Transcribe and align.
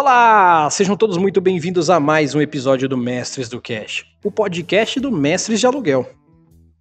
Olá, 0.00 0.70
sejam 0.70 0.96
todos 0.96 1.18
muito 1.18 1.42
bem-vindos 1.42 1.90
a 1.90 2.00
mais 2.00 2.34
um 2.34 2.40
episódio 2.40 2.88
do 2.88 2.96
Mestres 2.96 3.50
do 3.50 3.60
Cash, 3.60 4.06
o 4.24 4.30
podcast 4.30 4.98
do 4.98 5.12
Mestres 5.12 5.60
de 5.60 5.66
Aluguel. 5.66 6.08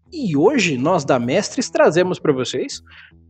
E 0.10 0.38
hoje 0.38 0.78
nós 0.78 1.04
da 1.04 1.20
Mestres 1.20 1.70
trazemos 1.70 2.18
para 2.18 2.32
vocês 2.32 2.82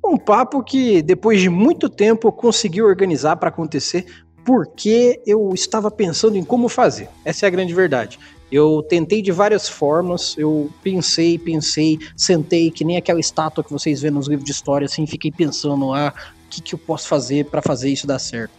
um 0.05 0.15
papo 0.15 0.63
que 0.63 1.01
depois 1.01 1.41
de 1.41 1.49
muito 1.49 1.89
tempo 1.89 2.31
consegui 2.31 2.83
organizar 2.83 3.37
para 3.37 3.49
acontecer 3.49 4.05
porque 4.45 5.19
eu 5.25 5.49
estava 5.55 5.89
pensando 5.89 6.37
em 6.37 6.43
como 6.43 6.69
fazer. 6.69 7.09
Essa 7.25 7.47
é 7.47 7.47
a 7.47 7.51
grande 7.51 7.73
verdade. 7.73 8.19
Eu 8.51 8.83
tentei 8.87 9.23
de 9.23 9.31
várias 9.31 9.67
formas, 9.67 10.35
eu 10.37 10.69
pensei, 10.83 11.39
pensei, 11.39 11.97
sentei 12.15 12.69
que 12.69 12.85
nem 12.85 12.97
aquela 12.97 13.19
estátua 13.19 13.63
que 13.63 13.73
vocês 13.73 14.01
vêem 14.01 14.13
nos 14.13 14.27
livros 14.27 14.45
de 14.45 14.51
história, 14.51 14.85
assim, 14.85 15.07
fiquei 15.07 15.31
pensando, 15.31 15.91
ah, 15.95 16.13
o 16.45 16.49
que, 16.49 16.61
que 16.61 16.75
eu 16.75 16.79
posso 16.79 17.07
fazer 17.07 17.45
para 17.45 17.63
fazer 17.63 17.89
isso 17.89 18.05
dar 18.05 18.19
certo. 18.19 18.58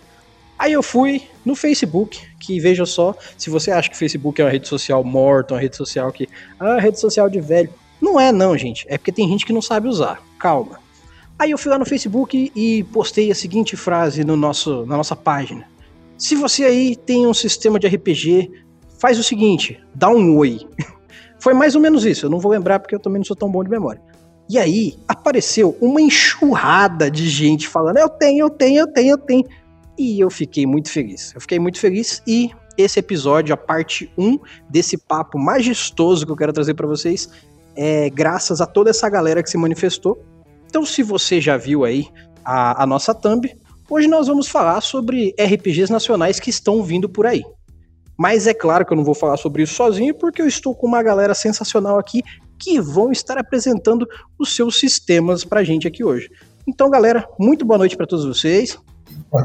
Aí 0.60 0.74
eu 0.74 0.82
fui 0.82 1.23
no 1.42 1.55
Facebook, 1.55 2.20
que 2.38 2.60
veja 2.60 2.84
só, 2.84 3.14
se 3.38 3.48
você 3.48 3.70
acha 3.70 3.88
que 3.88 3.96
o 3.96 3.98
Facebook 3.98 4.42
é 4.42 4.45
uma 4.45 4.50
rede 4.50 4.69
social 4.69 5.02
morta, 5.02 5.55
uma 5.55 5.60
rede 5.60 5.74
social 5.74 6.12
que. 6.12 6.28
Ah, 6.59 6.78
rede 6.78 7.00
social 7.00 7.30
de 7.30 7.41
velho. 7.41 7.73
Não 7.98 8.20
é, 8.20 8.30
não, 8.30 8.55
gente. 8.59 8.84
É 8.86 8.98
porque 8.98 9.10
tem 9.10 9.27
gente 9.27 9.46
que 9.46 9.55
não 9.55 9.62
sabe 9.62 9.88
usar. 9.88 10.23
Calma. 10.38 10.78
Aí 11.38 11.52
eu 11.52 11.56
fui 11.56 11.70
lá 11.70 11.78
no 11.78 11.86
Facebook 11.86 12.52
e 12.55 12.84
postei 12.92 13.30
a 13.30 13.34
seguinte 13.34 13.74
frase 13.74 14.23
no 14.23 14.36
nosso, 14.36 14.84
na 14.84 14.98
nossa 14.98 15.16
página. 15.16 15.64
Se 16.19 16.36
você 16.36 16.64
aí 16.64 16.94
tem 16.94 17.27
um 17.27 17.33
sistema 17.33 17.81
de 17.81 17.86
RPG, 17.86 18.50
faz 18.98 19.19
o 19.19 19.22
seguinte, 19.25 19.81
dá 19.94 20.11
um 20.11 20.36
oi. 20.36 20.61
Foi 21.41 21.55
mais 21.55 21.75
ou 21.75 21.81
menos 21.81 22.05
isso, 22.05 22.27
eu 22.27 22.31
não 22.31 22.38
vou 22.38 22.53
lembrar 22.53 22.81
porque 22.81 22.94
eu 22.94 23.00
também 23.00 23.20
não 23.20 23.25
sou 23.25 23.34
tão 23.34 23.50
bom 23.50 23.64
de 23.64 23.70
memória. 23.70 24.03
E 24.47 24.58
aí 24.58 24.98
apareceu 25.08 25.78
uma 25.81 26.03
enxurrada 26.03 27.11
de 27.11 27.31
gente 27.31 27.66
falando: 27.66 27.97
eu 27.97 28.11
tenho, 28.11 28.41
eu 28.41 28.50
tenho, 28.50 28.81
eu 28.81 28.86
tenho, 28.88 29.11
eu 29.12 29.19
tenho. 29.19 29.44
E 30.01 30.19
eu 30.19 30.31
fiquei 30.31 30.65
muito 30.65 30.91
feliz. 30.91 31.34
Eu 31.34 31.43
fiquei 31.43 31.59
muito 31.59 31.79
feliz 31.79 32.23
e 32.27 32.51
esse 32.79 32.98
episódio, 32.98 33.53
a 33.53 33.56
parte 33.56 34.11
1 34.17 34.39
desse 34.67 34.97
papo 34.97 35.39
majestoso 35.39 36.25
que 36.25 36.33
eu 36.33 36.37
quero 36.37 36.55
trazer 36.55 36.73
para 36.73 36.87
vocês, 36.87 37.29
é 37.77 38.09
graças 38.09 38.62
a 38.62 38.67
toda 38.67 38.89
essa 38.89 39.06
galera 39.11 39.43
que 39.43 39.51
se 39.51 39.59
manifestou. 39.59 40.19
Então, 40.67 40.87
se 40.87 41.03
você 41.03 41.39
já 41.39 41.59
viu 41.59 41.84
aí 41.84 42.09
a, 42.43 42.83
a 42.83 42.87
nossa 42.87 43.12
thumb, 43.15 43.55
hoje 43.91 44.09
nós 44.09 44.27
vamos 44.27 44.48
falar 44.48 44.81
sobre 44.81 45.34
RPGs 45.39 45.93
nacionais 45.93 46.41
que 46.41 46.48
estão 46.48 46.83
vindo 46.83 47.06
por 47.06 47.27
aí. 47.27 47.43
Mas 48.17 48.47
é 48.47 48.55
claro 48.55 48.87
que 48.87 48.95
eu 48.95 48.97
não 48.97 49.05
vou 49.05 49.15
falar 49.15 49.37
sobre 49.37 49.65
isso 49.65 49.75
sozinho, 49.75 50.15
porque 50.15 50.41
eu 50.41 50.47
estou 50.47 50.75
com 50.75 50.87
uma 50.87 51.03
galera 51.03 51.34
sensacional 51.34 51.98
aqui 51.98 52.23
que 52.59 52.81
vão 52.81 53.12
estar 53.12 53.37
apresentando 53.37 54.09
os 54.39 54.56
seus 54.56 54.81
sistemas 54.81 55.45
pra 55.45 55.62
gente 55.62 55.87
aqui 55.87 56.03
hoje. 56.03 56.31
Então, 56.67 56.89
galera, 56.89 57.28
muito 57.39 57.67
boa 57.67 57.77
noite 57.77 57.98
para 57.98 58.06
todos 58.06 58.25
vocês. 58.25 58.78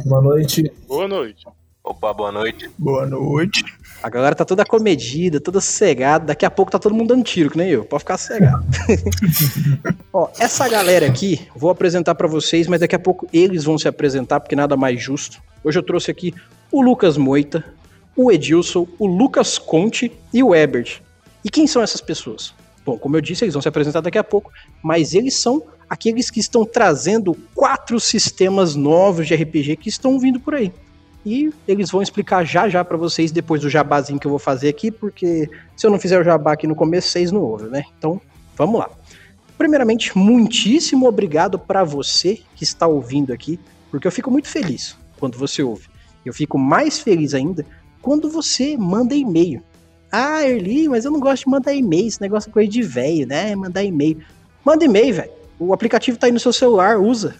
Boa 0.05 0.21
noite. 0.21 0.71
Boa 0.87 1.07
noite. 1.07 1.45
Opa, 1.83 2.11
boa 2.11 2.31
noite. 2.31 2.69
Boa 2.77 3.05
noite. 3.05 3.63
A 4.01 4.09
galera 4.09 4.33
tá 4.33 4.43
toda 4.43 4.65
comedida, 4.65 5.39
toda 5.39 5.61
sossegada. 5.61 6.25
Daqui 6.25 6.43
a 6.43 6.49
pouco 6.49 6.71
tá 6.71 6.79
todo 6.79 6.95
mundo 6.95 7.09
dando 7.09 7.23
tiro, 7.23 7.51
que 7.51 7.57
nem 7.57 7.69
eu. 7.69 7.85
Pode 7.85 8.01
ficar 8.01 8.17
sossegado. 8.17 8.65
Ó, 10.11 10.27
essa 10.39 10.67
galera 10.67 11.05
aqui, 11.05 11.47
vou 11.55 11.69
apresentar 11.69 12.15
para 12.15 12.27
vocês, 12.27 12.67
mas 12.67 12.79
daqui 12.79 12.95
a 12.95 12.99
pouco 12.99 13.27
eles 13.31 13.63
vão 13.63 13.77
se 13.77 13.87
apresentar, 13.87 14.39
porque 14.39 14.55
nada 14.55 14.75
mais 14.75 15.01
justo. 15.01 15.39
Hoje 15.63 15.77
eu 15.77 15.83
trouxe 15.83 16.09
aqui 16.09 16.33
o 16.71 16.81
Lucas 16.81 17.17
Moita, 17.17 17.63
o 18.15 18.31
Edilson, 18.31 18.87
o 18.97 19.05
Lucas 19.05 19.59
Conte 19.59 20.11
e 20.33 20.41
o 20.41 20.55
Ebert. 20.55 21.01
E 21.43 21.49
quem 21.51 21.67
são 21.67 21.83
essas 21.83 22.01
pessoas? 22.01 22.51
Bom, 22.83 22.97
como 22.97 23.15
eu 23.15 23.21
disse, 23.21 23.45
eles 23.45 23.53
vão 23.53 23.61
se 23.61 23.67
apresentar 23.67 24.01
daqui 24.01 24.17
a 24.17 24.23
pouco, 24.23 24.51
mas 24.81 25.13
eles 25.13 25.35
são 25.35 25.63
aqueles 25.89 26.29
que 26.29 26.39
estão 26.39 26.65
trazendo 26.65 27.35
quatro 27.53 27.99
sistemas 27.99 28.75
novos 28.75 29.27
de 29.27 29.35
RPG 29.35 29.77
que 29.77 29.89
estão 29.89 30.19
vindo 30.19 30.39
por 30.39 30.55
aí. 30.55 30.71
E 31.25 31.51
eles 31.67 31.89
vão 31.89 32.01
explicar 32.01 32.45
já 32.45 32.69
já 32.69 32.83
para 32.83 32.97
vocês 32.97 33.31
depois 33.31 33.61
do 33.61 33.69
jabazinho 33.69 34.19
que 34.19 34.27
eu 34.27 34.29
vou 34.29 34.39
fazer 34.39 34.69
aqui, 34.69 34.91
porque 34.91 35.49
se 35.75 35.85
eu 35.85 35.91
não 35.91 35.99
fizer 35.99 36.19
o 36.19 36.23
jabá 36.23 36.53
aqui 36.53 36.67
no 36.67 36.75
começo, 36.75 37.09
vocês 37.09 37.31
não 37.31 37.41
ouvem, 37.41 37.69
né? 37.69 37.83
Então, 37.97 38.21
vamos 38.55 38.79
lá. 38.79 38.89
Primeiramente, 39.57 40.15
muitíssimo 40.15 41.07
obrigado 41.07 41.57
para 41.57 41.83
você 41.83 42.41
que 42.55 42.63
está 42.63 42.85
ouvindo 42.85 43.33
aqui, 43.33 43.59
porque 43.89 44.05
eu 44.05 44.11
fico 44.11 44.29
muito 44.29 44.47
feliz 44.47 44.95
quando 45.19 45.37
você 45.37 45.63
ouve. 45.63 45.87
Eu 46.23 46.33
fico 46.33 46.59
mais 46.59 46.99
feliz 46.99 47.33
ainda 47.33 47.65
quando 48.01 48.29
você 48.29 48.77
manda 48.77 49.15
e-mail. 49.15 49.63
Ah, 50.11 50.47
Erli, 50.47 50.87
mas 50.87 51.05
eu 51.05 51.11
não 51.11 51.19
gosto 51.19 51.45
de 51.45 51.49
mandar 51.49 51.73
e-mail, 51.73 52.07
esse 52.07 52.21
negócio 52.21 52.49
é 52.49 52.53
coisa 52.53 52.69
de 52.69 52.81
velho, 52.83 53.25
né? 53.25 53.55
Mandar 53.55 53.83
e-mail. 53.83 54.19
Manda 54.63 54.85
e-mail, 54.85 55.13
velho. 55.15 55.31
O 55.59 55.73
aplicativo 55.73 56.17
tá 56.17 56.27
aí 56.27 56.31
no 56.31 56.39
seu 56.39 56.53
celular, 56.53 56.99
usa. 56.99 57.35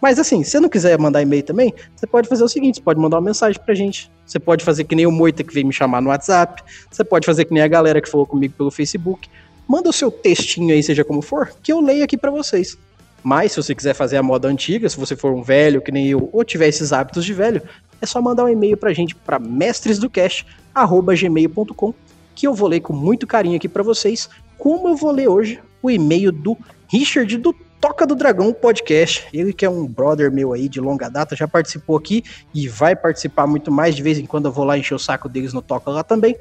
Mas 0.00 0.18
assim, 0.18 0.44
se 0.44 0.50
você 0.50 0.60
não 0.60 0.68
quiser 0.68 0.98
mandar 0.98 1.22
e-mail 1.22 1.42
também, 1.42 1.72
você 1.96 2.06
pode 2.06 2.28
fazer 2.28 2.44
o 2.44 2.48
seguinte: 2.48 2.76
você 2.76 2.82
pode 2.82 3.00
mandar 3.00 3.16
uma 3.16 3.22
mensagem 3.22 3.58
pra 3.64 3.74
gente. 3.74 4.12
Você 4.26 4.38
pode 4.38 4.62
fazer 4.64 4.84
que 4.84 4.94
nem 4.94 5.06
o 5.06 5.12
Moita 5.12 5.42
que 5.42 5.54
veio 5.54 5.66
me 5.66 5.72
chamar 5.72 6.02
no 6.02 6.10
WhatsApp. 6.10 6.62
Você 6.90 7.02
pode 7.02 7.24
fazer 7.24 7.46
que 7.46 7.54
nem 7.54 7.62
a 7.62 7.68
galera 7.68 8.02
que 8.02 8.10
falou 8.10 8.26
comigo 8.26 8.52
pelo 8.56 8.70
Facebook. 8.70 9.30
Manda 9.66 9.88
o 9.88 9.92
seu 9.92 10.10
textinho 10.10 10.74
aí, 10.74 10.82
seja 10.82 11.02
como 11.04 11.22
for, 11.22 11.54
que 11.62 11.72
eu 11.72 11.80
leio 11.80 12.04
aqui 12.04 12.18
para 12.18 12.30
vocês. 12.30 12.76
Mas 13.22 13.52
se 13.52 13.62
você 13.62 13.74
quiser 13.74 13.94
fazer 13.94 14.18
a 14.18 14.22
moda 14.22 14.46
antiga, 14.46 14.86
se 14.90 14.98
você 14.98 15.16
for 15.16 15.32
um 15.32 15.42
velho 15.42 15.80
que 15.80 15.90
nem 15.90 16.06
eu, 16.06 16.28
ou 16.30 16.44
tiver 16.44 16.68
esses 16.68 16.92
hábitos 16.92 17.24
de 17.24 17.32
velho, 17.32 17.62
é 18.02 18.06
só 18.06 18.20
mandar 18.20 18.44
um 18.44 18.50
e-mail 18.50 18.76
pra 18.76 18.92
gente 18.92 19.14
para 19.14 19.38
mestresdocast@gmail.com, 19.38 21.94
que 22.34 22.46
eu 22.46 22.52
vou 22.52 22.68
ler 22.68 22.80
com 22.80 22.92
muito 22.92 23.26
carinho 23.26 23.56
aqui 23.56 23.70
para 23.70 23.82
vocês, 23.82 24.28
como 24.58 24.88
eu 24.88 24.96
vou 24.96 25.10
ler 25.10 25.28
hoje 25.28 25.58
o 25.82 25.90
e-mail 25.90 26.30
do 26.30 26.54
Richard 26.88 27.36
do 27.38 27.52
Toca 27.80 28.06
do 28.06 28.14
Dragão 28.14 28.52
podcast. 28.52 29.26
Ele 29.32 29.52
que 29.52 29.64
é 29.64 29.68
um 29.70 29.86
brother 29.86 30.32
meu 30.32 30.52
aí 30.52 30.68
de 30.68 30.80
longa 30.80 31.08
data, 31.10 31.36
já 31.36 31.46
participou 31.46 31.96
aqui 31.96 32.24
e 32.54 32.66
vai 32.68 32.96
participar 32.96 33.46
muito 33.46 33.70
mais. 33.70 33.94
De 33.94 34.02
vez 34.02 34.18
em 34.18 34.26
quando 34.26 34.46
eu 34.46 34.52
vou 34.52 34.64
lá 34.64 34.78
encher 34.78 34.94
o 34.94 34.98
saco 34.98 35.28
deles 35.28 35.52
no 35.52 35.60
Toca 35.60 35.90
lá 35.90 36.02
também. 36.02 36.36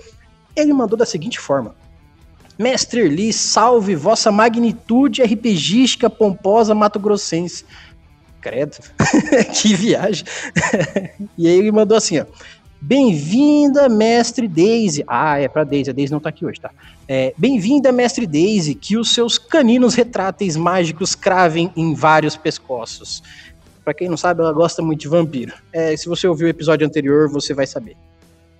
Ele 0.55 0.71
mandou 0.71 0.97
da 0.97 1.05
seguinte 1.05 1.39
forma: 1.39 1.75
Mestre 2.57 3.01
Erli, 3.01 3.33
salve 3.33 3.95
vossa 3.95 4.31
magnitude 4.31 5.21
RPGística 5.21 6.09
pomposa 6.09 6.73
mato-grossense. 6.75 7.65
Credo, 8.39 8.77
que 9.53 9.73
viagem. 9.73 10.25
e 11.37 11.47
aí 11.47 11.57
ele 11.57 11.71
mandou 11.71 11.97
assim, 11.97 12.19
ó. 12.19 12.25
Bem-vinda, 12.85 13.87
mestre 13.87 14.45
Daisy. 14.45 15.05
Ah, 15.07 15.39
é 15.39 15.47
pra 15.47 15.63
Daisy, 15.63 15.89
a 15.89 15.93
Daisy 15.93 16.11
não 16.11 16.19
tá 16.19 16.27
aqui 16.27 16.45
hoje, 16.45 16.59
tá? 16.59 16.69
É, 17.07 17.33
Bem-vinda, 17.37 17.93
mestre 17.93 18.27
Daisy, 18.27 18.75
que 18.75 18.97
os 18.97 19.13
seus 19.13 19.37
caninos 19.37 19.95
retráteis 19.95 20.57
mágicos 20.57 21.15
cravem 21.15 21.71
em 21.77 21.93
vários 21.93 22.35
pescoços. 22.35 23.23
Para 23.85 23.93
quem 23.93 24.09
não 24.09 24.17
sabe, 24.17 24.41
ela 24.41 24.51
gosta 24.51 24.81
muito 24.81 24.99
de 24.99 25.07
vampiro. 25.07 25.53
É, 25.71 25.95
se 25.95 26.09
você 26.09 26.27
ouviu 26.27 26.45
o 26.45 26.49
episódio 26.49 26.85
anterior, 26.85 27.29
você 27.29 27.53
vai 27.53 27.65
saber. 27.65 27.95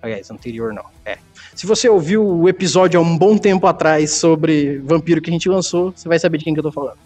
Aliás, 0.00 0.30
anterior 0.30 0.72
não. 0.72 0.86
É. 1.04 1.18
Se 1.54 1.66
você 1.66 1.86
ouviu 1.86 2.26
o 2.26 2.48
episódio 2.48 2.98
há 2.98 3.02
um 3.02 3.18
bom 3.18 3.36
tempo 3.36 3.66
atrás 3.66 4.12
sobre 4.12 4.78
vampiro 4.78 5.20
que 5.20 5.28
a 5.28 5.34
gente 5.34 5.50
lançou, 5.50 5.92
você 5.94 6.08
vai 6.08 6.18
saber 6.18 6.38
de 6.38 6.44
quem 6.44 6.54
que 6.54 6.60
eu 6.60 6.64
tô 6.64 6.72
falando. 6.72 6.96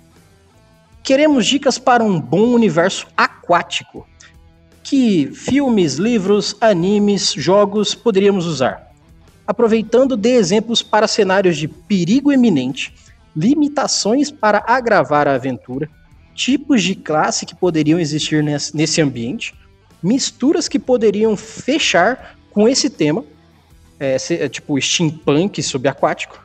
Queremos 1.02 1.46
dicas 1.46 1.80
para 1.80 2.04
um 2.04 2.20
bom 2.20 2.52
universo 2.54 3.08
aquático 3.16 4.06
que 4.88 5.30
filmes, 5.34 5.96
livros, 5.96 6.56
animes, 6.62 7.34
jogos 7.34 7.94
poderíamos 7.94 8.46
usar? 8.46 8.90
Aproveitando 9.46 10.16
de 10.16 10.30
exemplos 10.30 10.82
para 10.82 11.06
cenários 11.06 11.58
de 11.58 11.68
perigo 11.68 12.32
eminente, 12.32 12.94
limitações 13.36 14.30
para 14.30 14.64
agravar 14.66 15.28
a 15.28 15.34
aventura, 15.34 15.90
tipos 16.34 16.82
de 16.82 16.94
classe 16.94 17.44
que 17.44 17.54
poderiam 17.54 18.00
existir 18.00 18.42
nesse 18.42 19.02
ambiente, 19.02 19.54
misturas 20.02 20.68
que 20.68 20.78
poderiam 20.78 21.36
fechar 21.36 22.38
com 22.50 22.66
esse 22.66 22.88
tema, 22.88 23.22
é, 24.00 24.16
tipo 24.48 24.80
steampunk 24.80 25.62
subaquático, 25.62 26.42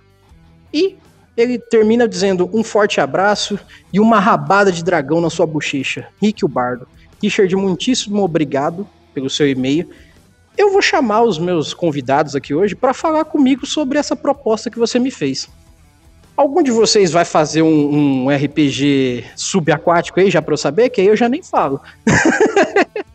e 0.74 0.98
ele 1.38 1.58
termina 1.58 2.10
dizendo 2.10 2.50
um 2.54 2.62
forte 2.62 3.00
abraço 3.00 3.58
e 3.94 4.02
uma 4.02 4.20
rabada 4.20 4.70
de 4.70 4.84
dragão 4.84 5.22
na 5.22 5.30
sua 5.30 5.46
bochecha, 5.46 6.10
Rick 6.22 6.44
o 6.44 6.48
Bardo. 6.50 6.86
Richard, 7.24 7.56
muitíssimo 7.56 8.22
obrigado 8.22 8.86
pelo 9.14 9.30
seu 9.30 9.50
e-mail. 9.50 9.90
Eu 10.58 10.74
vou 10.74 10.82
chamar 10.82 11.22
os 11.24 11.40
meus 11.40 11.74
convidados 11.74 12.36
aqui 12.36 12.54
hoje 12.54 12.76
para 12.76 12.94
falar 12.94 13.24
comigo 13.24 13.66
sobre 13.66 13.98
essa 13.98 14.14
proposta 14.14 14.70
que 14.70 14.78
você 14.78 15.00
me 15.00 15.10
fez. 15.10 15.48
Algum 16.36 16.62
de 16.62 16.70
vocês 16.70 17.12
vai 17.12 17.24
fazer 17.24 17.62
um, 17.62 18.26
um 18.26 18.30
RPG 18.30 19.24
subaquático 19.38 20.20
aí, 20.20 20.30
já 20.30 20.42
para 20.42 20.54
eu 20.54 20.58
saber? 20.58 20.90
Que 20.90 21.00
aí 21.00 21.08
eu 21.08 21.16
já 21.16 21.30
nem 21.30 21.42
falo. 21.42 21.82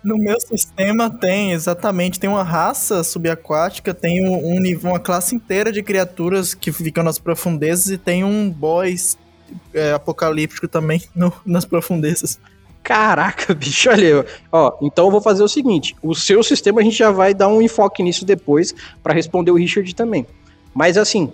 No 0.00 0.16
meu 0.16 0.40
sistema 0.40 1.10
tem, 1.10 1.50
exatamente. 1.52 2.20
Tem 2.20 2.30
uma 2.30 2.44
raça 2.44 3.02
subaquática, 3.02 3.92
tem 3.92 4.26
um, 4.26 4.54
um, 4.54 4.78
uma 4.84 5.00
classe 5.00 5.34
inteira 5.34 5.72
de 5.72 5.82
criaturas 5.82 6.54
que 6.54 6.70
ficam 6.70 7.02
nas 7.02 7.18
profundezas 7.18 7.90
e 7.90 7.98
tem 7.98 8.22
um 8.22 8.48
boss 8.48 9.18
é, 9.74 9.92
apocalíptico 9.92 10.68
também 10.68 11.02
no, 11.14 11.32
nas 11.44 11.64
profundezas. 11.64 12.38
Caraca, 12.88 13.52
bicho, 13.52 13.90
olha, 13.90 14.24
ó, 14.50 14.78
então 14.80 15.04
eu 15.04 15.10
vou 15.10 15.20
fazer 15.20 15.42
o 15.42 15.48
seguinte, 15.48 15.94
o 16.02 16.14
seu 16.14 16.42
sistema 16.42 16.80
a 16.80 16.82
gente 16.82 16.96
já 16.96 17.10
vai 17.10 17.34
dar 17.34 17.48
um 17.48 17.60
enfoque 17.60 18.02
nisso 18.02 18.24
depois 18.24 18.74
para 19.02 19.12
responder 19.12 19.50
o 19.50 19.56
Richard 19.56 19.94
também. 19.94 20.26
Mas 20.74 20.96
assim, 20.96 21.30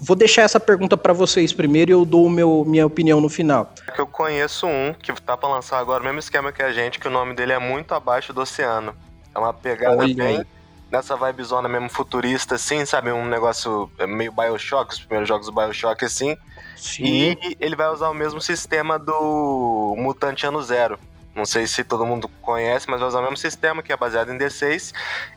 Vou 0.00 0.16
deixar 0.16 0.42
essa 0.42 0.60
pergunta 0.60 0.96
para 0.96 1.14
vocês 1.14 1.52
primeiro 1.52 1.90
e 1.90 1.94
eu 1.94 2.04
dou 2.04 2.28
meu, 2.28 2.64
minha 2.66 2.84
opinião 2.84 3.20
no 3.22 3.28
final. 3.30 3.72
É 3.96 3.98
eu 3.98 4.06
conheço 4.06 4.66
um 4.66 4.92
que 4.92 5.10
tá 5.22 5.34
pra 5.34 5.48
lançar 5.48 5.78
agora 5.78 6.02
o 6.02 6.04
mesmo 6.04 6.18
esquema 6.18 6.52
que 6.52 6.62
a 6.62 6.72
gente, 6.72 6.98
que 6.98 7.08
o 7.08 7.10
nome 7.10 7.32
dele 7.32 7.52
é 7.52 7.58
muito 7.58 7.94
abaixo 7.94 8.32
do 8.32 8.42
oceano. 8.42 8.94
É 9.34 9.38
uma 9.38 9.54
pegada 9.54 9.96
Olha. 9.96 10.14
bem 10.14 10.44
nessa 10.90 11.16
vibezona 11.16 11.68
mesmo 11.68 11.88
futurista, 11.88 12.56
assim, 12.56 12.84
sabe? 12.84 13.12
Um 13.12 13.24
negócio 13.24 13.88
meio 14.06 14.32
Bioshock, 14.32 14.92
os 14.92 14.98
primeiros 14.98 15.28
jogos 15.28 15.46
do 15.46 15.52
Bioshock, 15.52 16.04
assim. 16.04 16.36
Sim. 16.76 17.36
E 17.42 17.56
ele 17.60 17.76
vai 17.76 17.88
usar 17.88 18.08
o 18.08 18.14
mesmo 18.14 18.40
sistema 18.40 18.98
do 18.98 19.94
Mutante 19.96 20.46
Ano 20.46 20.62
Zero. 20.62 20.98
Não 21.34 21.44
sei 21.44 21.66
se 21.66 21.82
todo 21.82 22.06
mundo 22.06 22.28
conhece, 22.40 22.88
mas 22.88 23.00
vai 23.00 23.08
usar 23.08 23.18
o 23.18 23.22
mesmo 23.22 23.36
sistema 23.36 23.82
que 23.82 23.92
é 23.92 23.96
baseado 23.96 24.32
em 24.32 24.38
D6. 24.38 24.92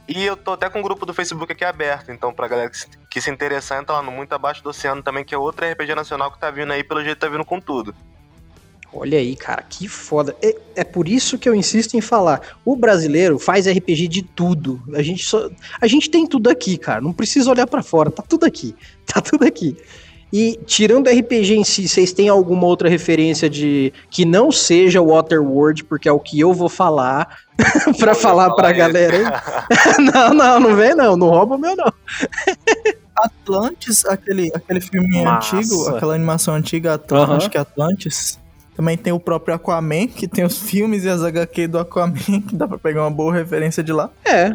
E 0.08 0.24
eu 0.24 0.38
tô 0.38 0.52
até 0.52 0.70
com 0.70 0.80
um 0.80 0.84
grupo 0.84 1.06
do 1.08 1.14
Facebook 1.14 1.52
aqui 1.52 1.66
aberto, 1.66 2.12
então 2.12 2.32
pra 2.32 2.48
galera 2.48 2.70
que 2.70 2.78
se, 2.78 2.88
que 3.10 3.20
se 3.20 3.32
interessar, 3.32 3.82
entra 3.82 3.96
lá 3.96 4.04
no 4.04 4.12
Muito 4.12 4.32
Abaixo 4.34 4.62
do 4.62 4.70
Oceano 4.70 5.02
também, 5.02 5.26
que 5.26 5.34
é 5.34 5.38
outro 5.38 5.66
RPG 5.66 5.96
nacional 5.96 6.32
que 6.32 6.40
tá 6.40 6.52
vindo 6.52 6.72
aí, 6.72 6.84
pelo 6.84 7.04
jeito 7.04 7.18
tá 7.18 7.28
vindo 7.28 7.44
com 7.44 7.60
tudo. 7.60 7.96
Olha 8.94 9.18
aí, 9.18 9.36
cara, 9.36 9.64
que 9.64 9.88
foda. 9.88 10.36
É, 10.42 10.56
é, 10.76 10.84
por 10.84 11.08
isso 11.08 11.38
que 11.38 11.50
eu 11.50 11.54
insisto 11.54 11.96
em 11.96 12.02
falar. 12.02 12.42
O 12.64 12.76
brasileiro 12.76 13.38
faz 13.38 13.68
RPG 13.68 14.08
de 14.08 14.22
tudo. 14.22 14.82
A 14.94 15.02
gente 15.02 15.26
só, 15.26 15.50
a 15.82 15.88
gente 15.88 16.10
tem 16.10 16.26
tudo 16.26 16.50
aqui, 16.50 16.78
cara. 16.78 17.02
Não 17.02 17.12
precisa 17.12 17.52
olhar 17.52 17.68
para 17.68 17.84
fora. 17.84 18.10
Tá 18.10 18.24
tudo 18.24 18.46
aqui. 18.46 18.76
Tá 19.06 19.22
tudo 19.22 19.46
aqui. 19.46 19.78
E 20.32 20.60
tirando 20.66 21.10
RPG 21.10 21.56
em 21.56 21.64
si, 21.64 21.88
vocês 21.88 22.12
têm 22.12 22.28
alguma 22.28 22.66
outra 22.66 22.90
referência 22.90 23.50
de 23.50 23.94
que 24.10 24.26
não 24.26 24.52
seja 24.52 25.02
Waterworld, 25.02 25.86
porque 25.86 26.10
é 26.10 26.12
o 26.12 26.20
que 26.20 26.40
eu 26.40 26.54
vou 26.54 26.68
falar 26.68 27.40
para 27.98 28.14
falar 28.14 28.54
pra 28.54 28.72
galera. 28.72 29.42
não, 30.14 30.34
não, 30.34 30.60
não 30.60 30.76
vem 30.76 30.94
não, 30.94 31.16
não 31.16 31.30
rouba 31.30 31.56
o 31.56 31.58
meu 31.58 31.76
não. 31.76 31.92
Atlantis, 33.16 34.06
aquele, 34.06 34.52
aquele 34.54 34.80
filme 34.80 35.24
Massa. 35.24 35.58
antigo, 35.58 35.88
aquela 35.90 36.14
animação 36.14 36.54
antiga, 36.54 36.94
Atlantis, 36.94 37.30
uhum. 37.30 37.36
acho 37.38 37.50
que 37.50 37.58
é 37.58 37.62
Atlantis. 37.62 38.40
Também 38.76 38.96
tem 38.96 39.12
o 39.12 39.20
próprio 39.20 39.56
Aquaman, 39.56 40.06
que 40.08 40.28
tem 40.28 40.46
os 40.46 40.60
filmes 40.60 41.04
e 41.04 41.10
as 41.10 41.24
HQ 41.24 41.68
do 41.68 41.80
Aquaman, 41.80 42.14
que 42.48 42.56
dá 42.56 42.68
pra 42.68 42.78
pegar 42.78 43.02
uma 43.02 43.10
boa 43.10 43.34
referência 43.34 43.82
de 43.82 43.92
lá. 43.92 44.12
É. 44.24 44.54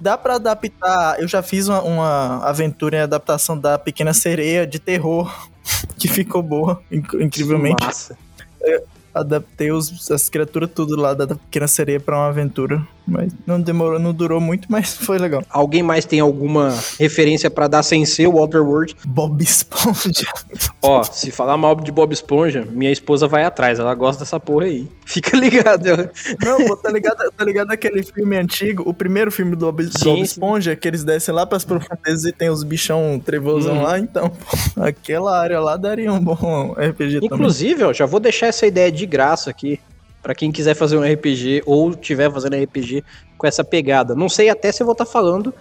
Dá 0.00 0.16
para 0.16 0.36
adaptar. 0.36 1.20
Eu 1.20 1.28
já 1.28 1.42
fiz 1.42 1.68
uma, 1.68 1.82
uma, 1.82 2.44
aventura 2.44 2.96
em 2.96 3.00
adaptação 3.00 3.58
da 3.58 3.78
Pequena 3.78 4.14
Sereia 4.14 4.66
de 4.66 4.78
terror, 4.78 5.30
que 5.98 6.08
ficou 6.08 6.42
boa, 6.42 6.82
incrivelmente. 6.90 7.84
Massa. 7.84 8.16
Eu 8.62 8.84
adaptei 9.14 9.70
os, 9.70 10.10
as 10.10 10.28
criaturas 10.28 10.70
tudo 10.74 10.96
lá 10.96 11.12
da 11.12 11.26
Pequena 11.26 11.68
Sereia 11.68 12.00
para 12.00 12.16
uma 12.16 12.28
aventura. 12.28 12.86
Mas 13.10 13.32
não 13.46 13.60
demorou, 13.60 13.98
não 13.98 14.14
durou 14.14 14.40
muito, 14.40 14.70
mas 14.70 14.96
foi 14.96 15.18
legal. 15.18 15.42
Alguém 15.50 15.82
mais 15.82 16.04
tem 16.04 16.20
alguma 16.20 16.78
referência 16.98 17.50
para 17.50 17.66
dar 17.66 17.82
sem 17.82 18.06
ser 18.06 18.28
o 18.28 18.32
Walter 18.34 18.62
Word? 18.62 18.96
Bob 19.04 19.42
Esponja. 19.42 20.28
Ó, 20.80 21.02
se 21.02 21.30
falar 21.30 21.56
mal 21.56 21.74
de 21.74 21.90
Bob 21.90 22.12
Esponja, 22.12 22.66
minha 22.70 22.92
esposa 22.92 23.26
vai 23.26 23.44
atrás, 23.44 23.78
ela 23.78 23.94
gosta 23.94 24.24
dessa 24.24 24.38
porra 24.38 24.66
aí. 24.66 24.88
Fica 25.04 25.36
ligado. 25.36 26.08
Não, 26.42 26.64
pô, 26.66 26.76
tá 26.76 26.90
ligado, 26.90 27.18
tá 27.36 27.44
ligado 27.44 27.72
aquele 27.72 28.02
filme 28.02 28.36
antigo, 28.36 28.84
o 28.86 28.94
primeiro 28.94 29.32
filme 29.32 29.56
do 29.56 29.66
Bob, 29.66 29.82
sim, 29.84 30.04
Bob 30.04 30.20
Esponja, 30.20 30.72
sim. 30.72 30.76
que 30.76 30.86
eles 30.86 31.02
descem 31.02 31.34
lá 31.34 31.44
pras 31.44 31.64
profundezas 31.64 32.24
e 32.24 32.32
tem 32.32 32.48
os 32.48 32.62
bichão 32.62 33.20
trevosão 33.24 33.78
hum. 33.78 33.82
lá, 33.82 33.98
então, 33.98 34.30
pô, 34.30 34.82
aquela 34.82 35.36
área 35.36 35.58
lá 35.60 35.76
daria 35.76 36.12
um 36.12 36.20
bom 36.20 36.72
RPG 36.72 37.20
Inclusive, 37.22 37.74
também. 37.74 37.86
ó, 37.88 37.92
já 37.92 38.06
vou 38.06 38.20
deixar 38.20 38.46
essa 38.46 38.66
ideia 38.66 38.92
de 38.92 39.04
graça 39.04 39.50
aqui 39.50 39.80
para 40.22 40.34
quem 40.34 40.52
quiser 40.52 40.74
fazer 40.74 40.96
um 40.96 41.02
RPG 41.02 41.62
ou 41.66 41.94
tiver 41.94 42.30
fazendo 42.30 42.56
RPG 42.56 43.04
com 43.38 43.46
essa 43.46 43.64
pegada. 43.64 44.14
Não 44.14 44.28
sei 44.28 44.48
até 44.48 44.70
se 44.70 44.82
eu 44.82 44.86
vou 44.86 44.92
estar 44.92 45.06
tá 45.06 45.10
falando 45.10 45.52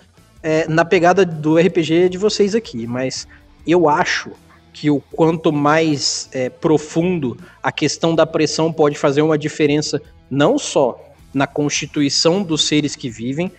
é, 0.43 0.67
na 0.67 0.83
pegada 0.83 1.25
do 1.25 1.57
RPG 1.57 2.09
de 2.09 2.17
vocês 2.17 2.55
aqui, 2.55 2.85
mas 2.85 3.27
eu 3.65 3.89
acho 3.89 4.31
que 4.73 4.89
o 4.89 4.99
quanto 4.99 5.51
mais 5.51 6.29
é, 6.31 6.49
profundo 6.49 7.37
a 7.61 7.71
questão 7.71 8.13
da 8.15 8.25
pressão 8.25 8.71
pode 8.71 8.97
fazer 8.97 9.21
uma 9.21 9.37
diferença 9.37 10.01
não 10.29 10.57
só 10.57 10.99
na 11.33 11.47
constituição 11.47 12.43
dos 12.43 12.67
seres 12.67 12.95
que 12.95 13.09
vivem, 13.09 13.51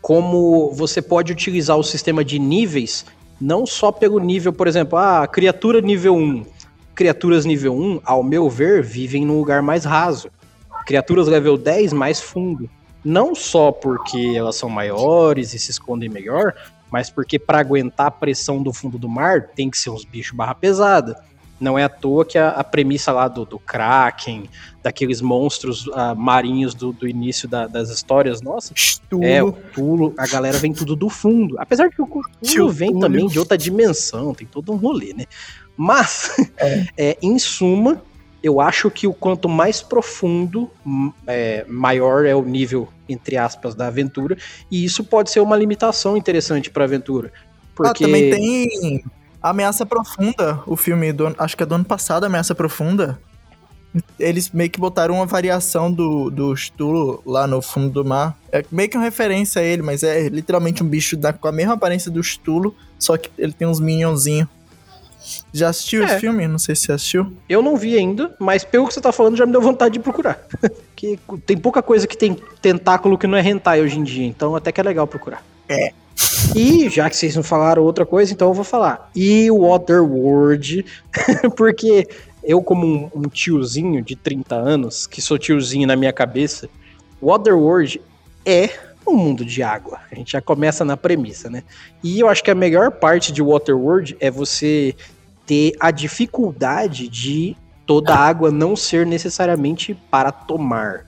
como 0.00 0.70
você 0.72 1.00
pode 1.00 1.32
utilizar 1.32 1.76
o 1.76 1.82
sistema 1.82 2.24
de 2.24 2.38
níveis 2.38 3.04
não 3.40 3.66
só 3.66 3.90
pelo 3.90 4.18
nível, 4.18 4.52
por 4.52 4.66
exemplo, 4.66 4.98
ah, 4.98 5.26
criatura 5.26 5.80
nível 5.80 6.14
1. 6.14 6.46
Criaturas 6.94 7.44
nível 7.44 7.74
1, 7.74 8.00
ao 8.04 8.22
meu 8.22 8.48
ver, 8.48 8.82
vivem 8.82 9.24
num 9.24 9.38
lugar 9.38 9.60
mais 9.60 9.84
raso 9.84 10.30
criaturas 10.84 11.26
level 11.26 11.56
10 11.56 11.92
mais 11.92 12.20
fundo. 12.20 12.68
Não 13.04 13.34
só 13.34 13.70
porque 13.70 14.32
elas 14.34 14.56
são 14.56 14.68
maiores 14.68 15.52
e 15.52 15.58
se 15.58 15.70
escondem 15.70 16.08
melhor, 16.08 16.54
mas 16.90 17.10
porque 17.10 17.38
para 17.38 17.58
aguentar 17.58 18.06
a 18.06 18.10
pressão 18.10 18.62
do 18.62 18.72
fundo 18.72 18.98
do 18.98 19.08
mar 19.08 19.48
tem 19.48 19.68
que 19.68 19.76
ser 19.76 19.90
uns 19.90 20.04
bichos 20.04 20.36
barra 20.36 20.54
pesada. 20.54 21.20
Não 21.60 21.78
é 21.78 21.84
à 21.84 21.88
toa 21.88 22.24
que 22.24 22.36
a, 22.36 22.48
a 22.48 22.64
premissa 22.64 23.12
lá 23.12 23.28
do, 23.28 23.44
do, 23.44 23.58
Kraken, 23.58 24.48
daqueles 24.82 25.20
monstros 25.20 25.86
uh, 25.86 26.14
marinhos 26.16 26.74
do, 26.74 26.92
do 26.92 27.08
início 27.08 27.48
da, 27.48 27.66
das 27.66 27.90
histórias, 27.90 28.42
nossa, 28.42 28.74
Tulo. 29.08 29.24
é 29.24 29.42
o 29.42 29.52
Tulo, 29.52 30.12
a 30.18 30.26
galera 30.26 30.58
vem 30.58 30.72
tudo 30.72 30.96
do 30.96 31.08
fundo. 31.08 31.56
Apesar 31.58 31.90
que 31.90 32.02
o 32.02 32.06
Tulo 32.06 32.70
vem 32.70 32.98
também 32.98 33.26
de 33.26 33.38
outra 33.38 33.56
dimensão, 33.56 34.34
tem 34.34 34.46
todo 34.46 34.72
um 34.72 34.76
rolê, 34.76 35.14
né? 35.14 35.24
Mas, 35.76 36.36
é. 36.58 36.86
é, 36.96 37.18
em 37.22 37.38
suma, 37.38 38.02
eu 38.44 38.60
acho 38.60 38.90
que 38.90 39.06
o 39.06 39.14
quanto 39.14 39.48
mais 39.48 39.80
profundo, 39.80 40.70
é, 41.26 41.64
maior 41.66 42.26
é 42.26 42.34
o 42.34 42.42
nível, 42.42 42.86
entre 43.08 43.38
aspas, 43.38 43.74
da 43.74 43.86
aventura, 43.86 44.36
e 44.70 44.84
isso 44.84 45.02
pode 45.02 45.30
ser 45.30 45.40
uma 45.40 45.56
limitação 45.56 46.14
interessante 46.14 46.68
para 46.70 46.84
a 46.84 46.86
aventura. 46.86 47.32
Porque... 47.74 48.04
Ah, 48.04 48.06
também 48.06 48.30
tem 48.30 49.04
Ameaça 49.42 49.86
Profunda, 49.86 50.62
o 50.66 50.76
filme, 50.76 51.10
do, 51.10 51.34
acho 51.38 51.56
que 51.56 51.62
é 51.62 51.66
do 51.66 51.74
ano 51.74 51.86
passado, 51.86 52.24
Ameaça 52.24 52.54
Profunda. 52.54 53.18
Eles 54.18 54.50
meio 54.50 54.68
que 54.68 54.78
botaram 54.78 55.14
uma 55.14 55.26
variação 55.26 55.90
do, 55.90 56.28
do 56.28 56.54
Stulo 56.54 57.22
lá 57.24 57.46
no 57.46 57.62
fundo 57.62 57.88
do 57.88 58.04
mar. 58.04 58.36
É 58.52 58.62
meio 58.70 58.90
que 58.90 58.96
uma 58.98 59.04
referência 59.04 59.62
a 59.62 59.64
ele, 59.64 59.80
mas 59.80 60.02
é 60.02 60.28
literalmente 60.28 60.82
um 60.82 60.86
bicho 60.86 61.16
da, 61.16 61.32
com 61.32 61.48
a 61.48 61.52
mesma 61.52 61.74
aparência 61.74 62.10
do 62.10 62.22
Stulo, 62.22 62.76
só 62.98 63.16
que 63.16 63.30
ele 63.38 63.54
tem 63.54 63.66
uns 63.66 63.80
minionzinhos. 63.80 64.48
Já 65.52 65.68
assistiu 65.68 66.02
é. 66.02 66.06
esse 66.06 66.20
filme? 66.20 66.46
Não 66.46 66.58
sei 66.58 66.74
se 66.74 66.82
você 66.82 66.92
assistiu. 66.92 67.32
Eu 67.48 67.62
não 67.62 67.76
vi 67.76 67.96
ainda, 67.96 68.34
mas 68.38 68.64
pelo 68.64 68.86
que 68.86 68.94
você 68.94 69.00
tá 69.00 69.12
falando 69.12 69.36
já 69.36 69.46
me 69.46 69.52
deu 69.52 69.60
vontade 69.60 69.94
de 69.94 70.00
procurar. 70.00 70.46
que 70.94 71.18
tem 71.46 71.56
pouca 71.56 71.82
coisa 71.82 72.06
que 72.06 72.16
tem 72.16 72.36
tentáculo 72.60 73.18
que 73.18 73.26
não 73.26 73.38
é 73.38 73.42
hentai 73.42 73.80
hoje 73.80 73.98
em 73.98 74.02
dia, 74.04 74.26
então 74.26 74.54
até 74.54 74.70
que 74.70 74.80
é 74.80 74.84
legal 74.84 75.06
procurar. 75.06 75.44
É. 75.68 75.92
E 76.54 76.88
já 76.88 77.08
que 77.10 77.16
vocês 77.16 77.34
não 77.34 77.42
falaram 77.42 77.82
outra 77.82 78.06
coisa, 78.06 78.32
então 78.32 78.48
eu 78.48 78.54
vou 78.54 78.64
falar. 78.64 79.10
E 79.14 79.50
Waterworld, 79.50 80.84
porque 81.56 82.06
eu 82.42 82.62
como 82.62 82.86
um, 82.86 83.10
um 83.14 83.28
tiozinho 83.28 84.02
de 84.02 84.14
30 84.14 84.54
anos, 84.54 85.06
que 85.06 85.20
sou 85.20 85.38
tiozinho 85.38 85.86
na 85.86 85.96
minha 85.96 86.12
cabeça, 86.12 86.68
Waterworld 87.20 88.00
é 88.44 88.68
um 89.06 89.14
mundo 89.14 89.44
de 89.44 89.62
água. 89.62 90.00
A 90.10 90.14
gente 90.14 90.32
já 90.32 90.40
começa 90.40 90.84
na 90.84 90.96
premissa, 90.96 91.50
né? 91.50 91.62
E 92.02 92.20
eu 92.20 92.28
acho 92.28 92.42
que 92.42 92.50
a 92.50 92.54
melhor 92.54 92.90
parte 92.90 93.32
de 93.32 93.42
Waterworld 93.42 94.16
é 94.20 94.30
você 94.30 94.94
ter 95.46 95.74
a 95.80 95.90
dificuldade 95.90 97.08
de 97.08 97.56
toda 97.86 98.14
a 98.14 98.18
água 98.18 98.50
não 98.50 98.74
ser 98.74 99.06
necessariamente 99.06 99.94
para 100.10 100.32
tomar. 100.32 101.06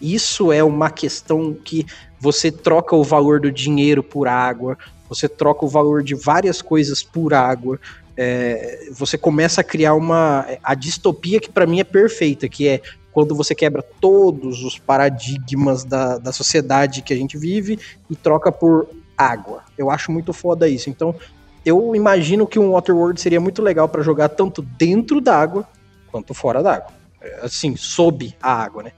Isso 0.00 0.52
é 0.52 0.62
uma 0.62 0.90
questão 0.90 1.54
que 1.54 1.86
você 2.18 2.50
troca 2.50 2.94
o 2.96 3.04
valor 3.04 3.40
do 3.40 3.50
dinheiro 3.50 4.02
por 4.02 4.28
água, 4.28 4.76
você 5.08 5.28
troca 5.28 5.64
o 5.64 5.68
valor 5.68 6.02
de 6.02 6.14
várias 6.14 6.62
coisas 6.62 7.02
por 7.02 7.34
água. 7.34 7.78
É, 8.16 8.88
você 8.92 9.16
começa 9.16 9.60
a 9.60 9.64
criar 9.64 9.94
uma 9.94 10.46
a 10.62 10.74
distopia 10.74 11.40
que 11.40 11.50
para 11.50 11.66
mim 11.66 11.80
é 11.80 11.84
perfeita, 11.84 12.48
que 12.48 12.68
é 12.68 12.80
quando 13.12 13.34
você 13.34 13.54
quebra 13.54 13.82
todos 14.00 14.62
os 14.64 14.78
paradigmas 14.78 15.84
da, 15.84 16.18
da 16.18 16.32
sociedade 16.32 17.02
que 17.02 17.12
a 17.12 17.16
gente 17.16 17.36
vive 17.36 17.78
e 18.08 18.16
troca 18.16 18.50
por 18.50 18.88
água. 19.16 19.62
Eu 19.76 19.90
acho 19.90 20.10
muito 20.10 20.32
foda 20.32 20.68
isso. 20.68 20.88
Então, 20.88 21.14
eu 21.64 21.94
imagino 21.94 22.46
que 22.46 22.58
um 22.58 22.72
Waterworld 22.72 23.20
seria 23.20 23.40
muito 23.40 23.62
legal 23.62 23.88
para 23.88 24.02
jogar 24.02 24.28
tanto 24.30 24.62
dentro 24.62 25.20
da 25.20 25.36
água 25.36 25.68
quanto 26.10 26.34
fora 26.34 26.62
da 26.62 26.74
água. 26.74 26.92
É, 27.20 27.40
assim, 27.42 27.76
sob 27.76 28.34
a 28.42 28.52
água, 28.52 28.82
né? 28.82 28.92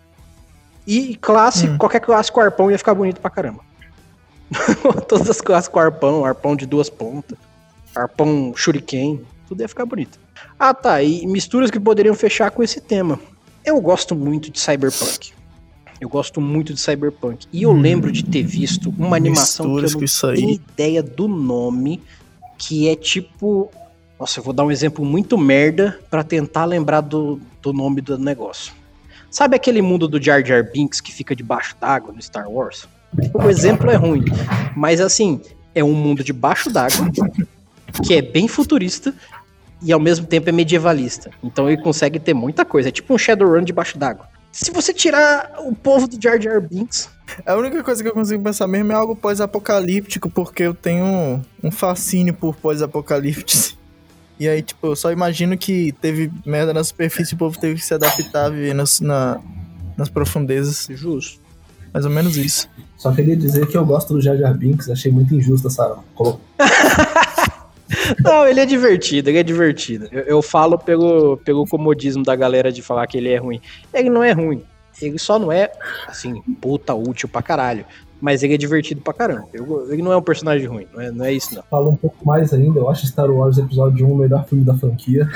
E 0.87 1.16
classe, 1.16 1.68
hum. 1.68 1.78
qualquer 1.78 2.00
classe 2.00 2.30
com 2.30 2.40
arpão 2.40 2.71
ia 2.71 2.78
ficar 2.78 2.94
bonito 2.94 3.21
pra 3.21 3.30
caramba. 3.30 3.61
Todas 5.09 5.28
as 5.30 5.40
classes 5.40 5.68
com 5.68 5.78
arpão, 5.78 6.25
arpão 6.25 6.54
de 6.54 6.66
duas 6.66 6.90
pontas, 6.90 7.38
arpão 7.94 8.52
shuriken, 8.54 9.21
tudo 9.47 9.62
ia 9.62 9.68
ficar 9.68 9.87
bonito. 9.87 10.18
Ah 10.59 10.75
tá, 10.75 11.02
e 11.02 11.26
misturas 11.26 11.71
que 11.71 11.80
poderiam 11.80 12.14
fechar 12.14 12.50
com 12.50 12.62
esse 12.62 12.80
tema. 12.80 13.18
Eu 13.64 13.80
gosto 13.80 14.14
muito 14.14 14.50
de 14.50 14.61
Cyberpunk. 14.61 15.33
Eu 16.00 16.09
gosto 16.09 16.40
muito 16.40 16.75
de 16.75 16.80
Cyberpunk. 16.80 17.47
E 17.52 17.62
eu 17.62 17.71
hum, 17.71 17.80
lembro 17.80 18.12
de 18.12 18.23
ter 18.23 18.42
visto 18.42 18.92
uma 18.99 19.16
animação 19.16 19.76
que 19.76 19.87
eu 19.87 19.90
não 19.90 20.35
tenho 20.35 20.50
ideia 20.50 21.02
do 21.02 21.26
nome, 21.26 22.02
que 22.66 22.88
é 22.88 22.97
tipo. 22.97 23.71
Nossa, 24.18 24.38
eu 24.38 24.44
vou 24.44 24.54
dar 24.54 24.64
um 24.64 24.71
exemplo 24.71 25.04
muito 25.04 25.37
merda 25.37 25.99
para 26.09 26.23
tentar 26.23 26.64
lembrar 26.64 27.00
do, 27.00 27.40
do 27.61 27.73
nome 27.73 28.00
do 28.00 28.16
negócio. 28.16 28.73
Sabe 29.30 29.56
aquele 29.56 29.83
mundo 29.83 30.06
do 30.06 30.23
Jar 30.23 30.44
Jar 30.44 30.64
Binks 30.73 31.00
que 31.00 31.12
fica 31.12 31.35
debaixo 31.35 31.76
d'água 31.80 32.12
no 32.12 32.23
Star 32.23 32.49
Wars? 32.49 32.88
O 33.35 33.49
exemplo 33.49 33.90
é 33.90 33.97
ruim, 33.97 34.25
mas 34.76 35.00
assim, 35.00 35.40
é 35.75 35.83
um 35.83 35.92
mundo 35.92 36.23
debaixo 36.23 36.71
d'água 36.71 37.11
que 38.04 38.14
é 38.14 38.23
bem 38.23 38.47
futurista 38.49 39.12
e 39.83 39.92
ao 39.92 40.00
mesmo 40.00 40.26
tempo 40.26 40.49
é 40.49 40.52
medievalista. 40.52 41.30
Então 41.42 41.68
ele 41.68 41.83
consegue 41.83 42.18
ter 42.18 42.33
muita 42.33 42.64
coisa. 42.64 42.88
É 42.88 42.92
tipo 42.92 43.12
um 43.12 43.18
Shadowrun 43.18 43.62
debaixo 43.62 43.99
d'água. 43.99 44.28
Se 44.54 44.70
você 44.70 44.94
tirar 44.94 45.52
o 45.66 45.75
povo 45.75 46.06
do 46.06 46.16
Jar 46.23 46.40
Jar 46.40 46.61
Binks. 46.61 47.11
A 47.44 47.56
única 47.56 47.82
coisa 47.82 48.00
que 48.00 48.08
eu 48.08 48.12
consigo 48.12 48.40
pensar 48.40 48.68
mesmo 48.68 48.92
é 48.92 48.94
algo 48.94 49.16
pós-apocalíptico, 49.16 50.30
porque 50.30 50.62
eu 50.62 50.73
tenho 50.73 51.42
um 51.61 51.70
fascínio 51.73 52.32
por 52.32 52.54
pós-apocalíptico. 52.56 53.75
E 54.37 54.49
aí, 54.49 54.62
tipo, 54.62 54.88
eu 54.88 54.96
só 54.96 55.12
imagino 55.12 55.56
que 55.56 55.92
teve 56.00 56.28
merda 56.44 56.75
na 56.75 56.82
superfície 56.82 57.34
e 57.34 57.37
o 57.37 57.38
povo 57.38 57.56
teve 57.56 57.76
que 57.76 57.87
se 57.87 57.94
adaptar 57.94 58.46
a 58.46 58.49
viver 58.49 58.75
nas, 58.75 58.99
na, 58.99 59.40
nas 59.96 60.08
profundezas. 60.08 60.88
Justo. 60.90 61.40
Mais 61.92 62.04
ou 62.04 62.11
menos 62.11 62.37
isso. 62.37 62.68
Só 62.96 63.12
queria 63.12 63.37
dizer 63.37 63.68
que 63.68 63.76
eu 63.76 63.87
gosto 63.87 64.12
do 64.12 64.20
Jar 64.20 64.37
Jar 64.37 64.52
Binks, 64.52 64.90
achei 64.90 65.12
muito 65.12 65.32
injusto 65.37 65.68
essa. 65.68 65.99
Não, 68.23 68.46
ele 68.46 68.61
é 68.61 68.66
divertido, 68.66 69.30
ele 69.30 69.38
é 69.38 69.42
divertido. 69.42 70.08
Eu, 70.11 70.23
eu, 70.23 70.42
falo 70.42 70.78
pelo, 70.78 71.37
pelo 71.38 71.66
comodismo 71.66 72.23
da 72.23 72.37
galera 72.37 72.73
de 72.73 72.82
falar 72.82 73.06
que 73.06 73.16
ele 73.18 73.30
é 73.30 73.37
ruim. 73.37 73.61
Ele 73.92 74.11
não 74.11 74.23
é 74.23 74.32
ruim. 74.32 74.62
Ele 75.00 75.18
só 75.18 75.38
não 75.38 75.50
é, 75.50 75.73
assim, 76.06 76.40
puta 76.61 76.94
útil 76.94 77.28
pra 77.28 77.42
caralho. 77.42 77.84
Mas 78.20 78.42
ele 78.42 78.54
é 78.54 78.56
divertido 78.56 79.00
pra 79.02 79.12
caramba. 79.12 79.49
Eu, 79.52 79.92
ele 79.92 80.00
não 80.00 80.12
é 80.12 80.16
um 80.16 80.23
personagem 80.23 80.66
ruim, 80.66 80.87
não 80.94 81.00
é, 81.00 81.11
não 81.11 81.25
é 81.25 81.32
isso, 81.32 81.54
não. 81.54 81.62
Fala 81.64 81.90
um 81.90 81.96
pouco 81.96 82.25
mais 82.26 82.54
ainda, 82.54 82.78
eu 82.78 82.88
acho 82.88 83.06
Star 83.06 83.30
Wars 83.30 83.58
Episódio 83.58 84.06
1 84.06 84.12
o 84.12 84.16
melhor 84.16 84.46
filme 84.46 84.64
da 84.64 84.73
franquia. 84.75 85.28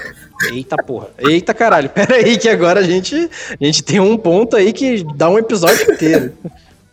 Eita 0.50 0.76
porra. 0.76 1.08
Eita 1.18 1.52
caralho. 1.52 1.90
Pera 1.90 2.14
aí 2.14 2.38
que 2.38 2.48
agora 2.48 2.80
a 2.80 2.84
gente, 2.84 3.14
a 3.60 3.64
gente 3.64 3.82
tem 3.82 4.00
um 4.00 4.16
ponto 4.16 4.56
aí 4.56 4.72
que 4.72 5.04
dá 5.16 5.28
um 5.28 5.38
episódio 5.38 5.92
inteiro. 5.92 6.32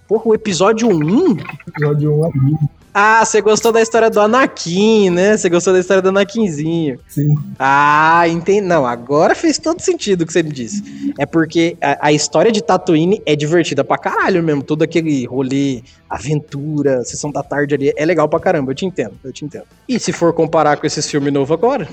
Porra, 0.07 0.23
o 0.25 0.35
episódio 0.35 0.89
1? 0.89 1.37
Episódio 1.67 2.19
1 2.21 2.25
é 2.25 2.31
lindo. 2.35 2.69
Ah, 2.97 3.25
você 3.25 3.41
gostou 3.41 3.73
da 3.73 3.81
história 3.81 4.09
do 4.09 4.21
Anakin, 4.21 5.09
né? 5.09 5.35
Você 5.35 5.49
gostou 5.49 5.73
da 5.73 5.81
história 5.81 6.01
do 6.01 6.07
Anakinzinho. 6.07 6.97
Sim. 7.09 7.37
Ah, 7.59 8.23
entendi. 8.25 8.61
Não, 8.61 8.85
agora 8.85 9.35
fez 9.35 9.57
todo 9.57 9.81
sentido 9.81 10.21
o 10.21 10.25
que 10.25 10.31
você 10.31 10.41
me 10.41 10.49
disse. 10.49 11.13
É 11.19 11.25
porque 11.25 11.75
a, 11.81 12.07
a, 12.07 12.13
história 12.13 12.53
de 12.53 12.63
Tatooine 12.63 13.21
é 13.25 13.35
divertida 13.35 13.83
pra 13.83 13.97
caralho 13.97 14.41
mesmo. 14.41 14.63
Todo 14.63 14.81
aquele 14.81 15.25
rolê, 15.25 15.83
aventura, 16.09 17.03
sessão 17.03 17.29
da 17.33 17.43
tarde 17.43 17.75
ali, 17.75 17.93
é 17.97 18.05
legal 18.05 18.29
pra 18.29 18.39
caramba. 18.39 18.71
Eu 18.71 18.75
te 18.75 18.85
entendo, 18.85 19.19
eu 19.25 19.33
te 19.33 19.43
entendo. 19.43 19.65
E 19.89 19.99
se 19.99 20.13
for 20.13 20.31
comparar 20.31 20.77
com 20.77 20.87
esses 20.87 21.05
filmes 21.11 21.33
novos 21.33 21.51
agora, 21.51 21.89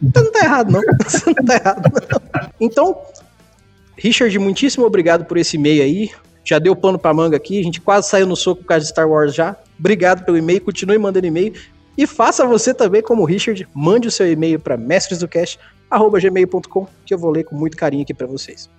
você 0.00 0.24
não 0.24 0.32
tá 0.32 0.42
errado, 0.42 0.72
não. 0.72 0.80
Você 1.06 1.34
não 1.36 1.44
tá 1.44 1.54
errado, 1.54 1.92
não. 1.92 2.50
Então, 2.58 2.96
Richard, 3.94 4.38
muitíssimo 4.38 4.86
obrigado 4.86 5.26
por 5.26 5.36
esse 5.36 5.56
e-mail 5.58 5.82
aí. 5.82 6.10
Já 6.46 6.58
deu 6.60 6.76
pano 6.76 6.96
pra 6.96 7.12
manga 7.12 7.36
aqui, 7.36 7.58
a 7.58 7.62
gente 7.62 7.80
quase 7.80 8.08
saiu 8.08 8.24
no 8.24 8.36
soco 8.36 8.62
por 8.62 8.68
causa 8.68 8.84
de 8.84 8.90
Star 8.90 9.10
Wars 9.10 9.34
já. 9.34 9.56
Obrigado 9.76 10.24
pelo 10.24 10.38
e-mail, 10.38 10.60
continue 10.60 10.96
mandando 10.96 11.26
e-mail. 11.26 11.52
E 11.98 12.06
faça 12.06 12.46
você 12.46 12.72
também 12.72 13.02
como 13.02 13.22
o 13.22 13.24
Richard, 13.24 13.66
mande 13.74 14.06
o 14.06 14.12
seu 14.12 14.30
e-mail 14.30 14.60
para 14.60 14.76
mestresdocast@gmail.com, 14.76 16.86
que 17.04 17.12
eu 17.12 17.18
vou 17.18 17.32
ler 17.32 17.42
com 17.42 17.56
muito 17.56 17.76
carinho 17.76 18.04
aqui 18.04 18.14
para 18.14 18.28
vocês. 18.28 18.70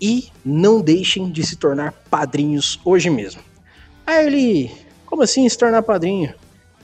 E 0.00 0.30
não 0.44 0.80
deixem 0.80 1.30
de 1.30 1.46
se 1.46 1.54
tornar 1.54 1.94
padrinhos 2.10 2.80
hoje 2.84 3.08
mesmo. 3.08 3.40
Aí 4.04 4.26
ele, 4.26 4.72
como 5.06 5.22
assim 5.22 5.48
se 5.48 5.56
tornar 5.56 5.84
padrinho? 5.84 6.34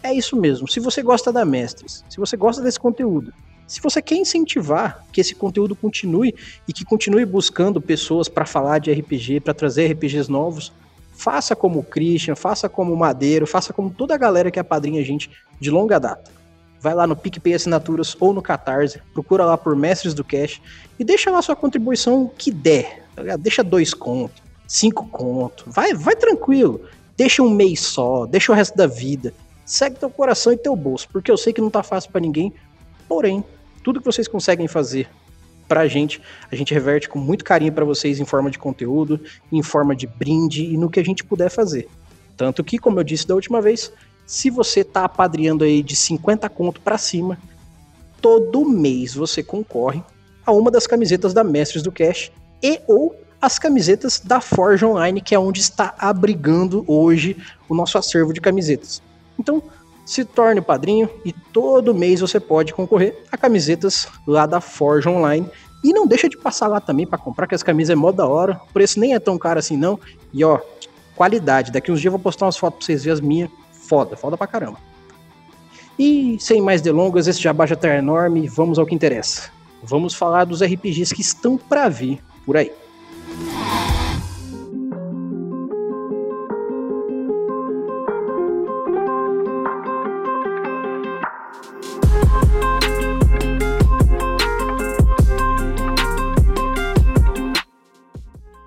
É 0.04 0.14
isso 0.14 0.36
mesmo. 0.36 0.70
Se 0.70 0.78
você 0.78 1.02
gosta 1.02 1.32
da 1.32 1.44
Mestres, 1.44 2.04
se 2.08 2.18
você 2.18 2.36
gosta 2.36 2.62
desse 2.62 2.78
conteúdo, 2.78 3.32
se 3.66 3.80
você 3.80 4.00
quer 4.00 4.16
incentivar 4.16 5.04
que 5.12 5.20
esse 5.20 5.34
conteúdo 5.34 5.74
continue 5.74 6.34
e 6.68 6.72
que 6.72 6.84
continue 6.84 7.24
buscando 7.24 7.80
pessoas 7.80 8.28
para 8.28 8.46
falar 8.46 8.78
de 8.78 8.92
RPG, 8.92 9.40
para 9.40 9.54
trazer 9.54 9.92
RPGs 9.92 10.30
novos, 10.30 10.72
Faça 11.16 11.56
como 11.56 11.80
o 11.80 11.82
Christian, 11.82 12.36
faça 12.36 12.68
como 12.68 12.92
o 12.92 12.96
Madeiro, 12.96 13.46
faça 13.46 13.72
como 13.72 13.90
toda 13.90 14.14
a 14.14 14.18
galera 14.18 14.50
que 14.50 14.60
é 14.60 14.62
padrinha 14.62 15.00
a 15.00 15.04
gente 15.04 15.30
de 15.58 15.70
longa 15.70 15.98
data. 15.98 16.30
Vai 16.78 16.94
lá 16.94 17.06
no 17.06 17.16
PicPay 17.16 17.54
Assinaturas 17.54 18.14
ou 18.20 18.34
no 18.34 18.42
Catarse, 18.42 19.00
procura 19.14 19.46
lá 19.46 19.56
por 19.56 19.74
Mestres 19.74 20.12
do 20.12 20.22
Cash 20.22 20.60
e 20.98 21.02
deixa 21.02 21.30
lá 21.30 21.40
sua 21.40 21.56
contribuição 21.56 22.30
que 22.36 22.52
der. 22.52 23.02
Tá 23.16 23.36
deixa 23.36 23.64
dois 23.64 23.94
contos, 23.94 24.42
cinco 24.68 25.06
contos, 25.08 25.64
vai, 25.66 25.94
vai 25.94 26.14
tranquilo. 26.14 26.82
Deixa 27.16 27.42
um 27.42 27.48
mês 27.48 27.80
só, 27.80 28.26
deixa 28.26 28.52
o 28.52 28.54
resto 28.54 28.76
da 28.76 28.86
vida. 28.86 29.32
Segue 29.64 29.96
teu 29.96 30.10
coração 30.10 30.52
e 30.52 30.56
teu 30.58 30.76
bolso, 30.76 31.08
porque 31.10 31.30
eu 31.30 31.38
sei 31.38 31.50
que 31.50 31.62
não 31.62 31.70
tá 31.70 31.82
fácil 31.82 32.12
para 32.12 32.20
ninguém. 32.20 32.52
Porém, 33.08 33.42
tudo 33.86 34.00
que 34.00 34.06
vocês 34.06 34.26
conseguem 34.26 34.66
fazer 34.66 35.08
pra 35.68 35.86
gente. 35.86 36.20
A 36.50 36.56
gente 36.56 36.74
reverte 36.74 37.08
com 37.08 37.20
muito 37.20 37.44
carinho 37.44 37.72
para 37.72 37.84
vocês 37.84 38.18
em 38.18 38.24
forma 38.24 38.50
de 38.50 38.58
conteúdo, 38.58 39.20
em 39.52 39.62
forma 39.62 39.94
de 39.94 40.08
brinde 40.08 40.64
e 40.64 40.76
no 40.76 40.90
que 40.90 40.98
a 40.98 41.04
gente 41.04 41.22
puder 41.22 41.48
fazer. 41.48 41.88
Tanto 42.36 42.64
que, 42.64 42.80
como 42.80 42.98
eu 42.98 43.04
disse 43.04 43.28
da 43.28 43.36
última 43.36 43.62
vez, 43.62 43.92
se 44.26 44.50
você 44.50 44.82
tá 44.82 45.04
apadreando 45.04 45.62
aí 45.62 45.84
de 45.84 45.94
50 45.94 46.48
conto 46.48 46.80
para 46.80 46.98
cima, 46.98 47.38
todo 48.20 48.68
mês 48.68 49.14
você 49.14 49.40
concorre 49.40 50.02
a 50.44 50.50
uma 50.50 50.68
das 50.68 50.88
camisetas 50.88 51.32
da 51.32 51.44
Mestres 51.44 51.84
do 51.84 51.92
Cash 51.92 52.32
e 52.60 52.80
ou 52.88 53.14
as 53.40 53.56
camisetas 53.56 54.18
da 54.18 54.40
Forge 54.40 54.84
Online, 54.84 55.20
que 55.20 55.32
é 55.32 55.38
onde 55.38 55.60
está 55.60 55.94
abrigando 55.96 56.84
hoje 56.88 57.36
o 57.68 57.74
nosso 57.74 57.96
acervo 57.96 58.32
de 58.32 58.40
camisetas. 58.40 59.00
Então, 59.38 59.62
se 60.06 60.24
torne 60.24 60.60
padrinho 60.60 61.10
e 61.24 61.32
todo 61.32 61.92
mês 61.92 62.20
você 62.20 62.38
pode 62.38 62.72
concorrer 62.72 63.24
a 63.30 63.36
camisetas 63.36 64.06
lá 64.26 64.46
da 64.46 64.60
Forge 64.60 65.08
Online. 65.08 65.50
E 65.82 65.92
não 65.92 66.06
deixa 66.06 66.28
de 66.28 66.36
passar 66.36 66.68
lá 66.68 66.80
também 66.80 67.06
para 67.06 67.18
comprar, 67.18 67.46
que 67.46 67.54
as 67.54 67.62
camisas 67.62 67.90
é 67.90 67.94
mó 67.94 68.12
da 68.12 68.26
hora. 68.26 68.60
O 68.70 68.72
preço 68.72 68.98
nem 68.98 69.14
é 69.14 69.18
tão 69.18 69.36
caro 69.36 69.58
assim, 69.58 69.76
não. 69.76 69.98
E 70.32 70.44
ó, 70.44 70.60
qualidade. 71.14 71.72
Daqui 71.72 71.90
uns 71.90 72.00
dias 72.00 72.06
eu 72.06 72.12
vou 72.12 72.20
postar 72.20 72.46
umas 72.46 72.56
fotos 72.56 72.78
pra 72.78 72.86
vocês 72.86 73.04
verem 73.04 73.14
as 73.14 73.20
minhas. 73.20 73.50
Foda, 73.72 74.16
foda 74.16 74.36
pra 74.36 74.46
caramba. 74.46 74.78
E 75.98 76.36
sem 76.40 76.60
mais 76.60 76.80
delongas, 76.80 77.26
esse 77.26 77.40
jabá 77.40 77.66
já 77.66 77.76
tá 77.76 77.94
enorme. 77.94 78.48
Vamos 78.48 78.78
ao 78.78 78.86
que 78.86 78.94
interessa. 78.94 79.50
Vamos 79.82 80.14
falar 80.14 80.44
dos 80.44 80.62
RPGs 80.62 81.14
que 81.14 81.20
estão 81.20 81.56
para 81.56 81.88
vir 81.88 82.20
por 82.44 82.56
aí. 82.56 82.72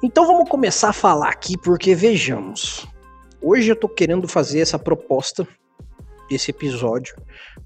Então 0.01 0.25
vamos 0.25 0.50
começar 0.50 0.89
a 0.89 0.94
falar 0.94 1.27
aqui, 1.27 1.58
porque 1.58 1.94
vejamos. 1.94 2.88
Hoje 3.41 3.70
eu 3.70 3.75
tô 3.75 3.89
querendo 3.89 4.29
fazer 4.29 4.62
essa 4.62 4.79
proposta, 4.79 5.46
esse 6.32 6.51
episódio, 6.51 7.15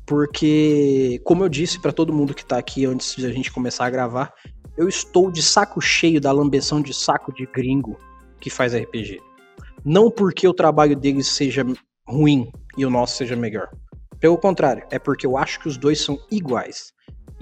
porque, 0.03 1.21
como 1.23 1.43
eu 1.43 1.49
disse 1.49 1.79
para 1.79 1.91
todo 1.91 2.11
mundo 2.11 2.33
que 2.33 2.43
tá 2.43 2.57
aqui 2.57 2.87
antes 2.87 3.15
de 3.15 3.27
a 3.27 3.31
gente 3.31 3.51
começar 3.51 3.85
a 3.85 3.89
gravar, 3.91 4.33
eu 4.75 4.89
estou 4.89 5.29
de 5.29 5.43
saco 5.43 5.79
cheio 5.79 6.19
da 6.19 6.31
lambeção 6.31 6.81
de 6.81 6.91
saco 6.91 7.31
de 7.31 7.45
gringo 7.45 7.99
que 8.39 8.49
faz 8.49 8.73
RPG. 8.73 9.21
Não 9.85 10.09
porque 10.09 10.47
o 10.47 10.55
trabalho 10.55 10.95
deles 10.95 11.27
seja 11.27 11.63
ruim 12.07 12.51
e 12.75 12.83
o 12.83 12.89
nosso 12.89 13.15
seja 13.15 13.35
melhor. 13.35 13.69
Pelo 14.19 14.39
contrário, 14.39 14.87
é 14.89 14.97
porque 14.97 15.27
eu 15.27 15.37
acho 15.37 15.59
que 15.59 15.67
os 15.67 15.77
dois 15.77 16.01
são 16.01 16.17
iguais. 16.31 16.92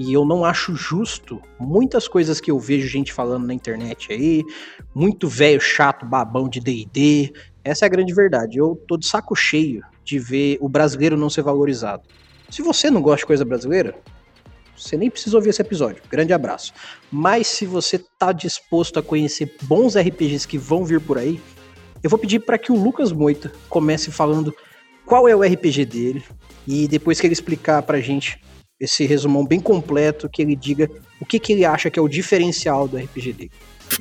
E 0.03 0.13
eu 0.13 0.25
não 0.25 0.43
acho 0.43 0.75
justo 0.75 1.39
muitas 1.59 2.07
coisas 2.07 2.41
que 2.41 2.49
eu 2.49 2.57
vejo 2.57 2.87
gente 2.87 3.13
falando 3.13 3.45
na 3.45 3.53
internet 3.53 4.11
aí, 4.11 4.43
muito 4.95 5.27
velho 5.27 5.61
chato, 5.61 6.07
babão 6.07 6.49
de 6.49 6.59
D&D. 6.59 7.31
Essa 7.63 7.85
é 7.85 7.87
a 7.87 7.89
grande 7.89 8.11
verdade. 8.11 8.57
Eu 8.57 8.75
tô 8.87 8.97
de 8.97 9.05
saco 9.05 9.35
cheio 9.35 9.83
de 10.03 10.17
ver 10.17 10.57
o 10.59 10.67
brasileiro 10.67 11.15
não 11.15 11.29
ser 11.29 11.43
valorizado. 11.43 12.01
Se 12.49 12.63
você 12.63 12.89
não 12.89 12.99
gosta 12.99 13.19
de 13.19 13.27
coisa 13.27 13.45
brasileira, 13.45 13.95
você 14.75 14.97
nem 14.97 15.07
precisa 15.07 15.37
ouvir 15.37 15.49
esse 15.49 15.61
episódio. 15.61 16.01
Grande 16.09 16.33
abraço. 16.33 16.73
Mas 17.11 17.45
se 17.45 17.67
você 17.67 17.99
tá 18.17 18.31
disposto 18.31 18.97
a 18.97 19.03
conhecer 19.03 19.55
bons 19.61 19.95
RPGs 19.95 20.47
que 20.47 20.57
vão 20.57 20.83
vir 20.83 20.99
por 20.99 21.19
aí, 21.19 21.39
eu 22.01 22.09
vou 22.09 22.17
pedir 22.17 22.39
para 22.39 22.57
que 22.57 22.71
o 22.71 22.75
Lucas 22.75 23.11
Moita 23.11 23.51
comece 23.69 24.09
falando 24.09 24.51
qual 25.05 25.27
é 25.27 25.35
o 25.35 25.43
RPG 25.43 25.85
dele 25.85 26.23
e 26.67 26.87
depois 26.87 27.21
que 27.21 27.27
ele 27.27 27.33
explicar 27.33 27.83
pra 27.83 28.01
gente 28.01 28.41
esse 28.81 29.05
resumão 29.05 29.45
bem 29.45 29.59
completo, 29.59 30.27
que 30.27 30.41
ele 30.41 30.55
diga 30.55 30.89
o 31.19 31.25
que, 31.25 31.39
que 31.39 31.53
ele 31.53 31.63
acha 31.63 31.91
que 31.91 31.99
é 31.99 32.01
o 32.01 32.07
diferencial 32.07 32.87
do 32.87 32.97
RPG 32.97 33.33
dele. 33.33 33.51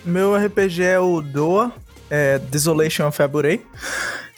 Meu 0.06 0.34
RPG 0.34 0.82
é 0.82 0.98
o 0.98 1.20
Doa, 1.20 1.70
é 2.08 2.38
Desolation 2.38 3.06
of 3.06 3.22
Aburei, 3.22 3.60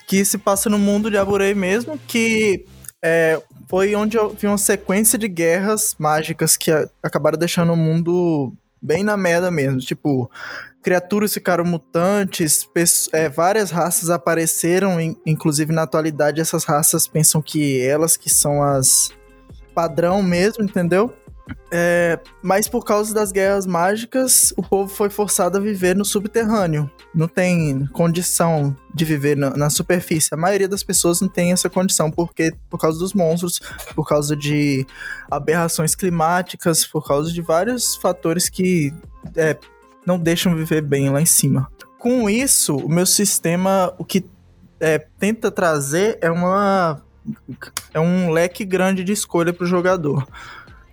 que 0.09 0.25
se 0.25 0.37
passa 0.37 0.69
no 0.69 0.79
mundo 0.79 1.09
de 1.09 1.17
Aburei 1.17 1.55
mesmo, 1.55 1.97
que 2.09 2.67
é, 3.01 3.41
foi 3.69 3.95
onde 3.95 4.17
eu 4.17 4.31
vi 4.31 4.49
uma 4.49 4.59
sequência 4.59 5.17
de 5.17 5.29
guerras 5.29 5.95
mágicas 5.97 6.57
que 6.57 6.73
acabaram 7.01 7.39
deixando 7.39 7.73
o 7.73 7.77
mundo 7.77 8.53
bem 8.81 9.05
na 9.05 9.17
merda 9.17 9.49
mesmo. 9.49 9.79
Tipo, 9.79 10.29
criaturas 10.83 11.33
ficaram 11.33 11.65
mutantes, 11.65 12.69
é, 13.13 13.29
várias 13.29 13.71
raças 13.71 14.11
apareceram, 14.11 14.99
inclusive 15.25 15.73
na 15.73 15.83
atualidade 15.83 16.41
essas 16.41 16.65
raças 16.65 17.07
pensam 17.07 17.41
que 17.41 17.81
elas 17.81 18.17
que 18.17 18.29
são 18.29 18.61
as 18.61 19.11
padrão 19.75 20.23
mesmo, 20.23 20.65
entendeu? 20.65 21.13
É, 21.71 22.19
mas 22.43 22.69
por 22.69 22.85
causa 22.85 23.13
das 23.13 23.33
guerras 23.33 23.67
mágicas, 23.67 24.53
o 24.57 24.63
povo 24.63 24.93
foi 24.93 25.11
forçado 25.11 25.59
a 25.59 25.61
viver 25.61 25.97
no 25.97 26.05
subterrâneo. 26.05 26.91
Não 27.15 27.27
tem 27.27 27.87
condição 27.87 28.77
de 28.95 29.05
viver 29.05 29.37
na, 29.37 29.51
na, 29.57 29.71
superfície. 29.71 30.33
A 30.33 30.37
maioria 30.37 30.69
das 30.69 30.83
pessoas 30.83 31.21
não 31.21 31.29
tem 31.29 31.53
essa 31.53 31.69
condição 31.69 32.11
porque 32.11 32.53
por 32.71 32.79
causa 32.79 32.99
dos 32.99 33.13
monstros, 33.13 33.61
por 33.95 34.07
causa 34.07 34.37
de 34.37 34.87
aberrações 35.31 35.95
climáticas, 35.95 36.87
por 36.87 37.07
causa 37.07 37.33
de 37.33 37.43
vários 37.43 37.97
fatores 37.97 38.49
que 38.49 38.93
é, 39.37 39.57
não 40.07 40.19
deixam 40.19 40.55
viver 40.55 40.83
bem 40.83 41.11
lá 41.11 41.21
em 41.21 41.27
cima. 41.27 41.71
Com 41.99 42.29
isso, 42.29 42.77
o 42.77 42.89
meu 42.89 43.07
sistema, 43.07 43.95
o 43.99 44.05
que 44.05 44.25
é, 44.81 44.99
tenta 45.19 45.51
trazer 45.51 46.19
é 46.21 46.31
uma 46.31 47.01
é 47.95 48.01
um 48.01 48.31
leque 48.31 48.65
grande 48.65 49.05
de 49.05 49.13
escolha 49.13 49.53
para 49.53 49.65
o 49.65 49.69
jogador 49.69 50.27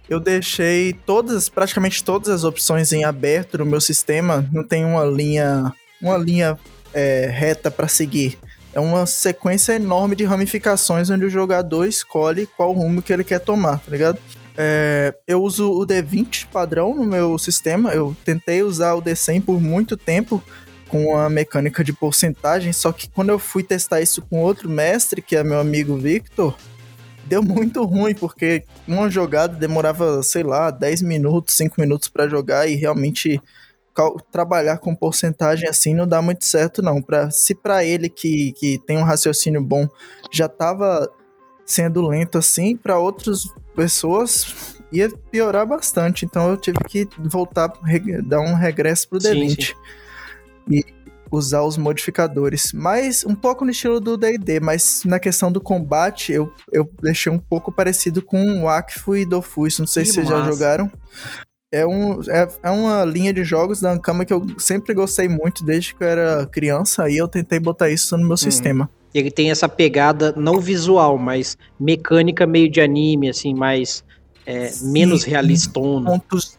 eu 0.09 0.19
deixei 0.19 0.91
todas, 0.91 1.47
praticamente 1.47 2.03
todas 2.03 2.29
as 2.29 2.43
opções 2.43 2.91
em 2.91 3.03
aberto 3.03 3.59
no 3.59 3.65
meu 3.65 3.79
sistema. 3.79 4.49
Não 4.51 4.63
tem 4.63 4.83
uma 4.83 5.05
linha, 5.05 5.71
uma 6.01 6.17
linha 6.17 6.57
é, 6.91 7.27
reta 7.31 7.69
para 7.69 7.87
seguir. 7.87 8.37
É 8.73 8.79
uma 8.79 9.05
sequência 9.05 9.73
enorme 9.73 10.15
de 10.15 10.23
ramificações 10.23 11.09
onde 11.09 11.25
o 11.25 11.29
jogador 11.29 11.85
escolhe 11.85 12.47
qual 12.57 12.71
rumo 12.71 13.01
que 13.01 13.13
ele 13.13 13.23
quer 13.23 13.39
tomar, 13.39 13.79
tá 13.79 13.91
ligado? 13.91 14.17
É, 14.57 15.13
eu 15.27 15.41
uso 15.43 15.71
o 15.71 15.85
D20 15.85 16.47
padrão 16.47 16.95
no 16.95 17.05
meu 17.05 17.37
sistema. 17.37 17.91
Eu 17.91 18.17
tentei 18.25 18.63
usar 18.63 18.95
o 18.95 19.01
D100 19.01 19.43
por 19.43 19.61
muito 19.61 19.95
tempo 19.95 20.43
com 20.89 21.15
a 21.15 21.29
mecânica 21.29 21.83
de 21.83 21.93
porcentagem, 21.93 22.73
só 22.73 22.91
que 22.91 23.09
quando 23.09 23.29
eu 23.29 23.39
fui 23.39 23.63
testar 23.63 24.01
isso 24.01 24.21
com 24.21 24.41
outro 24.41 24.67
mestre, 24.69 25.21
que 25.21 25.35
é 25.35 25.43
meu 25.43 25.59
amigo 25.59 25.95
Victor, 25.97 26.57
deu 27.25 27.43
muito 27.43 27.83
ruim, 27.85 28.15
porque 28.15 28.63
uma 28.87 29.09
jogada 29.09 29.55
demorava, 29.55 30.21
sei 30.23 30.43
lá, 30.43 30.71
10 30.71 31.03
minutos, 31.03 31.55
5 31.55 31.79
minutos 31.79 32.09
para 32.09 32.27
jogar 32.27 32.67
e 32.67 32.75
realmente 32.75 33.41
trabalhar 34.31 34.77
com 34.77 34.95
porcentagem 34.95 35.67
assim 35.67 35.93
não 35.93 36.07
dá 36.07 36.21
muito 36.21 36.45
certo 36.45 36.81
não. 36.81 37.01
Pra, 37.01 37.29
se 37.29 37.53
para 37.53 37.83
ele 37.83 38.09
que, 38.09 38.53
que 38.53 38.79
tem 38.85 38.97
um 38.97 39.03
raciocínio 39.03 39.61
bom 39.61 39.87
já 40.31 40.47
tava 40.47 41.09
sendo 41.65 42.07
lento 42.07 42.37
assim, 42.37 42.75
para 42.75 42.97
outras 42.97 43.43
pessoas 43.75 44.75
ia 44.91 45.09
piorar 45.31 45.67
bastante. 45.67 46.25
Então 46.25 46.49
eu 46.49 46.57
tive 46.57 46.77
que 46.87 47.07
voltar, 47.19 47.71
dar 48.25 48.39
um 48.39 48.55
regresso 48.55 49.07
pro 49.07 49.19
D20. 49.19 49.49
Sim, 49.49 49.61
sim. 49.61 49.73
E 50.69 50.83
usar 51.31 51.63
os 51.63 51.77
modificadores. 51.77 52.71
Mas 52.73 53.25
um 53.25 53.35
pouco 53.35 53.63
no 53.63 53.71
estilo 53.71 53.99
do 53.99 54.17
D&D, 54.17 54.59
mas 54.59 55.03
na 55.05 55.19
questão 55.19 55.51
do 55.51 55.61
combate 55.61 56.31
eu, 56.31 56.51
eu 56.71 56.89
deixei 57.01 57.31
um 57.31 57.39
pouco 57.39 57.71
parecido 57.71 58.21
com 58.21 58.63
o 58.63 58.67
Akfu 58.67 59.15
e 59.15 59.25
Dofus, 59.25 59.79
não 59.79 59.87
sei 59.87 60.03
que 60.03 60.09
se 60.09 60.19
massa. 60.19 60.31
vocês 60.31 60.45
já 60.45 60.51
jogaram. 60.51 60.91
É, 61.71 61.85
um, 61.85 62.19
é, 62.23 62.47
é 62.63 62.71
uma 62.71 63.05
linha 63.05 63.31
de 63.31 63.43
jogos 63.43 63.79
da 63.79 63.91
Ankama 63.91 64.25
que 64.25 64.33
eu 64.33 64.43
sempre 64.57 64.93
gostei 64.93 65.29
muito 65.29 65.63
desde 65.63 65.93
que 65.93 66.03
eu 66.03 66.07
era 66.07 66.45
criança, 66.47 67.07
e 67.09 67.17
eu 67.17 67.27
tentei 67.27 67.59
botar 67.59 67.91
isso 67.91 68.17
no 68.17 68.23
meu 68.23 68.33
hum. 68.33 68.37
sistema. 68.37 68.89
Ele 69.13 69.29
tem 69.29 69.51
essa 69.51 69.69
pegada 69.69 70.33
não 70.35 70.59
visual, 70.59 71.17
mas 71.17 71.57
mecânica 71.79 72.45
meio 72.47 72.69
de 72.69 72.81
anime, 72.81 73.29
assim, 73.29 73.53
mais 73.53 74.03
é, 74.45 74.71
menos 74.81 75.23
realistona. 75.23 76.09
Pontos 76.09 76.58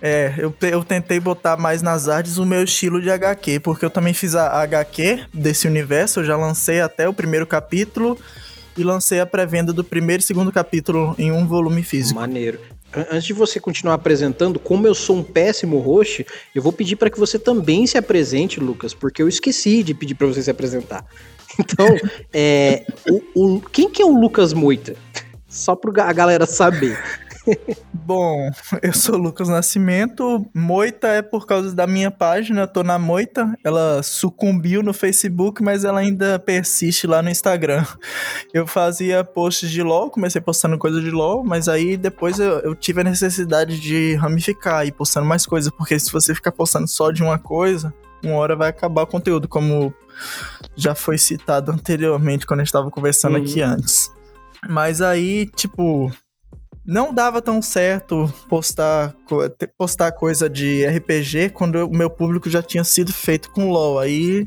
é, 0.00 0.34
eu, 0.38 0.54
eu 0.62 0.84
tentei 0.84 1.18
botar 1.18 1.56
mais 1.56 1.82
nas 1.82 2.08
artes 2.08 2.38
o 2.38 2.44
meu 2.44 2.62
estilo 2.62 3.00
de 3.00 3.10
HQ, 3.10 3.60
porque 3.60 3.84
eu 3.84 3.90
também 3.90 4.12
fiz 4.12 4.34
a 4.34 4.62
HQ 4.62 5.24
desse 5.32 5.66
universo, 5.66 6.20
eu 6.20 6.24
já 6.24 6.36
lancei 6.36 6.80
até 6.80 7.08
o 7.08 7.12
primeiro 7.12 7.46
capítulo 7.46 8.18
e 8.76 8.82
lancei 8.82 9.20
a 9.20 9.26
pré-venda 9.26 9.72
do 9.72 9.82
primeiro 9.82 10.22
e 10.22 10.26
segundo 10.26 10.52
capítulo 10.52 11.14
em 11.18 11.32
um 11.32 11.46
volume 11.46 11.82
físico. 11.82 12.20
Maneiro. 12.20 12.60
Antes 13.10 13.24
de 13.24 13.32
você 13.32 13.58
continuar 13.58 13.94
apresentando, 13.94 14.58
como 14.58 14.86
eu 14.86 14.94
sou 14.94 15.16
um 15.16 15.22
péssimo 15.22 15.78
host, 15.78 16.24
eu 16.54 16.62
vou 16.62 16.72
pedir 16.72 16.96
para 16.96 17.10
que 17.10 17.18
você 17.18 17.38
também 17.38 17.86
se 17.86 17.98
apresente, 17.98 18.60
Lucas, 18.60 18.94
porque 18.94 19.22
eu 19.22 19.28
esqueci 19.28 19.82
de 19.82 19.92
pedir 19.92 20.14
para 20.14 20.26
você 20.26 20.42
se 20.42 20.50
apresentar. 20.50 21.04
Então, 21.58 21.86
é, 22.34 22.84
o, 23.08 23.54
o, 23.54 23.60
quem 23.60 23.88
que 23.88 24.02
é 24.02 24.04
o 24.04 24.20
Lucas 24.20 24.52
Moita? 24.52 24.94
Só 25.48 25.74
para 25.74 26.04
a 26.04 26.12
galera 26.12 26.44
saber. 26.44 26.98
Bom, 27.92 28.50
eu 28.82 28.92
sou 28.92 29.16
o 29.16 29.18
Lucas 29.18 29.48
Nascimento. 29.48 30.46
Moita 30.54 31.08
é 31.08 31.22
por 31.22 31.46
causa 31.46 31.74
da 31.74 31.86
minha 31.86 32.10
página, 32.10 32.62
eu 32.62 32.68
tô 32.68 32.82
na 32.82 32.98
Moita. 32.98 33.56
Ela 33.64 34.02
sucumbiu 34.02 34.82
no 34.82 34.92
Facebook, 34.92 35.62
mas 35.62 35.84
ela 35.84 36.00
ainda 36.00 36.38
persiste 36.38 37.06
lá 37.06 37.22
no 37.22 37.30
Instagram. 37.30 37.84
Eu 38.52 38.66
fazia 38.66 39.24
posts 39.24 39.70
de 39.70 39.82
LOL, 39.82 40.10
comecei 40.10 40.40
postando 40.40 40.78
coisa 40.78 41.00
de 41.00 41.10
LOL, 41.10 41.44
mas 41.44 41.68
aí 41.68 41.96
depois 41.96 42.38
eu, 42.38 42.58
eu 42.60 42.74
tive 42.74 43.00
a 43.00 43.04
necessidade 43.04 43.80
de 43.80 44.14
ramificar 44.14 44.86
e 44.86 44.92
postando 44.92 45.26
mais 45.26 45.46
coisas, 45.46 45.72
porque 45.76 45.98
se 45.98 46.12
você 46.12 46.34
ficar 46.34 46.52
postando 46.52 46.88
só 46.88 47.10
de 47.10 47.22
uma 47.22 47.38
coisa, 47.38 47.92
uma 48.22 48.36
hora 48.36 48.56
vai 48.56 48.68
acabar 48.68 49.02
o 49.02 49.06
conteúdo, 49.06 49.48
como 49.48 49.94
já 50.74 50.94
foi 50.94 51.18
citado 51.18 51.70
anteriormente 51.72 52.46
quando 52.46 52.60
a 52.60 52.64
gente 52.64 52.72
tava 52.72 52.90
conversando 52.90 53.36
uhum. 53.36 53.42
aqui 53.42 53.62
antes. 53.62 54.10
Mas 54.68 55.00
aí, 55.00 55.46
tipo, 55.54 56.10
não 56.86 57.12
dava 57.12 57.42
tão 57.42 57.60
certo 57.60 58.32
postar, 58.48 59.14
postar 59.76 60.12
coisa 60.12 60.48
de 60.48 60.86
RPG 60.86 61.50
quando 61.50 61.84
o 61.86 61.96
meu 61.96 62.08
público 62.08 62.48
já 62.48 62.62
tinha 62.62 62.84
sido 62.84 63.12
feito 63.12 63.50
com 63.50 63.70
LoL. 63.70 63.98
Aí, 63.98 64.46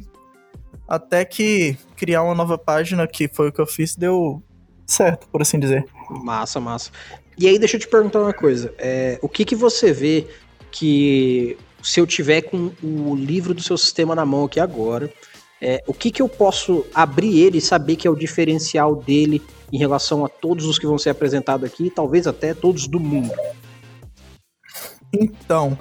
até 0.88 1.26
que 1.26 1.78
criar 1.98 2.24
uma 2.24 2.34
nova 2.34 2.58
página, 2.58 3.06
que 3.06 3.28
foi 3.28 3.50
o 3.50 3.52
que 3.52 3.60
eu 3.60 3.68
fiz, 3.68 3.96
deu 3.96 4.42
certo, 4.88 5.28
por 5.28 5.42
assim 5.42 5.60
dizer. 5.60 5.86
Massa, 6.10 6.60
massa. 6.60 6.92
E 7.38 7.48
aí, 7.48 7.60
deixa 7.60 7.76
eu 7.76 7.82
te 7.82 7.88
perguntar 7.88 8.22
uma 8.22 8.34
coisa. 8.34 8.74
É, 8.78 9.20
o 9.22 9.28
que, 9.28 9.44
que 9.44 9.56
você 9.56 9.92
vê 9.92 10.26
que, 10.72 11.58
se 11.84 12.00
eu 12.00 12.08
tiver 12.08 12.44
com 12.44 12.72
o 12.82 13.16
livro 13.16 13.54
do 13.54 13.62
seu 13.62 13.78
sistema 13.78 14.16
na 14.16 14.26
mão 14.26 14.46
aqui 14.46 14.60
agora, 14.60 15.12
é, 15.62 15.84
o 15.86 15.94
que, 15.94 16.12
que 16.12 16.22
eu 16.22 16.30
posso 16.30 16.86
abrir 16.94 17.40
ele 17.40 17.58
e 17.58 17.62
saber 17.62 17.96
que 17.96 18.08
é 18.08 18.12
o 18.12 18.16
diferencial 18.16 18.96
dele 18.96 19.42
em 19.72 19.78
relação 19.78 20.26
a 20.26 20.30
todos 20.30 20.66
os 20.66 20.80
que 20.80 20.88
vão 20.88 20.98
ser 20.98 21.10
apresentados 21.10 21.66
aqui, 21.66 21.90
talvez 21.90 22.28
até 22.28 22.54
todos 22.54 22.88
do 22.88 23.00
mundo? 23.00 23.34
Então, 25.12 25.78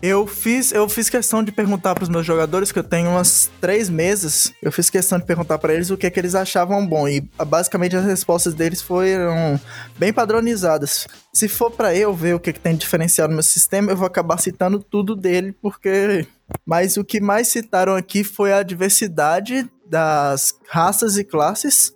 eu 0.00 0.26
fiz, 0.26 0.70
eu 0.70 0.88
fiz 0.88 1.10
questão 1.10 1.42
de 1.42 1.50
perguntar 1.50 1.94
para 1.94 2.04
os 2.04 2.08
meus 2.08 2.24
jogadores, 2.24 2.70
que 2.70 2.78
eu 2.78 2.84
tenho 2.84 3.10
umas 3.10 3.50
três 3.60 3.90
meses, 3.90 4.52
eu 4.62 4.70
fiz 4.70 4.88
questão 4.88 5.18
de 5.18 5.24
perguntar 5.24 5.58
para 5.58 5.74
eles 5.74 5.90
o 5.90 5.96
que, 5.96 6.06
é 6.06 6.10
que 6.10 6.18
eles 6.20 6.34
achavam 6.34 6.86
bom, 6.86 7.08
e 7.08 7.20
basicamente 7.46 7.96
as 7.96 8.04
respostas 8.04 8.54
deles 8.54 8.80
foram 8.80 9.60
bem 9.98 10.12
padronizadas. 10.12 11.08
Se 11.32 11.48
for 11.48 11.72
para 11.72 11.94
eu 11.94 12.14
ver 12.14 12.34
o 12.34 12.40
que, 12.40 12.50
é 12.50 12.52
que 12.52 12.60
tem 12.60 12.74
de 12.74 12.80
diferencial 12.80 13.26
no 13.26 13.34
meu 13.34 13.42
sistema, 13.42 13.90
eu 13.90 13.96
vou 13.96 14.06
acabar 14.06 14.38
citando 14.38 14.78
tudo 14.78 15.16
dele, 15.16 15.52
porque. 15.60 16.26
Mas 16.64 16.96
o 16.96 17.04
que 17.04 17.20
mais 17.20 17.48
citaram 17.48 17.94
aqui 17.94 18.24
foi 18.24 18.52
a 18.52 18.62
diversidade 18.62 19.68
das 19.86 20.54
raças 20.68 21.18
e 21.18 21.24
classes 21.24 21.92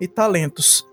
e 0.00 0.08
talentos. 0.08 0.89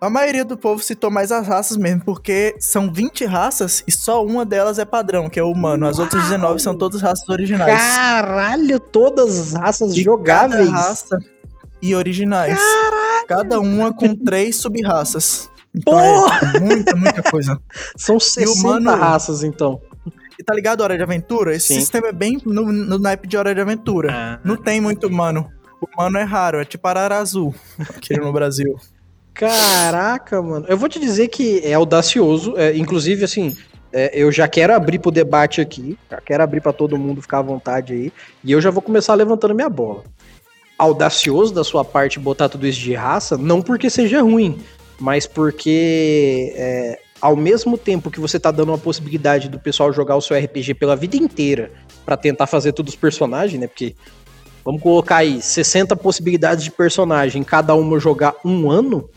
A 0.00 0.08
maioria 0.08 0.46
do 0.46 0.56
povo 0.56 0.82
citou 0.82 1.10
mais 1.10 1.30
as 1.30 1.46
raças 1.46 1.76
mesmo, 1.76 2.02
porque 2.02 2.56
são 2.58 2.90
20 2.90 3.26
raças 3.26 3.84
e 3.86 3.92
só 3.92 4.24
uma 4.24 4.46
delas 4.46 4.78
é 4.78 4.84
padrão, 4.86 5.28
que 5.28 5.38
é 5.38 5.42
o 5.42 5.50
humano. 5.50 5.86
As 5.86 5.98
outras 5.98 6.22
19 6.22 6.58
são 6.58 6.74
todas 6.74 7.02
raças 7.02 7.28
originais. 7.28 7.78
Caralho, 7.78 8.80
todas 8.80 9.38
as 9.38 9.52
raças 9.52 9.92
e 9.94 10.02
jogáveis. 10.02 10.70
Cada 10.70 10.78
raça 10.78 11.18
e 11.82 11.94
originais. 11.94 12.58
Caralho. 12.58 13.26
Cada 13.28 13.60
uma 13.60 13.92
com 13.92 14.14
três 14.14 14.56
sub-raças. 14.56 15.50
Então 15.74 15.98
é 16.00 16.60
muita, 16.60 16.96
muita 16.96 17.22
coisa. 17.22 17.60
São 17.94 18.18
60 18.18 18.50
humano, 18.52 18.90
raças, 18.96 19.44
então. 19.44 19.82
E 20.38 20.42
tá 20.42 20.54
ligado 20.54 20.80
Hora 20.80 20.96
de 20.96 21.02
Aventura? 21.02 21.54
Esse 21.54 21.74
Sim. 21.74 21.80
sistema 21.80 22.08
é 22.08 22.12
bem 22.12 22.40
no, 22.46 22.72
no 22.72 22.98
naipe 22.98 23.28
de 23.28 23.36
Hora 23.36 23.54
de 23.54 23.60
Aventura. 23.60 24.10
Ah. 24.10 24.40
Não 24.42 24.56
tem 24.56 24.80
muito 24.80 25.06
humano. 25.08 25.46
O 25.78 25.86
humano 25.94 26.16
é 26.16 26.22
raro, 26.22 26.58
é 26.58 26.64
tipo 26.64 26.88
Arara 26.88 27.18
Azul, 27.18 27.54
aqui 27.78 28.18
no 28.18 28.32
Brasil. 28.32 28.78
Caraca, 29.40 30.42
mano. 30.42 30.66
Eu 30.68 30.76
vou 30.76 30.86
te 30.86 31.00
dizer 31.00 31.28
que 31.28 31.60
é 31.64 31.72
audacioso. 31.72 32.58
É, 32.58 32.76
inclusive, 32.76 33.24
assim, 33.24 33.56
é, 33.90 34.10
eu 34.12 34.30
já 34.30 34.46
quero 34.46 34.74
abrir 34.74 34.98
pro 34.98 35.10
debate 35.10 35.62
aqui. 35.62 35.98
Já 36.10 36.20
quero 36.20 36.42
abrir 36.42 36.60
para 36.60 36.74
todo 36.74 36.98
mundo 36.98 37.22
ficar 37.22 37.38
à 37.38 37.42
vontade 37.42 37.94
aí. 37.94 38.12
E 38.44 38.52
eu 38.52 38.60
já 38.60 38.70
vou 38.70 38.82
começar 38.82 39.14
levantando 39.14 39.54
minha 39.54 39.70
bola. 39.70 40.04
Audacioso 40.76 41.54
da 41.54 41.64
sua 41.64 41.82
parte 41.82 42.18
botar 42.18 42.50
tudo 42.50 42.66
isso 42.66 42.80
de 42.80 42.92
raça, 42.92 43.38
não 43.38 43.62
porque 43.62 43.88
seja 43.88 44.20
ruim, 44.20 44.60
mas 44.98 45.26
porque 45.26 46.52
é, 46.54 46.98
ao 47.18 47.34
mesmo 47.34 47.78
tempo 47.78 48.10
que 48.10 48.20
você 48.20 48.38
tá 48.38 48.50
dando 48.50 48.70
uma 48.70 48.78
possibilidade 48.78 49.48
do 49.48 49.58
pessoal 49.58 49.90
jogar 49.90 50.16
o 50.16 50.22
seu 50.22 50.38
RPG 50.38 50.74
pela 50.74 50.96
vida 50.96 51.16
inteira 51.16 51.70
para 52.04 52.16
tentar 52.16 52.46
fazer 52.46 52.72
todos 52.72 52.92
os 52.92 53.00
personagens, 53.00 53.58
né? 53.58 53.66
Porque 53.66 53.94
vamos 54.62 54.82
colocar 54.82 55.16
aí 55.16 55.40
60 55.40 55.96
possibilidades 55.96 56.62
de 56.64 56.70
personagem, 56.70 57.42
cada 57.42 57.74
uma 57.74 57.98
jogar 57.98 58.34
um 58.44 58.70
ano 58.70 59.08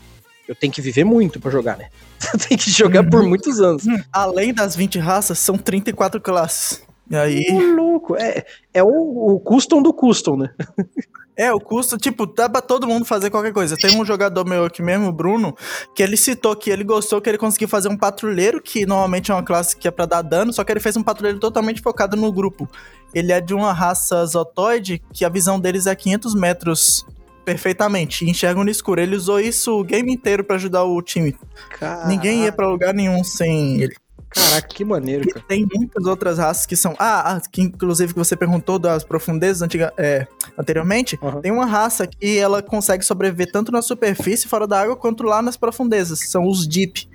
eu 0.48 0.54
tenho 0.54 0.72
que 0.72 0.80
viver 0.80 1.04
muito 1.04 1.40
para 1.40 1.50
jogar, 1.50 1.76
né? 1.76 1.88
tem 2.48 2.56
que 2.56 2.70
jogar 2.70 3.04
uhum. 3.04 3.10
por 3.10 3.22
muitos 3.22 3.60
anos. 3.60 3.86
Hum, 3.86 3.98
além 4.12 4.52
das 4.52 4.76
20 4.76 4.98
raças, 4.98 5.38
são 5.38 5.56
34 5.56 6.20
classes. 6.20 6.82
E 7.10 7.16
aí. 7.16 7.46
Ô, 7.50 7.60
louco, 7.60 8.16
é, 8.16 8.44
é 8.72 8.82
o, 8.82 9.34
o 9.34 9.40
custom 9.40 9.82
do 9.82 9.92
custom, 9.92 10.36
né? 10.36 10.50
É, 11.36 11.52
o 11.52 11.58
custo, 11.58 11.98
tipo, 11.98 12.26
dá 12.26 12.48
pra 12.48 12.60
todo 12.60 12.86
mundo 12.86 13.04
fazer 13.04 13.28
qualquer 13.28 13.52
coisa. 13.52 13.76
Tem 13.76 14.00
um 14.00 14.04
jogador 14.04 14.46
meu 14.46 14.66
aqui 14.66 14.80
mesmo, 14.80 15.08
o 15.08 15.12
Bruno, 15.12 15.56
que 15.92 16.00
ele 16.00 16.16
citou 16.16 16.54
que 16.54 16.70
ele 16.70 16.84
gostou 16.84 17.20
que 17.20 17.28
ele 17.28 17.38
conseguiu 17.38 17.66
fazer 17.66 17.88
um 17.88 17.96
patrulheiro, 17.96 18.62
que 18.62 18.86
normalmente 18.86 19.32
é 19.32 19.34
uma 19.34 19.42
classe 19.42 19.76
que 19.76 19.88
é 19.88 19.90
pra 19.90 20.06
dar 20.06 20.22
dano, 20.22 20.52
só 20.52 20.62
que 20.62 20.70
ele 20.70 20.78
fez 20.78 20.96
um 20.96 21.02
patrulheiro 21.02 21.40
totalmente 21.40 21.82
focado 21.82 22.16
no 22.16 22.32
grupo. 22.32 22.70
Ele 23.12 23.32
é 23.32 23.40
de 23.40 23.52
uma 23.52 23.72
raça 23.72 24.24
zotoide, 24.24 25.02
que 25.12 25.24
a 25.24 25.28
visão 25.28 25.58
deles 25.58 25.88
é 25.88 25.94
500 25.96 26.36
metros 26.36 27.04
perfeitamente, 27.44 28.24
e 28.24 28.30
enxergam 28.30 28.64
no 28.64 28.70
escuro. 28.70 29.00
Ele 29.00 29.16
usou 29.16 29.38
isso 29.40 29.78
o 29.78 29.84
game 29.84 30.12
inteiro 30.12 30.42
pra 30.42 30.56
ajudar 30.56 30.84
o 30.84 31.00
time. 31.02 31.36
Caraca, 31.78 32.08
Ninguém 32.08 32.44
ia 32.44 32.52
pra 32.52 32.66
lugar 32.68 32.94
nenhum 32.94 33.22
sem 33.22 33.80
ele. 33.80 33.94
Caraca, 34.28 34.66
que 34.66 34.84
maneiro, 34.84 35.22
E 35.28 35.32
cara. 35.32 35.44
tem 35.46 35.64
muitas 35.72 36.04
outras 36.06 36.38
raças 36.38 36.66
que 36.66 36.74
são. 36.74 36.96
Ah, 36.98 37.36
ah, 37.36 37.40
que 37.52 37.62
inclusive 37.62 38.12
que 38.12 38.18
você 38.18 38.34
perguntou 38.36 38.80
das 38.80 39.04
profundezas 39.04 39.62
antiga, 39.62 39.92
é, 39.96 40.26
anteriormente. 40.58 41.16
Uhum. 41.22 41.40
Tem 41.40 41.52
uma 41.52 41.66
raça 41.66 42.04
que 42.06 42.36
ela 42.36 42.60
consegue 42.60 43.04
sobreviver 43.04 43.52
tanto 43.52 43.70
na 43.70 43.80
superfície, 43.80 44.48
fora 44.48 44.66
da 44.66 44.80
água, 44.80 44.96
quanto 44.96 45.22
lá 45.22 45.40
nas 45.40 45.56
profundezas. 45.56 46.18
São 46.28 46.48
os 46.48 46.66
Deep. 46.66 47.08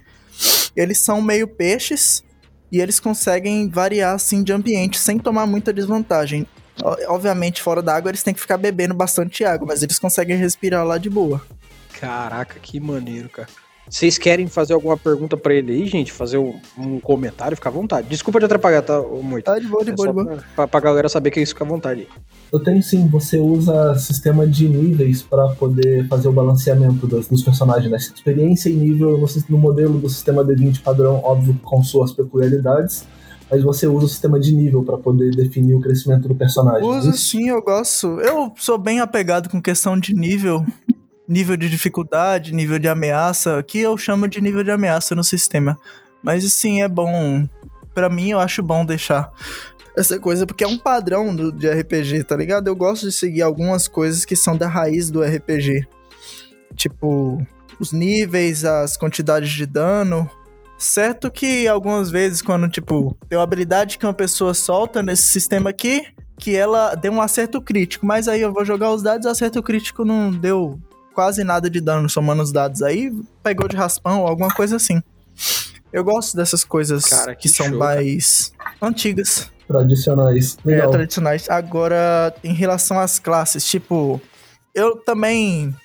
Eles 0.76 1.00
são 1.00 1.22
meio 1.22 1.46
peixes 1.46 2.24
e 2.72 2.80
eles 2.80 3.00
conseguem 3.02 3.68
variar 3.68 4.16
assim 4.16 4.42
de 4.42 4.54
ambiente 4.54 4.98
sem 4.98 5.20
tomar 5.20 5.46
muita 5.46 5.74
desvantagem. 5.74 6.48
Obviamente, 7.08 7.62
fora 7.62 7.82
da 7.82 7.96
água, 7.96 8.10
eles 8.10 8.24
têm 8.24 8.34
que 8.34 8.40
ficar 8.40 8.58
bebendo 8.58 8.94
bastante 8.94 9.44
água, 9.44 9.68
mas 9.68 9.84
eles 9.84 10.00
conseguem 10.00 10.38
respirar 10.38 10.86
lá 10.86 10.98
de 10.98 11.10
boa. 11.10 11.42
Caraca, 12.00 12.60
que 12.60 12.80
maneiro, 12.80 13.30
cara. 13.30 13.50
Vocês 13.90 14.20
querem 14.20 14.48
fazer 14.48 14.74
alguma 14.74 14.96
pergunta 14.96 15.36
pra 15.36 15.52
ele 15.52 15.74
aí, 15.74 15.88
gente? 15.88 16.12
Fazer 16.12 16.38
um, 16.38 16.54
um 16.78 17.00
comentário? 17.00 17.58
Fica 17.58 17.70
à 17.70 17.72
vontade. 17.72 18.08
Desculpa 18.08 18.40
te 18.40 18.46
atrapalhar, 18.46 18.84
tá, 18.84 19.02
ô, 19.02 19.24
Moito? 19.24 19.46
Tá 19.46 19.58
de 19.58 19.68
boa, 19.68 19.84
de 19.84 19.90
É 19.90 19.96
boa, 19.96 20.08
de 20.08 20.14
boa. 20.14 20.44
pra, 20.56 20.68
pra, 20.68 20.80
galera 20.80 21.10
saber 21.10 21.32
que 21.32 21.40
é 21.40 21.44
isso, 21.44 21.54
fica 21.54 21.66
à 21.66 21.68
vontade. 21.68 22.08
Eu 22.54 22.60
tenho 22.60 22.84
sim, 22.84 23.08
você 23.08 23.40
usa 23.40 23.96
sistema 23.96 24.46
de 24.46 24.70
níveis 24.70 25.24
para 25.24 25.50
poder 25.56 26.08
fazer 26.08 26.28
o 26.28 26.32
balanceamento 26.32 27.08
dos, 27.08 27.28
dos 27.28 27.42
personagens, 27.42 27.90
né? 27.90 27.98
Experiência 27.98 28.70
e 28.70 28.74
nível 28.74 29.18
no, 29.18 29.28
no 29.50 29.58
modelo 29.58 29.98
do 29.98 30.10
sistema 30.10 30.46
D20 30.46 30.84
padrão, 30.84 31.22
óbvio, 31.24 31.60
com 31.64 31.84
suas 31.84 32.12
peculiaridades, 32.12 33.08
mas 33.50 33.64
você 33.64 33.88
usa 33.88 34.06
o 34.06 34.10
sistema 34.10 34.40
de 34.40 34.54
nível 34.54 34.84
para 34.84 34.98
poder 34.98 35.32
definir 35.36 35.74
o 35.76 35.82
crescimento 35.82 36.28
do 36.28 36.36
personagem. 36.36 36.88
Uso 36.88 37.10
Isso? 37.10 37.30
sim, 37.30 37.50
eu 37.50 37.62
gosto. 37.62 38.20
Eu 38.22 38.54
sou 38.58 38.78
bem 38.78 39.00
apegado 39.00 39.50
com 39.50 39.62
questão 39.62 40.00
de 40.00 40.14
nível, 40.14 40.66
nível 41.28 41.58
de 41.58 41.70
dificuldade, 41.70 42.54
nível 42.54 42.78
de 42.78 42.88
ameaça, 42.88 43.64
que 43.64 43.80
eu 43.80 43.98
chamo 43.98 44.28
de 44.28 44.40
nível 44.42 44.64
de 44.64 44.72
ameaça 44.72 45.16
no 45.16 45.24
sistema. 45.24 45.78
Mas 46.22 46.52
sim, 46.54 46.82
é 46.82 46.88
bom. 46.88 47.48
Pra 47.94 48.10
mim, 48.10 48.30
eu 48.30 48.40
acho 48.40 48.62
bom 48.62 48.86
deixar 48.86 49.32
essa 49.98 50.18
coisa, 50.20 50.46
porque 50.46 50.64
é 50.64 50.68
um 50.68 50.78
padrão 50.78 51.36
do, 51.36 51.52
de 51.52 51.70
RPG, 51.70 52.24
tá 52.24 52.36
ligado? 52.36 52.68
Eu 52.68 52.76
gosto 52.76 53.06
de 53.06 53.12
seguir 53.12 53.42
algumas 53.42 53.88
coisas 53.88 54.24
que 54.26 54.36
são 54.36 54.56
da 54.56 54.68
raiz 54.68 55.10
do 55.10 55.22
RPG. 55.22 55.88
Tipo, 56.76 57.46
os 57.80 57.92
níveis, 57.92 58.64
as 58.64 58.96
quantidades 58.96 59.50
de 59.50 59.66
dano. 59.66 60.30
Certo 60.80 61.30
que 61.30 61.68
algumas 61.68 62.10
vezes, 62.10 62.42
quando, 62.42 62.70
tipo, 62.70 63.16
tem 63.28 63.38
uma 63.38 63.44
habilidade 63.44 63.98
que 63.98 64.06
uma 64.06 64.14
pessoa 64.14 64.54
solta 64.54 65.04
nesse 65.04 65.24
sistema 65.24 65.70
aqui, 65.72 66.06
que 66.40 66.56
ela 66.56 66.96
deu 66.96 67.12
um 67.12 67.22
acerto 67.22 67.62
crítico, 67.62 68.06
mas 68.06 68.30
aí 68.30 68.40
eu 68.40 68.54
vou 68.54 68.64
jogar 68.64 68.92
os 68.92 69.04
dados, 69.04 69.26
o 69.26 69.30
acerto 69.30 69.62
crítico 69.62 70.06
não 70.06 70.32
deu 70.32 70.80
quase 71.14 71.44
nada 71.44 71.70
de 71.70 71.82
dano 71.82 72.10
somando 72.10 72.42
os 72.42 72.52
dados. 72.54 72.82
Aí 72.82 73.12
pegou 73.44 73.68
de 73.68 73.76
raspão 73.76 74.22
ou 74.22 74.28
alguma 74.28 74.54
coisa 74.54 74.78
assim. 74.78 75.04
Eu 75.92 76.02
gosto 76.04 76.38
dessas 76.38 76.64
coisas 76.64 77.04
Cara, 77.06 77.36
que, 77.36 77.42
que 77.42 77.50
são 77.50 77.68
show, 77.68 77.78
mais 77.78 78.54
antigas, 78.82 79.52
Tradicionais. 79.68 80.58
é, 80.66 80.68
Legal. 80.70 80.90
tradicionais. 80.92 81.50
Agora, 81.50 82.34
em 82.44 82.54
relação 82.54 82.98
às 82.98 83.20
classes, 83.20 83.66
tipo, 83.66 84.20
eu 84.74 84.96
também. 84.96 85.76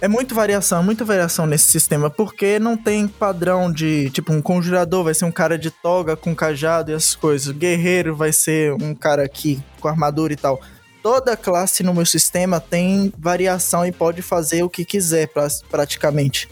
É 0.00 0.08
muita 0.08 0.34
variação, 0.34 0.82
muita 0.82 1.04
variação 1.04 1.46
nesse 1.46 1.70
sistema, 1.70 2.08
porque 2.08 2.58
não 2.58 2.74
tem 2.74 3.06
padrão 3.06 3.70
de, 3.70 4.08
tipo, 4.10 4.32
um 4.32 4.40
conjurador 4.40 5.04
vai 5.04 5.12
ser 5.12 5.26
um 5.26 5.32
cara 5.32 5.58
de 5.58 5.70
toga 5.70 6.16
com 6.16 6.34
cajado 6.34 6.90
e 6.90 6.94
essas 6.94 7.14
coisas. 7.14 7.48
O 7.48 7.54
guerreiro 7.54 8.16
vai 8.16 8.32
ser 8.32 8.72
um 8.72 8.94
cara 8.94 9.22
aqui 9.22 9.62
com 9.78 9.88
armadura 9.88 10.32
e 10.32 10.36
tal. 10.36 10.58
Toda 11.02 11.36
classe 11.36 11.82
no 11.82 11.92
meu 11.92 12.06
sistema 12.06 12.58
tem 12.60 13.12
variação 13.18 13.84
e 13.84 13.92
pode 13.92 14.22
fazer 14.22 14.62
o 14.62 14.70
que 14.70 14.86
quiser, 14.86 15.28
pra- 15.28 15.48
praticamente. 15.70 16.48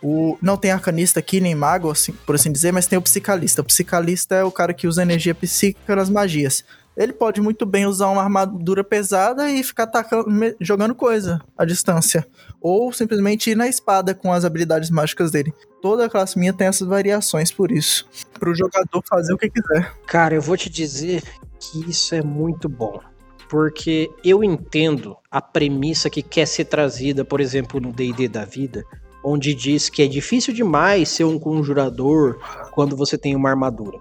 O, 0.00 0.36
não 0.40 0.56
tem 0.56 0.70
arcanista 0.70 1.18
aqui, 1.20 1.40
nem 1.40 1.54
mago, 1.56 1.90
assim, 1.90 2.12
por 2.24 2.36
assim 2.36 2.52
dizer, 2.52 2.72
mas 2.72 2.86
tem 2.86 2.98
o 2.98 3.02
psicalista. 3.02 3.62
O 3.62 3.64
psicalista 3.64 4.34
é 4.36 4.44
o 4.44 4.50
cara 4.50 4.72
que 4.74 4.86
usa 4.86 5.02
energia 5.02 5.34
psíquica 5.34 5.96
nas 5.96 6.08
magias. 6.08 6.64
Ele 6.96 7.12
pode 7.12 7.40
muito 7.40 7.64
bem 7.64 7.86
usar 7.86 8.08
uma 8.08 8.22
armadura 8.22 8.84
pesada 8.84 9.48
e 9.50 9.62
ficar 9.62 9.84
atacando, 9.84 10.28
me- 10.30 10.54
jogando 10.60 10.94
coisa 10.94 11.40
à 11.56 11.64
distância. 11.64 12.26
Ou 12.62 12.92
simplesmente 12.92 13.50
ir 13.50 13.56
na 13.56 13.66
espada 13.66 14.14
com 14.14 14.32
as 14.32 14.44
habilidades 14.44 14.88
mágicas 14.88 15.30
dele. 15.30 15.52
Toda 15.80 16.06
a 16.06 16.08
classe 16.08 16.38
minha 16.38 16.52
tem 16.52 16.68
essas 16.68 16.86
variações 16.86 17.50
por 17.50 17.72
isso. 17.72 18.06
Pro 18.38 18.54
jogador 18.54 19.02
fazer 19.08 19.34
o 19.34 19.38
que 19.38 19.50
quiser. 19.50 19.92
Cara, 20.06 20.34
eu 20.34 20.40
vou 20.40 20.56
te 20.56 20.70
dizer 20.70 21.22
que 21.58 21.90
isso 21.90 22.14
é 22.14 22.22
muito 22.22 22.68
bom. 22.68 23.00
Porque 23.48 24.08
eu 24.24 24.42
entendo 24.42 25.16
a 25.30 25.42
premissa 25.42 26.08
que 26.08 26.22
quer 26.22 26.46
ser 26.46 26.66
trazida, 26.66 27.24
por 27.24 27.40
exemplo, 27.40 27.80
no 27.80 27.92
DD 27.92 28.28
da 28.28 28.44
vida, 28.44 28.84
onde 29.22 29.54
diz 29.54 29.88
que 29.88 30.02
é 30.02 30.06
difícil 30.06 30.54
demais 30.54 31.08
ser 31.08 31.24
um 31.24 31.38
conjurador 31.38 32.38
quando 32.72 32.96
você 32.96 33.18
tem 33.18 33.36
uma 33.36 33.50
armadura. 33.50 33.98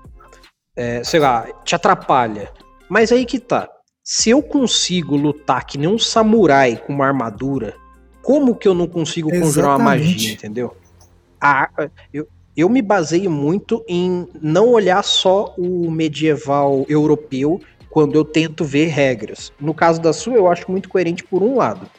É, 0.75 1.03
sei 1.03 1.19
lá, 1.19 1.47
te 1.65 1.75
atrapalha. 1.75 2.51
Mas 2.87 3.11
aí 3.11 3.25
que 3.25 3.39
tá. 3.39 3.69
Se 4.03 4.29
eu 4.29 4.41
consigo 4.41 5.15
lutar 5.15 5.65
que 5.65 5.77
nem 5.77 5.87
um 5.87 5.99
samurai 5.99 6.75
com 6.77 6.93
uma 6.93 7.05
armadura, 7.05 7.75
como 8.23 8.55
que 8.55 8.67
eu 8.67 8.73
não 8.73 8.87
consigo 8.87 9.29
conjurar 9.29 9.77
uma 9.77 9.89
Exatamente. 9.91 10.13
magia, 10.13 10.33
entendeu? 10.33 10.75
A- 11.41 11.69
eu, 12.13 12.27
eu 12.55 12.69
me 12.69 12.81
baseio 12.81 13.29
muito 13.31 13.83
em 13.87 14.27
não 14.41 14.69
olhar 14.69 15.03
só 15.03 15.53
o 15.57 15.89
medieval 15.89 16.85
europeu 16.87 17.59
quando 17.89 18.15
eu 18.15 18.23
tento 18.23 18.63
ver 18.63 18.87
regras. 18.87 19.51
No 19.59 19.73
caso 19.73 20.01
da 20.01 20.13
sua, 20.13 20.35
eu 20.35 20.47
acho 20.47 20.69
muito 20.71 20.87
coerente 20.87 21.23
por 21.23 21.41
um 21.43 21.57
lado. 21.57 21.89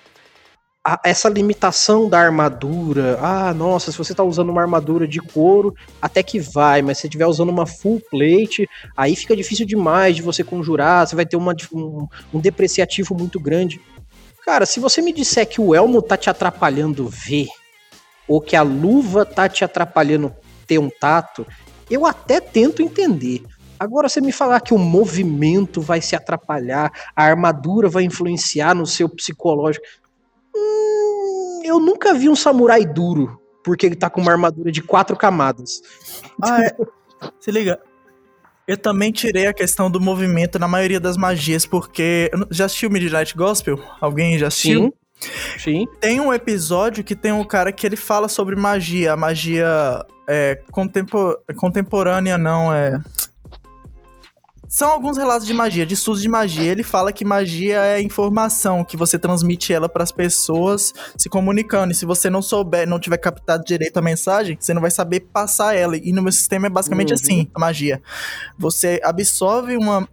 A- 0.84 1.00
essa 1.04 1.28
limitação 1.28 2.08
da 2.08 2.18
armadura, 2.18 3.16
ah, 3.20 3.54
nossa, 3.54 3.92
se 3.92 3.98
você 3.98 4.14
tá 4.14 4.24
usando 4.24 4.50
uma 4.50 4.60
armadura 4.62 5.06
de 5.06 5.20
couro, 5.20 5.72
até 6.00 6.22
que 6.24 6.40
vai, 6.40 6.82
mas 6.82 6.96
se 6.98 7.02
você 7.02 7.06
estiver 7.08 7.26
usando 7.26 7.50
uma 7.50 7.66
full 7.66 8.00
plate, 8.10 8.66
aí 8.96 9.14
fica 9.14 9.36
difícil 9.36 9.64
demais 9.64 10.16
de 10.16 10.22
você 10.22 10.42
conjurar, 10.42 11.06
você 11.06 11.14
vai 11.14 11.24
ter 11.24 11.36
uma, 11.36 11.54
um, 11.72 12.06
um 12.34 12.40
depreciativo 12.40 13.14
muito 13.14 13.38
grande. 13.38 13.80
Cara, 14.44 14.66
se 14.66 14.80
você 14.80 15.00
me 15.00 15.12
disser 15.12 15.48
que 15.48 15.60
o 15.60 15.74
elmo 15.74 16.02
tá 16.02 16.16
te 16.16 16.28
atrapalhando 16.28 17.08
ver, 17.08 17.48
ou 18.26 18.40
que 18.40 18.56
a 18.56 18.62
luva 18.62 19.24
tá 19.24 19.48
te 19.48 19.64
atrapalhando 19.64 20.34
ter 20.66 20.78
um 20.78 20.90
tato, 20.90 21.46
eu 21.90 22.06
até 22.06 22.40
tento 22.40 22.82
entender. 22.82 23.42
Agora, 23.78 24.08
você 24.08 24.20
me 24.20 24.32
falar 24.32 24.60
que 24.60 24.74
o 24.74 24.78
movimento 24.78 25.80
vai 25.80 26.00
se 26.00 26.16
atrapalhar, 26.16 26.90
a 27.14 27.24
armadura 27.24 27.88
vai 27.88 28.04
influenciar 28.04 28.74
no 28.74 28.86
seu 28.86 29.08
psicológico. 29.08 29.84
Hum, 30.54 31.62
eu 31.64 31.78
nunca 31.78 32.14
vi 32.14 32.28
um 32.28 32.36
samurai 32.36 32.84
duro, 32.84 33.40
porque 33.64 33.86
ele 33.86 33.96
tá 33.96 34.08
com 34.08 34.20
uma 34.20 34.32
armadura 34.32 34.72
de 34.72 34.82
quatro 34.82 35.16
camadas. 35.16 35.80
Ah, 36.42 36.64
é. 36.64 36.76
Se 37.38 37.50
liga. 37.50 37.80
Eu 38.72 38.76
também 38.78 39.12
tirei 39.12 39.46
a 39.46 39.52
questão 39.52 39.90
do 39.90 40.00
movimento 40.00 40.58
na 40.58 40.66
maioria 40.66 40.98
das 40.98 41.18
magias, 41.18 41.66
porque. 41.66 42.30
Já 42.50 42.64
assistiu 42.64 42.88
Midnight 42.88 43.36
Gospel? 43.36 43.78
Alguém 44.00 44.38
já 44.38 44.46
assistiu? 44.46 44.84
Sim. 44.84 44.92
Sim. 45.58 45.86
Tem 46.00 46.18
um 46.20 46.32
episódio 46.32 47.04
que 47.04 47.14
tem 47.14 47.30
um 47.32 47.44
cara 47.44 47.70
que 47.70 47.86
ele 47.86 47.96
fala 47.96 48.28
sobre 48.28 48.56
magia. 48.56 49.12
A 49.12 49.16
magia 49.16 49.68
é, 50.26 50.58
contempo- 50.72 51.36
contemporânea, 51.56 52.38
não, 52.38 52.72
é. 52.74 52.98
São 54.72 54.88
alguns 54.90 55.18
relatos 55.18 55.46
de 55.46 55.52
magia, 55.52 55.84
de 55.84 55.92
estudos 55.92 56.22
de 56.22 56.30
magia. 56.30 56.72
Ele 56.72 56.82
fala 56.82 57.12
que 57.12 57.26
magia 57.26 57.84
é 57.84 58.00
informação, 58.00 58.82
que 58.82 58.96
você 58.96 59.18
transmite 59.18 59.70
ela 59.70 59.86
para 59.86 60.02
as 60.02 60.10
pessoas 60.10 60.94
se 61.14 61.28
comunicando. 61.28 61.92
E 61.92 61.94
se 61.94 62.06
você 62.06 62.30
não 62.30 62.40
souber, 62.40 62.88
não 62.88 62.98
tiver 62.98 63.18
captado 63.18 63.64
direito 63.66 63.98
a 63.98 64.00
mensagem, 64.00 64.56
você 64.58 64.72
não 64.72 64.80
vai 64.80 64.90
saber 64.90 65.20
passar 65.30 65.76
ela. 65.76 65.94
E 65.98 66.10
no 66.10 66.22
meu 66.22 66.32
sistema 66.32 66.68
é 66.68 66.70
basicamente 66.70 67.10
Uhum. 67.10 67.14
assim, 67.22 67.48
a 67.54 67.60
magia. 67.60 68.00
Você 68.58 68.98
absorve 69.04 69.76
uma, 69.76 70.08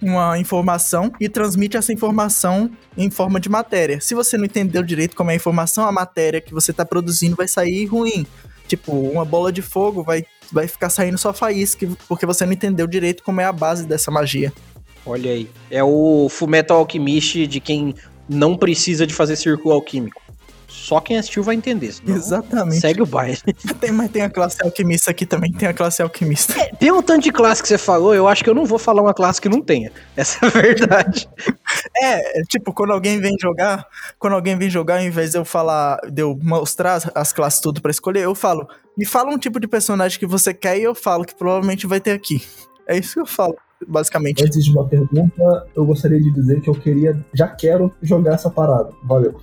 uma 0.00 0.38
informação 0.38 1.10
e 1.20 1.28
transmite 1.28 1.76
essa 1.76 1.92
informação 1.92 2.70
em 2.96 3.10
forma 3.10 3.40
de 3.40 3.48
matéria. 3.48 4.00
Se 4.00 4.14
você 4.14 4.36
não 4.38 4.44
entendeu 4.44 4.84
direito 4.84 5.16
como 5.16 5.30
é 5.30 5.32
a 5.32 5.36
informação, 5.36 5.84
a 5.84 5.90
matéria 5.90 6.40
que 6.40 6.54
você 6.54 6.70
está 6.70 6.84
produzindo 6.84 7.34
vai 7.34 7.48
sair 7.48 7.86
ruim. 7.86 8.24
Tipo, 8.68 8.92
uma 8.92 9.24
bola 9.24 9.52
de 9.52 9.62
fogo 9.62 10.02
vai, 10.02 10.24
vai 10.52 10.66
ficar 10.66 10.90
saindo 10.90 11.18
só 11.18 11.32
faísca, 11.32 11.88
porque 12.08 12.26
você 12.26 12.44
não 12.44 12.52
entendeu 12.52 12.86
direito 12.86 13.22
como 13.22 13.40
é 13.40 13.44
a 13.44 13.52
base 13.52 13.86
dessa 13.86 14.10
magia. 14.10 14.52
Olha 15.04 15.30
aí. 15.30 15.48
É 15.70 15.82
o 15.82 16.28
Fullmetal 16.28 16.78
Alchemist 16.78 17.46
de 17.46 17.60
quem 17.60 17.94
não 18.28 18.56
precisa 18.56 19.06
de 19.06 19.14
fazer 19.14 19.36
círculo 19.36 19.74
alquímico. 19.74 20.20
Só 20.68 21.00
quem 21.00 21.16
assistiu 21.16 21.42
vai 21.42 21.54
entender. 21.54 21.94
Exatamente. 22.06 22.80
Segue 22.80 23.02
o 23.02 23.06
baile. 23.06 23.38
Tem, 23.80 23.90
mas 23.90 24.10
tem 24.10 24.22
a 24.22 24.30
classe 24.30 24.62
alquimista 24.62 25.10
aqui 25.10 25.24
também, 25.24 25.52
tem 25.52 25.68
a 25.68 25.74
classe 25.74 26.02
alquimista. 26.02 26.58
É, 26.60 26.74
pelo 26.74 27.02
tanto 27.02 27.24
de 27.24 27.32
classe 27.32 27.62
que 27.62 27.68
você 27.68 27.78
falou, 27.78 28.14
eu 28.14 28.28
acho 28.28 28.44
que 28.44 28.50
eu 28.50 28.54
não 28.54 28.64
vou 28.64 28.78
falar 28.78 29.02
uma 29.02 29.14
classe 29.14 29.40
que 29.40 29.48
não 29.48 29.60
tenha. 29.60 29.90
Essa 30.16 30.44
é 30.44 30.48
a 30.48 30.50
verdade. 30.50 31.28
é, 31.96 32.42
tipo, 32.48 32.72
quando 32.72 32.92
alguém 32.92 33.20
vem 33.20 33.36
jogar, 33.40 33.86
quando 34.18 34.34
alguém 34.34 34.56
vem 34.56 34.68
jogar, 34.68 34.98
ao 34.98 35.04
invés 35.04 35.32
de 35.32 35.38
eu 35.38 35.44
falar, 35.44 35.98
de 36.10 36.22
eu 36.22 36.38
mostrar 36.42 37.00
as 37.14 37.32
classes 37.32 37.60
tudo 37.60 37.80
para 37.80 37.90
escolher, 37.90 38.22
eu 38.22 38.34
falo, 38.34 38.68
me 38.96 39.04
fala 39.04 39.30
um 39.30 39.38
tipo 39.38 39.60
de 39.60 39.68
personagem 39.68 40.18
que 40.18 40.26
você 40.26 40.54
quer 40.54 40.78
e 40.78 40.82
eu 40.82 40.94
falo 40.94 41.24
que 41.24 41.34
provavelmente 41.34 41.86
vai 41.86 42.00
ter 42.00 42.12
aqui. 42.12 42.42
É 42.86 42.96
isso 42.96 43.14
que 43.14 43.20
eu 43.20 43.26
falo 43.26 43.56
basicamente. 43.86 44.42
Antes 44.42 44.64
de 44.64 44.70
uma 44.70 44.86
pergunta, 44.88 45.66
eu 45.74 45.84
gostaria 45.84 46.20
de 46.20 46.30
dizer 46.30 46.60
que 46.60 46.70
eu 46.70 46.74
queria, 46.74 47.18
já 47.34 47.48
quero 47.48 47.92
jogar 48.02 48.34
essa 48.34 48.50
parada. 48.50 48.90
Valeu. 49.02 49.40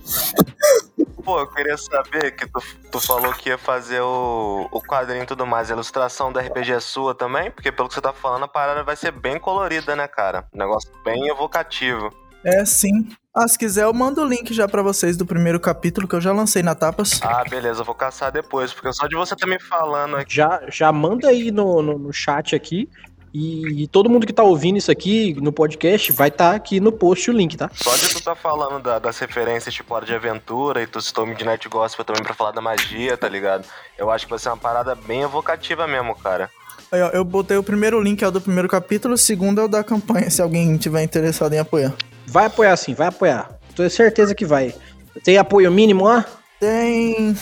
Pô, 1.24 1.40
eu 1.40 1.46
queria 1.46 1.76
saber 1.78 2.32
que 2.32 2.46
tu, 2.46 2.62
tu 2.92 3.00
falou 3.00 3.32
que 3.32 3.48
ia 3.48 3.56
fazer 3.56 4.00
o, 4.00 4.68
o 4.70 4.80
quadrinho 4.82 5.22
e 5.22 5.26
tudo 5.26 5.46
mais. 5.46 5.70
A 5.70 5.74
ilustração 5.74 6.32
da 6.32 6.40
RPG 6.40 6.72
é 6.72 6.80
sua 6.80 7.14
também? 7.14 7.50
Porque 7.50 7.72
pelo 7.72 7.88
que 7.88 7.94
você 7.94 8.00
tá 8.00 8.12
falando, 8.12 8.44
a 8.44 8.48
parada 8.48 8.82
vai 8.82 8.94
ser 8.94 9.10
bem 9.10 9.38
colorida, 9.38 9.96
né, 9.96 10.06
cara? 10.06 10.46
Um 10.52 10.58
negócio 10.58 10.90
bem 11.02 11.28
evocativo. 11.28 12.12
É, 12.44 12.64
sim. 12.64 13.08
Ah, 13.36 13.48
se 13.48 13.58
quiser, 13.58 13.82
eu 13.82 13.92
mando 13.92 14.22
o 14.22 14.24
link 14.24 14.54
já 14.54 14.68
para 14.68 14.80
vocês 14.80 15.16
do 15.16 15.26
primeiro 15.26 15.58
capítulo 15.58 16.06
que 16.06 16.14
eu 16.14 16.20
já 16.20 16.32
lancei 16.32 16.62
na 16.62 16.72
Tapas. 16.72 17.20
Ah, 17.20 17.42
beleza, 17.42 17.80
eu 17.80 17.84
vou 17.84 17.94
caçar 17.94 18.30
depois, 18.30 18.72
porque 18.72 18.92
só 18.92 19.08
de 19.08 19.16
você 19.16 19.34
ter 19.34 19.48
me 19.48 19.58
falando 19.58 20.14
aqui. 20.14 20.36
Já, 20.36 20.62
já 20.68 20.92
manda 20.92 21.26
aí 21.26 21.50
no, 21.50 21.82
no, 21.82 21.98
no 21.98 22.12
chat 22.12 22.54
aqui 22.54 22.88
e, 23.34 23.82
e, 23.82 23.88
todo 23.88 24.08
mundo 24.08 24.24
que 24.24 24.32
tá 24.32 24.44
ouvindo 24.44 24.78
isso 24.78 24.92
aqui 24.92 25.34
no 25.40 25.52
podcast 25.52 26.12
vai 26.12 26.28
estar 26.28 26.50
tá 26.50 26.54
aqui 26.54 26.78
no 26.78 26.92
post 26.92 27.28
o 27.28 27.32
link, 27.32 27.56
tá? 27.56 27.68
Só 27.74 27.96
de 27.96 28.08
tu 28.08 28.22
tá 28.22 28.36
falando 28.36 28.80
da, 28.80 29.00
das 29.00 29.18
referências 29.18 29.74
tipo 29.74 29.92
Hora 29.92 30.06
de 30.06 30.14
Aventura 30.14 30.80
e 30.80 30.86
tu 30.86 31.00
citou 31.00 31.26
Midnight 31.26 31.68
Gospel 31.68 32.04
também 32.04 32.22
pra 32.22 32.34
falar 32.34 32.52
da 32.52 32.60
magia, 32.60 33.16
tá 33.16 33.28
ligado? 33.28 33.64
Eu 33.98 34.12
acho 34.12 34.26
que 34.26 34.30
vai 34.30 34.38
ser 34.38 34.50
uma 34.50 34.56
parada 34.56 34.94
bem 34.94 35.22
evocativa 35.22 35.88
mesmo, 35.88 36.14
cara. 36.14 36.48
Aí, 36.92 37.02
ó, 37.02 37.08
eu 37.08 37.24
botei 37.24 37.56
o 37.56 37.64
primeiro 37.64 38.00
link, 38.00 38.22
é 38.22 38.28
o 38.28 38.30
do 38.30 38.40
primeiro 38.40 38.68
capítulo, 38.68 39.14
o 39.14 39.18
segundo 39.18 39.60
é 39.60 39.64
o 39.64 39.68
da 39.68 39.82
campanha, 39.82 40.30
se 40.30 40.40
alguém 40.40 40.76
tiver 40.76 41.02
interessado 41.02 41.52
em 41.54 41.58
apoiar. 41.58 41.92
Vai 42.26 42.46
apoiar 42.46 42.76
sim, 42.76 42.94
vai 42.94 43.08
apoiar. 43.08 43.58
Tenho 43.76 43.90
certeza 43.90 44.34
que 44.34 44.44
vai. 44.44 44.74
Tem 45.22 45.38
apoio 45.38 45.70
mínimo 45.70 46.04
lá? 46.04 46.24
Tem. 46.60 47.36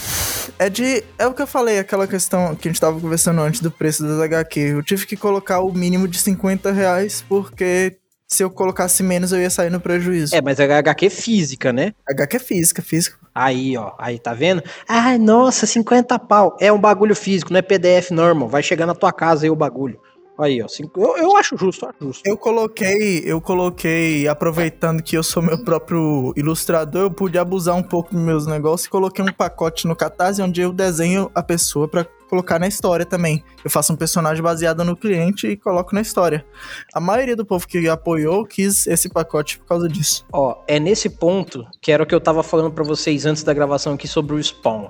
É 0.58 0.68
de. 0.68 1.04
É 1.18 1.26
o 1.26 1.34
que 1.34 1.42
eu 1.42 1.46
falei, 1.46 1.78
aquela 1.78 2.06
questão 2.06 2.54
que 2.54 2.68
a 2.68 2.70
gente 2.70 2.80
tava 2.80 3.00
conversando 3.00 3.40
antes 3.40 3.60
do 3.60 3.70
preço 3.70 4.02
das 4.02 4.20
HQ. 4.20 4.60
Eu 4.60 4.82
tive 4.82 5.06
que 5.06 5.16
colocar 5.16 5.60
o 5.60 5.72
mínimo 5.72 6.08
de 6.08 6.18
50 6.18 6.72
reais, 6.72 7.24
porque 7.28 7.98
se 8.26 8.42
eu 8.42 8.50
colocasse 8.50 9.02
menos 9.02 9.30
eu 9.30 9.40
ia 9.40 9.50
sair 9.50 9.70
no 9.70 9.78
prejuízo. 9.78 10.34
É, 10.34 10.40
mas 10.40 10.58
é 10.58 10.64
HQ 10.64 11.10
física, 11.10 11.72
né? 11.72 11.92
HQ 12.08 12.36
é 12.36 12.40
física, 12.40 12.82
física. 12.82 13.18
Aí, 13.34 13.76
ó, 13.76 13.92
aí, 13.98 14.18
tá 14.18 14.32
vendo? 14.32 14.62
Ai, 14.88 15.18
nossa, 15.18 15.66
50 15.66 16.18
pau. 16.18 16.56
É 16.60 16.72
um 16.72 16.78
bagulho 16.78 17.14
físico, 17.14 17.52
não 17.52 17.58
é 17.58 17.62
PDF 17.62 18.10
normal. 18.10 18.48
Vai 18.48 18.62
chegar 18.62 18.86
na 18.86 18.94
tua 18.94 19.12
casa 19.12 19.44
aí 19.44 19.50
o 19.50 19.56
bagulho. 19.56 20.00
Aí, 20.38 20.62
ó, 20.62 20.68
cinco, 20.68 21.00
eu, 21.00 21.16
eu 21.16 21.36
acho 21.36 21.56
justo, 21.56 21.86
acho 21.86 21.98
justo. 22.00 22.22
Eu 22.24 22.36
coloquei, 22.36 23.22
eu 23.24 23.40
coloquei, 23.40 24.26
aproveitando 24.26 25.02
que 25.02 25.16
eu 25.16 25.22
sou 25.22 25.42
meu 25.42 25.62
próprio 25.62 26.32
ilustrador, 26.36 27.02
eu 27.02 27.10
pude 27.10 27.38
abusar 27.38 27.76
um 27.76 27.82
pouco 27.82 28.14
dos 28.14 28.22
meus 28.22 28.46
negócios 28.46 28.86
e 28.86 28.90
coloquei 28.90 29.24
um 29.24 29.32
pacote 29.32 29.86
no 29.86 29.94
Catarse 29.94 30.42
onde 30.42 30.60
eu 30.60 30.72
desenho 30.72 31.30
a 31.34 31.42
pessoa 31.42 31.86
para 31.86 32.06
colocar 32.32 32.58
na 32.58 32.66
história 32.66 33.04
também. 33.04 33.44
Eu 33.62 33.70
faço 33.70 33.92
um 33.92 33.96
personagem 33.96 34.42
baseado 34.42 34.82
no 34.84 34.96
cliente 34.96 35.46
e 35.46 35.54
coloco 35.54 35.94
na 35.94 36.00
história. 36.00 36.46
A 36.94 36.98
maioria 36.98 37.36
do 37.36 37.44
povo 37.44 37.68
que 37.68 37.86
apoiou 37.86 38.46
quis 38.46 38.86
esse 38.86 39.10
pacote 39.10 39.58
por 39.58 39.66
causa 39.66 39.86
disso. 39.86 40.24
Ó, 40.32 40.56
é 40.66 40.80
nesse 40.80 41.10
ponto 41.10 41.66
que 41.78 41.92
era 41.92 42.02
o 42.02 42.06
que 42.06 42.14
eu 42.14 42.20
tava 42.20 42.42
falando 42.42 42.72
para 42.72 42.84
vocês 42.84 43.26
antes 43.26 43.42
da 43.42 43.52
gravação 43.52 43.92
aqui 43.92 44.08
sobre 44.08 44.34
o 44.34 44.42
Spawn. 44.42 44.88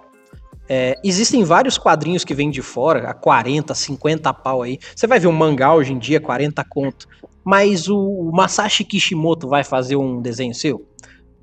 É, 0.75 0.99
existem 1.05 1.45
vários 1.45 1.77
quadrinhos 1.77 2.25
que 2.25 2.33
vêm 2.33 2.51
de 2.51 2.63
fora, 2.63 3.11
a 3.11 3.13
40, 3.13 3.75
50 3.75 4.33
pau 4.33 4.63
aí. 4.63 4.79
Você 4.97 5.07
vai 5.07 5.21
ver 5.21 5.27
um 5.27 5.33
mangá 5.33 5.75
hoje 5.75 5.93
em 5.93 5.99
dia, 5.99 6.19
40 6.19 6.65
conto. 6.65 7.07
Mas 7.45 7.89
o 7.91 8.31
Masashi 8.33 8.83
Kishimoto 8.83 9.47
vai 9.47 9.65
fazer 9.65 9.97
um 9.97 10.23
desenho 10.23 10.55
seu? 10.55 10.89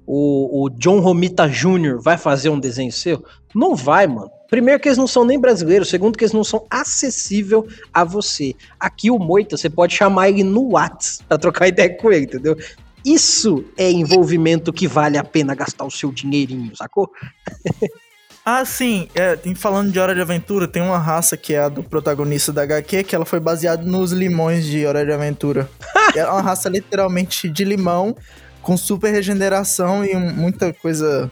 O, 0.04 0.64
o 0.64 0.70
John 0.72 1.00
Romita 1.00 1.48
Jr. 1.48 2.02
vai 2.02 2.18
fazer 2.18 2.50
um 2.50 2.60
desenho 2.60 2.92
seu? 2.92 3.24
Não 3.54 3.76
vai, 3.76 4.08
mano. 4.08 4.32
Primeiro 4.50 4.80
que 4.82 4.88
eles 4.88 4.98
não 4.98 5.06
são 5.06 5.24
nem 5.24 5.40
brasileiros, 5.40 5.90
segundo 5.90 6.18
que 6.18 6.24
eles 6.24 6.34
não 6.34 6.44
são 6.44 6.66
acessível 6.68 7.68
a 7.94 8.04
você. 8.04 8.56
Aqui 8.80 9.12
o 9.12 9.20
Moita, 9.20 9.58
você 9.58 9.70
pode 9.70 9.94
chamar 9.94 10.30
ele 10.30 10.44
no 10.44 10.72
Whats 10.72 11.22
pra 11.28 11.38
trocar 11.38 11.68
ideia 11.68 11.96
com 11.96 12.12
ele, 12.12 12.26
entendeu? 12.26 12.58
Isso 13.06 13.64
é 13.78 13.92
envolvimento 13.92 14.74
que 14.74 14.88
vale 14.88 15.20
a 15.20 15.24
pena 15.24 15.54
gastar 15.54 15.86
o 15.86 15.92
seu 15.92 16.12
dinheirinho, 16.12 16.76
sacou? 16.76 17.12
Ah, 18.52 18.66
sim. 18.66 19.08
É, 19.14 19.38
falando 19.54 19.92
de 19.92 20.00
Hora 20.00 20.16
de 20.16 20.22
Aventura, 20.22 20.68
tem 20.68 20.82
uma 20.82 20.98
raça 20.98 21.38
que 21.38 21.54
é 21.54 21.60
a 21.60 21.70
do 21.70 21.84
protagonista 21.84 22.52
da 22.52 22.64
HQ, 22.64 23.04
que 23.04 23.16
ela 23.16 23.24
foi 23.24 23.40
baseada 23.40 23.84
nos 23.84 24.12
limões 24.12 24.66
de 24.66 24.88
Hora 24.88 25.06
de 25.06 25.12
Aventura. 25.12 25.70
é 26.18 26.26
uma 26.26 26.42
raça 26.42 26.68
literalmente 26.68 27.48
de 27.48 27.64
limão, 27.64 28.18
com 28.64 28.76
super 28.76 29.12
regeneração 29.12 30.04
e 30.04 30.16
muita 30.16 30.74
coisa 30.74 31.30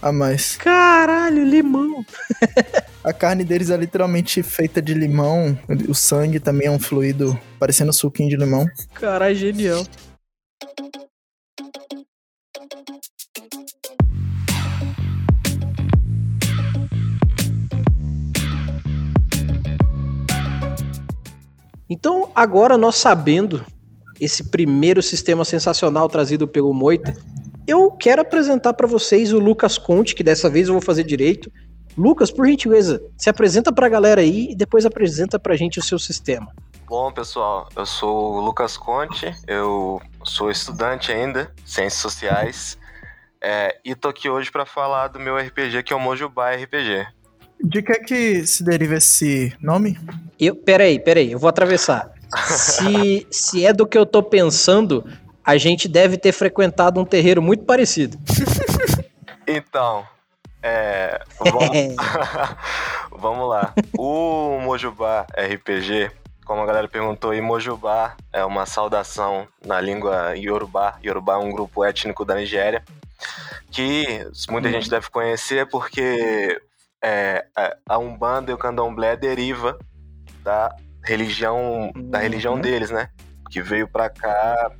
a 0.00 0.10
mais. 0.10 0.56
Caralho, 0.56 1.44
limão! 1.44 2.02
a 3.04 3.12
carne 3.12 3.44
deles 3.44 3.68
é 3.68 3.76
literalmente 3.76 4.42
feita 4.42 4.80
de 4.80 4.94
limão. 4.94 5.58
O 5.86 5.94
sangue 5.94 6.40
também 6.40 6.68
é 6.68 6.70
um 6.70 6.78
fluido 6.78 7.38
parecendo 7.58 7.92
suquinho 7.92 8.30
de 8.30 8.36
limão. 8.36 8.66
Caralho, 8.94 9.34
genial. 9.34 9.84
Então, 21.88 22.30
agora 22.34 22.76
nós 22.76 22.96
sabendo 22.96 23.64
esse 24.20 24.50
primeiro 24.50 25.02
sistema 25.02 25.44
sensacional 25.44 26.08
trazido 26.08 26.46
pelo 26.46 26.74
Moita, 26.74 27.16
eu 27.66 27.90
quero 27.92 28.22
apresentar 28.22 28.74
para 28.74 28.86
vocês 28.86 29.32
o 29.32 29.38
Lucas 29.38 29.78
Conte, 29.78 30.14
que 30.14 30.22
dessa 30.22 30.50
vez 30.50 30.68
eu 30.68 30.74
vou 30.74 30.82
fazer 30.82 31.04
direito. 31.04 31.50
Lucas, 31.96 32.30
por 32.30 32.46
gentileza, 32.46 33.02
se 33.16 33.28
apresenta 33.30 33.72
para 33.72 33.86
a 33.86 33.88
galera 33.90 34.20
aí 34.20 34.48
e 34.50 34.54
depois 34.54 34.86
apresenta 34.86 35.38
para 35.38 35.54
a 35.54 35.56
gente 35.56 35.78
o 35.78 35.82
seu 35.82 35.98
sistema. 35.98 36.52
Bom, 36.86 37.12
pessoal, 37.12 37.68
eu 37.76 37.84
sou 37.84 38.36
o 38.36 38.40
Lucas 38.40 38.76
Conte, 38.76 39.34
eu 39.46 40.00
sou 40.24 40.50
estudante 40.50 41.12
ainda, 41.12 41.52
Ciências 41.64 42.00
Sociais, 42.00 42.78
é, 43.40 43.78
e 43.84 43.94
tô 43.94 44.08
aqui 44.08 44.28
hoje 44.28 44.50
para 44.50 44.64
falar 44.64 45.08
do 45.08 45.20
meu 45.20 45.36
RPG, 45.36 45.82
que 45.82 45.92
é 45.92 45.96
o 45.96 46.00
Mojubá 46.00 46.50
RPG. 46.52 47.06
De 47.62 47.82
que 47.82 47.92
é 47.92 47.98
que 47.98 48.46
se 48.46 48.62
deriva 48.62 48.94
esse 48.94 49.52
nome? 49.60 49.98
Eu, 50.38 50.54
peraí, 50.54 50.98
peraí, 50.98 51.32
eu 51.32 51.38
vou 51.38 51.48
atravessar. 51.48 52.10
se, 52.46 53.26
se 53.30 53.66
é 53.66 53.72
do 53.72 53.86
que 53.86 53.98
eu 53.98 54.06
tô 54.06 54.22
pensando, 54.22 55.04
a 55.44 55.56
gente 55.56 55.88
deve 55.88 56.16
ter 56.16 56.32
frequentado 56.32 57.00
um 57.00 57.04
terreiro 57.04 57.42
muito 57.42 57.64
parecido. 57.64 58.18
Então, 59.50 60.06
é. 60.62 61.22
Vamos, 61.38 61.96
vamos 63.12 63.48
lá. 63.48 63.72
O 63.96 64.58
Mojubá 64.60 65.26
RPG, 65.32 66.10
como 66.44 66.60
a 66.60 66.66
galera 66.66 66.86
perguntou 66.86 67.30
aí, 67.30 67.40
Mojubá 67.40 68.14
é 68.30 68.44
uma 68.44 68.66
saudação 68.66 69.48
na 69.64 69.80
língua 69.80 70.34
Yorubá. 70.36 70.98
Yorubá 71.02 71.34
é 71.34 71.38
um 71.38 71.50
grupo 71.50 71.84
étnico 71.84 72.24
da 72.24 72.34
Nigéria. 72.34 72.84
Que 73.70 74.26
muita 74.48 74.70
gente 74.70 74.90
deve 74.90 75.08
conhecer 75.10 75.66
porque 75.68 76.60
é, 77.02 77.46
a 77.88 77.98
Umbanda 77.98 78.50
e 78.50 78.54
o 78.54 78.58
Candomblé 78.58 79.16
deriva 79.16 79.78
da 80.42 80.74
religião 81.04 81.92
da 81.94 82.18
religião 82.18 82.54
uhum. 82.54 82.60
deles, 82.60 82.90
né? 82.90 83.10
Que 83.50 83.62
veio 83.62 83.88
pra 83.88 84.10
cá, 84.10 84.72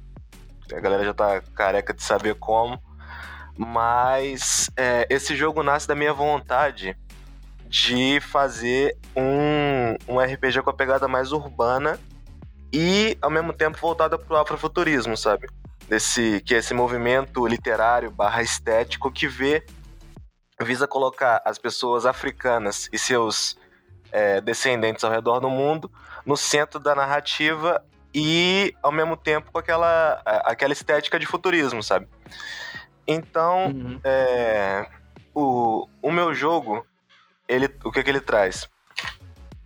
a 0.72 0.80
galera 0.80 1.04
já 1.04 1.14
tá 1.14 1.40
careca 1.54 1.94
de 1.94 2.02
saber 2.02 2.34
como, 2.34 2.80
mas 3.56 4.70
é, 4.76 5.06
esse 5.10 5.34
jogo 5.34 5.62
nasce 5.62 5.88
da 5.88 5.94
minha 5.94 6.12
vontade 6.12 6.96
de 7.68 8.20
fazer 8.20 8.96
um, 9.14 10.14
um 10.14 10.18
RPG 10.18 10.62
com 10.62 10.70
a 10.70 10.74
pegada 10.74 11.06
mais 11.06 11.32
urbana 11.32 11.98
e 12.72 13.16
ao 13.20 13.30
mesmo 13.30 13.52
tempo 13.52 13.78
voltada 13.78 14.18
pro 14.18 14.36
afrofuturismo, 14.36 15.16
sabe? 15.16 15.48
Desse, 15.88 16.42
que 16.44 16.54
é 16.54 16.58
esse 16.58 16.74
movimento 16.74 17.46
literário 17.46 18.10
barra 18.10 18.42
estético 18.42 19.10
que 19.10 19.26
vê 19.26 19.64
visa 20.64 20.86
colocar 20.86 21.40
as 21.44 21.58
pessoas 21.58 22.04
africanas 22.06 22.88
e 22.92 22.98
seus 22.98 23.56
é, 24.10 24.40
descendentes 24.40 25.04
ao 25.04 25.10
redor 25.10 25.40
do 25.40 25.50
mundo 25.50 25.90
no 26.24 26.36
centro 26.36 26.80
da 26.80 26.94
narrativa 26.94 27.82
e 28.14 28.74
ao 28.82 28.90
mesmo 28.90 29.16
tempo 29.16 29.52
com 29.52 29.58
aquela, 29.58 30.20
aquela 30.24 30.72
estética 30.72 31.18
de 31.18 31.26
futurismo, 31.26 31.82
sabe? 31.82 32.08
Então, 33.06 33.66
uhum. 33.66 34.00
é, 34.04 34.86
o, 35.34 35.88
o 36.02 36.10
meu 36.10 36.34
jogo, 36.34 36.86
ele, 37.46 37.74
o 37.84 37.90
que, 37.90 38.02
que 38.02 38.10
ele 38.10 38.20
traz? 38.20 38.68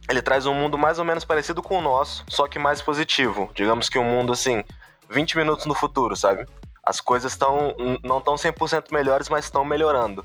Ele 0.08 0.20
traz 0.20 0.46
um 0.46 0.54
mundo 0.54 0.76
mais 0.76 0.98
ou 0.98 1.04
menos 1.04 1.24
parecido 1.24 1.62
com 1.62 1.78
o 1.78 1.80
nosso, 1.80 2.24
só 2.28 2.46
que 2.46 2.58
mais 2.58 2.82
positivo. 2.82 3.50
Digamos 3.54 3.88
que 3.88 3.98
um 3.98 4.04
mundo 4.04 4.32
assim, 4.32 4.62
20 5.08 5.36
minutos 5.36 5.66
no 5.66 5.74
futuro, 5.74 6.14
sabe? 6.16 6.46
As 6.84 7.00
coisas 7.00 7.32
estão 7.32 7.74
não 8.02 8.18
estão 8.18 8.34
100% 8.34 8.92
melhores, 8.92 9.28
mas 9.28 9.44
estão 9.44 9.64
melhorando. 9.64 10.24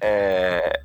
É, 0.00 0.80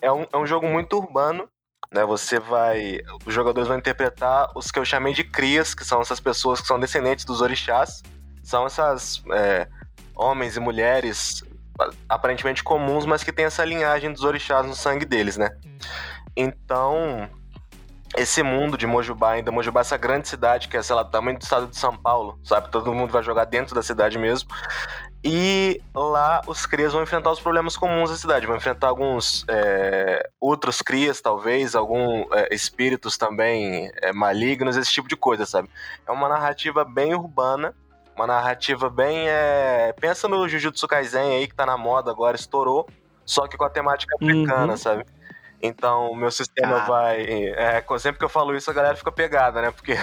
é, 0.00 0.12
um, 0.12 0.26
é 0.32 0.36
um 0.36 0.46
jogo 0.46 0.66
muito 0.66 0.96
urbano, 0.96 1.48
né? 1.92 2.04
Você 2.04 2.38
vai. 2.38 3.00
Os 3.26 3.34
jogadores 3.34 3.68
vão 3.68 3.78
interpretar 3.78 4.50
os 4.54 4.70
que 4.70 4.78
eu 4.78 4.84
chamei 4.84 5.12
de 5.12 5.24
crias, 5.24 5.74
que 5.74 5.84
são 5.84 6.00
essas 6.00 6.20
pessoas 6.20 6.60
que 6.60 6.66
são 6.66 6.78
descendentes 6.78 7.24
dos 7.24 7.40
orixás. 7.40 8.02
São 8.42 8.66
essas 8.66 9.22
é, 9.32 9.68
homens 10.14 10.56
e 10.56 10.60
mulheres 10.60 11.42
aparentemente 12.08 12.62
comuns, 12.62 13.06
mas 13.06 13.24
que 13.24 13.32
têm 13.32 13.46
essa 13.46 13.64
linhagem 13.64 14.12
dos 14.12 14.22
orixás 14.22 14.66
no 14.66 14.74
sangue 14.74 15.04
deles, 15.04 15.36
né? 15.36 15.50
Então, 16.36 17.28
esse 18.16 18.42
mundo 18.42 18.76
de 18.76 18.86
Mojubá, 18.86 19.32
ainda 19.32 19.52
Mojubá, 19.52 19.80
essa 19.80 19.96
grande 19.96 20.28
cidade 20.28 20.68
que 20.68 20.76
é, 20.76 20.82
sei 20.82 20.94
lá, 20.94 21.02
do 21.02 21.10
tamanho 21.10 21.38
do 21.38 21.42
estado 21.42 21.68
de 21.68 21.76
São 21.76 21.96
Paulo, 21.96 22.38
sabe? 22.44 22.70
Todo 22.70 22.92
mundo 22.92 23.10
vai 23.10 23.22
jogar 23.22 23.44
dentro 23.44 23.74
da 23.74 23.82
cidade 23.82 24.18
mesmo. 24.18 24.50
E 25.22 25.82
lá 25.94 26.40
os 26.46 26.64
crias 26.64 26.94
vão 26.94 27.02
enfrentar 27.02 27.30
os 27.30 27.40
problemas 27.40 27.76
comuns 27.76 28.08
da 28.08 28.16
cidade, 28.16 28.46
vão 28.46 28.56
enfrentar 28.56 28.88
alguns 28.88 29.44
é, 29.48 30.30
outros 30.40 30.80
crias, 30.80 31.20
talvez, 31.20 31.74
alguns 31.74 32.26
é, 32.32 32.54
espíritos 32.54 33.18
também 33.18 33.90
é, 34.00 34.12
malignos, 34.14 34.78
esse 34.78 34.90
tipo 34.90 35.08
de 35.08 35.16
coisa, 35.16 35.44
sabe? 35.44 35.68
É 36.06 36.10
uma 36.10 36.26
narrativa 36.26 36.84
bem 36.84 37.14
urbana, 37.14 37.74
uma 38.16 38.26
narrativa 38.26 38.88
bem. 38.88 39.28
É... 39.28 39.94
Pensa 40.00 40.26
no 40.26 40.48
Jujutsu 40.48 40.88
Kaisen 40.88 41.36
aí, 41.36 41.46
que 41.46 41.54
tá 41.54 41.66
na 41.66 41.76
moda 41.76 42.10
agora, 42.10 42.36
estourou, 42.36 42.88
só 43.24 43.46
que 43.46 43.58
com 43.58 43.64
a 43.64 43.70
temática 43.70 44.14
africana, 44.16 44.72
uhum. 44.72 44.76
sabe? 44.76 45.04
Então, 45.62 46.10
o 46.10 46.16
meu 46.16 46.30
sistema 46.30 46.76
ah. 46.78 46.86
vai. 46.86 47.22
É, 47.22 47.84
sempre 47.98 48.18
que 48.18 48.24
eu 48.24 48.28
falo 48.28 48.56
isso, 48.56 48.70
a 48.70 48.74
galera 48.74 48.96
fica 48.96 49.12
pegada, 49.12 49.60
né? 49.60 49.70
Porque. 49.70 49.94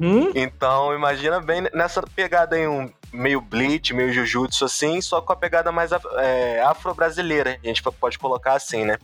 uhum. 0.00 0.30
Então, 0.34 0.94
imagina 0.94 1.40
bem 1.40 1.62
nessa 1.72 2.02
pegada 2.02 2.54
aí, 2.54 2.66
um 2.66 2.92
meio 3.12 3.40
Bleach, 3.40 3.92
meio 3.92 4.12
Jujutsu 4.12 4.64
assim, 4.64 5.00
só 5.00 5.20
com 5.20 5.32
a 5.32 5.36
pegada 5.36 5.72
mais 5.72 5.90
é, 5.92 6.62
afro-brasileira. 6.62 7.58
A 7.62 7.66
gente 7.66 7.82
pode 7.82 8.18
colocar 8.18 8.54
assim, 8.54 8.84
né? 8.84 8.98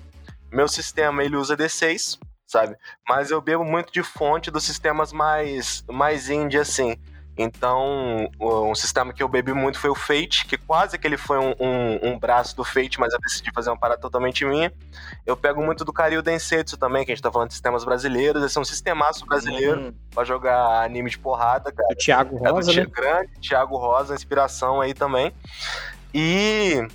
Meu 0.53 0.69
sistema 0.69 1.25
ele 1.25 1.37
usa 1.37 1.57
D6, 1.57 2.19
sabe? 2.47 2.77
Mas 3.09 3.31
eu 3.31 3.41
bebo 3.41 3.65
muito 3.65 3.93
de 3.93 4.03
fonte 4.03 4.51
dos 4.51 4.65
sistemas 4.65 5.13
mais, 5.13 5.85
mais 5.89 6.29
indie, 6.29 6.59
assim. 6.59 6.97
Então, 7.43 8.29
um 8.39 8.75
sistema 8.75 9.15
que 9.15 9.23
eu 9.23 9.29
bebi 9.29 9.55
muito 9.55 9.79
foi 9.79 9.89
o 9.89 9.95
Fate, 9.95 10.45
que 10.45 10.59
quase 10.59 10.99
que 10.99 11.07
ele 11.07 11.17
foi 11.17 11.39
um, 11.39 11.55
um, 11.59 12.11
um, 12.11 12.19
braço 12.19 12.55
do 12.55 12.63
Fate, 12.63 13.01
mas 13.01 13.15
eu 13.15 13.19
decidi 13.19 13.51
fazer 13.55 13.71
uma 13.71 13.79
parada 13.79 13.99
totalmente 13.99 14.45
minha. 14.45 14.71
Eu 15.25 15.35
pego 15.35 15.65
muito 15.65 15.83
do 15.83 15.91
Karyu 15.91 16.21
Densetsu 16.21 16.77
também, 16.77 17.03
que 17.03 17.13
a 17.13 17.15
gente 17.15 17.23
tá 17.23 17.33
falando 17.33 17.49
de 17.49 17.55
sistemas 17.55 17.83
brasileiros. 17.83 18.45
Esse 18.45 18.59
é 18.59 18.61
um 18.61 18.65
sistemaço 18.65 19.25
brasileiro 19.25 19.81
uhum. 19.81 19.95
pra 20.15 20.23
jogar 20.23 20.85
anime 20.85 21.09
de 21.09 21.19
porrada, 21.19 21.73
cara. 21.73 21.89
O 21.91 21.97
Thiago 21.97 22.37
Rosa, 22.37 22.73
é 22.73 22.75
do 22.75 22.81
né? 22.81 22.87
Grande, 22.95 23.33
Thiago 23.41 23.79
Rosa, 23.79 24.15
inspiração 24.15 24.83
aí 24.83 24.93
também. 24.93 25.33
E 26.13 26.87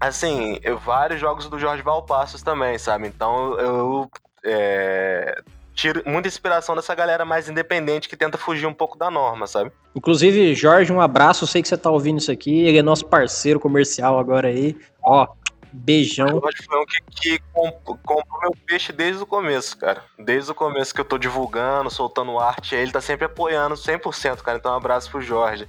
assim, 0.00 0.58
eu, 0.62 0.78
vários 0.78 1.20
jogos 1.20 1.46
do 1.46 1.58
Jorge 1.58 1.82
Valpassos 1.82 2.40
também, 2.40 2.78
sabe? 2.78 3.06
Então 3.06 3.52
eu 3.58 4.10
é, 4.42 5.42
tiro 5.78 6.02
muita 6.04 6.26
inspiração 6.26 6.74
dessa 6.74 6.92
galera 6.92 7.24
mais 7.24 7.48
independente 7.48 8.08
que 8.08 8.16
tenta 8.16 8.36
fugir 8.36 8.66
um 8.66 8.74
pouco 8.74 8.98
da 8.98 9.08
norma, 9.08 9.46
sabe? 9.46 9.70
Inclusive, 9.94 10.52
Jorge, 10.52 10.92
um 10.92 11.00
abraço. 11.00 11.44
Eu 11.44 11.48
sei 11.48 11.62
que 11.62 11.68
você 11.68 11.76
tá 11.76 11.88
ouvindo 11.88 12.18
isso 12.18 12.32
aqui. 12.32 12.66
Ele 12.66 12.78
é 12.78 12.82
nosso 12.82 13.06
parceiro 13.06 13.60
comercial 13.60 14.18
agora 14.18 14.48
aí. 14.48 14.76
Ó, 15.00 15.28
beijão. 15.72 16.40
Jorge 16.40 16.64
foi 16.68 16.80
um 16.80 16.84
que, 16.84 17.38
que 17.38 17.42
comprou 17.54 18.40
meu 18.42 18.52
peixe 18.66 18.92
desde 18.92 19.22
o 19.22 19.26
começo, 19.26 19.78
cara. 19.78 20.02
Desde 20.18 20.50
o 20.50 20.54
começo 20.54 20.92
que 20.92 21.00
eu 21.00 21.04
tô 21.04 21.16
divulgando, 21.16 21.88
soltando 21.90 22.40
arte, 22.40 22.74
ele 22.74 22.90
tá 22.90 23.00
sempre 23.00 23.26
apoiando 23.26 23.76
100%, 23.76 24.38
cara. 24.38 24.58
Então, 24.58 24.72
um 24.72 24.76
abraço 24.76 25.08
pro 25.08 25.20
Jorge. 25.20 25.68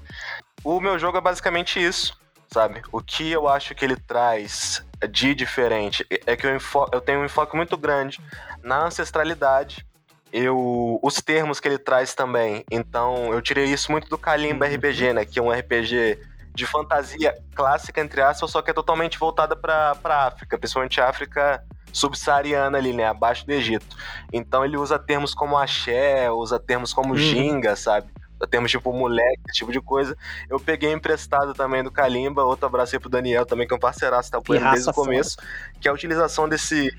O 0.64 0.82
meu 0.82 0.98
jogo 0.98 1.20
é 1.20 1.22
basicamente 1.22 1.80
isso, 1.80 2.20
sabe? 2.48 2.82
O 2.92 3.00
que 3.00 3.32
eu 3.32 3.48
acho 3.48 3.76
que 3.76 3.86
ele 3.86 3.96
traz 3.96 4.84
de 5.12 5.36
diferente 5.36 6.04
é 6.26 6.36
que 6.36 6.48
eu, 6.48 6.58
eu 6.92 7.00
tenho 7.00 7.20
um 7.20 7.26
enfoque 7.26 7.56
muito 7.56 7.78
grande 7.78 8.20
na 8.64 8.86
ancestralidade 8.86 9.88
eu 10.32 11.00
os 11.02 11.16
termos 11.16 11.60
que 11.60 11.68
ele 11.68 11.78
traz 11.78 12.14
também. 12.14 12.64
Então, 12.70 13.34
eu 13.34 13.42
tirei 13.42 13.66
isso 13.66 13.92
muito 13.92 14.10
do 14.10 14.18
Kalimba 14.18 14.66
uhum. 14.68 14.76
RPG, 14.76 15.14
né, 15.14 15.26
que 15.26 15.40
é 15.40 15.42
um 15.42 15.52
RPG 15.52 16.20
de 16.54 16.66
fantasia 16.66 17.38
clássica 17.56 18.02
entre 18.02 18.22
aspas, 18.22 18.52
só 18.52 18.62
que 18.62 18.72
é 18.72 18.74
totalmente 18.74 19.18
voltada 19.18 19.56
para 19.56 19.96
África, 20.04 20.58
principalmente 20.58 21.00
África 21.00 21.64
subsaariana 21.92 22.78
ali, 22.78 22.94
né, 22.94 23.06
abaixo 23.06 23.46
do 23.46 23.52
Egito. 23.52 23.96
Então 24.32 24.64
ele 24.64 24.78
usa 24.78 25.00
termos 25.00 25.34
como 25.34 25.58
axé, 25.58 26.30
usa 26.30 26.60
termos 26.60 26.94
como 26.94 27.14
uhum. 27.14 27.18
ginga, 27.18 27.76
sabe? 27.76 28.10
Termos 28.50 28.72
tipo 28.72 28.94
moleque, 28.94 29.42
esse 29.50 29.60
tipo 29.60 29.72
de 29.72 29.82
coisa. 29.82 30.18
Eu 30.50 30.60
peguei 30.60 30.94
emprestado 30.94 31.54
também 31.54 31.84
do 31.84 31.92
Kalimba, 31.92 32.44
outro 32.44 32.68
abraço 32.68 32.96
aí 32.96 33.00
pro 33.00 33.10
Daniel 33.10 33.46
também, 33.46 33.68
que 33.68 33.74
é 33.74 33.76
um 33.76 33.80
parceiraço, 33.80 34.32
tá 34.32 34.38
apoiando 34.38 34.72
desde 34.72 34.90
o 34.90 34.94
começo, 34.94 35.38
que 35.82 35.90
é 35.90 35.92
a 35.92 35.94
utilização 35.94 36.48
desse 36.48 36.90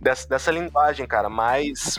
dessa, 0.00 0.28
dessa 0.28 0.50
linguagem, 0.50 1.06
cara, 1.06 1.28
mais 1.28 1.98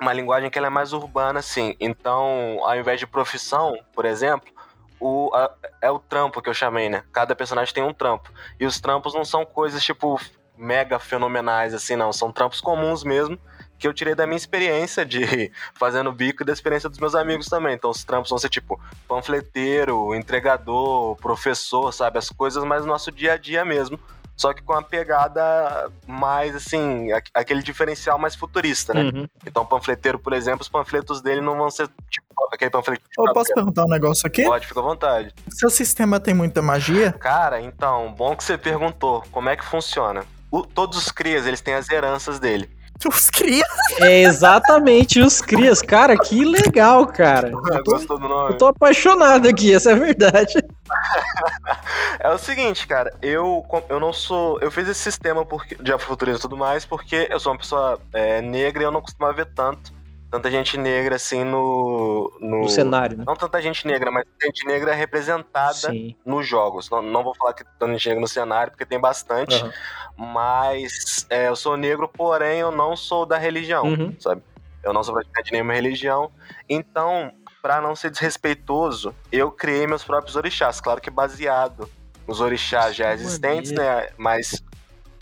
uma 0.00 0.12
linguagem 0.12 0.50
que 0.50 0.58
ela 0.58 0.68
é 0.68 0.70
mais 0.70 0.92
urbana, 0.92 1.40
assim. 1.40 1.76
Então, 1.78 2.58
ao 2.62 2.76
invés 2.76 2.98
de 2.98 3.06
profissão, 3.06 3.78
por 3.92 4.04
exemplo, 4.04 4.50
o, 4.98 5.30
a, 5.34 5.50
é 5.82 5.90
o 5.90 5.98
trampo 5.98 6.40
que 6.40 6.48
eu 6.48 6.54
chamei, 6.54 6.88
né? 6.88 7.04
Cada 7.12 7.36
personagem 7.36 7.74
tem 7.74 7.84
um 7.84 7.92
trampo. 7.92 8.32
E 8.58 8.64
os 8.64 8.80
trampos 8.80 9.14
não 9.14 9.24
são 9.24 9.44
coisas, 9.44 9.82
tipo, 9.82 10.18
mega 10.56 10.98
fenomenais, 10.98 11.74
assim, 11.74 11.96
não. 11.96 12.12
São 12.12 12.32
trampos 12.32 12.60
comuns 12.60 13.04
mesmo, 13.04 13.38
que 13.78 13.86
eu 13.86 13.92
tirei 13.92 14.14
da 14.14 14.26
minha 14.26 14.36
experiência 14.36 15.04
de 15.04 15.52
fazendo 15.74 16.10
bico 16.12 16.42
e 16.42 16.46
da 16.46 16.52
experiência 16.52 16.88
dos 16.88 16.98
meus 16.98 17.14
amigos 17.14 17.46
também. 17.46 17.74
Então, 17.74 17.90
os 17.90 18.02
trampos 18.02 18.30
vão 18.30 18.38
ser, 18.38 18.48
tipo, 18.48 18.80
panfleteiro, 19.06 20.14
entregador, 20.14 21.14
professor, 21.16 21.92
sabe? 21.92 22.18
As 22.18 22.30
coisas 22.30 22.64
mais 22.64 22.82
do 22.82 22.88
nosso 22.88 23.12
dia 23.12 23.34
a 23.34 23.36
dia 23.36 23.64
mesmo 23.66 24.00
só 24.40 24.54
que 24.54 24.62
com 24.62 24.72
uma 24.72 24.82
pegada 24.82 25.92
mais, 26.06 26.56
assim, 26.56 27.08
aquele 27.34 27.62
diferencial 27.62 28.18
mais 28.18 28.34
futurista, 28.34 28.94
né? 28.94 29.02
Uhum. 29.02 29.28
Então, 29.46 29.66
panfleteiro, 29.66 30.18
por 30.18 30.32
exemplo, 30.32 30.62
os 30.62 30.68
panfletos 30.68 31.20
dele 31.20 31.42
não 31.42 31.58
vão 31.58 31.70
ser 31.70 31.90
tipo 32.08 32.26
aquele 32.50 32.70
panfleto. 32.70 33.02
Eu 33.18 33.34
posso 33.34 33.52
perguntar 33.52 33.84
um 33.84 33.90
negócio 33.90 34.26
aqui? 34.26 34.42
Pode, 34.42 34.66
fica 34.66 34.80
à 34.80 34.82
vontade. 34.82 35.34
Seu 35.50 35.68
sistema 35.68 36.18
tem 36.18 36.32
muita 36.32 36.62
magia? 36.62 37.12
Cara, 37.12 37.60
então, 37.60 38.14
bom 38.14 38.34
que 38.34 38.42
você 38.42 38.56
perguntou. 38.56 39.22
Como 39.30 39.50
é 39.50 39.56
que 39.56 39.64
funciona? 39.64 40.24
O, 40.50 40.62
todos 40.62 40.96
os 40.96 41.12
crias, 41.12 41.46
eles 41.46 41.60
têm 41.60 41.74
as 41.74 41.90
heranças 41.90 42.38
dele. 42.38 42.70
Os 43.08 43.30
crias? 43.30 43.66
É 44.00 44.22
exatamente, 44.22 45.20
os 45.20 45.40
crias. 45.40 45.80
Cara, 45.80 46.16
que 46.18 46.44
legal, 46.44 47.06
cara. 47.06 47.48
Eu 47.48 47.82
tô, 47.82 47.92
Gostou 47.92 48.18
do 48.18 48.28
nome? 48.28 48.52
Eu 48.52 48.58
tô 48.58 48.66
apaixonado 48.66 49.48
aqui, 49.48 49.74
essa 49.74 49.90
é 49.90 49.92
a 49.94 49.96
verdade. 49.96 50.54
é 52.20 52.30
o 52.30 52.38
seguinte, 52.38 52.86
cara, 52.86 53.12
eu, 53.22 53.64
eu 53.88 53.98
não 53.98 54.12
sou. 54.12 54.60
Eu 54.60 54.70
fiz 54.70 54.86
esse 54.86 55.00
sistema 55.00 55.46
porque, 55.46 55.76
de 55.76 55.92
afrofuturismo 55.92 56.38
e 56.38 56.42
tudo 56.42 56.56
mais 56.56 56.84
porque 56.84 57.26
eu 57.30 57.40
sou 57.40 57.52
uma 57.52 57.58
pessoa 57.58 57.98
é, 58.12 58.42
negra 58.42 58.82
e 58.82 58.86
eu 58.86 58.92
não 58.92 59.00
costumava 59.00 59.32
ver 59.32 59.46
tanto 59.46 59.99
tanta 60.30 60.50
gente 60.50 60.78
negra 60.78 61.16
assim 61.16 61.44
no. 61.44 62.32
No, 62.40 62.62
no 62.62 62.68
cenário, 62.68 63.18
né? 63.18 63.24
Não 63.26 63.34
tanta 63.34 63.60
gente 63.60 63.86
negra, 63.86 64.10
mas 64.10 64.24
gente 64.42 64.64
negra 64.66 64.94
representada 64.94 65.74
Sim. 65.74 66.14
nos 66.24 66.46
jogos. 66.46 66.88
Não, 66.88 67.02
não 67.02 67.24
vou 67.24 67.34
falar 67.34 67.52
que 67.52 67.64
tanta 67.78 67.92
gente 67.92 68.08
negra 68.08 68.20
no 68.20 68.28
cenário, 68.28 68.70
porque 68.72 68.86
tem 68.86 69.00
bastante. 69.00 69.62
Uhum. 69.62 69.72
Mas 70.16 71.26
é, 71.28 71.48
eu 71.48 71.56
sou 71.56 71.76
negro, 71.76 72.08
porém 72.08 72.60
eu 72.60 72.70
não 72.70 72.96
sou 72.96 73.26
da 73.26 73.36
religião, 73.36 73.84
uhum. 73.84 74.14
sabe? 74.18 74.42
Eu 74.82 74.92
não 74.92 75.02
sou 75.02 75.14
praticante 75.14 75.46
de 75.46 75.52
nenhuma 75.52 75.74
religião. 75.74 76.30
Então, 76.68 77.32
para 77.60 77.80
não 77.80 77.94
ser 77.94 78.10
desrespeitoso, 78.10 79.14
eu 79.30 79.50
criei 79.50 79.86
meus 79.86 80.04
próprios 80.04 80.36
orixás. 80.36 80.80
Claro 80.80 81.00
que 81.00 81.10
baseado 81.10 81.88
nos 82.26 82.40
orixás 82.40 82.94
já 82.94 83.12
existentes, 83.12 83.72
né? 83.72 84.08
Mas 84.16 84.62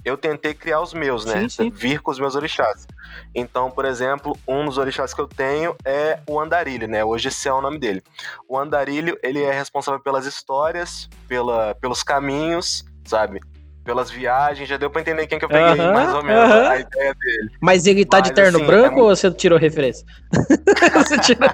eu 0.05 0.17
tentei 0.17 0.55
criar 0.55 0.81
os 0.81 0.95
meus, 0.95 1.25
né? 1.25 1.41
Sim, 1.41 1.49
sim. 1.49 1.71
Vir 1.71 2.01
com 2.01 2.11
os 2.11 2.19
meus 2.19 2.35
orixás. 2.35 2.87
Então, 3.35 3.71
por 3.71 3.85
exemplo, 3.85 4.37
um 4.47 4.65
dos 4.65 4.79
orixás 4.79 5.15
que 5.15 5.21
eu 5.21 5.29
tenho 5.29 5.75
é 5.85 6.21
o 6.27 6.41
Andarilho, 6.41 6.89
né? 6.89 7.05
Hoje 7.05 7.29
esse 7.29 7.49
é 7.49 7.53
o 7.53 7.61
nome 7.61 7.79
dele. 7.79 8.03
O 8.49 8.59
Andarilho, 8.59 9.19
ele 9.23 9.43
é 9.43 9.53
responsável 9.53 10.01
pelas 10.01 10.27
histórias, 10.27 11.09
pela, 11.27 11.75
pelos 11.77 12.03
caminhos, 12.03 12.85
sabe? 13.05 13.41
Pelas 13.85 14.11
viagens, 14.11 14.69
já 14.69 14.77
deu 14.77 14.91
pra 14.91 15.01
entender 15.01 15.27
quem 15.27 15.39
que 15.39 15.47
eu 15.47 15.49
peguei, 15.49 15.83
uh 15.83 15.89
-huh, 15.89 15.95
mais 15.95 16.13
ou 16.13 16.23
menos, 16.23 16.45
uh 16.45 16.53
-huh. 16.53 16.69
a 16.69 16.79
ideia 16.79 17.15
dele. 17.15 17.51
Mas 17.61 17.87
ele 17.87 18.05
tá 18.05 18.19
Mas, 18.19 18.29
de 18.29 18.35
terno 18.35 18.59
assim, 18.59 18.67
branco 18.67 18.99
é... 18.99 19.03
ou 19.03 19.17
você 19.17 19.31
tirou 19.31 19.59
referência? 19.59 20.05
você 20.93 21.19
tirou... 21.19 21.49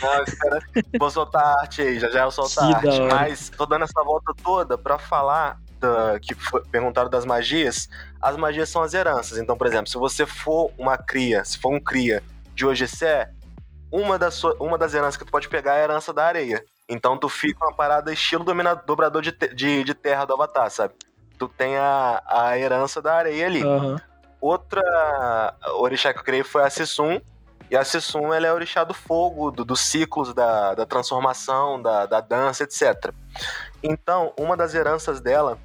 Não, 0.00 0.22
espera, 0.22 0.60
vou 0.98 1.10
soltar 1.10 1.42
a 1.42 1.60
arte 1.62 1.82
aí, 1.82 1.98
já 1.98 2.08
já 2.10 2.22
eu 2.22 2.30
solto 2.30 2.60
a 2.60 2.66
arte. 2.66 3.00
Mas 3.10 3.50
tô 3.50 3.66
dando 3.66 3.84
essa 3.84 4.04
volta 4.04 4.32
toda 4.44 4.78
pra 4.78 4.96
falar 4.96 5.58
da, 5.78 6.18
que 6.20 6.34
foi, 6.34 6.62
perguntaram 6.66 7.08
das 7.08 7.24
magias, 7.24 7.88
as 8.20 8.36
magias 8.36 8.68
são 8.68 8.82
as 8.82 8.94
heranças. 8.94 9.38
Então, 9.38 9.56
por 9.56 9.66
exemplo, 9.66 9.88
se 9.88 9.96
você 9.96 10.26
for 10.26 10.70
uma 10.78 10.96
cria, 10.96 11.44
se 11.44 11.58
for 11.58 11.72
um 11.72 11.80
cria 11.80 12.22
de 12.54 12.66
Ogessé, 12.66 13.30
uma 13.90 14.18
das, 14.18 14.42
uma 14.44 14.76
das 14.76 14.94
heranças 14.94 15.16
que 15.16 15.24
tu 15.24 15.30
pode 15.30 15.48
pegar 15.48 15.74
é 15.74 15.80
a 15.80 15.84
herança 15.84 16.12
da 16.12 16.24
areia. 16.24 16.64
Então 16.88 17.18
tu 17.18 17.28
fica 17.28 17.64
uma 17.64 17.74
parada 17.74 18.12
estilo 18.12 18.44
dobrador 18.86 19.22
de, 19.22 19.32
de, 19.32 19.84
de, 19.84 19.94
terra 19.94 20.24
do 20.24 20.34
Avatar, 20.34 20.70
sabe? 20.70 20.94
Tu 21.38 21.48
tem 21.48 21.76
a, 21.76 22.22
a 22.26 22.58
herança 22.58 23.02
da 23.02 23.14
areia 23.14 23.46
ali. 23.46 23.64
Uhum. 23.64 23.96
Outra 24.40 25.54
orixá 25.78 26.12
que 26.12 26.20
eu 26.20 26.24
criei 26.24 26.44
foi 26.44 26.62
a 26.62 26.70
Sissum. 26.70 27.20
E 27.70 27.76
a 27.76 27.84
Sissum, 27.84 28.32
ela 28.32 28.46
é 28.46 28.52
orixá 28.52 28.84
do 28.84 28.94
fogo, 28.94 29.50
do, 29.50 29.64
dos 29.64 29.80
ciclos, 29.80 30.32
da, 30.32 30.74
da 30.74 30.86
transformação, 30.86 31.80
da, 31.80 32.06
da 32.06 32.20
dança, 32.20 32.64
etc. 32.64 33.12
Então, 33.82 34.32
uma 34.38 34.56
das 34.56 34.74
heranças 34.74 35.20
dela 35.20 35.58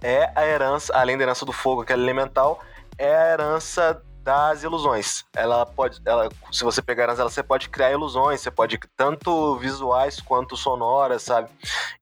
é 0.00 0.30
a 0.34 0.46
herança, 0.46 0.94
além 0.96 1.16
da 1.16 1.24
herança 1.24 1.44
do 1.44 1.52
fogo, 1.52 1.84
que 1.84 1.92
é 1.92 1.96
elemental, 1.96 2.60
é 2.96 3.14
a 3.14 3.32
herança 3.32 4.02
das 4.22 4.62
ilusões. 4.62 5.24
Ela 5.34 5.64
pode, 5.64 6.00
ela, 6.04 6.28
se 6.52 6.62
você 6.62 6.82
pegar 6.82 7.04
ela, 7.04 7.14
você 7.14 7.42
pode 7.42 7.68
criar 7.68 7.92
ilusões, 7.92 8.40
você 8.40 8.50
pode 8.50 8.78
tanto 8.96 9.56
visuais 9.56 10.20
quanto 10.20 10.56
sonoras, 10.56 11.22
sabe? 11.22 11.48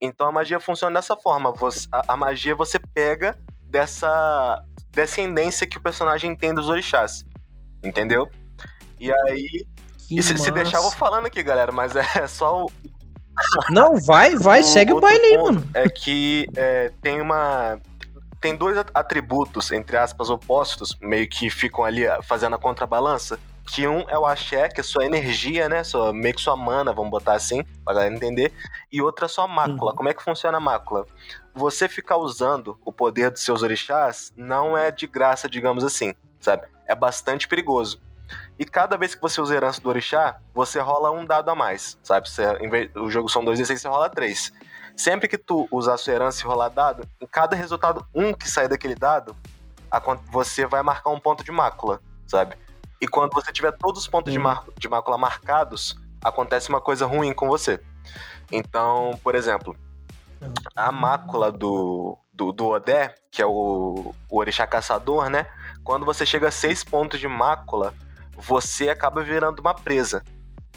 Então 0.00 0.26
a 0.26 0.32
magia 0.32 0.58
funciona 0.58 0.98
dessa 0.98 1.16
forma. 1.16 1.52
Você, 1.52 1.86
a, 1.92 2.14
a 2.14 2.16
magia 2.16 2.54
você 2.54 2.78
pega 2.80 3.38
dessa 3.62 4.60
descendência 4.90 5.66
que 5.66 5.78
o 5.78 5.80
personagem 5.80 6.34
tem 6.34 6.52
dos 6.52 6.68
orixás, 6.68 7.24
entendeu? 7.84 8.28
E 8.98 9.12
aí, 9.12 9.66
e 10.10 10.22
se, 10.22 10.36
se, 10.38 10.50
deixar 10.50 10.78
eu 10.78 10.82
vou 10.82 10.92
falando 10.92 11.26
aqui, 11.26 11.42
galera, 11.42 11.72
mas 11.72 11.94
é 11.96 12.26
só 12.28 12.64
o 12.64 12.70
não, 13.70 13.96
vai, 14.00 14.34
vai, 14.34 14.60
o 14.60 14.64
segue 14.64 14.92
o 14.92 15.00
baile 15.00 15.24
aí, 15.24 15.36
mano. 15.36 15.68
É 15.74 15.88
que 15.88 16.46
é, 16.56 16.90
tem 17.02 17.20
uma 17.20 17.78
tem 18.40 18.54
dois 18.54 18.78
atributos, 18.94 19.72
entre 19.72 19.96
aspas, 19.96 20.30
opostos, 20.30 20.96
meio 21.00 21.28
que 21.28 21.50
ficam 21.50 21.84
ali 21.84 22.06
ah, 22.06 22.22
fazendo 22.22 22.54
a 22.54 22.58
contrabalança. 22.58 23.38
Que 23.68 23.88
um 23.88 24.08
é 24.08 24.16
o 24.16 24.24
axé, 24.24 24.68
que 24.68 24.80
é 24.80 24.84
sua 24.84 25.04
energia, 25.04 25.68
né? 25.68 25.82
Sua, 25.82 26.12
meio 26.12 26.34
que 26.36 26.40
sua 26.40 26.56
mana, 26.56 26.92
vamos 26.92 27.10
botar 27.10 27.32
assim, 27.32 27.64
pra 27.84 27.94
galera 27.94 28.14
entender. 28.14 28.52
E 28.92 29.02
outra 29.02 29.26
é 29.26 29.28
sua 29.28 29.48
mácula. 29.48 29.90
Uhum. 29.90 29.96
Como 29.96 30.08
é 30.08 30.14
que 30.14 30.22
funciona 30.22 30.58
a 30.58 30.60
mácula? 30.60 31.04
Você 31.52 31.88
ficar 31.88 32.16
usando 32.16 32.78
o 32.84 32.92
poder 32.92 33.32
dos 33.32 33.42
seus 33.42 33.64
orixás 33.64 34.32
não 34.36 34.78
é 34.78 34.92
de 34.92 35.08
graça, 35.08 35.48
digamos 35.48 35.82
assim, 35.82 36.14
sabe? 36.38 36.68
É 36.86 36.94
bastante 36.94 37.48
perigoso. 37.48 38.00
E 38.58 38.64
cada 38.64 38.96
vez 38.96 39.14
que 39.14 39.20
você 39.20 39.40
usa 39.40 39.54
herança 39.54 39.80
do 39.80 39.88
orixá, 39.88 40.38
você 40.54 40.80
rola 40.80 41.10
um 41.10 41.24
dado 41.24 41.50
a 41.50 41.54
mais, 41.54 41.98
sabe? 42.02 42.28
Você, 42.28 42.54
vez, 42.68 42.90
o 42.96 43.10
jogo 43.10 43.28
são 43.28 43.44
dois 43.44 43.60
e 43.60 43.66
seis, 43.66 43.80
você 43.80 43.88
rola 43.88 44.08
três. 44.08 44.52
Sempre 44.96 45.28
que 45.28 45.36
tu 45.36 45.68
usar 45.70 45.94
a 45.94 45.98
sua 45.98 46.14
herança 46.14 46.42
e 46.42 46.46
rolar 46.46 46.70
dado, 46.70 47.06
em 47.20 47.26
cada 47.26 47.54
resultado 47.54 48.06
um 48.14 48.32
que 48.32 48.48
sair 48.48 48.68
daquele 48.68 48.94
dado, 48.94 49.36
você 50.30 50.66
vai 50.66 50.82
marcar 50.82 51.10
um 51.10 51.20
ponto 51.20 51.44
de 51.44 51.52
mácula, 51.52 52.00
sabe? 52.26 52.56
E 52.98 53.06
quando 53.06 53.34
você 53.34 53.52
tiver 53.52 53.72
todos 53.72 54.02
os 54.02 54.08
pontos 54.08 54.32
de, 54.32 54.38
mar, 54.38 54.64
de 54.78 54.88
mácula 54.88 55.18
marcados, 55.18 55.96
acontece 56.24 56.70
uma 56.70 56.80
coisa 56.80 57.04
ruim 57.04 57.34
com 57.34 57.46
você. 57.46 57.78
Então, 58.50 59.18
por 59.22 59.34
exemplo, 59.34 59.76
a 60.74 60.90
mácula 60.90 61.52
do, 61.52 62.16
do, 62.32 62.52
do 62.52 62.66
Odé, 62.68 63.14
que 63.30 63.42
é 63.42 63.46
o, 63.46 64.14
o 64.30 64.38
orixá 64.38 64.66
caçador, 64.66 65.28
né? 65.28 65.46
Quando 65.84 66.06
você 66.06 66.24
chega 66.24 66.48
a 66.48 66.50
seis 66.50 66.82
pontos 66.82 67.20
de 67.20 67.28
mácula, 67.28 67.92
você 68.36 68.88
acaba 68.88 69.22
virando 69.22 69.60
uma 69.60 69.74
presa. 69.74 70.22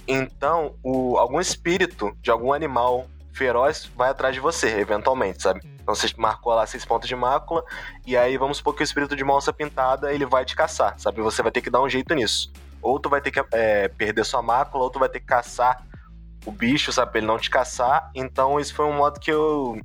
Então, 0.07 0.75
o, 0.83 1.17
algum 1.17 1.39
espírito 1.39 2.15
de 2.21 2.31
algum 2.31 2.51
animal 2.53 3.07
feroz 3.33 3.89
vai 3.95 4.09
atrás 4.09 4.33
de 4.33 4.41
você, 4.41 4.79
eventualmente, 4.79 5.41
sabe? 5.41 5.61
Então 5.81 5.95
você 5.95 6.07
marcou 6.17 6.53
lá 6.53 6.65
seis 6.67 6.83
pontos 6.85 7.07
de 7.07 7.15
mácula, 7.15 7.63
e 8.05 8.17
aí 8.17 8.37
vamos 8.37 8.57
supor 8.57 8.75
que 8.75 8.81
o 8.81 8.83
espírito 8.83 9.15
de 9.15 9.23
onça 9.23 9.53
pintada 9.53 10.13
ele 10.13 10.25
vai 10.25 10.45
te 10.45 10.55
caçar, 10.55 10.99
sabe? 10.99 11.21
Você 11.21 11.41
vai 11.41 11.51
ter 11.51 11.61
que 11.61 11.69
dar 11.69 11.81
um 11.81 11.89
jeito 11.89 12.13
nisso. 12.13 12.51
Ou 12.81 12.99
tu 12.99 13.09
vai 13.09 13.21
ter 13.21 13.31
que 13.31 13.41
é, 13.51 13.87
perder 13.87 14.25
sua 14.25 14.41
mácula, 14.41 14.83
ou 14.83 14.89
tu 14.89 14.99
vai 14.99 15.09
ter 15.09 15.19
que 15.19 15.25
caçar 15.25 15.85
o 16.45 16.51
bicho, 16.51 16.91
sabe? 16.91 17.11
Pra 17.11 17.19
ele 17.19 17.27
não 17.27 17.37
te 17.37 17.49
caçar. 17.49 18.09
Então, 18.15 18.59
isso 18.59 18.73
foi 18.73 18.85
um 18.85 18.93
modo 18.93 19.19
que 19.19 19.31
eu 19.31 19.79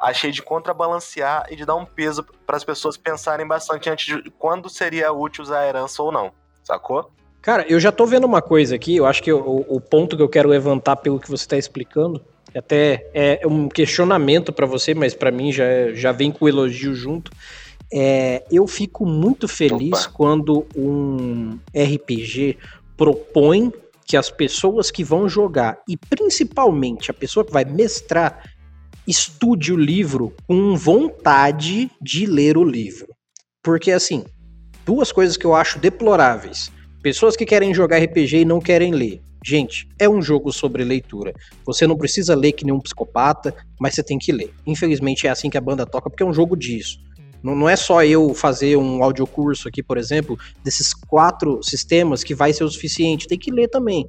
achei 0.00 0.30
de 0.30 0.42
contrabalancear 0.42 1.46
e 1.50 1.56
de 1.56 1.66
dar 1.66 1.74
um 1.74 1.84
peso 1.84 2.24
para 2.46 2.56
as 2.56 2.64
pessoas 2.64 2.96
pensarem 2.96 3.46
bastante 3.46 3.90
antes 3.90 4.06
de 4.06 4.30
quando 4.32 4.70
seria 4.70 5.12
útil 5.12 5.42
usar 5.42 5.60
a 5.60 5.66
herança 5.66 6.02
ou 6.02 6.10
não, 6.10 6.32
sacou? 6.70 7.10
Cara, 7.42 7.64
eu 7.68 7.80
já 7.80 7.90
tô 7.90 8.04
vendo 8.06 8.24
uma 8.24 8.42
coisa 8.42 8.74
aqui, 8.76 8.96
eu 8.96 9.06
acho 9.06 9.22
que 9.22 9.32
o, 9.32 9.64
o 9.68 9.80
ponto 9.80 10.16
que 10.16 10.22
eu 10.22 10.28
quero 10.28 10.48
levantar 10.48 10.96
pelo 10.96 11.18
que 11.18 11.30
você 11.30 11.44
está 11.44 11.56
explicando 11.56 12.22
até 12.54 13.08
é 13.14 13.46
um 13.46 13.68
questionamento 13.68 14.52
para 14.52 14.66
você, 14.66 14.94
mas 14.94 15.14
para 15.14 15.30
mim 15.30 15.52
já, 15.52 15.92
já 15.94 16.12
vem 16.12 16.30
com 16.30 16.44
o 16.44 16.48
elogio 16.48 16.94
junto. 16.94 17.30
É, 17.92 18.44
eu 18.52 18.66
fico 18.66 19.04
muito 19.04 19.48
feliz 19.48 20.04
Opa. 20.04 20.12
quando 20.12 20.66
um 20.76 21.58
RPG 21.74 22.58
propõe 22.96 23.72
que 24.06 24.16
as 24.16 24.30
pessoas 24.30 24.90
que 24.90 25.04
vão 25.04 25.28
jogar, 25.28 25.80
e 25.88 25.96
principalmente 25.96 27.10
a 27.10 27.14
pessoa 27.14 27.44
que 27.44 27.52
vai 27.52 27.64
mestrar, 27.64 28.44
estude 29.06 29.72
o 29.72 29.76
livro 29.76 30.34
com 30.46 30.76
vontade 30.76 31.90
de 32.00 32.26
ler 32.26 32.56
o 32.56 32.64
livro. 32.64 33.08
Porque, 33.62 33.92
assim, 33.92 34.24
duas 34.90 35.12
coisas 35.12 35.36
que 35.36 35.46
eu 35.46 35.54
acho 35.54 35.78
deploráveis. 35.78 36.72
Pessoas 37.00 37.36
que 37.36 37.46
querem 37.46 37.72
jogar 37.72 37.98
RPG 37.98 38.38
e 38.38 38.44
não 38.44 38.60
querem 38.60 38.92
ler. 38.92 39.22
Gente, 39.46 39.88
é 39.96 40.08
um 40.08 40.20
jogo 40.20 40.52
sobre 40.52 40.82
leitura. 40.82 41.32
Você 41.64 41.86
não 41.86 41.96
precisa 41.96 42.34
ler 42.34 42.50
que 42.50 42.64
nem 42.64 42.74
um 42.74 42.80
psicopata, 42.80 43.54
mas 43.78 43.94
você 43.94 44.02
tem 44.02 44.18
que 44.18 44.32
ler. 44.32 44.52
Infelizmente 44.66 45.28
é 45.28 45.30
assim 45.30 45.48
que 45.48 45.56
a 45.56 45.60
banda 45.60 45.86
toca, 45.86 46.10
porque 46.10 46.24
é 46.24 46.26
um 46.26 46.34
jogo 46.34 46.56
disso. 46.56 46.98
Não, 47.40 47.54
não 47.54 47.68
é 47.68 47.76
só 47.76 48.02
eu 48.02 48.34
fazer 48.34 48.76
um 48.76 49.04
audiocurso 49.04 49.68
aqui, 49.68 49.80
por 49.80 49.96
exemplo, 49.96 50.36
desses 50.64 50.92
quatro 50.92 51.62
sistemas 51.62 52.24
que 52.24 52.34
vai 52.34 52.52
ser 52.52 52.64
o 52.64 52.68
suficiente. 52.68 53.28
Tem 53.28 53.38
que 53.38 53.52
ler 53.52 53.68
também. 53.68 54.08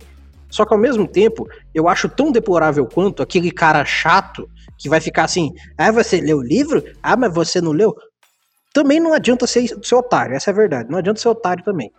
Só 0.50 0.66
que 0.66 0.74
ao 0.74 0.80
mesmo 0.80 1.08
tempo, 1.08 1.48
eu 1.76 1.88
acho 1.88 2.10
tão 2.10 2.32
deplorável 2.32 2.88
quanto 2.88 3.22
aquele 3.22 3.52
cara 3.52 3.86
chato 3.86 4.50
que 4.80 4.90
vai 4.90 5.00
ficar 5.00 5.26
assim: 5.26 5.54
ah, 5.78 5.92
você 5.92 6.20
leu 6.20 6.40
o 6.40 6.44
livro? 6.44 6.84
Ah, 7.04 7.16
mas 7.16 7.32
você 7.32 7.62
não 7.62 7.72
leu? 7.72 7.96
Também 8.74 9.00
não 9.00 9.14
adianta 9.14 9.46
ser, 9.46 9.68
ser 9.82 9.96
otário, 9.96 10.36
essa 10.36 10.50
é 10.50 10.54
a 10.54 10.56
verdade. 10.56 10.90
Não 10.90 10.98
adianta 10.98 11.20
ser 11.20 11.30
otário 11.30 11.64
também. 11.64 11.92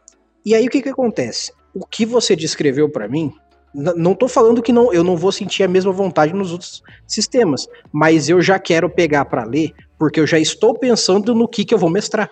E 0.44 0.54
aí 0.54 0.66
o 0.66 0.70
que 0.70 0.82
que 0.82 0.88
acontece? 0.88 1.52
o 1.74 1.86
que 1.86 2.04
você 2.04 2.36
descreveu 2.36 2.88
para 2.88 3.08
mim, 3.08 3.32
não 3.74 4.14
tô 4.14 4.28
falando 4.28 4.62
que 4.62 4.72
não, 4.72 4.92
eu 4.92 5.02
não 5.02 5.16
vou 5.16 5.32
sentir 5.32 5.62
a 5.62 5.68
mesma 5.68 5.92
vontade 5.92 6.34
nos 6.34 6.52
outros 6.52 6.82
sistemas, 7.06 7.66
mas 7.90 8.28
eu 8.28 8.42
já 8.42 8.58
quero 8.58 8.90
pegar 8.90 9.24
para 9.24 9.44
ler, 9.44 9.72
porque 9.98 10.20
eu 10.20 10.26
já 10.26 10.38
estou 10.38 10.78
pensando 10.78 11.34
no 11.34 11.48
que 11.48 11.64
que 11.64 11.72
eu 11.72 11.78
vou 11.78 11.88
mestrar. 11.88 12.30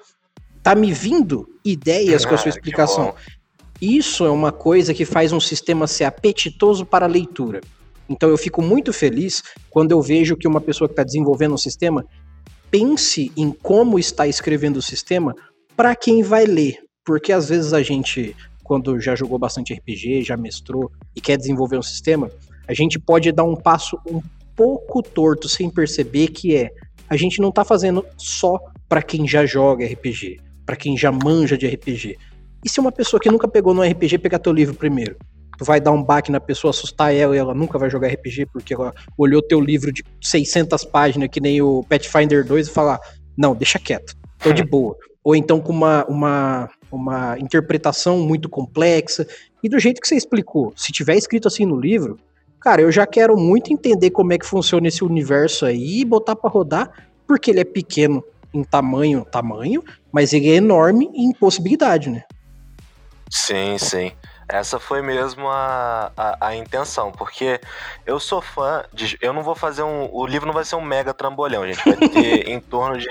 Tá 0.62 0.74
me 0.74 0.93
vindo 0.93 1.49
ideias 1.64 2.26
com 2.26 2.34
a 2.34 2.38
sua 2.38 2.51
explicação. 2.51 3.14
Isso 3.80 4.26
é 4.26 4.30
uma 4.30 4.53
coisa 4.53 4.93
que 4.93 5.07
faz 5.07 5.32
um 5.32 5.41
sistema 5.41 5.86
ser 5.86 6.05
apetitoso 6.05 6.84
para 6.84 7.07
a 7.07 7.09
leitura. 7.09 7.62
Então 8.07 8.28
eu 8.28 8.36
fico 8.36 8.61
muito 8.61 8.93
feliz 8.93 9.43
quando 9.70 9.93
eu 9.93 10.03
vejo 10.03 10.36
que 10.36 10.47
uma 10.47 10.61
pessoa 10.61 10.86
que 10.86 10.93
está 10.93 11.05
desenvolvendo 11.05 11.55
um 11.55 11.59
sistema 11.59 12.05
pense 12.70 13.32
em 13.36 13.50
como 13.50 13.98
está 13.98 14.26
escrevendo 14.26 14.76
o 14.78 14.82
sistema 14.82 15.34
para 15.76 15.94
quem 15.94 16.22
vai 16.22 16.44
ler. 16.44 16.78
Porque 17.04 17.32
às 17.32 17.48
vezes 17.48 17.72
a 17.72 17.82
gente 17.82 18.36
quando 18.70 19.00
já 19.00 19.16
jogou 19.16 19.36
bastante 19.36 19.74
RPG, 19.74 20.22
já 20.22 20.36
mestrou 20.36 20.92
e 21.16 21.20
quer 21.20 21.36
desenvolver 21.36 21.76
um 21.76 21.82
sistema, 21.82 22.30
a 22.68 22.72
gente 22.72 23.00
pode 23.00 23.32
dar 23.32 23.42
um 23.42 23.56
passo 23.56 23.98
um 24.06 24.22
pouco 24.54 25.02
torto 25.02 25.48
sem 25.48 25.68
perceber 25.68 26.28
que 26.28 26.54
é 26.54 26.70
a 27.08 27.16
gente 27.16 27.40
não 27.40 27.50
tá 27.50 27.64
fazendo 27.64 28.06
só 28.16 28.60
para 28.88 29.02
quem 29.02 29.26
já 29.26 29.44
joga 29.44 29.84
RPG, 29.84 30.38
para 30.64 30.76
quem 30.76 30.96
já 30.96 31.10
manja 31.10 31.58
de 31.58 31.66
RPG. 31.66 32.16
E 32.64 32.68
se 32.68 32.78
uma 32.78 32.92
pessoa 32.92 33.18
que 33.18 33.28
nunca 33.28 33.48
pegou 33.48 33.74
no 33.74 33.82
RPG 33.82 34.18
pegar 34.18 34.38
teu 34.38 34.52
livro 34.52 34.76
primeiro? 34.76 35.16
Tu 35.61 35.64
vai 35.66 35.78
dar 35.78 35.92
um 35.92 36.02
baque 36.02 36.32
na 36.32 36.40
pessoa, 36.40 36.70
assustar 36.70 37.14
ela 37.14 37.36
e 37.36 37.38
ela 37.38 37.52
nunca 37.52 37.78
vai 37.78 37.90
jogar 37.90 38.08
RPG 38.08 38.46
porque 38.50 38.72
ela 38.72 38.94
olhou 39.18 39.42
teu 39.42 39.61
livro 39.61 39.92
de 39.92 40.02
600 40.22 40.86
páginas 40.86 41.28
que 41.30 41.38
nem 41.38 41.61
o 41.61 41.84
Pathfinder 41.86 42.42
2 42.42 42.66
e 42.66 42.70
falar: 42.70 42.98
"Não, 43.36 43.54
deixa 43.54 43.78
quieto. 43.78 44.16
Tô 44.42 44.54
de 44.54 44.64
boa". 44.64 44.96
Ou 45.22 45.36
então 45.36 45.61
com 45.61 45.70
uma, 45.70 46.06
uma 46.06 46.70
uma 46.90 47.38
interpretação 47.38 48.20
muito 48.20 48.48
complexa. 48.48 49.26
E 49.62 49.68
do 49.68 49.78
jeito 49.78 50.00
que 50.00 50.08
você 50.08 50.16
explicou, 50.16 50.72
se 50.74 50.92
tiver 50.92 51.14
escrito 51.14 51.46
assim 51.46 51.66
no 51.66 51.78
livro, 51.78 52.18
cara, 52.58 52.80
eu 52.80 52.90
já 52.90 53.06
quero 53.06 53.36
muito 53.36 53.70
entender 53.70 54.08
como 54.08 54.32
é 54.32 54.38
que 54.38 54.46
funciona 54.46 54.88
esse 54.88 55.04
universo 55.04 55.66
aí 55.66 56.00
e 56.00 56.04
botar 56.06 56.34
para 56.34 56.48
rodar, 56.48 56.90
porque 57.28 57.50
ele 57.50 57.61
é 57.61 57.64
pequeno 57.64 58.24
em 58.54 58.64
tamanho, 58.64 59.26
tamanho, 59.30 59.84
mas 60.11 60.32
ele 60.32 60.48
é 60.48 60.54
enorme 60.54 61.11
em 61.14 61.32
possibilidade, 61.34 62.08
né? 62.08 62.24
Sim, 63.30 63.76
sim. 63.78 64.11
Essa 64.53 64.80
foi 64.80 65.01
mesmo 65.01 65.46
a, 65.48 66.11
a, 66.16 66.48
a, 66.48 66.57
intenção, 66.57 67.12
porque 67.12 67.61
eu 68.05 68.18
sou 68.18 68.42
fã 68.42 68.84
de. 68.92 69.16
Eu 69.20 69.32
não 69.32 69.42
vou 69.42 69.55
fazer 69.55 69.82
um. 69.84 70.09
O 70.12 70.26
livro 70.26 70.46
não 70.46 70.53
vai 70.53 70.64
ser 70.64 70.74
um 70.74 70.80
mega 70.80 71.14
trambolhão, 71.14 71.64
gente. 71.66 71.84
Vai 71.84 72.09
ter 72.09 72.48
em 72.51 72.59
torno 72.59 72.98
de. 72.98 73.09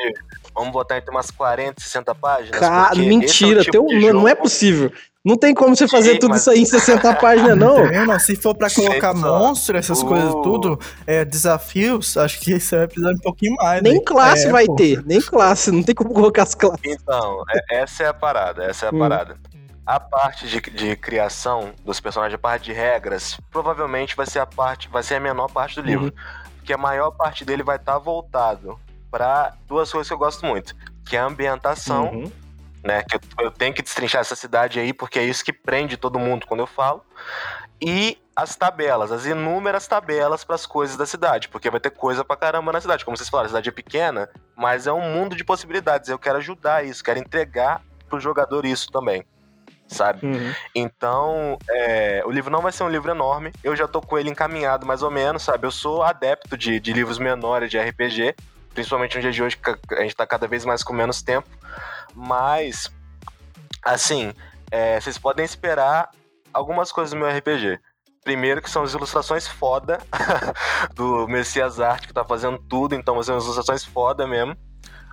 Vamos 0.53 0.71
botar 0.71 0.97
entre 0.97 1.09
umas 1.09 1.31
40, 1.31 1.81
60 1.81 2.15
páginas. 2.15 2.59
Cara, 2.59 2.95
mentira, 2.95 3.61
é 3.61 3.63
tipo 3.63 3.87
teu, 3.87 4.13
não 4.13 4.27
é 4.27 4.35
possível. 4.35 4.91
Não 5.23 5.37
tem 5.37 5.53
como 5.53 5.75
você 5.75 5.87
fazer 5.87 6.13
Sim, 6.13 6.19
tudo 6.19 6.31
mas... 6.31 6.41
isso 6.41 6.49
aí 6.49 6.59
em 6.59 6.65
60 6.65 7.13
páginas, 7.19 7.57
não. 7.57 7.85
não. 8.05 8.19
Se 8.19 8.35
for 8.35 8.55
pra 8.55 8.69
colocar 8.69 9.13
monstro, 9.13 9.77
essas 9.77 10.01
uh... 10.01 10.05
coisas 10.05 10.33
tudo, 10.43 10.79
é, 11.05 11.23
desafios, 11.23 12.17
acho 12.17 12.39
que 12.39 12.59
você 12.59 12.77
vai 12.77 12.87
precisar 12.87 13.11
um 13.11 13.19
pouquinho 13.19 13.55
mais. 13.55 13.81
Nem 13.81 13.95
né? 13.95 14.01
classe 14.05 14.47
é, 14.47 14.51
vai 14.51 14.65
pô. 14.65 14.75
ter, 14.75 15.05
nem 15.05 15.21
classe, 15.21 15.71
não 15.71 15.83
tem 15.83 15.93
como 15.93 16.13
colocar 16.13 16.43
as 16.43 16.55
classes. 16.55 16.79
Então, 16.83 17.43
é, 17.49 17.81
essa 17.81 18.03
é 18.03 18.07
a 18.07 18.13
parada, 18.13 18.63
essa 18.63 18.85
é 18.85 18.89
a 18.89 18.95
hum. 18.95 18.99
parada. 18.99 19.37
A 19.89 19.99
parte 19.99 20.47
de, 20.47 20.61
de, 20.61 20.95
criação 20.95 21.73
dos 21.83 21.99
personagens, 21.99 22.35
a 22.35 22.37
parte 22.37 22.65
de 22.65 22.73
regras, 22.73 23.39
provavelmente 23.49 24.15
vai 24.15 24.27
ser 24.27 24.37
a 24.37 24.45
parte, 24.45 24.87
vai 24.87 25.01
ser 25.01 25.15
a 25.15 25.19
menor 25.19 25.47
parte 25.47 25.81
do 25.81 25.81
livro. 25.81 26.05
Uhum. 26.05 26.11
Porque 26.57 26.71
a 26.71 26.77
maior 26.77 27.09
parte 27.09 27.43
dele 27.43 27.63
vai 27.63 27.77
estar 27.77 27.93
tá 27.93 27.97
voltado 27.97 28.79
para 29.09 29.55
duas 29.67 29.91
coisas 29.91 30.07
que 30.07 30.13
eu 30.13 30.19
gosto 30.19 30.45
muito, 30.45 30.75
que 31.03 31.17
é 31.17 31.19
a 31.19 31.25
ambientação, 31.25 32.11
uhum. 32.11 32.31
né? 32.83 33.01
Que 33.01 33.15
eu, 33.15 33.21
eu, 33.39 33.49
tenho 33.49 33.73
que 33.73 33.81
destrinchar 33.81 34.21
essa 34.21 34.35
cidade 34.35 34.79
aí, 34.79 34.93
porque 34.93 35.17
é 35.17 35.23
isso 35.23 35.43
que 35.43 35.51
prende 35.51 35.97
todo 35.97 36.19
mundo 36.19 36.45
quando 36.45 36.59
eu 36.59 36.67
falo. 36.67 37.03
E 37.81 38.21
as 38.35 38.55
tabelas, 38.55 39.11
as 39.11 39.25
inúmeras 39.25 39.87
tabelas 39.87 40.43
para 40.43 40.53
as 40.53 40.67
coisas 40.67 40.97
da 40.97 41.07
cidade, 41.07 41.49
porque 41.49 41.67
vai 41.67 41.79
ter 41.79 41.89
coisa 41.89 42.23
pra 42.23 42.37
caramba 42.37 42.71
na 42.71 42.79
cidade. 42.79 43.03
Como 43.03 43.17
vocês 43.17 43.27
falaram, 43.27 43.47
a 43.47 43.49
cidade 43.49 43.69
é 43.69 43.71
pequena, 43.71 44.29
mas 44.55 44.85
é 44.85 44.93
um 44.93 45.01
mundo 45.01 45.35
de 45.35 45.43
possibilidades. 45.43 46.09
Eu 46.09 46.19
quero 46.19 46.37
ajudar 46.37 46.85
isso, 46.85 47.03
quero 47.03 47.17
entregar 47.17 47.81
pro 48.07 48.19
jogador 48.19 48.67
isso 48.67 48.91
também. 48.91 49.25
Sabe? 49.89 50.25
Uhum. 50.25 50.53
Então, 50.75 51.57
é, 51.69 52.21
o 52.25 52.31
livro 52.31 52.51
não 52.51 52.61
vai 52.61 52.71
ser 52.71 52.83
um 52.83 52.89
livro 52.89 53.11
enorme. 53.11 53.51
Eu 53.63 53.75
já 53.75 53.87
tô 53.87 53.99
com 53.99 54.17
ele 54.17 54.29
encaminhado 54.29 54.85
mais 54.85 55.01
ou 55.01 55.09
menos, 55.09 55.43
sabe? 55.43 55.65
Eu 55.65 55.71
sou 55.71 56.03
adepto 56.03 56.55
de, 56.55 56.79
de 56.79 56.93
livros 56.93 57.17
menores 57.17 57.71
de 57.71 57.79
RPG, 57.79 58.35
principalmente 58.73 59.15
no 59.15 59.21
dia 59.21 59.31
de 59.31 59.43
hoje, 59.43 59.57
que 59.57 59.95
a 59.95 60.01
gente 60.01 60.15
tá 60.15 60.27
cada 60.27 60.47
vez 60.47 60.63
mais 60.63 60.83
com 60.83 60.93
menos 60.93 61.21
tempo. 61.23 61.49
Mas, 62.13 62.91
assim, 63.83 64.31
é, 64.71 65.01
vocês 65.01 65.17
podem 65.17 65.43
esperar 65.43 66.09
algumas 66.53 66.91
coisas 66.91 67.11
do 67.11 67.17
meu 67.17 67.27
RPG. 67.27 67.79
Primeiro 68.23 68.61
que 68.61 68.69
são 68.69 68.83
as 68.83 68.93
ilustrações 68.93 69.47
foda 69.47 69.99
do 70.93 71.27
Messias 71.27 71.79
Art, 71.79 72.05
que 72.05 72.13
tá 72.13 72.23
fazendo 72.23 72.59
tudo, 72.59 72.93
então 72.93 73.15
vai 73.15 73.23
ser 73.23 73.31
ilustrações 73.31 73.83
foda 73.83 74.27
mesmo. 74.27 74.55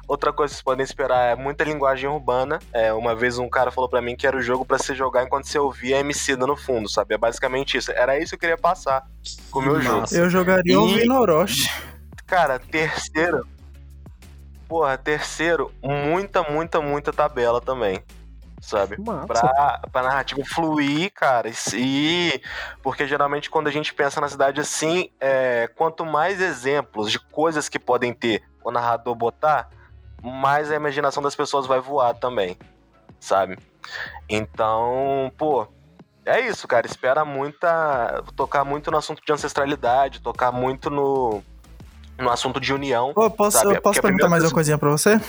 Outra 0.09 0.33
coisa 0.33 0.53
que 0.53 0.57
vocês 0.57 0.63
podem 0.63 0.85
esperar 0.85 1.33
é 1.33 1.35
muita 1.35 1.65
linguagem 1.65 2.09
urbana. 2.09 2.61
É, 2.73 2.93
uma 2.93 3.15
vez 3.15 3.39
um 3.39 3.49
cara 3.49 3.71
falou 3.73 3.91
para 3.91 4.01
mim 4.01 4.15
que 4.15 4.27
era 4.27 4.37
o 4.37 4.43
jogo 4.43 4.65
para 4.65 4.79
se 4.79 4.95
jogar 4.95 5.25
enquanto 5.25 5.47
você 5.47 5.59
ouvia 5.59 5.97
a 5.97 6.01
MC 6.01 6.37
no 6.37 6.57
fundo, 6.57 6.89
sabe? 6.89 7.15
É 7.15 7.19
basicamente 7.19 7.77
isso. 7.77 7.91
Era 7.91 8.17
isso 8.19 8.31
que 8.31 8.37
eu 8.37 8.41
queria 8.41 8.59
passar 8.59 9.05
com 9.51 9.59
o 9.59 9.63
meu 9.63 9.81
jogo. 9.81 10.07
Eu 10.13 10.31
jogaria 10.31 10.75
E- 10.75 10.77
ouvindo 10.77 11.13
Orochi. 11.15 11.69
Cara, 12.27 12.59
terceiro. 12.59 13.47
Porra, 14.69 14.99
terceiro, 14.99 15.73
muita, 15.83 16.43
muita, 16.43 16.81
muita 16.81 17.13
tabela 17.13 17.61
também. 17.61 18.03
Sabe? 18.61 18.97
Massa. 19.01 19.27
Pra, 19.27 19.81
pra 19.93 20.03
narrativa 20.03 20.41
fluir, 20.45 21.13
cara. 21.13 21.51
E. 21.75 22.41
Porque 22.83 23.07
geralmente 23.07 23.49
quando 23.51 23.69
a 23.69 23.71
gente 23.71 23.93
pensa 23.95 24.21
na 24.21 24.29
cidade 24.29 24.61
assim, 24.61 25.11
é, 25.21 25.69
quanto 25.77 26.05
mais 26.07 26.41
exemplos 26.41 27.13
de 27.13 27.19
coisas 27.19 27.69
que 27.69 27.79
podem 27.79 28.13
ter 28.13 28.43
o 28.65 28.71
narrador 28.73 29.15
botar, 29.15 29.69
mais 30.23 30.71
a 30.71 30.75
imaginação 30.77 31.23
das 31.23 31.35
pessoas 31.37 31.67
vai 31.67 31.81
voar 31.81 32.15
também. 32.15 32.57
Sabe? 33.21 33.59
Então, 34.29 35.31
pô. 35.37 35.67
É 36.25 36.41
isso, 36.41 36.67
cara. 36.67 36.87
Espera 36.87 37.25
muita. 37.25 38.23
Tocar 38.35 38.65
muito 38.65 38.91
no 38.91 38.97
assunto 38.99 39.23
de 39.25 39.33
ancestralidade, 39.33 40.21
tocar 40.21 40.51
muito 40.53 40.91
no. 40.91 41.43
No 42.19 42.31
assunto 42.31 42.59
de 42.59 42.73
união. 42.73 43.13
Pô, 43.13 43.31
posso, 43.31 43.59
Sabe, 43.59 43.75
eu 43.77 43.83
posso 43.83 44.01
porque 44.01 44.01
perguntar 44.01 44.29
mais 44.29 44.43
uma 44.43 44.51
coisinha 44.51 44.79
pra 44.79 44.89
você? 44.91 45.21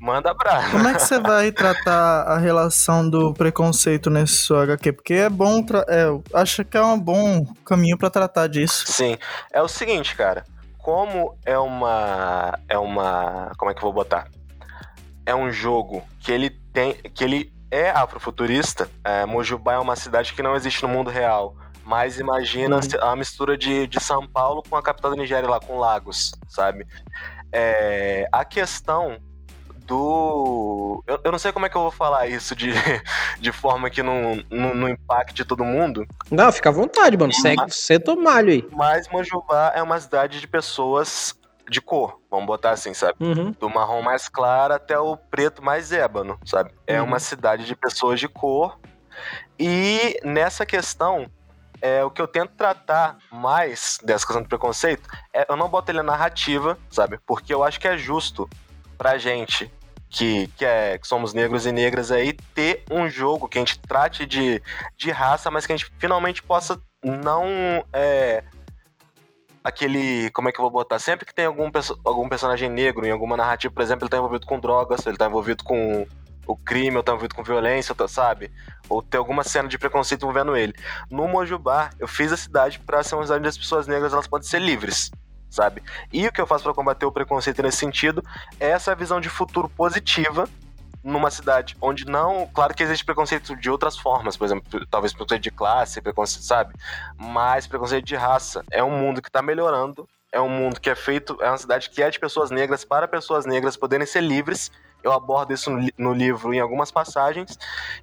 Manda 0.00 0.30
abraço. 0.30 0.70
Como 0.70 0.86
é 0.86 0.94
que 0.94 1.02
você 1.02 1.18
vai 1.18 1.50
tratar 1.52 2.22
a 2.22 2.38
relação 2.38 3.08
do 3.08 3.34
preconceito 3.34 4.08
nesse 4.08 4.36
seu 4.44 4.56
HQ? 4.60 4.92
Porque 4.92 5.14
é 5.14 5.28
bom, 5.28 5.60
tra- 5.62 5.84
é, 5.88 6.04
eu 6.04 6.22
acho 6.32 6.64
que 6.64 6.76
é 6.76 6.82
um 6.82 6.98
bom 7.00 7.44
caminho 7.64 7.98
pra 7.98 8.08
tratar 8.10 8.46
disso. 8.46 8.84
Sim. 8.86 9.18
É 9.52 9.60
o 9.60 9.66
seguinte, 9.66 10.14
cara. 10.14 10.44
Como 10.86 11.36
é 11.44 11.58
uma. 11.58 12.56
É 12.68 12.78
uma. 12.78 13.50
Como 13.58 13.68
é 13.68 13.74
que 13.74 13.78
eu 13.78 13.82
vou 13.82 13.92
botar? 13.92 14.28
É 15.26 15.34
um 15.34 15.50
jogo 15.50 16.00
que 16.20 16.30
ele 16.30 16.48
tem. 16.48 16.92
que 16.92 17.24
ele 17.24 17.52
é 17.72 17.90
afrofuturista. 17.90 18.88
É, 19.02 19.26
Mojubá 19.26 19.72
é 19.72 19.78
uma 19.80 19.96
cidade 19.96 20.32
que 20.32 20.44
não 20.44 20.54
existe 20.54 20.84
no 20.84 20.88
mundo 20.88 21.10
real. 21.10 21.56
Mas 21.84 22.20
imagina 22.20 22.76
Uhum. 22.76 22.82
a 23.00 23.16
mistura 23.16 23.58
de, 23.58 23.88
de 23.88 23.98
São 23.98 24.28
Paulo 24.28 24.62
com 24.62 24.76
a 24.76 24.82
capital 24.82 25.10
da 25.10 25.16
Nigéria 25.16 25.50
lá, 25.50 25.58
com 25.58 25.76
Lagos, 25.76 26.30
sabe? 26.48 26.86
É, 27.50 28.28
a 28.30 28.44
questão 28.44 29.18
do. 29.86 31.02
Eu, 31.06 31.20
eu 31.24 31.32
não 31.32 31.38
sei 31.38 31.52
como 31.52 31.66
é 31.66 31.68
que 31.68 31.76
eu 31.76 31.82
vou 31.82 31.90
falar 31.90 32.26
isso 32.26 32.54
de, 32.54 32.72
de 33.40 33.52
forma 33.52 33.88
que 33.88 34.02
não, 34.02 34.42
não, 34.50 34.74
não 34.74 34.88
impacte 34.88 35.44
todo 35.44 35.64
mundo. 35.64 36.06
Não, 36.30 36.50
fica 36.52 36.68
à 36.68 36.72
vontade, 36.72 37.16
mano. 37.16 37.32
Segue, 37.32 37.62
senta 37.70 38.12
o 38.12 38.22
malho 38.22 38.50
aí. 38.50 38.68
Mas 38.72 39.08
Mojubá 39.08 39.72
é 39.74 39.82
uma 39.82 39.98
cidade 40.00 40.40
de 40.40 40.46
pessoas 40.46 41.34
de 41.68 41.80
cor, 41.80 42.20
vamos 42.30 42.46
botar 42.46 42.70
assim, 42.70 42.94
sabe? 42.94 43.14
Uhum. 43.18 43.50
Do 43.58 43.68
marrom 43.68 44.00
mais 44.00 44.28
claro 44.28 44.72
até 44.74 44.96
o 44.98 45.16
preto 45.16 45.64
mais 45.64 45.90
ébano, 45.90 46.38
sabe? 46.44 46.70
É 46.86 47.00
Uhum. 47.00 47.08
uma 47.08 47.18
cidade 47.18 47.64
de 47.66 47.74
pessoas 47.74 48.20
de 48.20 48.28
cor. 48.28 48.78
E 49.58 50.20
nessa 50.22 50.64
questão, 50.64 51.26
é, 51.82 52.04
o 52.04 52.10
que 52.10 52.22
eu 52.22 52.28
tento 52.28 52.52
tratar 52.52 53.16
mais 53.32 53.98
dessa 54.02 54.24
questão 54.24 54.42
do 54.42 54.48
preconceito 54.48 55.08
é 55.34 55.44
eu 55.48 55.56
não 55.56 55.68
boto 55.68 55.90
ele 55.90 55.98
na 55.98 56.12
narrativa, 56.12 56.78
sabe? 56.88 57.18
Porque 57.26 57.52
eu 57.52 57.64
acho 57.64 57.80
que 57.80 57.88
é 57.88 57.96
justo 57.98 58.48
pra 58.96 59.18
gente 59.18 59.68
que, 60.16 60.46
que, 60.56 60.64
é, 60.64 60.96
que 60.96 61.06
somos 61.06 61.34
negros 61.34 61.66
e 61.66 61.72
negras 61.72 62.10
aí 62.10 62.32
ter 62.54 62.82
um 62.90 63.06
jogo 63.06 63.46
que 63.46 63.58
a 63.58 63.60
gente 63.60 63.78
trate 63.78 64.24
de, 64.24 64.62
de 64.96 65.10
raça, 65.10 65.50
mas 65.50 65.66
que 65.66 65.74
a 65.74 65.76
gente 65.76 65.92
finalmente 65.98 66.42
possa 66.42 66.80
não. 67.04 67.44
é, 67.92 68.42
aquele. 69.62 70.30
Como 70.30 70.48
é 70.48 70.52
que 70.52 70.58
eu 70.58 70.62
vou 70.62 70.70
botar? 70.70 70.98
Sempre 70.98 71.26
que 71.26 71.34
tem 71.34 71.44
algum, 71.44 71.70
algum 72.02 72.30
personagem 72.30 72.70
negro 72.70 73.06
em 73.06 73.10
alguma 73.10 73.36
narrativa, 73.36 73.74
por 73.74 73.82
exemplo, 73.82 74.04
ele 74.04 74.10
tá 74.10 74.16
envolvido 74.16 74.46
com 74.46 74.58
drogas, 74.58 75.06
ele 75.06 75.18
tá 75.18 75.26
envolvido 75.26 75.62
com 75.62 76.06
o 76.46 76.56
crime, 76.56 76.96
ou 76.96 77.02
tá 77.02 77.12
envolvido 77.12 77.34
com 77.34 77.44
violência, 77.44 77.94
tá- 77.94 78.08
sabe? 78.08 78.50
Ou 78.88 79.02
tem 79.02 79.18
alguma 79.18 79.44
cena 79.44 79.68
de 79.68 79.76
preconceito 79.76 80.22
envolvendo 80.22 80.56
ele. 80.56 80.72
No 81.10 81.28
Mojubá, 81.28 81.90
eu 81.98 82.08
fiz 82.08 82.32
a 82.32 82.38
cidade 82.38 82.78
pra 82.78 83.02
ser 83.02 83.16
uma 83.16 83.24
cidade 83.24 83.40
onde 83.40 83.48
as 83.48 83.58
pessoas 83.58 83.86
negras 83.86 84.14
elas 84.14 84.26
podem 84.26 84.48
ser 84.48 84.62
livres, 84.62 85.10
sabe? 85.56 85.82
E 86.12 86.26
o 86.26 86.32
que 86.32 86.40
eu 86.40 86.46
faço 86.46 86.64
pra 86.64 86.74
combater 86.74 87.06
o 87.06 87.12
preconceito 87.12 87.62
nesse 87.62 87.78
sentido 87.78 88.22
é 88.60 88.68
essa 88.68 88.94
visão 88.94 89.20
de 89.20 89.28
futuro 89.28 89.68
positiva 89.68 90.48
numa 91.02 91.30
cidade 91.30 91.76
onde 91.80 92.04
não. 92.04 92.48
Claro 92.52 92.74
que 92.74 92.82
existe 92.82 93.04
preconceito 93.04 93.56
de 93.56 93.70
outras 93.70 93.96
formas, 93.96 94.36
por 94.36 94.44
exemplo, 94.44 94.86
talvez 94.90 95.12
preconceito 95.12 95.42
de 95.42 95.50
classe, 95.50 96.02
preconceito, 96.02 96.44
sabe? 96.44 96.74
Mas 97.16 97.66
preconceito 97.66 98.04
de 98.04 98.16
raça. 98.16 98.64
É 98.70 98.82
um 98.82 98.90
mundo 98.90 99.22
que 99.22 99.30
tá 99.30 99.40
melhorando. 99.40 100.06
É 100.32 100.40
um 100.40 100.48
mundo 100.48 100.80
que 100.80 100.90
é 100.90 100.94
feito. 100.94 101.38
É 101.40 101.48
uma 101.48 101.58
cidade 101.58 101.88
que 101.88 102.02
é 102.02 102.10
de 102.10 102.18
pessoas 102.18 102.50
negras 102.50 102.84
para 102.84 103.08
pessoas 103.08 103.46
negras 103.46 103.76
poderem 103.76 104.06
ser 104.06 104.20
livres. 104.20 104.70
Eu 105.02 105.12
abordo 105.12 105.52
isso 105.52 105.70
no, 105.70 105.88
no 105.96 106.12
livro 106.12 106.52
em 106.52 106.60
algumas 106.60 106.90
passagens. 106.90 107.56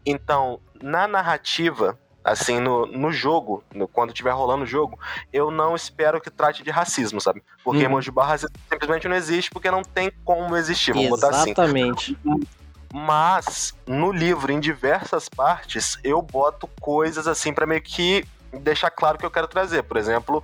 Então, 0.06 0.60
na 0.82 1.06
narrativa, 1.08 2.00
assim, 2.24 2.60
no, 2.60 2.86
no 2.86 3.12
jogo, 3.12 3.64
no- 3.74 3.88
quando 3.88 4.10
estiver 4.12 4.32
rolando 4.32 4.64
o 4.64 4.68
jogo, 4.68 4.98
eu 5.32 5.52
não 5.52 5.76
espero 5.76 6.22
que 6.22 6.30
trate 6.30 6.64
de 6.64 6.70
racismo, 6.72 7.20
sabe? 7.20 7.44
Porque 7.64 7.80
Uhum. 7.82 7.86
em 7.86 7.90
Mojibá 7.90 8.26
racismo 8.26 8.56
simplesmente 8.72 9.08
não 9.08 9.16
existe, 9.16 9.52
porque 9.52 9.70
não 9.70 9.84
tem 9.84 10.12
como 10.24 10.56
existir, 10.56 10.94
vamos 10.94 11.10
botar 11.10 11.30
assim. 11.30 11.52
Exatamente. 11.52 12.18
Mas 12.94 13.74
no 13.88 14.12
livro, 14.12 14.52
em 14.52 14.60
diversas 14.60 15.28
partes, 15.28 15.98
eu 16.04 16.22
boto 16.22 16.68
coisas 16.80 17.28
assim 17.28 17.52
pra 17.52 17.66
meio 17.66 17.82
que 17.82 18.24
deixar 18.62 18.92
claro 18.92 19.16
o 19.16 19.20
que 19.20 19.26
eu 19.26 19.32
quero 19.32 19.48
trazer. 19.48 19.82
Por 19.82 19.98
exemplo, 19.98 20.44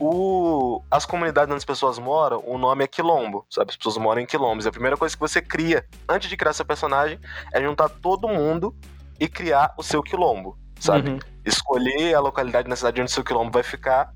o... 0.00 0.82
as 0.90 1.04
comunidades 1.04 1.50
onde 1.52 1.58
as 1.58 1.64
pessoas 1.66 1.98
moram, 1.98 2.42
o 2.46 2.56
nome 2.56 2.82
é 2.82 2.86
quilombo, 2.86 3.44
sabe? 3.50 3.70
As 3.72 3.76
pessoas 3.76 3.98
moram 3.98 4.22
em 4.22 4.26
quilombos. 4.26 4.64
E 4.64 4.68
a 4.68 4.72
primeira 4.72 4.96
coisa 4.96 5.14
que 5.14 5.20
você 5.20 5.42
cria 5.42 5.84
antes 6.08 6.30
de 6.30 6.36
criar 6.36 6.54
seu 6.54 6.64
personagem 6.64 7.18
é 7.52 7.60
juntar 7.62 7.90
todo 7.90 8.26
mundo 8.26 8.74
e 9.20 9.28
criar 9.28 9.74
o 9.76 9.82
seu 9.82 10.02
quilombo, 10.02 10.56
sabe? 10.82 11.10
Uhum. 11.10 11.18
escolher 11.44 12.14
a 12.14 12.20
localidade 12.20 12.68
na 12.68 12.76
cidade 12.76 13.00
onde 13.00 13.10
o 13.10 13.14
seu 13.14 13.24
quilombo 13.24 13.50
vai 13.52 13.62
ficar, 13.62 14.12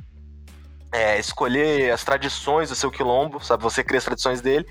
é, 0.93 1.19
escolher 1.19 1.91
as 1.93 2.05
tradições 2.05 2.69
do 2.69 2.75
seu 2.75 2.91
quilombo, 2.91 3.45
sabe? 3.45 3.63
Você 3.63 3.83
cria 3.83 3.99
as 3.99 4.05
tradições 4.05 4.41
dele. 4.41 4.65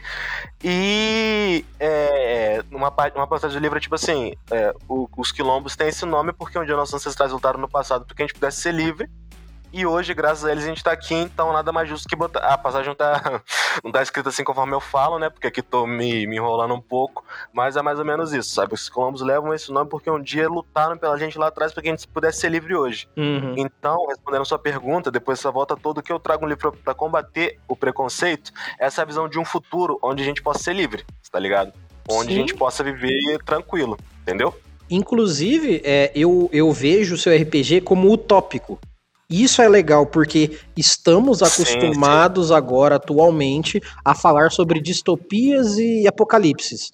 E 0.64 1.64
é, 1.80 2.64
uma, 2.72 2.90
parte- 2.92 3.16
uma 3.18 3.28
passagem 3.28 3.60
do 3.60 3.62
livro 3.62 3.78
é 3.78 3.82
tipo 3.82 3.96
assim: 3.96 4.34
é, 4.50 4.74
o- 4.88 5.08
os 5.18 5.32
quilombos 5.32 5.76
têm 5.76 5.88
esse 5.90 6.06
nome 6.06 6.32
porque 6.34 6.58
um 6.58 6.66
dia 6.66 6.76
nossos 6.76 6.96
ancestrais 6.96 7.32
lutaram 7.32 7.60
no 7.60 7.68
passado 7.70 8.06
para 8.06 8.16
que 8.16 8.24
a 8.24 8.26
gente 8.26 8.36
pudesse 8.36 8.62
ser 8.62 8.74
livre. 8.74 9.10
E 9.78 9.86
hoje, 9.86 10.14
graças 10.14 10.46
a 10.46 10.54
eles, 10.54 10.64
a 10.64 10.68
gente 10.68 10.82
tá 10.82 10.94
aqui, 10.94 11.14
então 11.14 11.52
nada 11.52 11.70
mais 11.70 11.90
justo 11.90 12.08
que 12.08 12.16
botar. 12.16 12.40
Ah, 12.40 12.54
a 12.54 12.58
passagem 12.58 12.88
não 12.88 12.96
tá, 12.96 13.42
não 13.84 13.92
tá 13.92 14.02
escrita 14.02 14.30
assim 14.30 14.42
conforme 14.42 14.74
eu 14.74 14.80
falo, 14.80 15.20
né? 15.20 15.30
Porque 15.30 15.48
aqui 15.48 15.62
tô 15.62 15.86
me, 15.86 16.26
me 16.26 16.38
enrolando 16.38 16.74
um 16.74 16.80
pouco. 16.80 17.26
Mas 17.52 17.76
é 17.76 17.82
mais 17.82 18.00
ou 18.00 18.06
menos 18.06 18.32
isso, 18.32 18.54
sabe? 18.54 18.74
Os 18.74 18.88
quilombos 18.88 19.20
levam 19.22 19.54
esse 19.54 19.70
nome 19.74 19.90
porque 19.90 20.10
um 20.10 20.22
dia 20.22 20.48
lutaram 20.48 20.98
pela 20.98 21.18
gente 21.18 21.38
lá 21.38 21.48
atrás 21.48 21.74
para 21.74 21.84
que 21.84 21.90
a 21.90 21.92
gente 21.92 22.08
pudesse 22.08 22.40
ser 22.40 22.52
livre 22.52 22.74
hoje. 22.74 23.10
Uhum. 23.18 23.56
Então, 23.58 24.08
respondendo 24.08 24.44
a 24.44 24.46
sua 24.46 24.58
pergunta, 24.58 25.12
depois 25.12 25.40
dessa 25.40 25.52
volta 25.52 25.76
toda, 25.76 26.00
o 26.00 26.04
que 26.04 26.14
eu 26.14 26.22
trago 26.22 26.46
um 26.46 26.48
livro 26.48 26.72
para 26.72 26.94
combater 26.94 27.60
o 27.68 27.76
preconceito 27.76 28.54
é 28.80 28.86
essa 28.86 29.04
visão 29.04 29.28
de 29.28 29.38
um 29.38 29.44
futuro 29.44 30.00
onde 30.02 30.24
a 30.24 30.26
gente 30.26 30.42
possa 30.42 30.64
ser 30.64 30.74
livre, 30.74 31.04
tá 31.30 31.38
ligado? 31.38 31.74
Onde 32.10 32.30
Sim. 32.30 32.36
a 32.36 32.40
gente 32.40 32.56
possa 32.56 32.82
viver 32.82 33.44
tranquilo, 33.44 33.98
entendeu? 34.22 34.58
Inclusive, 34.90 35.82
é, 35.84 36.14
eu, 36.16 36.50
eu 36.54 36.72
vejo 36.72 37.16
o 37.16 37.18
seu 37.18 37.36
RPG 37.36 37.82
como 37.82 38.10
utópico. 38.10 38.80
Isso 39.30 39.62
é 39.62 39.68
legal, 39.68 40.06
porque 40.06 40.58
estamos 40.78 41.40
Sim, 41.40 41.46
acostumados 41.46 42.52
agora, 42.52 42.96
atualmente, 42.96 43.82
a 44.04 44.14
falar 44.14 44.52
sobre 44.52 44.80
distopias 44.80 45.78
e 45.78 46.08
apocalipses. 46.08 46.92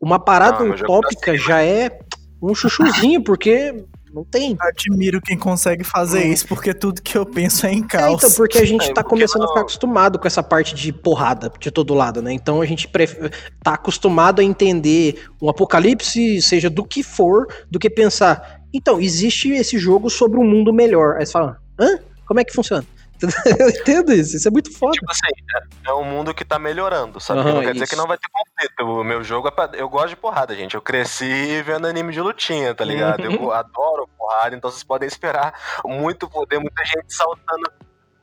Uma 0.00 0.18
parada 0.18 0.64
Ah, 0.64 0.76
jogo 0.76 0.78
tá 0.78 0.84
utópica 0.84 1.36
já 1.36 1.62
é 1.62 1.98
um 2.42 2.54
chuchuzinho, 2.54 3.22
porque 3.22 3.84
não 4.12 4.24
tem. 4.24 4.56
Admiro 4.60 5.20
quem 5.20 5.38
consegue 5.38 5.84
fazer 5.84 6.24
Hum. 6.26 6.32
isso, 6.32 6.48
porque 6.48 6.72
tudo 6.74 7.00
que 7.02 7.16
eu 7.16 7.24
penso 7.26 7.66
é 7.66 7.72
em 7.72 7.82
É, 7.84 7.86
caos. 7.86 8.14
então, 8.24 8.30
porque 8.32 8.58
a 8.58 8.64
gente 8.64 8.90
É, 8.90 8.92
tá 8.92 9.04
começando 9.04 9.42
a 9.42 9.44
não- 9.44 9.48
ficar 9.48 9.60
acostumado 9.60 10.18
com 10.18 10.26
essa 10.26 10.42
parte 10.42 10.74
de 10.74 10.92
porrada 10.92 11.52
de 11.60 11.70
todo 11.70 11.94
lado, 11.94 12.20
né? 12.22 12.32
Então 12.32 12.60
a 12.60 12.66
gente 12.66 12.88
pref... 12.88 13.16
tá 13.62 13.74
acostumado 13.74 14.40
a 14.40 14.44
entender 14.44 15.26
um 15.40 15.48
apocalipse, 15.48 16.42
seja 16.42 16.68
do 16.70 16.84
que 16.84 17.02
for, 17.04 17.46
do 17.70 17.78
que 17.78 17.88
pensar. 17.90 18.62
Então, 18.74 19.00
existe 19.00 19.50
esse 19.50 19.78
jogo 19.78 20.10
sobre 20.10 20.38
um 20.38 20.44
mundo 20.44 20.72
melhor. 20.72 21.16
Aí 21.18 21.24
você 21.26 21.32
fala, 21.32 21.56
hã? 21.78 21.98
Como 22.26 22.40
é 22.40 22.44
que 22.44 22.52
funciona? 22.52 22.84
Eu 23.58 23.68
entendo 23.68 24.12
isso, 24.12 24.36
isso 24.36 24.46
é 24.46 24.50
muito 24.50 24.72
foda. 24.72 24.92
Tipo 24.92 25.10
assim, 25.10 25.26
é, 25.56 25.90
é 25.90 25.94
um 25.94 26.04
mundo 26.04 26.32
que 26.32 26.44
tá 26.44 26.58
melhorando, 26.58 27.18
sabe? 27.20 27.40
Uhum, 27.40 27.54
não 27.54 27.60
quer 27.60 27.66
isso. 27.66 27.74
dizer 27.74 27.88
que 27.88 27.96
não 27.96 28.06
vai 28.06 28.16
ter 28.16 28.28
conflito. 28.30 29.00
O 29.00 29.02
meu 29.02 29.24
jogo 29.24 29.48
é 29.48 29.50
pra... 29.50 29.70
Eu 29.74 29.88
gosto 29.88 30.10
de 30.10 30.16
porrada, 30.16 30.54
gente. 30.54 30.74
Eu 30.74 30.82
cresci 30.82 31.62
vendo 31.62 31.86
anime 31.86 32.12
de 32.12 32.20
lutinha, 32.20 32.74
tá 32.74 32.84
ligado? 32.84 33.24
Uhum. 33.24 33.34
Eu 33.34 33.52
adoro 33.52 34.08
porrada, 34.16 34.54
então 34.54 34.70
vocês 34.70 34.84
podem 34.84 35.08
esperar 35.08 35.52
muito 35.84 36.28
poder, 36.28 36.58
muita 36.58 36.84
gente 36.84 37.12
saltando. 37.12 37.72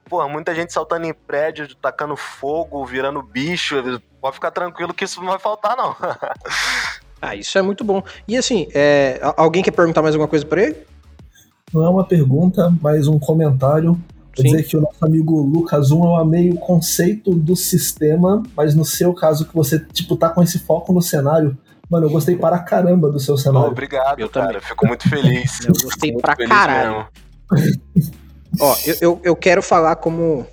Porra, 0.05 0.29
muita 0.29 0.55
gente 0.55 0.71
saltando 0.71 1.05
em 1.07 1.13
prédio, 1.13 1.75
tacando 1.75 2.15
fogo, 2.15 2.85
virando 2.85 3.21
bicho. 3.21 3.75
Pode 4.21 4.35
ficar 4.35 4.51
tranquilo 4.51 4.93
que 4.93 5.03
isso 5.03 5.19
não 5.19 5.29
vai 5.29 5.39
faltar, 5.39 5.75
não. 5.75 5.95
ah, 7.21 7.35
isso 7.35 7.57
é 7.57 7.61
muito 7.61 7.83
bom. 7.83 8.01
E 8.27 8.37
assim, 8.37 8.69
é... 8.73 9.19
alguém 9.35 9.63
quer 9.63 9.71
perguntar 9.71 10.01
mais 10.01 10.15
alguma 10.15 10.29
coisa 10.29 10.45
pra 10.45 10.61
ele? 10.61 10.94
Não 11.73 11.83
é 11.83 11.89
uma 11.89 12.05
pergunta, 12.05 12.73
mas 12.81 13.07
um 13.07 13.19
comentário. 13.19 13.99
Quer 14.33 14.43
dizer 14.43 14.63
que 14.63 14.75
o 14.75 14.81
nosso 14.81 15.03
amigo 15.03 15.41
Lucas 15.41 15.91
1 15.91 16.03
eu 16.03 16.15
amei 16.17 16.51
o 16.51 16.55
conceito 16.55 17.33
do 17.33 17.55
sistema, 17.55 18.43
mas 18.55 18.75
no 18.75 18.83
seu 18.83 19.13
caso 19.13 19.45
que 19.45 19.55
você, 19.55 19.79
tipo, 19.79 20.17
tá 20.17 20.27
com 20.29 20.43
esse 20.43 20.59
foco 20.59 20.91
no 20.91 21.01
cenário, 21.01 21.57
Mano, 21.89 22.07
eu 22.07 22.09
gostei 22.09 22.35
para 22.35 22.57
caramba 22.59 23.11
do 23.11 23.19
seu 23.19 23.37
cenário. 23.37 23.67
Oh, 23.67 23.71
obrigado, 23.71 24.19
eu 24.19 24.29
cara. 24.29 24.47
Também. 24.47 24.61
Fico 24.61 24.87
muito 24.87 25.07
feliz. 25.07 25.65
eu 25.65 25.73
gostei 25.73 26.13
pra 26.13 26.35
caralho. 26.35 27.07
Ó, 28.59 28.75
eu, 28.85 28.95
eu, 29.01 29.21
eu, 29.23 29.35
quero 29.35 29.61
falar 29.61 29.97
como 29.97 30.47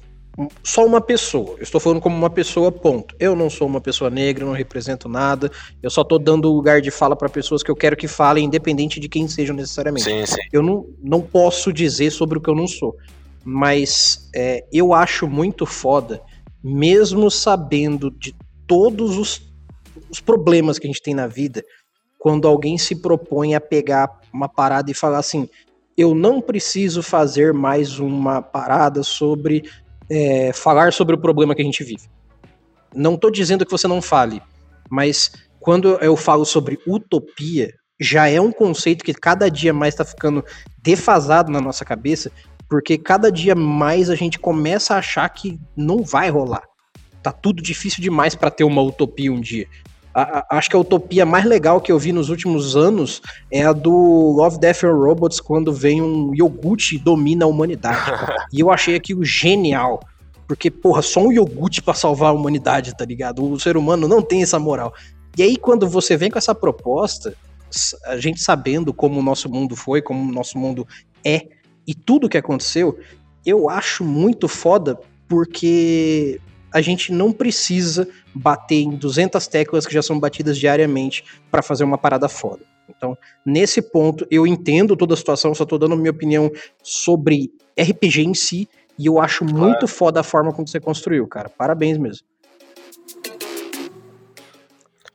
só 0.62 0.84
uma 0.84 1.00
pessoa. 1.00 1.56
Eu 1.58 1.62
estou 1.62 1.80
falando 1.80 2.00
como 2.00 2.16
uma 2.16 2.30
pessoa, 2.30 2.72
ponto. 2.72 3.14
Eu 3.18 3.36
não 3.36 3.50
sou 3.50 3.66
uma 3.66 3.80
pessoa 3.80 4.10
negra, 4.10 4.44
não 4.44 4.52
represento 4.52 5.08
nada. 5.08 5.50
Eu 5.82 5.90
só 5.90 6.02
tô 6.02 6.18
dando 6.18 6.52
lugar 6.52 6.80
de 6.80 6.90
fala 6.90 7.14
para 7.14 7.28
pessoas 7.28 7.62
que 7.62 7.70
eu 7.70 7.76
quero 7.76 7.96
que 7.96 8.08
falem, 8.08 8.46
independente 8.46 8.98
de 8.98 9.08
quem 9.08 9.28
sejam 9.28 9.54
necessariamente. 9.54 10.04
Sim, 10.04 10.24
sim. 10.24 10.40
Eu 10.52 10.62
não, 10.62 10.86
não 11.02 11.20
posso 11.20 11.72
dizer 11.72 12.10
sobre 12.10 12.38
o 12.38 12.40
que 12.40 12.48
eu 12.48 12.54
não 12.54 12.66
sou 12.66 12.96
mas 13.44 14.28
é, 14.34 14.64
eu 14.72 14.92
acho 14.92 15.26
muito 15.26 15.66
foda, 15.66 16.22
mesmo 16.62 17.30
sabendo 17.30 18.10
de 18.10 18.34
todos 18.66 19.18
os, 19.18 19.52
os 20.10 20.20
problemas 20.20 20.78
que 20.78 20.86
a 20.86 20.90
gente 20.90 21.02
tem 21.02 21.14
na 21.14 21.26
vida, 21.26 21.64
quando 22.18 22.46
alguém 22.46 22.78
se 22.78 22.96
propõe 22.96 23.54
a 23.54 23.60
pegar 23.60 24.20
uma 24.32 24.48
parada 24.48 24.90
e 24.90 24.94
falar 24.94 25.18
assim: 25.18 25.48
eu 25.96 26.14
não 26.14 26.40
preciso 26.40 27.02
fazer 27.02 27.52
mais 27.52 27.98
uma 27.98 28.40
parada 28.40 29.02
sobre 29.02 29.68
é, 30.12 30.52
falar 30.52 30.92
sobre 30.92 31.14
o 31.14 31.18
problema 31.18 31.54
que 31.54 31.62
a 31.62 31.64
gente 31.64 31.82
vive. 31.82 32.06
Não 32.94 33.14
estou 33.14 33.30
dizendo 33.30 33.64
que 33.64 33.72
você 33.72 33.88
não 33.88 34.02
fale, 34.02 34.42
mas 34.90 35.32
quando 35.58 35.96
eu 36.02 36.14
falo 36.16 36.44
sobre 36.44 36.78
utopia, 36.86 37.72
já 37.98 38.28
é 38.28 38.38
um 38.38 38.52
conceito 38.52 39.04
que 39.04 39.14
cada 39.14 39.50
dia 39.50 39.72
mais 39.72 39.94
está 39.94 40.04
ficando 40.04 40.44
defasado 40.82 41.50
na 41.50 41.62
nossa 41.62 41.82
cabeça, 41.82 42.30
porque 42.68 42.98
cada 42.98 43.32
dia 43.32 43.54
mais 43.54 44.10
a 44.10 44.14
gente 44.14 44.38
começa 44.38 44.94
a 44.94 44.98
achar 44.98 45.26
que 45.30 45.58
não 45.74 46.02
vai 46.02 46.28
rolar. 46.28 46.62
Tá 47.22 47.32
tudo 47.32 47.62
difícil 47.62 48.02
demais 48.02 48.34
para 48.34 48.50
ter 48.50 48.64
uma 48.64 48.82
utopia 48.82 49.32
um 49.32 49.40
dia. 49.40 49.66
A, 50.14 50.38
a, 50.38 50.58
acho 50.58 50.68
que 50.68 50.76
a 50.76 50.78
utopia 50.78 51.24
mais 51.24 51.44
legal 51.44 51.80
que 51.80 51.90
eu 51.90 51.98
vi 51.98 52.12
nos 52.12 52.28
últimos 52.28 52.76
anos 52.76 53.22
é 53.50 53.64
a 53.64 53.72
do 53.72 53.90
Love, 54.36 54.58
Death 54.58 54.84
and 54.84 54.94
Robots, 54.94 55.40
quando 55.40 55.72
vem 55.72 56.02
um 56.02 56.34
iogurte 56.34 56.96
e 56.96 56.98
domina 56.98 57.44
a 57.44 57.48
humanidade. 57.48 58.10
e 58.52 58.60
eu 58.60 58.70
achei 58.70 58.94
aquilo 58.94 59.24
genial. 59.24 60.00
Porque, 60.46 60.70
porra, 60.70 61.00
só 61.00 61.20
um 61.20 61.32
iogurte 61.32 61.80
para 61.80 61.94
salvar 61.94 62.30
a 62.30 62.34
humanidade, 62.34 62.94
tá 62.96 63.04
ligado? 63.04 63.42
O 63.44 63.58
ser 63.58 63.76
humano 63.76 64.06
não 64.06 64.20
tem 64.20 64.42
essa 64.42 64.58
moral. 64.58 64.92
E 65.36 65.42
aí, 65.42 65.56
quando 65.56 65.88
você 65.88 66.16
vem 66.16 66.30
com 66.30 66.38
essa 66.38 66.54
proposta, 66.54 67.34
a 68.04 68.18
gente 68.18 68.40
sabendo 68.40 68.92
como 68.92 69.18
o 69.18 69.22
nosso 69.22 69.48
mundo 69.48 69.74
foi, 69.74 70.02
como 70.02 70.30
o 70.30 70.32
nosso 70.32 70.58
mundo 70.58 70.86
é, 71.24 71.46
e 71.86 71.94
tudo 71.94 72.28
que 72.28 72.36
aconteceu, 72.36 72.98
eu 73.44 73.70
acho 73.70 74.04
muito 74.04 74.46
foda 74.46 74.98
porque 75.26 76.38
a 76.72 76.80
gente 76.80 77.12
não 77.12 77.32
precisa 77.32 78.08
bater 78.34 78.82
em 78.82 78.90
200 78.90 79.46
teclas 79.46 79.86
que 79.86 79.94
já 79.94 80.02
são 80.02 80.18
batidas 80.18 80.58
diariamente 80.58 81.24
para 81.50 81.62
fazer 81.62 81.84
uma 81.84 81.98
parada 81.98 82.28
foda. 82.28 82.64
Então, 82.88 83.16
nesse 83.44 83.80
ponto, 83.80 84.26
eu 84.30 84.46
entendo 84.46 84.96
toda 84.96 85.14
a 85.14 85.16
situação, 85.16 85.54
só 85.54 85.64
tô 85.64 85.78
dando 85.78 85.96
minha 85.96 86.10
opinião 86.10 86.50
sobre 86.82 87.50
RPG 87.78 88.22
em 88.22 88.34
si, 88.34 88.68
e 88.98 89.06
eu 89.06 89.20
acho 89.20 89.44
claro. 89.44 89.58
muito 89.58 89.88
foda 89.88 90.20
a 90.20 90.22
forma 90.22 90.52
como 90.52 90.68
você 90.68 90.80
construiu, 90.80 91.26
cara. 91.26 91.48
Parabéns 91.48 91.98
mesmo. 91.98 92.26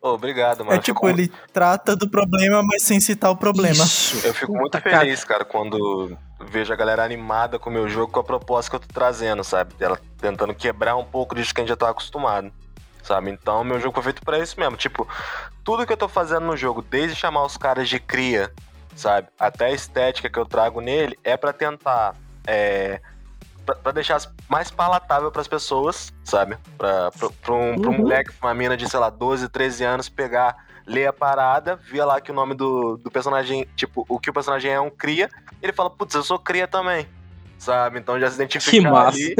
Oh, 0.02 0.10
obrigado, 0.10 0.60
mano. 0.64 0.78
É 0.78 0.80
tipo, 0.80 1.00
fico... 1.00 1.10
ele 1.10 1.32
trata 1.52 1.96
do 1.96 2.10
problema, 2.10 2.62
mas 2.64 2.84
sem 2.84 3.00
citar 3.00 3.32
o 3.32 3.36
problema. 3.36 3.84
Isso. 3.84 4.26
Eu 4.26 4.34
fico 4.34 4.54
muito 4.54 4.80
feliz, 4.80 5.24
cara, 5.24 5.44
quando 5.44 6.18
vejo 6.40 6.72
a 6.72 6.76
galera 6.76 7.04
animada 7.04 7.58
com 7.58 7.70
o 7.70 7.74
meu 7.74 7.88
jogo, 7.88 8.12
com 8.12 8.20
a 8.20 8.24
proposta 8.24 8.70
que 8.70 8.76
eu 8.76 8.80
tô 8.80 8.94
trazendo, 8.94 9.44
sabe? 9.44 9.74
Ela 9.80 10.00
tentando 10.20 10.54
quebrar 10.54 10.96
um 10.96 11.06
pouco 11.06 11.36
disso 11.36 11.54
que 11.54 11.62
a 11.62 11.64
gente 11.64 11.70
já 11.70 11.76
tá 11.76 11.90
acostumado, 11.90 12.52
sabe? 13.04 13.32
Então, 13.32 13.64
meu 13.64 13.80
jogo 13.80 13.96
foi 13.96 14.04
feito 14.04 14.22
para 14.24 14.40
isso 14.40 14.60
mesmo. 14.60 14.78
Tipo, 14.78 15.08
tudo 15.64 15.86
que 15.86 15.94
eu 15.94 15.98
tô 15.98 16.08
fazendo 16.08 16.46
no 16.46 16.58
jogo, 16.58 16.82
desde 16.82 17.16
chamar 17.16 17.46
os 17.46 17.58
caras 17.58 17.90
de 17.90 18.00
cria, 18.00 18.52
sabe? 18.96 19.28
Até 19.40 19.66
a 19.66 19.72
estética 19.72 20.30
que 20.30 20.40
eu 20.40 20.46
trago 20.46 20.82
nele, 20.82 21.18
é 21.24 21.36
para 21.36 21.54
tentar. 21.54 22.16
É, 22.46 23.02
para 23.84 23.92
deixar 23.92 24.22
mais 24.48 24.72
palatável 24.72 25.30
para 25.30 25.42
as 25.42 25.48
pessoas, 25.48 26.14
sabe? 26.24 26.58
Para 26.78 27.12
um, 27.50 27.76
uhum. 27.76 27.90
um 27.90 27.98
moleque, 28.00 28.32
uma 28.42 28.54
mina 28.54 28.78
de, 28.78 28.90
sei 28.90 29.00
lá, 29.00 29.10
12, 29.10 29.50
13 29.50 29.84
anos 29.84 30.08
pegar, 30.08 30.56
ler 30.88 31.08
a 31.08 31.14
parada, 31.14 31.76
via 31.76 32.06
lá 32.06 32.22
que 32.22 32.32
o 32.32 32.34
nome 32.34 32.56
do, 32.56 32.98
do 32.98 33.12
personagem, 33.12 33.68
tipo, 33.76 34.06
o 34.08 34.18
que 34.18 34.30
o 34.30 34.34
personagem 34.34 34.72
é 34.72 34.80
um 34.80 34.90
cria, 34.90 35.30
ele 35.62 35.74
fala, 35.74 35.90
putz, 35.90 36.16
eu 36.16 36.24
sou 36.24 36.40
cria 36.40 36.68
também. 36.68 37.06
Sabe? 37.60 38.00
Então 38.00 38.20
já 38.20 38.30
se 38.30 38.36
identifica 38.36 38.90
ali. 38.90 39.36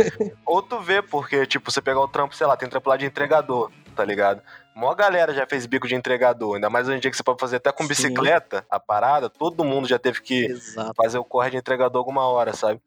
Ou 0.46 0.62
tu 0.62 0.80
vê, 0.80 1.02
porque, 1.02 1.46
tipo, 1.46 1.72
você 1.72 1.82
pegar 1.82 2.02
o 2.02 2.08
trampo, 2.08 2.36
sei 2.36 2.48
lá, 2.48 2.58
tem 2.58 2.68
trampo 2.68 2.90
lá 2.90 2.98
de 2.98 3.06
entregador, 3.06 3.72
tá 3.96 4.04
ligado? 4.04 4.42
Mó 4.76 4.94
galera 4.94 5.34
já 5.34 5.46
fez 5.48 5.66
bico 5.66 5.88
de 5.88 5.96
entregador, 5.96 6.56
ainda 6.56 6.70
mais 6.70 6.88
hoje 6.88 6.98
em 6.98 7.00
dia 7.00 7.12
que 7.12 7.18
você 7.18 7.24
pode 7.24 7.40
fazer 7.40 7.58
até 7.58 7.72
com 7.72 7.88
bicicleta 7.88 8.60
Sim. 8.60 8.66
a 8.70 8.80
parada, 8.80 9.30
todo 9.30 9.64
mundo 9.64 9.88
já 9.88 9.98
teve 9.98 10.22
que 10.22 10.46
Exato. 10.46 10.94
fazer 10.96 11.18
o 11.18 11.24
corre 11.24 11.52
de 11.52 11.58
entregador 11.58 11.98
alguma 11.98 12.28
hora, 12.28 12.54
sabe? 12.54 12.82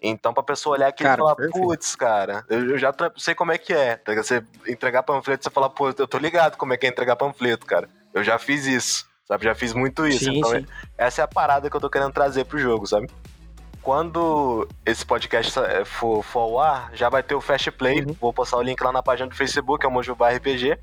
Então, 0.00 0.32
pra 0.32 0.42
pessoa 0.42 0.76
olhar 0.76 0.88
aqui 0.88 1.04
e 1.04 1.16
falar, 1.16 1.34
putz, 1.34 1.94
cara, 1.96 2.44
eu, 2.48 2.78
já 2.78 2.92
sei 3.16 3.34
como 3.34 3.52
é 3.52 3.58
que 3.58 3.72
é. 3.72 3.96
Tá 3.96 4.14
você 4.14 4.44
entregar 4.66 5.02
panfleto, 5.02 5.44
você 5.44 5.50
falar, 5.50 5.70
pô, 5.70 5.88
eu 5.88 6.06
tô 6.06 6.18
ligado 6.18 6.56
como 6.56 6.72
é 6.72 6.76
que 6.76 6.86
é 6.86 6.88
entregar 6.88 7.16
panfleto, 7.16 7.66
cara. 7.66 7.88
Eu 8.14 8.22
já 8.22 8.38
fiz 8.38 8.66
isso, 8.66 9.06
sabe? 9.26 9.44
Já 9.44 9.54
fiz 9.54 9.72
muito 9.72 10.06
isso. 10.06 10.24
Sim, 10.24 10.38
então, 10.38 10.50
sim. 10.50 10.66
essa 10.96 11.22
é 11.22 11.24
a 11.24 11.28
parada 11.28 11.68
que 11.70 11.76
eu 11.76 11.80
tô 11.80 11.90
querendo 11.90 12.12
trazer 12.12 12.44
pro 12.44 12.58
jogo, 12.58 12.86
sabe? 12.86 13.08
Quando 13.82 14.68
esse 14.86 15.04
podcast 15.04 15.58
é, 15.58 15.84
for, 15.84 16.22
for 16.22 16.40
ao 16.40 16.60
ar, 16.60 16.90
já 16.94 17.08
vai 17.08 17.22
ter 17.22 17.34
o 17.34 17.40
Fast 17.40 17.70
Play. 17.72 18.02
Uhum. 18.02 18.16
Vou 18.20 18.32
postar 18.32 18.58
o 18.58 18.62
link 18.62 18.80
lá 18.80 18.92
na 18.92 19.02
página 19.02 19.28
do 19.28 19.34
Facebook, 19.34 19.84
é 19.84 19.88
o 19.88 19.92
Mojubá 19.92 20.30
RPG. 20.30 20.78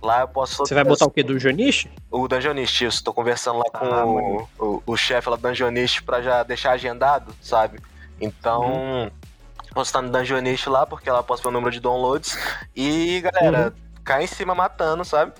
Lá 0.00 0.20
eu 0.20 0.28
posso. 0.28 0.58
Você 0.58 0.74
vai 0.74 0.84
botar 0.84 1.06
o 1.06 1.10
quê? 1.10 1.22
Do 1.22 1.32
Dungeonist? 1.32 1.90
O 2.10 2.28
Dungeonist, 2.28 2.84
isso. 2.84 3.02
Tô 3.02 3.12
conversando 3.12 3.58
lá 3.58 3.64
com 3.64 3.84
ah, 3.84 4.06
o, 4.06 4.48
o, 4.58 4.82
o 4.86 4.96
chefe 4.96 5.28
lá 5.28 5.36
do 5.36 5.42
Dungeonist 5.42 6.02
pra 6.02 6.22
já 6.22 6.42
deixar 6.42 6.72
agendado, 6.72 7.34
sabe? 7.42 7.80
Então, 8.20 8.62
uhum. 8.62 9.10
postar 9.74 10.02
no 10.02 10.10
Dungeonist 10.10 10.68
lá, 10.68 10.86
porque 10.86 11.08
ela 11.08 11.22
posta 11.22 11.48
o 11.48 11.50
número 11.50 11.72
de 11.72 11.80
downloads. 11.80 12.38
E, 12.74 13.20
galera, 13.20 13.74
uhum. 13.76 14.00
cai 14.04 14.24
em 14.24 14.28
cima 14.28 14.54
matando, 14.54 15.04
sabe? 15.04 15.32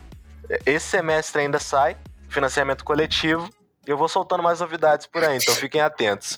Esse 0.65 0.87
semestre 0.87 1.43
ainda 1.43 1.59
sai, 1.59 1.97
financiamento 2.29 2.85
coletivo. 2.85 3.49
E 3.87 3.91
eu 3.91 3.97
vou 3.97 4.09
soltando 4.09 4.43
mais 4.43 4.61
novidades 4.61 5.07
por 5.07 5.23
aí, 5.23 5.37
então 5.37 5.55
fiquem 5.55 5.81
atentos. 5.81 6.37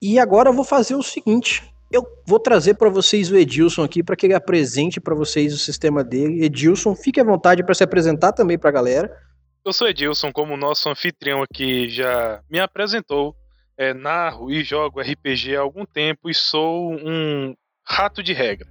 E 0.00 0.18
agora 0.18 0.50
eu 0.50 0.52
vou 0.52 0.64
fazer 0.64 0.94
o 0.94 1.02
seguinte: 1.02 1.64
eu 1.90 2.06
vou 2.26 2.38
trazer 2.38 2.74
para 2.74 2.88
vocês 2.88 3.30
o 3.30 3.36
Edilson 3.36 3.82
aqui 3.82 4.02
para 4.02 4.16
que 4.16 4.26
ele 4.26 4.34
apresente 4.34 5.00
para 5.00 5.14
vocês 5.14 5.52
o 5.52 5.58
sistema 5.58 6.04
dele. 6.04 6.44
Edilson, 6.44 6.94
fique 6.94 7.20
à 7.20 7.24
vontade 7.24 7.62
para 7.62 7.74
se 7.74 7.84
apresentar 7.84 8.32
também 8.32 8.58
para 8.58 8.70
a 8.70 8.72
galera. 8.72 9.25
Eu 9.66 9.72
sou 9.72 9.88
Edilson, 9.88 10.30
como 10.30 10.56
nosso 10.56 10.88
anfitrião 10.88 11.42
aqui 11.42 11.90
já 11.90 12.40
me 12.48 12.60
apresentou. 12.60 13.34
É, 13.76 13.92
narro 13.92 14.48
e 14.48 14.62
jogo 14.62 15.00
RPG 15.00 15.56
há 15.56 15.60
algum 15.60 15.84
tempo 15.84 16.30
e 16.30 16.34
sou 16.34 16.92
um 16.92 17.52
rato 17.84 18.22
de 18.22 18.32
regra. 18.32 18.68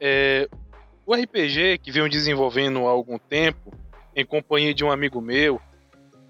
É, 0.00 0.48
o 1.04 1.14
RPG 1.14 1.76
que 1.82 1.92
venho 1.92 2.08
desenvolvendo 2.08 2.86
há 2.86 2.90
algum 2.90 3.18
tempo, 3.18 3.70
em 4.16 4.24
companhia 4.24 4.72
de 4.72 4.82
um 4.82 4.90
amigo 4.90 5.20
meu, 5.20 5.60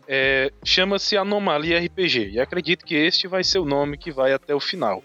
é, 0.08 0.50
chama-se 0.64 1.16
Anomalia 1.16 1.78
RPG. 1.78 2.30
E 2.30 2.40
acredito 2.40 2.84
que 2.84 2.96
este 2.96 3.28
vai 3.28 3.44
ser 3.44 3.60
o 3.60 3.64
nome 3.64 3.96
que 3.96 4.10
vai 4.10 4.32
até 4.32 4.52
o 4.56 4.60
final. 4.60 5.04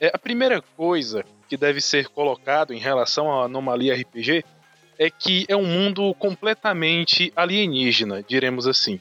É, 0.00 0.12
a 0.14 0.18
primeira 0.20 0.62
coisa 0.62 1.24
que 1.48 1.56
deve 1.56 1.80
ser 1.80 2.06
colocado 2.10 2.72
em 2.72 2.78
relação 2.78 3.28
à 3.28 3.46
anomalia 3.46 3.96
RPG 3.96 4.44
é 4.98 5.08
que 5.08 5.46
é 5.48 5.56
um 5.56 5.64
mundo 5.64 6.12
completamente 6.14 7.32
alienígena, 7.36 8.22
diremos 8.22 8.66
assim. 8.66 9.00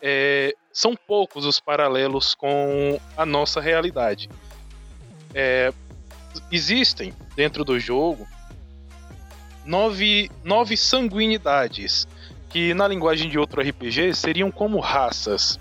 É, 0.00 0.54
são 0.72 0.94
poucos 0.94 1.44
os 1.44 1.58
paralelos 1.58 2.34
com 2.34 3.00
a 3.16 3.26
nossa 3.26 3.60
realidade. 3.60 4.28
É, 5.34 5.72
existem 6.52 7.12
dentro 7.34 7.64
do 7.64 7.78
jogo 7.78 8.26
nove, 9.64 10.30
nove 10.44 10.76
sanguinidades, 10.76 12.06
que 12.48 12.72
na 12.72 12.86
linguagem 12.86 13.28
de 13.28 13.38
outro 13.38 13.60
RPG 13.60 14.14
seriam 14.14 14.50
como 14.50 14.78
raças. 14.78 15.58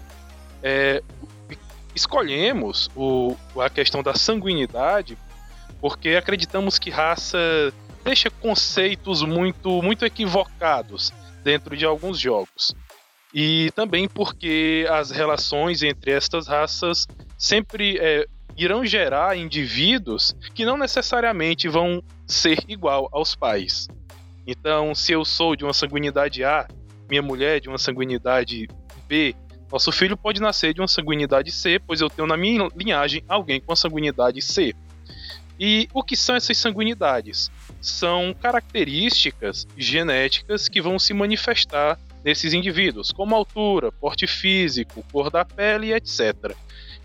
É, 0.62 1.02
escolhemos 1.96 2.90
o, 2.96 3.36
a 3.58 3.70
questão 3.70 4.04
da 4.04 4.14
sanguinidade 4.14 5.18
porque 5.80 6.10
acreditamos 6.10 6.78
que 6.78 6.90
raça 6.90 7.38
deixa 8.06 8.30
conceitos 8.30 9.24
muito, 9.24 9.82
muito 9.82 10.06
equivocados 10.06 11.12
dentro 11.44 11.76
de 11.76 11.86
alguns 11.86 12.20
jogos. 12.20 12.76
E 13.34 13.72
também 13.76 14.08
porque 14.08 14.86
as 14.90 15.10
relações 15.10 15.82
entre 15.82 16.12
estas 16.12 16.48
raças 16.48 17.08
sempre 17.38 17.98
é, 17.98 18.28
irão 18.56 18.86
gerar 18.86 19.36
indivíduos 19.36 20.36
que 20.54 20.64
não 20.64 20.78
necessariamente 20.78 21.68
vão 21.68 22.02
ser 22.28 22.60
igual 22.68 23.10
aos 23.12 23.36
pais. 23.36 23.88
Então, 24.46 24.94
se 24.94 25.12
eu 25.12 25.26
sou 25.26 25.56
de 25.56 25.64
uma 25.64 25.74
sanguinidade 25.74 26.44
A, 26.44 26.68
minha 27.10 27.24
mulher 27.24 27.60
de 27.60 27.68
uma 27.68 27.80
sanguinidade 27.80 28.68
B, 29.08 29.36
nosso 29.72 29.92
filho 29.92 30.16
pode 30.16 30.40
nascer 30.40 30.76
de 30.76 30.80
uma 30.80 30.88
sanguinidade 30.88 31.52
C, 31.52 31.80
pois 31.80 32.02
eu 32.02 32.10
tenho 32.10 32.28
na 32.28 32.38
minha 32.38 32.70
linhagem 32.76 33.24
alguém 33.28 33.60
com 33.60 33.74
a 33.74 33.76
sanguinidade 33.76 34.42
C. 34.44 34.76
E 35.60 35.88
o 35.94 36.04
que 36.04 36.16
são 36.16 36.36
essas 36.36 36.58
sanguinidades? 36.58 37.50
São 37.80 38.34
características 38.34 39.68
genéticas 39.78 40.68
que 40.68 40.82
vão 40.82 41.00
se 41.00 41.14
manifestar 41.14 41.98
nesses 42.24 42.54
indivíduos, 42.54 43.12
como 43.12 43.36
altura, 43.36 43.92
porte 43.92 44.28
físico, 44.28 45.06
cor 45.12 45.30
da 45.30 45.46
pele, 45.46 45.94
etc. 45.94 46.56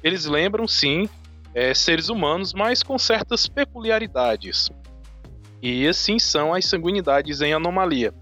Eles 0.03 0.25
lembram, 0.25 0.67
sim, 0.67 1.09
é, 1.55 1.75
seres 1.75 2.09
humanos, 2.09 2.55
mas 2.55 2.83
com 2.83 2.99
certas 2.99 3.47
peculiaridades. 3.47 4.71
E 5.63 5.87
assim 5.87 6.19
são 6.19 6.55
as 6.55 6.65
sanguinidades 6.65 7.43
em 7.43 7.53
Anomalia. 7.53 8.15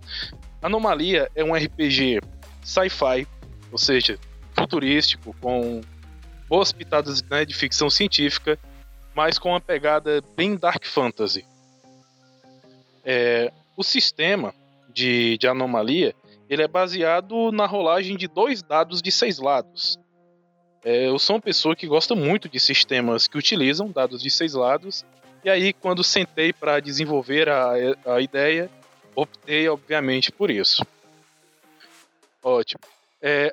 Anomalia 0.61 1.31
é 1.37 1.45
um 1.45 1.55
RPG 1.55 2.21
sci-fi, 2.63 3.27
ou 3.71 3.79
seja, 3.79 4.19
futurístico, 4.53 5.35
com 5.41 5.81
boas 6.49 6.73
pitadas 6.73 7.23
né, 7.23 7.45
de 7.45 7.55
ficção 7.55 7.89
científica, 7.89 8.59
mas 9.19 9.37
com 9.37 9.49
uma 9.49 9.61
pegada 9.61 10.23
bem 10.37 10.55
dark 10.55 10.87
fantasy. 10.87 11.45
É, 13.05 13.53
o 13.77 13.83
sistema 13.83 14.55
de, 14.91 15.37
de 15.39 15.49
anomalia 15.49 16.15
ele 16.49 16.63
é 16.63 16.69
baseado 16.69 17.51
na 17.51 17.67
rolagem 17.67 18.17
de 18.17 18.29
dois 18.29 18.63
dados 18.63 19.03
de 19.03 19.11
seis 19.11 19.41
lados. 19.41 19.99
É, 20.85 21.09
eu 21.09 21.19
sou 21.19 21.35
uma 21.35 21.43
pessoa 21.43 21.75
que 21.75 21.89
gosta 21.89 22.15
muito 22.15 22.49
de 22.49 22.61
sistemas 22.61 23.27
que 23.27 23.37
utilizam 23.37 23.91
dados 23.91 24.23
de 24.23 24.31
seis 24.31 24.55
lados, 24.55 25.05
e 25.43 25.51
aí, 25.51 25.73
quando 25.73 26.05
sentei 26.05 26.53
para 26.53 26.79
desenvolver 26.79 27.49
a, 27.49 27.73
a 28.07 28.21
ideia, 28.21 28.71
optei, 29.17 29.69
obviamente, 29.69 30.31
por 30.31 30.49
isso. 30.49 30.87
Ótimo. 32.41 32.83
É, 33.21 33.53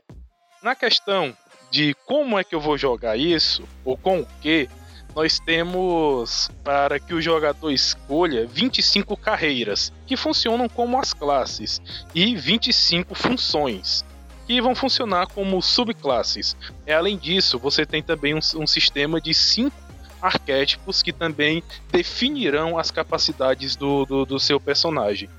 na 0.62 0.76
questão 0.76 1.36
de 1.72 1.96
como 2.06 2.38
é 2.38 2.44
que 2.44 2.54
eu 2.54 2.62
vou 2.62 2.78
jogar 2.78 3.18
isso, 3.18 3.68
ou 3.84 3.98
com 3.98 4.20
o 4.20 4.28
que, 4.42 4.70
nós 5.16 5.40
temos 5.40 6.52
para 6.62 7.00
que 7.00 7.14
o 7.14 7.22
jogador 7.22 7.72
escolha 7.72 8.46
25 8.46 9.16
carreiras, 9.16 9.94
que 10.06 10.18
funcionam 10.18 10.68
como 10.68 11.00
as 11.00 11.14
classes, 11.14 11.82
e 12.14 12.36
25 12.36 13.16
funções, 13.16 14.04
que 14.46 14.62
vão 14.62 14.76
funcionar 14.76 15.28
como 15.28 15.62
subclasses. 15.62 16.58
E, 16.86 16.92
além 16.92 17.18
disso, 17.18 17.58
você 17.58 17.86
tem 17.86 18.04
também 18.04 18.34
um, 18.34 18.40
um 18.58 18.68
sistema 18.68 19.22
de 19.22 19.34
5 19.34 19.74
arquétipos 20.22 21.02
que 21.02 21.14
também 21.14 21.64
definirão 21.92 22.78
as 22.78 22.92
capacidades 22.92 23.76
do, 23.76 24.06
do, 24.06 24.26
do, 24.26 24.40
seu 24.40 24.60
personagem. 24.60 25.30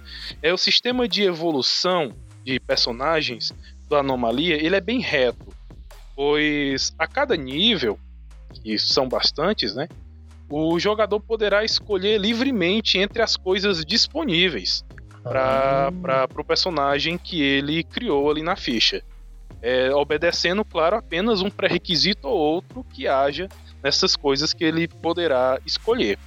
É 0.41 0.55
o 0.55 0.59
sistema 0.59 1.07
de 1.07 1.23
evolução 1.23 2.15
de 2.45 2.59
personagens 2.61 3.53
do 3.89 3.97
Anomalia, 3.97 4.55
ele 4.55 4.77
é 4.77 4.81
bem 4.81 5.01
reto, 5.01 5.47
pois 6.15 6.95
a 6.99 7.07
cada 7.07 7.37
nível 7.37 7.99
e 8.65 8.79
são 8.79 9.09
bastantes, 9.09 9.75
né? 9.75 9.89
O 10.49 10.79
jogador 10.79 11.21
poderá 11.21 11.65
escolher 11.65 12.19
livremente 12.19 12.99
entre 12.99 13.21
as 13.21 13.37
coisas 13.37 13.85
disponíveis 13.85 14.85
para 15.23 15.91
ah. 15.91 16.29
o 16.37 16.45
personagem 16.45 17.19
que 17.19 17.43
ele 17.43 17.83
criou 17.83 18.31
ali 18.31 18.43
na 18.43 18.55
ficha. 18.55 19.03
É, 19.61 19.93
obedecendo, 19.93 20.65
claro, 20.65 20.97
apenas 20.97 21.41
um 21.41 21.51
pré-requisito 21.51 22.29
ou 22.29 22.37
outro 22.37 22.85
que 22.85 23.09
haja 23.09 23.49
nessas 23.83 24.15
coisas 24.15 24.53
que 24.53 24.63
ele 24.63 24.87
poderá 24.87 25.59
escolher. 25.67 26.19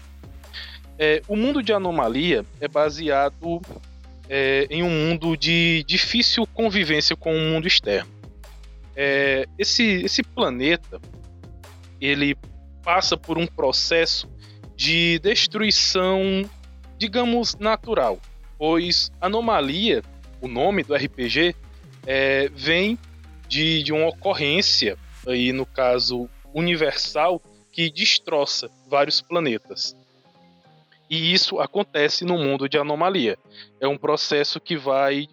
É, 0.98 1.22
o 1.28 1.36
mundo 1.38 1.64
de 1.64 1.72
anomalia 1.72 2.44
é 2.60 2.68
baseado 2.68 3.62
é, 4.28 4.68
em 4.70 4.84
um 4.84 4.90
mundo 4.90 5.38
de 5.38 5.84
difícil 5.88 6.46
convivência 6.48 7.16
com 7.16 7.34
o 7.34 7.40
mundo 7.40 7.68
externo. 7.68 8.12
É, 8.96 9.48
esse, 9.58 9.84
esse 10.04 10.22
planeta 10.22 11.00
ele 12.00 12.36
passa 12.84 13.18
por 13.18 13.38
um 13.38 13.46
processo 13.46 14.30
de 14.76 15.20
destruição, 15.20 16.50
digamos, 16.98 17.56
natural, 17.56 18.20
pois 18.58 19.12
anomalia, 19.20 20.02
o 20.42 20.48
nome 20.48 20.84
do 20.84 20.96
RPG, 20.96 21.56
é, 22.06 22.50
vem 22.56 22.98
de, 23.48 23.84
de 23.84 23.92
uma 23.92 24.08
ocorrência, 24.08 24.98
aí 25.28 25.52
no 25.52 25.66
caso 25.66 26.30
universal, 26.54 27.42
que 27.72 27.90
destroça 27.90 28.70
vários 28.88 29.22
planetas. 29.22 29.96
E 31.10 31.34
isso 31.34 31.60
acontece 31.60 32.24
no 32.24 32.38
mundo 32.38 32.70
de 32.70 32.78
anomalia. 32.78 33.38
É 33.82 33.88
um 33.88 33.98
processo 33.98 34.60
que 34.60 34.78
vai. 34.78 35.28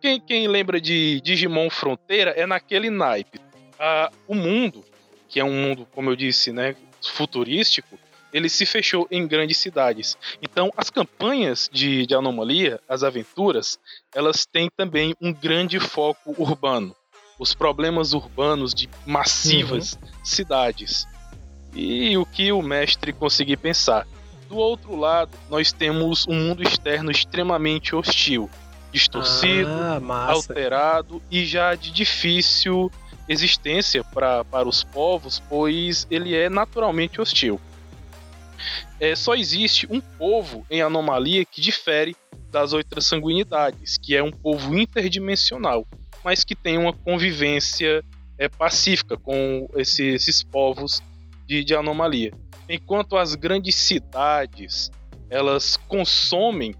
Quem, 0.00 0.20
quem 0.20 0.46
lembra 0.46 0.80
de 0.80 1.20
Digimon 1.22 1.68
Fronteira 1.68 2.30
é 2.30 2.46
naquele 2.46 2.88
naipe. 2.88 3.40
Ah, 3.78 4.10
o 4.28 4.34
mundo 4.34 4.84
que 5.28 5.38
é 5.38 5.44
um 5.44 5.52
mundo, 5.52 5.86
como 5.94 6.10
eu 6.10 6.16
disse, 6.16 6.52
né, 6.52 6.74
futurístico, 7.02 7.98
ele 8.32 8.48
se 8.48 8.66
fechou 8.66 9.06
em 9.10 9.26
grandes 9.26 9.58
cidades. 9.58 10.16
Então, 10.42 10.70
as 10.76 10.90
campanhas 10.90 11.68
de, 11.72 12.06
de 12.06 12.14
anomalia, 12.14 12.80
as 12.88 13.02
aventuras, 13.02 13.78
elas 14.14 14.46
têm 14.46 14.68
também 14.76 15.14
um 15.20 15.32
grande 15.32 15.80
foco 15.80 16.34
urbano. 16.38 16.94
Os 17.38 17.54
problemas 17.54 18.12
urbanos 18.12 18.74
de 18.74 18.88
massivas 19.06 19.94
uhum. 19.94 20.08
cidades. 20.24 21.06
E 21.74 22.16
o 22.16 22.26
que 22.26 22.50
o 22.50 22.60
mestre 22.60 23.12
conseguir 23.12 23.56
pensar. 23.58 24.06
Do 24.48 24.56
outro 24.56 24.96
lado, 24.96 25.30
nós 25.48 25.72
temos 25.72 26.26
um 26.26 26.34
mundo 26.34 26.62
externo 26.62 27.10
extremamente 27.10 27.94
hostil, 27.94 28.50
distorcido, 28.90 29.70
ah, 29.70 30.30
alterado 30.30 31.22
e 31.30 31.44
já 31.44 31.74
de 31.74 31.90
difícil 31.90 32.90
existência 33.28 34.02
pra, 34.02 34.44
para 34.44 34.68
os 34.68 34.82
povos, 34.82 35.42
pois 35.48 36.06
ele 36.10 36.34
é 36.34 36.48
naturalmente 36.48 37.20
hostil. 37.20 37.60
É, 38.98 39.14
só 39.14 39.34
existe 39.34 39.86
um 39.90 40.00
povo 40.00 40.66
em 40.70 40.82
anomalia 40.82 41.44
que 41.44 41.60
difere 41.60 42.16
das 42.50 42.72
outras 42.72 43.06
sanguinidades, 43.06 43.96
que 43.98 44.16
é 44.16 44.22
um 44.22 44.32
povo 44.32 44.76
interdimensional, 44.76 45.86
mas 46.24 46.42
que 46.42 46.56
tem 46.56 46.78
uma 46.78 46.92
convivência 46.92 48.02
é, 48.36 48.48
pacífica 48.48 49.16
com 49.16 49.68
esse, 49.76 50.04
esses 50.04 50.42
povos 50.42 51.02
de, 51.46 51.62
de 51.62 51.74
anomalia. 51.74 52.32
Enquanto 52.68 53.16
as 53.16 53.34
grandes 53.34 53.74
cidades 53.74 54.90
elas 55.30 55.76
consomem 55.76 56.74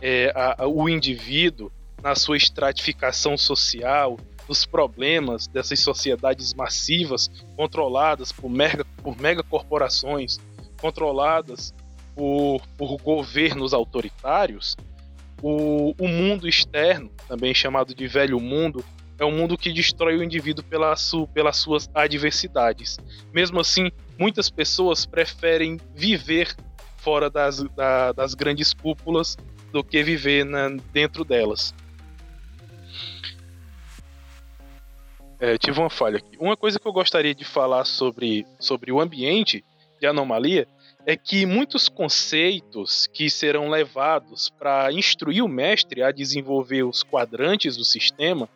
é, 0.00 0.32
a, 0.34 0.64
a, 0.64 0.66
o 0.66 0.88
indivíduo 0.88 1.70
na 2.02 2.14
sua 2.14 2.36
estratificação 2.36 3.38
social, 3.38 4.18
dos 4.46 4.66
problemas 4.66 5.46
dessas 5.46 5.80
sociedades 5.80 6.54
massivas 6.54 7.30
controladas 7.56 8.32
por 8.32 8.50
mega, 8.50 8.84
por 9.02 9.20
mega 9.20 9.42
corporações, 9.42 10.38
controladas 10.80 11.72
por, 12.14 12.60
por 12.76 12.96
governos 12.98 13.72
autoritários, 13.72 14.76
o, 15.42 15.94
o 15.98 16.08
mundo 16.08 16.48
externo, 16.48 17.10
também 17.28 17.54
chamado 17.54 17.94
de 17.94 18.06
velho 18.06 18.40
mundo, 18.40 18.84
é 19.18 19.24
um 19.24 19.32
mundo 19.32 19.56
que 19.56 19.72
destrói 19.72 20.16
o 20.16 20.22
indivíduo 20.22 20.64
pela 20.64 20.96
su, 20.96 21.26
pelas 21.28 21.56
suas 21.58 21.88
adversidades. 21.94 22.98
Mesmo 23.32 23.60
assim, 23.60 23.90
muitas 24.18 24.50
pessoas 24.50 25.06
preferem 25.06 25.78
viver 25.94 26.54
fora 26.98 27.28
das, 27.28 27.62
da, 27.76 28.12
das 28.12 28.34
grandes 28.34 28.72
cúpulas 28.72 29.36
do 29.70 29.84
que 29.84 30.02
viver 30.02 30.44
na, 30.44 30.68
dentro 30.92 31.24
delas. 31.24 31.74
É, 35.38 35.58
tive 35.58 35.78
uma 35.80 35.90
falha 35.90 36.18
aqui. 36.18 36.36
Uma 36.38 36.56
coisa 36.56 36.78
que 36.78 36.86
eu 36.86 36.92
gostaria 36.92 37.34
de 37.34 37.44
falar 37.44 37.84
sobre, 37.84 38.46
sobre 38.58 38.92
o 38.92 39.00
ambiente 39.00 39.64
de 40.00 40.06
anomalia 40.06 40.66
é 41.06 41.16
que 41.16 41.44
muitos 41.44 41.88
conceitos 41.88 43.06
que 43.06 43.28
serão 43.28 43.68
levados 43.68 44.48
para 44.58 44.90
instruir 44.92 45.44
o 45.44 45.48
mestre 45.48 46.02
a 46.02 46.10
desenvolver 46.10 46.82
os 46.82 47.02
quadrantes 47.02 47.76
do 47.76 47.84
sistema, 47.84 48.48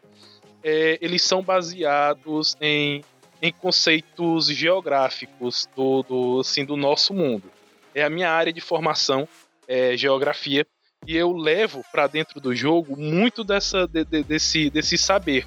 é, 0.62 0.98
eles 1.00 1.22
são 1.22 1.42
baseados 1.42 2.56
em, 2.60 3.04
em 3.42 3.52
conceitos 3.52 4.46
geográficos 4.46 5.68
do, 5.76 6.02
do, 6.02 6.40
assim, 6.40 6.64
do 6.64 6.76
nosso 6.76 7.12
mundo. 7.12 7.50
é 7.94 8.02
a 8.02 8.10
minha 8.10 8.30
área 8.30 8.52
de 8.52 8.60
formação, 8.60 9.28
é 9.66 9.96
geografia, 9.96 10.66
e 11.06 11.16
eu 11.16 11.32
levo 11.32 11.84
para 11.92 12.06
dentro 12.06 12.40
do 12.40 12.54
jogo 12.54 12.96
muito 12.96 13.44
dessa, 13.44 13.86
de, 13.86 14.04
de, 14.04 14.22
desse, 14.22 14.70
desse 14.70 14.96
saber 14.96 15.46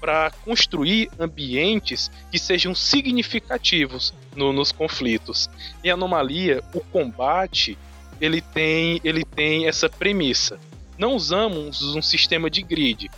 para 0.00 0.30
construir 0.44 1.10
ambientes 1.18 2.10
que 2.30 2.38
sejam 2.38 2.74
significativos 2.74 4.14
no, 4.34 4.52
nos 4.52 4.72
conflitos. 4.72 5.50
Em 5.82 5.90
Anomalia, 5.90 6.62
o 6.74 6.80
combate 6.80 7.76
ele 8.20 8.40
tem, 8.40 9.00
ele 9.04 9.24
tem 9.24 9.66
essa 9.68 9.88
premissa. 9.88 10.58
Não 10.96 11.14
usamos 11.14 11.94
um 11.94 12.02
sistema 12.02 12.50
de 12.50 12.62
grid. 12.62 13.10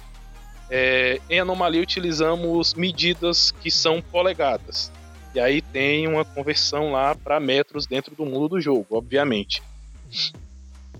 É, 0.70 1.20
em 1.28 1.40
Anomalia 1.40 1.82
utilizamos 1.82 2.74
medidas 2.74 3.50
que 3.50 3.70
são 3.70 4.00
polegadas. 4.00 4.92
E 5.34 5.40
aí 5.40 5.62
tem 5.62 6.06
uma 6.06 6.24
conversão 6.24 6.92
lá 6.92 7.14
para 7.14 7.40
metros 7.40 7.86
dentro 7.86 8.14
do 8.14 8.24
mundo 8.24 8.48
do 8.48 8.60
jogo, 8.60 8.86
obviamente. 8.90 9.62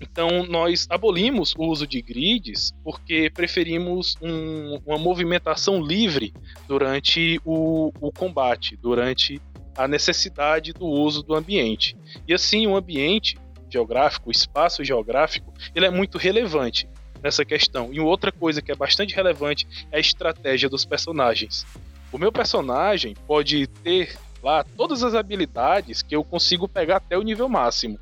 Então, 0.01 0.45
nós 0.47 0.87
abolimos 0.89 1.53
o 1.55 1.63
uso 1.65 1.85
de 1.85 2.01
grids 2.01 2.73
porque 2.83 3.29
preferimos 3.29 4.15
um, 4.21 4.81
uma 4.85 4.97
movimentação 4.97 5.79
livre 5.79 6.33
durante 6.67 7.39
o, 7.45 7.91
o, 8.01 8.11
combate, 8.11 8.75
durante 8.75 9.39
a 9.77 9.87
necessidade 9.87 10.73
do 10.73 10.87
uso 10.87 11.21
do 11.21 11.35
ambiente. 11.35 11.95
E 12.27 12.33
assim, 12.33 12.65
o 12.65 12.75
ambiente 12.75 13.37
geográfico, 13.69 14.29
o 14.29 14.31
espaço 14.31 14.83
geográfico, 14.83 15.53
ele 15.73 15.85
é 15.85 15.91
muito 15.91 16.17
relevante 16.17 16.89
nessa 17.21 17.45
questão. 17.45 17.93
E 17.93 17.99
outra 17.99 18.31
coisa 18.31 18.61
que 18.61 18.71
é 18.71 18.75
bastante 18.75 19.15
relevante 19.15 19.67
é 19.91 19.97
a 19.97 19.99
estratégia 19.99 20.67
dos 20.67 20.83
personagens. 20.83 21.65
O 22.11 22.17
meu 22.17 22.31
personagem 22.31 23.15
pode 23.27 23.67
ter 23.67 24.17
lá 24.41 24.63
todas 24.63 25.03
as 25.03 25.13
habilidades 25.13 26.01
que 26.01 26.15
eu 26.15 26.23
consigo 26.23 26.67
pegar 26.67 26.97
até 26.97 27.17
o 27.17 27.21
nível 27.21 27.47
máximo. 27.47 27.99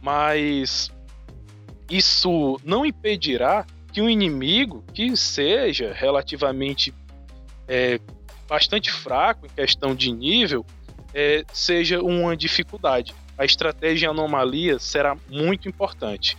Mas 0.00 0.93
isso 1.90 2.60
não 2.64 2.84
impedirá 2.84 3.66
que 3.92 4.00
um 4.00 4.08
inimigo 4.08 4.84
que 4.92 5.16
seja 5.16 5.92
relativamente 5.94 6.92
é, 7.68 8.00
bastante 8.48 8.90
fraco 8.90 9.46
em 9.46 9.50
questão 9.50 9.94
de 9.94 10.12
nível 10.12 10.64
é, 11.14 11.44
seja 11.52 12.02
uma 12.02 12.36
dificuldade. 12.36 13.14
A 13.38 13.44
estratégia 13.44 14.10
anomalia 14.10 14.78
será 14.78 15.16
muito 15.30 15.68
importante. 15.68 16.36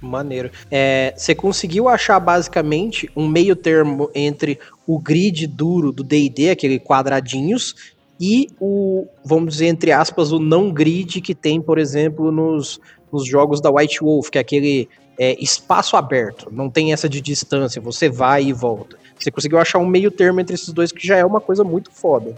Maneiro. 0.00 0.50
É, 0.70 1.14
você 1.16 1.34
conseguiu 1.34 1.88
achar 1.88 2.18
basicamente 2.18 3.08
um 3.14 3.28
meio 3.28 3.54
termo 3.54 4.10
entre 4.14 4.58
o 4.86 4.98
grid 4.98 5.46
duro 5.46 5.92
do 5.92 6.02
D&D, 6.02 6.50
aquele 6.50 6.80
quadradinhos, 6.80 7.92
e 8.20 8.48
o, 8.60 9.06
vamos 9.24 9.54
dizer, 9.54 9.66
entre 9.66 9.92
aspas, 9.92 10.32
o 10.32 10.38
não 10.38 10.72
grid 10.72 11.20
que 11.20 11.34
tem, 11.34 11.60
por 11.60 11.78
exemplo, 11.78 12.32
nos, 12.32 12.80
nos 13.12 13.26
jogos 13.26 13.60
da 13.60 13.70
White 13.70 14.00
Wolf, 14.00 14.30
que 14.30 14.38
é 14.38 14.40
aquele 14.40 14.88
é, 15.18 15.36
espaço 15.42 15.96
aberto, 15.96 16.48
não 16.50 16.70
tem 16.70 16.92
essa 16.92 17.08
de 17.08 17.20
distância, 17.20 17.80
você 17.80 18.08
vai 18.08 18.44
e 18.44 18.52
volta. 18.52 18.96
Você 19.18 19.30
conseguiu 19.30 19.58
achar 19.58 19.78
um 19.78 19.86
meio 19.86 20.10
termo 20.10 20.40
entre 20.40 20.54
esses 20.54 20.72
dois 20.72 20.90
que 20.90 21.06
já 21.06 21.16
é 21.16 21.24
uma 21.24 21.40
coisa 21.40 21.62
muito 21.62 21.90
foda. 21.92 22.34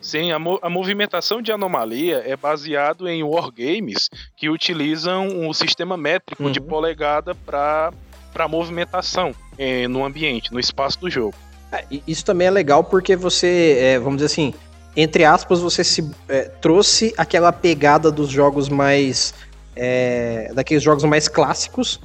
Sim, 0.00 0.32
a, 0.32 0.38
mo 0.38 0.58
a 0.62 0.70
movimentação 0.70 1.42
de 1.42 1.50
anomalia 1.50 2.22
é 2.24 2.36
baseado 2.36 3.08
em 3.08 3.22
wargames 3.22 4.08
que 4.36 4.48
utilizam 4.48 5.48
o 5.48 5.52
sistema 5.52 5.96
métrico 5.96 6.44
uhum. 6.44 6.52
de 6.52 6.60
polegada 6.60 7.34
para 7.34 7.92
movimentação 8.48 9.34
é, 9.58 9.88
no 9.88 10.04
ambiente, 10.04 10.52
no 10.52 10.60
espaço 10.60 11.00
do 11.00 11.10
jogo. 11.10 11.34
É, 11.72 11.84
isso 12.06 12.24
também 12.24 12.46
é 12.46 12.50
legal 12.50 12.84
porque 12.84 13.16
você, 13.16 13.76
é, 13.78 13.98
vamos 13.98 14.16
dizer 14.16 14.26
assim, 14.26 14.54
entre 14.96 15.24
aspas, 15.24 15.60
você 15.60 15.84
se 15.84 16.10
é, 16.28 16.42
trouxe 16.44 17.12
aquela 17.16 17.52
pegada 17.52 18.10
dos 18.10 18.30
jogos 18.30 18.68
mais 18.68 19.34
é, 19.78 20.50
daqueles 20.52 20.82
jogos 20.82 21.04
mais 21.04 21.28
clássicos, 21.28 22.00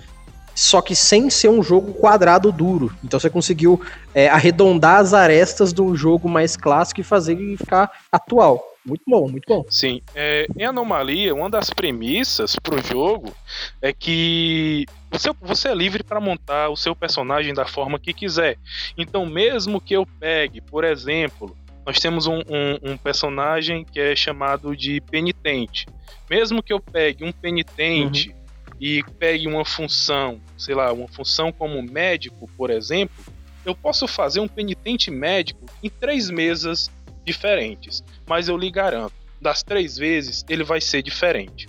só 0.55 0.81
que 0.81 0.95
sem 0.95 1.29
ser 1.29 1.49
um 1.49 1.63
jogo 1.63 1.93
quadrado 1.93 2.51
duro. 2.51 2.95
Então 3.03 3.19
você 3.19 3.29
conseguiu 3.29 3.81
é, 4.13 4.29
arredondar 4.29 4.99
as 4.99 5.13
arestas 5.13 5.73
um 5.77 5.95
jogo 5.95 6.29
mais 6.29 6.55
clássico 6.55 7.01
e 7.01 7.03
fazer 7.03 7.33
ele 7.33 7.57
ficar 7.57 7.91
atual. 8.11 8.63
Muito 8.85 9.03
bom, 9.07 9.29
muito 9.29 9.45
bom. 9.47 9.65
Sim. 9.69 10.01
É, 10.13 10.45
em 10.57 10.65
Anomalia, 10.65 11.33
uma 11.33 11.49
das 11.49 11.69
premissas 11.69 12.55
para 12.57 12.75
o 12.75 12.83
jogo 12.83 13.33
é 13.81 13.93
que 13.93 14.85
você, 15.09 15.31
você 15.41 15.69
é 15.69 15.75
livre 15.75 16.03
para 16.03 16.19
montar 16.19 16.69
o 16.69 16.75
seu 16.75 16.93
personagem 16.93 17.53
da 17.53 17.65
forma 17.65 17.97
que 17.97 18.13
quiser. 18.13 18.57
Então, 18.97 19.25
mesmo 19.25 19.79
que 19.79 19.95
eu 19.95 20.05
pegue, 20.19 20.59
por 20.59 20.83
exemplo, 20.83 21.55
nós 21.85 21.99
temos 21.99 22.27
um, 22.27 22.39
um, 22.39 22.91
um, 22.91 22.97
personagem 22.97 23.83
que 23.83 23.99
é 23.99 24.15
chamado 24.15 24.75
de 24.75 25.01
penitente. 25.01 25.85
Mesmo 26.29 26.63
que 26.63 26.71
eu 26.71 26.79
pegue 26.79 27.23
um 27.23 27.31
penitente 27.31 28.29
uhum. 28.29 28.35
e 28.79 29.03
pegue 29.19 29.47
uma 29.47 29.65
função, 29.65 30.39
sei 30.57 30.75
lá, 30.75 30.91
uma 30.93 31.07
função 31.07 31.51
como 31.51 31.81
médico, 31.81 32.49
por 32.57 32.69
exemplo, 32.69 33.23
eu 33.65 33.75
posso 33.75 34.07
fazer 34.07 34.39
um 34.39 34.47
penitente 34.47 35.11
médico 35.11 35.65
em 35.81 35.89
três 35.89 36.29
mesas 36.29 36.89
diferentes. 37.25 38.03
Mas 38.25 38.47
eu 38.47 38.57
lhe 38.57 38.71
garanto, 38.71 39.13
das 39.41 39.63
três 39.63 39.97
vezes 39.97 40.45
ele 40.47 40.63
vai 40.63 40.79
ser 40.79 41.01
diferente. 41.01 41.67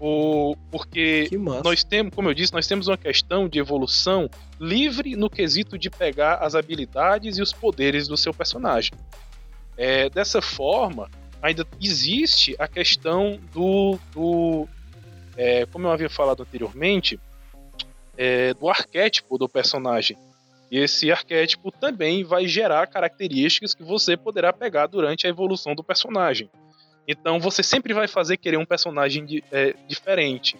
O, 0.00 0.54
porque 0.70 1.28
nós 1.64 1.82
temos, 1.82 2.14
como 2.14 2.28
eu 2.28 2.34
disse, 2.34 2.52
nós 2.52 2.66
temos 2.66 2.86
uma 2.86 2.96
questão 2.96 3.48
de 3.48 3.58
evolução 3.58 4.30
livre 4.60 5.16
no 5.16 5.28
quesito 5.28 5.76
de 5.76 5.90
pegar 5.90 6.36
as 6.36 6.54
habilidades 6.54 7.36
e 7.38 7.42
os 7.42 7.52
poderes 7.52 8.06
do 8.06 8.16
seu 8.16 8.32
personagem. 8.32 8.92
É, 9.76 10.08
dessa 10.08 10.40
forma, 10.40 11.10
ainda 11.42 11.66
existe 11.80 12.54
a 12.58 12.68
questão 12.68 13.40
do, 13.52 13.98
do 14.12 14.68
é, 15.36 15.66
como 15.66 15.86
eu 15.86 15.92
havia 15.92 16.10
falado 16.10 16.42
anteriormente, 16.42 17.18
é, 18.16 18.52
do 18.54 18.68
arquétipo 18.68 19.38
do 19.38 19.48
personagem. 19.48 20.16
E 20.70 20.78
esse 20.78 21.10
arquétipo 21.10 21.70
também 21.70 22.24
vai 22.24 22.46
gerar 22.46 22.86
características 22.88 23.72
que 23.72 23.82
você 23.82 24.16
poderá 24.16 24.52
pegar 24.52 24.86
durante 24.86 25.26
a 25.26 25.30
evolução 25.30 25.74
do 25.74 25.82
personagem. 25.82 26.50
Então 27.08 27.40
você 27.40 27.62
sempre 27.62 27.94
vai 27.94 28.06
fazer 28.06 28.36
querer 28.36 28.58
um 28.58 28.66
personagem 28.66 29.24
de, 29.24 29.42
é, 29.50 29.74
diferente. 29.88 30.56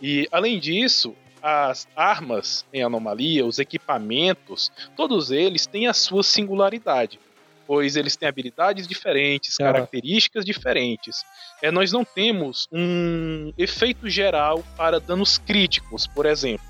E 0.00 0.28
além 0.30 0.60
disso, 0.60 1.16
as 1.42 1.88
armas 1.96 2.66
em 2.72 2.82
anomalia, 2.82 3.46
os 3.46 3.58
equipamentos, 3.58 4.70
todos 4.94 5.30
eles 5.30 5.66
têm 5.66 5.86
a 5.86 5.94
sua 5.94 6.22
singularidade, 6.22 7.18
pois 7.66 7.96
eles 7.96 8.16
têm 8.16 8.28
habilidades 8.28 8.86
diferentes, 8.86 9.58
ah. 9.58 9.64
características 9.64 10.44
diferentes. 10.44 11.24
É, 11.62 11.70
nós 11.70 11.90
não 11.90 12.04
temos 12.04 12.68
um 12.70 13.52
efeito 13.56 14.10
geral 14.10 14.62
para 14.76 15.00
danos 15.00 15.38
críticos, 15.38 16.06
por 16.06 16.26
exemplo, 16.26 16.66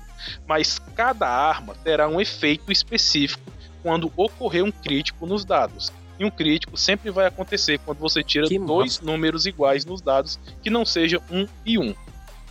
mas 0.47 0.79
cada 0.95 1.27
arma 1.27 1.75
terá 1.83 2.07
um 2.07 2.21
efeito 2.21 2.71
específico 2.71 3.51
quando 3.81 4.11
ocorrer 4.15 4.63
um 4.63 4.71
crítico 4.71 5.27
nos 5.27 5.43
dados. 5.43 5.91
E 6.23 6.25
um 6.25 6.31
crítico 6.31 6.77
sempre 6.77 7.11
vai 7.11 7.25
acontecer 7.25 7.77
quando 7.79 7.97
você 7.97 8.23
tira 8.23 8.47
que 8.47 8.57
dois 8.57 8.97
massa. 8.97 9.05
números 9.05 9.45
iguais 9.45 9.83
nos 9.83 10.01
dados 10.01 10.39
que 10.61 10.69
não 10.69 10.85
seja 10.85 11.21
um 11.29 11.45
e 11.65 11.77
um. 11.77 11.93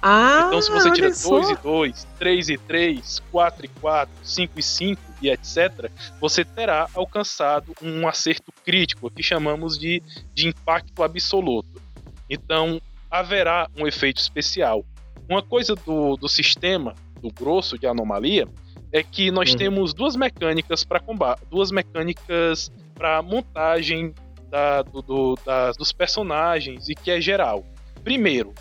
Ah, 0.02 0.44
então, 0.48 0.60
se 0.60 0.70
você 0.70 0.90
tira 0.90 1.10
2 1.10 1.50
e 1.50 1.56
2, 1.56 2.06
3 2.18 2.48
e 2.50 2.58
3, 2.58 3.22
4 3.30 3.64
e 3.64 3.68
4, 3.68 4.14
5 4.22 4.58
e 4.58 4.62
5 4.62 5.02
e 5.22 5.30
etc., 5.30 5.90
você 6.20 6.44
terá 6.44 6.86
alcançado 6.92 7.72
um 7.80 8.06
acerto 8.06 8.52
crítico, 8.62 9.10
que 9.10 9.22
chamamos 9.22 9.78
de, 9.78 10.02
de 10.34 10.48
impacto 10.48 11.02
absoluto. 11.02 11.80
Então, 12.28 12.78
haverá 13.10 13.70
um 13.74 13.86
efeito 13.86 14.20
especial. 14.20 14.84
Uma 15.26 15.42
coisa 15.42 15.74
do, 15.74 16.16
do 16.16 16.28
sistema, 16.28 16.94
do 17.22 17.30
grosso 17.30 17.78
de 17.78 17.86
anomalia, 17.86 18.46
é 18.92 19.02
que 19.02 19.30
nós 19.30 19.52
uhum. 19.52 19.56
temos 19.56 19.94
duas 19.94 20.14
mecânicas 20.14 20.84
para 20.84 21.00
combate, 21.00 21.42
duas 21.50 21.70
mecânicas 21.70 22.70
para 22.94 23.22
montagem 23.22 24.14
da, 24.50 24.82
do, 24.82 25.00
do, 25.00 25.38
das, 25.44 25.76
dos 25.76 25.92
personagens 25.92 26.88
e 26.88 26.94
que 26.94 27.10
é 27.10 27.20
geral. 27.20 27.64
Primeiro, 28.04 28.52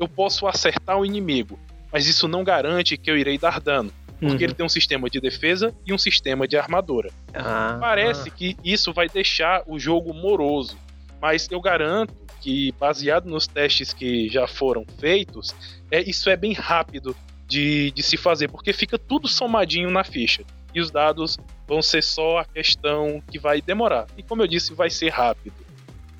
eu 0.00 0.08
posso 0.08 0.46
acertar 0.46 0.98
o 0.98 1.04
inimigo, 1.04 1.58
mas 1.92 2.06
isso 2.06 2.26
não 2.26 2.42
garante 2.42 2.96
que 2.96 3.10
eu 3.10 3.18
irei 3.18 3.36
dar 3.36 3.60
dano. 3.60 3.92
Porque 4.18 4.36
uhum. 4.36 4.42
ele 4.42 4.54
tem 4.54 4.64
um 4.64 4.70
sistema 4.70 5.10
de 5.10 5.20
defesa 5.20 5.74
e 5.84 5.92
um 5.92 5.98
sistema 5.98 6.48
de 6.48 6.56
armadura. 6.56 7.10
Ah, 7.34 7.76
Parece 7.78 8.30
ah. 8.30 8.32
que 8.32 8.56
isso 8.64 8.92
vai 8.92 9.08
deixar 9.08 9.62
o 9.66 9.78
jogo 9.78 10.14
moroso, 10.14 10.78
mas 11.20 11.48
eu 11.50 11.60
garanto 11.60 12.14
que, 12.40 12.72
baseado 12.78 13.26
nos 13.26 13.46
testes 13.46 13.92
que 13.92 14.28
já 14.28 14.46
foram 14.46 14.86
feitos, 14.98 15.54
é, 15.90 16.00
isso 16.08 16.30
é 16.30 16.36
bem 16.36 16.52
rápido 16.52 17.14
de, 17.46 17.90
de 17.92 18.02
se 18.02 18.16
fazer, 18.16 18.48
porque 18.48 18.72
fica 18.72 18.98
tudo 18.98 19.28
somadinho 19.28 19.90
na 19.90 20.04
ficha. 20.04 20.42
E 20.74 20.80
os 20.80 20.90
dados 20.90 21.38
vão 21.66 21.80
ser 21.80 22.02
só 22.02 22.38
a 22.38 22.44
questão 22.44 23.22
que 23.30 23.38
vai 23.38 23.60
demorar. 23.60 24.06
E 24.16 24.22
como 24.22 24.42
eu 24.42 24.46
disse, 24.46 24.74
vai 24.74 24.90
ser 24.90 25.10
rápido. 25.10 25.54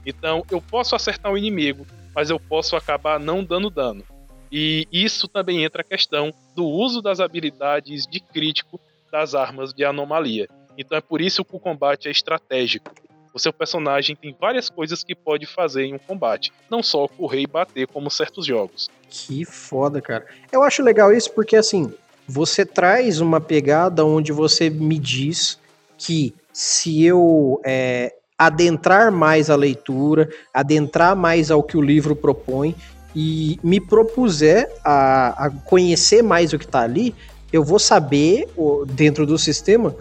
Então 0.06 0.44
eu 0.50 0.60
posso 0.60 0.94
acertar 0.94 1.32
o 1.32 1.38
inimigo, 1.38 1.86
mas 2.14 2.30
eu 2.30 2.38
posso 2.38 2.76
acabar 2.76 3.18
não 3.18 3.42
dando 3.42 3.70
dano. 3.70 4.04
E 4.52 4.86
isso 4.92 5.26
também 5.26 5.64
entra 5.64 5.80
a 5.80 5.84
questão 5.84 6.32
do 6.54 6.64
uso 6.64 7.02
das 7.02 7.18
habilidades 7.18 8.06
de 8.06 8.20
crítico 8.20 8.80
das 9.10 9.34
armas 9.34 9.72
de 9.72 9.84
anomalia. 9.84 10.48
Então 10.78 10.96
é 10.96 11.00
por 11.00 11.20
isso 11.20 11.44
que 11.44 11.56
o 11.56 11.60
combate 11.60 12.06
é 12.06 12.10
estratégico. 12.10 12.92
O 13.34 13.38
seu 13.40 13.52
personagem 13.52 14.14
tem 14.14 14.34
várias 14.40 14.70
coisas 14.70 15.02
que 15.02 15.12
pode 15.12 15.44
fazer 15.44 15.86
em 15.86 15.94
um 15.94 15.98
combate, 15.98 16.52
não 16.70 16.84
só 16.84 17.08
correr 17.08 17.40
e 17.40 17.46
bater 17.48 17.88
como 17.88 18.08
certos 18.08 18.46
jogos. 18.46 18.88
Que 19.10 19.44
foda, 19.44 20.00
cara. 20.00 20.24
Eu 20.52 20.62
acho 20.62 20.84
legal 20.84 21.12
isso 21.12 21.32
porque 21.32 21.56
assim, 21.56 21.92
você 22.28 22.64
traz 22.64 23.20
uma 23.20 23.40
pegada 23.40 24.04
onde 24.04 24.30
você 24.30 24.70
me 24.70 25.00
diz 25.00 25.58
que 25.98 26.32
se 26.52 27.02
eu 27.02 27.60
é, 27.64 28.14
adentrar 28.38 29.10
mais 29.10 29.50
a 29.50 29.56
leitura, 29.56 30.30
adentrar 30.52 31.16
mais 31.16 31.50
ao 31.50 31.60
que 31.60 31.76
o 31.76 31.82
livro 31.82 32.14
propõe 32.14 32.72
e 33.16 33.58
me 33.64 33.80
propuser 33.80 34.70
a, 34.84 35.46
a 35.46 35.50
conhecer 35.50 36.22
mais 36.22 36.52
o 36.52 36.58
que 36.58 36.64
está 36.66 36.82
ali, 36.82 37.12
eu 37.52 37.64
vou 37.64 37.78
saber, 37.78 38.48
dentro 38.88 39.26
do 39.26 39.38
sistema, 39.38 39.94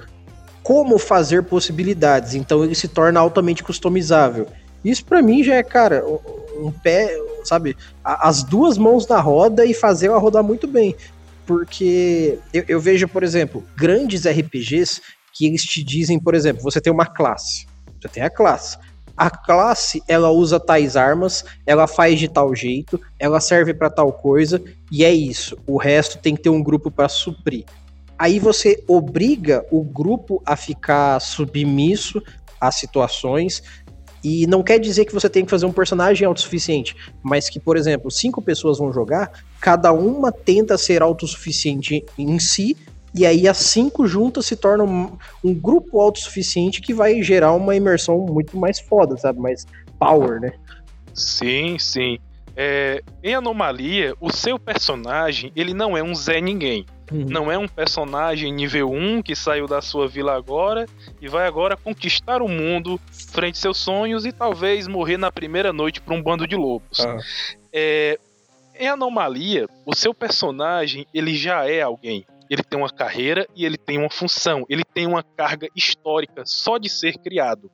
como 0.63 0.97
fazer 0.97 1.43
possibilidades. 1.43 2.33
Então 2.33 2.63
ele 2.63 2.73
se 2.73 2.87
torna 2.87 3.19
altamente 3.19 3.63
customizável. 3.63 4.47
Isso 4.83 5.05
para 5.05 5.21
mim 5.21 5.43
já 5.43 5.55
é, 5.55 5.63
cara, 5.63 6.03
um 6.57 6.71
pé, 6.71 7.15
sabe, 7.43 7.75
as 8.03 8.43
duas 8.43 8.77
mãos 8.77 9.07
na 9.07 9.19
roda 9.19 9.65
e 9.65 9.73
fazer 9.73 10.07
ela 10.07 10.17
rodar 10.17 10.43
muito 10.43 10.67
bem. 10.67 10.95
Porque 11.45 12.39
eu, 12.53 12.63
eu 12.67 12.79
vejo, 12.79 13.07
por 13.07 13.23
exemplo, 13.23 13.63
grandes 13.75 14.25
RPGs 14.25 15.01
que 15.33 15.45
eles 15.45 15.63
te 15.63 15.83
dizem, 15.83 16.19
por 16.19 16.35
exemplo, 16.35 16.63
você 16.63 16.79
tem 16.79 16.93
uma 16.93 17.05
classe. 17.05 17.65
Você 18.01 18.07
tem 18.07 18.23
a 18.23 18.29
classe. 18.29 18.77
A 19.15 19.29
classe, 19.29 20.01
ela 20.07 20.31
usa 20.31 20.59
tais 20.59 20.95
armas, 20.95 21.45
ela 21.65 21.85
faz 21.85 22.19
de 22.19 22.27
tal 22.27 22.55
jeito, 22.55 22.99
ela 23.19 23.39
serve 23.39 23.73
para 23.73 23.89
tal 23.89 24.11
coisa, 24.11 24.61
e 24.91 25.03
é 25.03 25.13
isso. 25.13 25.57
O 25.67 25.77
resto 25.77 26.17
tem 26.17 26.35
que 26.35 26.41
ter 26.41 26.49
um 26.49 26.63
grupo 26.63 26.89
para 26.89 27.07
suprir. 27.07 27.63
Aí 28.17 28.39
você 28.39 28.83
obriga 28.87 29.65
o 29.71 29.83
grupo 29.83 30.41
a 30.45 30.55
ficar 30.55 31.19
submisso 31.19 32.21
às 32.59 32.75
situações, 32.75 33.61
e 34.23 34.47
não 34.47 34.63
quer 34.63 34.79
dizer 34.79 35.03
que 35.03 35.13
você 35.13 35.29
tem 35.29 35.43
que 35.43 35.51
fazer 35.51 35.65
um 35.65 35.71
personagem 35.71 36.25
autossuficiente, 36.25 36.95
mas 37.21 37.49
que, 37.49 37.59
por 37.59 37.75
exemplo, 37.75 38.09
cinco 38.09 38.41
pessoas 38.41 38.77
vão 38.77 38.93
jogar, 38.93 39.29
cada 39.59 39.91
uma 39.91 40.31
tenta 40.31 40.77
ser 40.77 41.01
autossuficiente 41.01 42.05
em 42.17 42.39
si, 42.39 42.77
e 43.13 43.25
aí 43.25 43.47
as 43.47 43.57
cinco 43.57 44.07
juntas 44.07 44.45
se 44.45 44.55
tornam 44.55 45.19
um, 45.43 45.53
grupo 45.53 45.99
autossuficiente 45.99 46.81
que 46.81 46.93
vai 46.93 47.21
gerar 47.21 47.51
uma 47.53 47.75
imersão 47.75 48.17
muito 48.19 48.57
mais 48.57 48.79
foda, 48.79 49.17
sabe? 49.17 49.39
Mais 49.39 49.67
power, 49.99 50.39
né? 50.39 50.53
Sim, 51.13 51.77
sim. 51.77 52.17
É, 52.55 53.03
em 53.21 53.35
Anomalia, 53.35 54.15
o 54.19 54.31
seu 54.31 54.57
personagem, 54.57 55.51
ele 55.55 55.73
não 55.73 55.97
é 55.97 56.01
um 56.01 56.15
Zé 56.15 56.39
Ninguém. 56.39 56.85
Uhum. 57.11 57.25
Não 57.29 57.51
é 57.51 57.57
um 57.57 57.67
personagem 57.67 58.51
nível 58.51 58.89
1 58.89 59.21
que 59.21 59.35
saiu 59.35 59.67
da 59.67 59.81
sua 59.81 60.07
vila 60.07 60.35
agora 60.35 60.87
e 61.21 61.27
vai 61.27 61.45
agora 61.45 61.75
conquistar 61.75 62.41
o 62.41 62.47
mundo 62.47 62.99
frente 63.31 63.55
aos 63.55 63.59
seus 63.59 63.77
sonhos 63.77 64.25
e 64.25 64.31
talvez 64.31 64.87
morrer 64.87 65.17
na 65.17 65.31
primeira 65.31 65.73
noite 65.73 66.01
por 66.01 66.13
um 66.13 66.21
bando 66.21 66.47
de 66.47 66.55
lobos. 66.55 66.99
Uhum. 66.99 67.19
É, 67.71 68.19
em 68.79 68.87
Anomalia, 68.87 69.67
o 69.85 69.95
seu 69.95 70.13
personagem 70.13 71.05
ele 71.13 71.35
já 71.35 71.69
é 71.69 71.81
alguém 71.81 72.25
ele 72.53 72.63
tem 72.63 72.79
uma 72.79 72.89
carreira 72.89 73.47
e 73.55 73.65
ele 73.65 73.77
tem 73.77 73.97
uma 73.97 74.09
função, 74.09 74.65
ele 74.69 74.83
tem 74.83 75.07
uma 75.07 75.23
carga 75.23 75.67
histórica 75.75 76.43
só 76.45 76.77
de 76.77 76.89
ser 76.89 77.17
criado. 77.17 77.71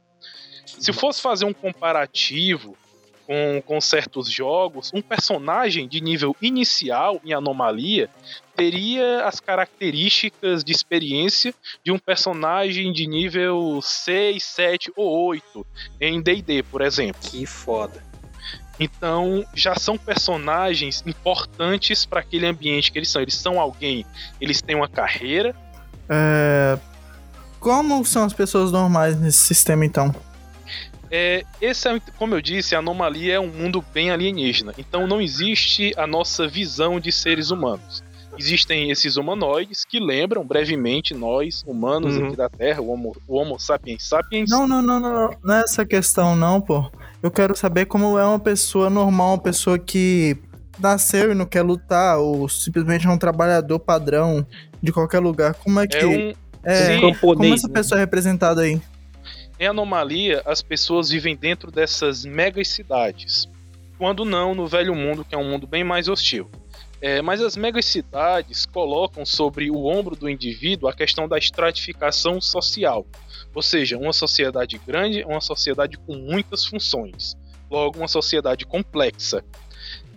Se 0.66 0.94
fosse 0.94 1.22
fazer 1.22 1.46
um 1.46 1.54
comparativo 1.54 2.78
com, 3.26 3.62
com 3.66 3.82
certos 3.82 4.30
jogos, 4.32 4.92
um 4.94 5.02
personagem 5.02 5.88
de 5.88 6.00
nível 6.02 6.36
inicial 6.42 7.20
em 7.26 7.34
Anomalia 7.34 8.10
teria 8.60 9.26
as 9.26 9.40
características 9.40 10.66
de 10.66 10.74
experiência 10.74 11.56
de 11.84 11.94
um 11.94 11.98
personagem 11.98 12.92
de 12.92 13.08
nível 13.08 13.80
6, 13.82 14.44
7 14.44 14.92
ou 14.98 15.28
8 15.28 15.66
em 16.02 16.22
DD, 16.22 16.64
por 16.64 16.82
exemplo. 16.82 17.22
Que 17.22 17.46
foda. 17.46 18.04
Então, 18.78 19.46
já 19.54 19.76
são 19.76 19.98
personagens 19.98 21.02
importantes 21.06 22.06
para 22.06 22.20
aquele 22.20 22.46
ambiente 22.46 22.92
que 22.92 23.00
eles 23.00 23.10
são. 23.10 23.22
Eles 23.22 23.36
são 23.36 23.60
alguém, 23.60 24.06
eles 24.42 24.62
têm 24.62 24.76
uma 24.76 24.90
carreira. 24.90 25.56
É... 26.10 26.78
Como 27.62 28.04
são 28.06 28.26
as 28.26 28.34
pessoas 28.34 28.72
normais 28.74 29.18
nesse 29.20 29.40
sistema, 29.40 29.86
então? 29.86 30.14
É, 31.12 31.44
esse 31.62 31.90
é, 31.90 32.00
como 32.18 32.36
eu 32.36 32.42
disse, 32.42 32.76
a 32.76 32.80
anomalia 32.80 33.36
é 33.36 33.40
um 33.40 33.48
mundo 33.48 33.84
bem 33.94 34.12
alienígena. 34.12 34.74
Então 34.78 35.08
não 35.08 35.22
existe 35.22 35.94
a 35.98 36.06
nossa 36.06 36.48
visão 36.48 37.00
de 37.00 37.12
seres 37.12 37.52
humanos. 37.52 38.04
Existem 38.40 38.90
esses 38.90 39.18
humanoides 39.18 39.84
que 39.84 40.00
lembram 40.00 40.46
brevemente 40.46 41.14
nós, 41.14 41.62
humanos 41.68 42.16
uhum. 42.16 42.28
aqui 42.28 42.38
da 42.38 42.48
Terra, 42.48 42.80
o 42.80 42.90
Homo, 42.90 43.14
o 43.28 43.36
homo 43.36 43.60
sapiens 43.60 44.08
sapiens. 44.08 44.50
Não, 44.50 44.66
não, 44.66 44.82
não, 44.82 44.98
não, 44.98 45.30
não 45.44 45.56
é 45.56 45.60
essa 45.60 45.86
questão 45.86 46.38
não, 46.38 46.62
pô. 46.62 46.90
Eu 47.22 47.30
quero 47.30 47.54
saber 47.54 47.86
como 47.88 48.18
é 48.18 48.26
uma 48.26 48.40
pessoa 48.40 48.90
normal, 48.90 49.34
uma 49.34 49.42
pessoa 49.42 49.78
que 49.78 50.38
nasceu 50.80 51.34
e 51.34 51.36
não 51.36 51.46
quer 51.46 51.64
lutar, 51.64 52.18
ou 52.18 52.48
simplesmente 52.48 53.06
é 53.06 53.10
um 53.10 53.18
trabalhador 53.18 53.78
padrão 53.78 54.48
de 54.82 54.94
qualquer 54.94 55.20
lugar. 55.20 55.56
Como 55.56 55.78
é 55.78 55.86
que. 55.86 55.98
É 55.98 56.06
um. 56.08 56.34
É, 56.64 56.98
Sim, 56.98 57.14
como 57.20 57.44
essa 57.54 57.68
né? 57.68 57.74
pessoa 57.74 58.00
é 58.00 58.02
representada 58.02 58.62
aí? 58.62 58.82
Em 59.60 59.68
anomalia, 59.68 60.42
as 60.46 60.62
pessoas 60.62 61.10
vivem 61.10 61.36
dentro 61.36 61.70
dessas 61.70 62.24
megas 62.24 62.70
cidades. 62.70 63.50
Quando 63.98 64.24
não 64.24 64.56
no 64.56 64.66
velho 64.66 64.96
mundo, 64.96 65.26
que 65.26 65.36
é 65.36 65.38
um 65.38 65.50
mundo 65.50 65.68
bem 65.68 65.84
mais 65.84 66.08
hostil. 66.08 66.50
É, 67.02 67.22
mas 67.22 67.42
as 67.42 67.56
megacidades 67.56 68.66
colocam 68.66 69.26
sobre 69.26 69.72
o 69.72 69.86
ombro 69.86 70.16
do 70.16 70.30
indivíduo 70.30 70.90
a 70.90 70.94
questão 70.94 71.28
da 71.28 71.38
estratificação 71.38 72.42
social. 72.42 73.06
Ou 73.54 73.62
seja, 73.62 73.98
uma 73.98 74.12
sociedade 74.12 74.78
grande 74.86 75.22
é 75.22 75.26
uma 75.26 75.42
sociedade 75.42 75.98
com 75.98 76.16
muitas 76.16 76.66
funções, 76.66 77.38
logo, 77.70 77.98
uma 77.98 78.08
sociedade 78.08 78.66
complexa. 78.66 79.44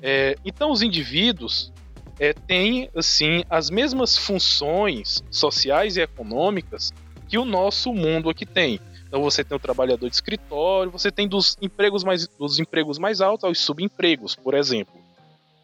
É, 0.03 0.37
então, 0.45 0.73
os 0.73 0.83
indivíduos 0.83 1.73
é, 2.19 2.33
têm 2.33 2.91
assim, 2.95 3.45
as 3.49 3.71
mesmas 3.71 4.17
funções 4.17 5.23
sociais 5.31 5.97
e 5.97 6.01
econômicas 6.01 6.93
que 7.29 7.39
o 7.39 7.45
nosso 7.45 7.93
mundo 7.93 8.29
aqui 8.29 8.45
tem. 8.45 8.79
Então 9.07 9.23
você 9.23 9.45
tem 9.45 9.57
o 9.57 9.61
trabalhador 9.61 10.09
de 10.09 10.15
escritório, 10.15 10.91
você 10.91 11.11
tem 11.11 11.29
dos 11.29 11.57
empregos 11.61 12.03
mais, 12.03 12.27
dos 12.27 12.59
empregos 12.59 12.99
mais 12.99 13.21
altos 13.21 13.45
aos 13.45 13.59
subempregos, 13.59 14.35
por 14.35 14.55
exemplo. 14.55 15.02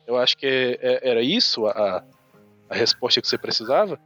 Eu 0.08 0.16
acho 0.16 0.38
que 0.38 0.78
é, 0.80 1.10
era 1.10 1.22
isso 1.22 1.66
a, 1.66 2.02
a 2.70 2.74
resposta 2.74 3.20
que 3.20 3.28
você 3.28 3.36
precisava? 3.36 4.00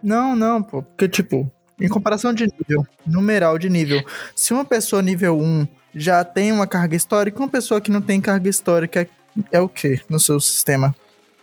Não, 0.00 0.36
não, 0.36 0.62
pô. 0.62 0.84
Porque, 0.84 1.08
tipo, 1.08 1.50
em 1.80 1.88
comparação 1.88 2.32
de 2.32 2.44
nível, 2.44 2.86
numeral 3.04 3.58
de 3.58 3.68
nível, 3.68 4.04
se 4.36 4.52
uma 4.52 4.64
pessoa 4.64 5.02
nível 5.02 5.36
1 5.36 5.66
já 5.96 6.24
tem 6.24 6.52
uma 6.52 6.64
carga 6.64 6.94
histórica, 6.94 7.40
uma 7.40 7.48
pessoa 7.48 7.80
que 7.80 7.90
não 7.90 8.00
tem 8.00 8.20
carga 8.20 8.48
histórica 8.48 9.02
é, 9.02 9.08
é 9.50 9.60
o 9.60 9.68
que 9.68 10.00
no 10.08 10.20
seu 10.20 10.38
sistema? 10.38 10.94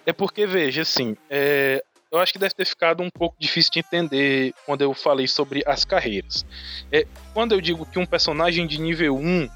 É 0.05 0.13
porque, 0.13 0.47
veja, 0.47 0.83
assim, 0.83 1.17
é, 1.29 1.83
eu 2.09 2.19
acho 2.19 2.31
que 2.31 2.39
deve 2.39 2.55
ter 2.55 2.65
ficado 2.65 3.03
um 3.03 3.09
pouco 3.09 3.35
difícil 3.37 3.73
de 3.73 3.79
entender 3.79 4.53
quando 4.65 4.81
eu 4.81 4.93
falei 4.93 5.27
sobre 5.27 5.61
as 5.65 5.83
carreiras. 5.83 6.45
É, 6.89 7.05
quando 7.33 7.51
eu 7.51 7.59
digo 7.59 7.85
que 7.85 7.99
um 7.99 8.05
personagem 8.05 8.65
de 8.65 8.79
nível 8.79 9.17
1 9.17 9.49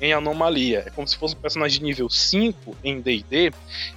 em 0.00 0.12
Anomalia. 0.12 0.84
É 0.86 0.90
como 0.90 1.06
se 1.06 1.16
fosse 1.16 1.34
um 1.34 1.40
personagem 1.40 1.78
de 1.78 1.84
nível 1.84 2.08
5 2.08 2.76
em 2.82 3.00
D&D, 3.00 3.52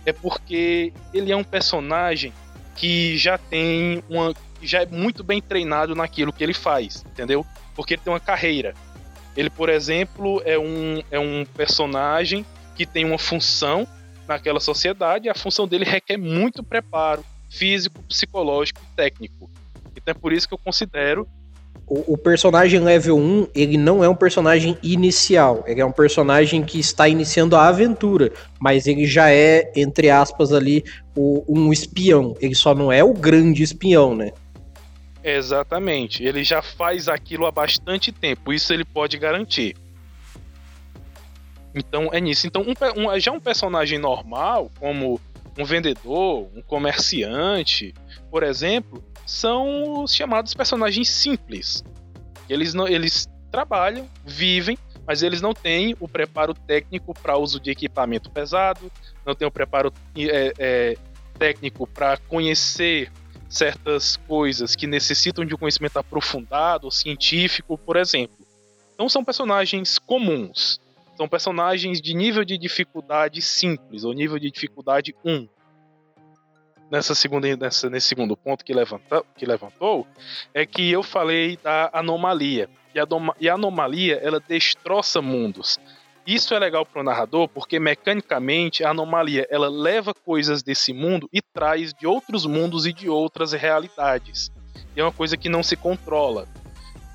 é 0.05 0.13
porque 0.13 0.93
ele 1.13 1.31
é 1.31 1.35
um 1.35 1.43
personagem 1.43 2.33
que 2.75 3.17
já 3.17 3.37
tem 3.37 4.03
uma 4.09 4.33
já 4.63 4.83
é 4.83 4.85
muito 4.85 5.23
bem 5.23 5.41
treinado 5.41 5.95
naquilo 5.95 6.31
que 6.31 6.43
ele 6.43 6.53
faz, 6.53 7.03
entendeu? 7.05 7.45
Porque 7.75 7.95
ele 7.95 8.01
tem 8.03 8.13
uma 8.13 8.19
carreira. 8.19 8.75
Ele, 9.35 9.49
por 9.49 9.69
exemplo, 9.69 10.41
é 10.45 10.57
um, 10.57 11.01
é 11.09 11.19
um 11.19 11.45
personagem 11.45 12.45
que 12.75 12.85
tem 12.85 13.03
uma 13.03 13.17
função 13.17 13.87
naquela 14.27 14.59
sociedade, 14.59 15.27
e 15.27 15.29
a 15.29 15.35
função 15.35 15.67
dele 15.67 15.83
requer 15.83 16.17
muito 16.17 16.63
preparo 16.63 17.25
físico, 17.49 18.01
psicológico 18.03 18.81
e 18.81 18.95
técnico. 18.95 19.49
Então 19.95 20.11
é 20.11 20.13
por 20.13 20.31
isso 20.31 20.47
que 20.47 20.53
eu 20.53 20.57
considero 20.57 21.27
o, 21.91 22.13
o, 22.13 22.17
personagem 22.17 22.79
level 22.79 23.17
1, 23.17 23.47
ele 23.53 23.77
não 23.77 24.01
é 24.01 24.07
um 24.07 24.15
personagem 24.15 24.77
inicial, 24.81 25.61
ele 25.67 25.81
é 25.81 25.85
um 25.85 25.91
personagem 25.91 26.63
que 26.63 26.79
está 26.79 27.09
iniciando 27.09 27.53
a 27.53 27.67
aventura, 27.67 28.31
mas 28.61 28.87
ele 28.87 29.05
já 29.05 29.29
é, 29.29 29.69
entre 29.75 30.09
aspas, 30.09 30.53
ali, 30.53 30.85
o, 31.13 31.43
um 31.49 31.73
espião. 31.73 32.33
Ele 32.39 32.55
só 32.55 32.73
não 32.73 32.93
é 32.93 33.03
o 33.03 33.13
grande 33.13 33.61
espião, 33.61 34.15
né? 34.15 34.31
Exatamente. 35.21 36.23
Ele 36.23 36.45
já 36.45 36.61
faz 36.61 37.09
aquilo 37.09 37.45
há 37.45 37.51
bastante 37.51 38.09
tempo, 38.13 38.53
isso 38.53 38.71
ele 38.71 38.85
pode 38.85 39.17
garantir. 39.17 39.75
Então 41.75 42.07
é 42.13 42.21
nisso. 42.21 42.47
Então, 42.47 42.61
um, 42.61 43.01
um, 43.01 43.19
já 43.19 43.33
um 43.33 43.39
personagem 43.39 43.99
normal, 43.99 44.71
como 44.79 45.19
um 45.59 45.65
vendedor, 45.65 46.47
um 46.55 46.61
comerciante, 46.61 47.93
por 48.29 48.43
exemplo, 48.43 49.03
são 49.31 50.03
os 50.03 50.13
chamados 50.13 50.53
personagens 50.53 51.09
simples. 51.09 51.83
Eles, 52.49 52.73
não, 52.73 52.85
eles 52.85 53.29
trabalham, 53.49 54.07
vivem, 54.25 54.77
mas 55.07 55.23
eles 55.23 55.41
não 55.41 55.53
têm 55.53 55.95
o 56.01 56.07
preparo 56.07 56.53
técnico 56.53 57.13
para 57.13 57.37
uso 57.37 57.57
de 57.57 57.71
equipamento 57.71 58.29
pesado, 58.29 58.91
não 59.25 59.33
têm 59.33 59.47
o 59.47 59.51
preparo 59.51 59.93
é, 60.17 60.53
é, 60.59 60.97
técnico 61.39 61.87
para 61.87 62.17
conhecer 62.17 63.09
certas 63.49 64.17
coisas 64.17 64.75
que 64.75 64.85
necessitam 64.85 65.45
de 65.45 65.55
um 65.55 65.57
conhecimento 65.57 65.97
aprofundado, 65.97 66.91
científico, 66.91 67.77
por 67.77 67.95
exemplo. 67.95 68.45
Então 68.93 69.07
são 69.07 69.23
personagens 69.23 69.97
comuns. 69.97 70.79
São 71.15 71.27
personagens 71.27 72.01
de 72.01 72.13
nível 72.13 72.43
de 72.43 72.57
dificuldade 72.57 73.41
simples, 73.41 74.03
ou 74.03 74.11
nível 74.11 74.37
de 74.37 74.51
dificuldade 74.51 75.15
1. 75.23 75.47
Nessa 76.91 77.15
segunda, 77.15 77.55
nessa, 77.55 77.89
nesse 77.89 78.07
segundo 78.07 78.35
ponto 78.35 78.65
que, 78.65 78.73
levanta, 78.73 79.23
que 79.37 79.45
levantou, 79.45 80.05
é 80.53 80.65
que 80.65 80.91
eu 80.91 81.01
falei 81.01 81.57
da 81.63 81.89
anomalia. 81.93 82.69
E 82.93 82.99
a, 82.99 83.07
e 83.39 83.47
a 83.47 83.53
anomalia, 83.53 84.19
ela 84.21 84.41
destroça 84.45 85.21
mundos. 85.21 85.79
Isso 86.27 86.53
é 86.53 86.59
legal 86.59 86.85
para 86.85 86.99
o 86.99 87.03
narrador 87.03 87.47
porque 87.47 87.79
mecanicamente 87.79 88.83
a 88.83 88.89
anomalia 88.89 89.47
ela 89.49 89.69
leva 89.69 90.13
coisas 90.13 90.61
desse 90.61 90.91
mundo 90.91 91.29
e 91.31 91.41
traz 91.41 91.93
de 91.93 92.05
outros 92.05 92.45
mundos 92.45 92.85
e 92.85 92.91
de 92.91 93.09
outras 93.09 93.53
realidades. 93.53 94.51
E 94.93 94.99
é 94.99 95.03
uma 95.03 95.13
coisa 95.13 95.37
que 95.37 95.47
não 95.47 95.63
se 95.63 95.77
controla. 95.77 96.45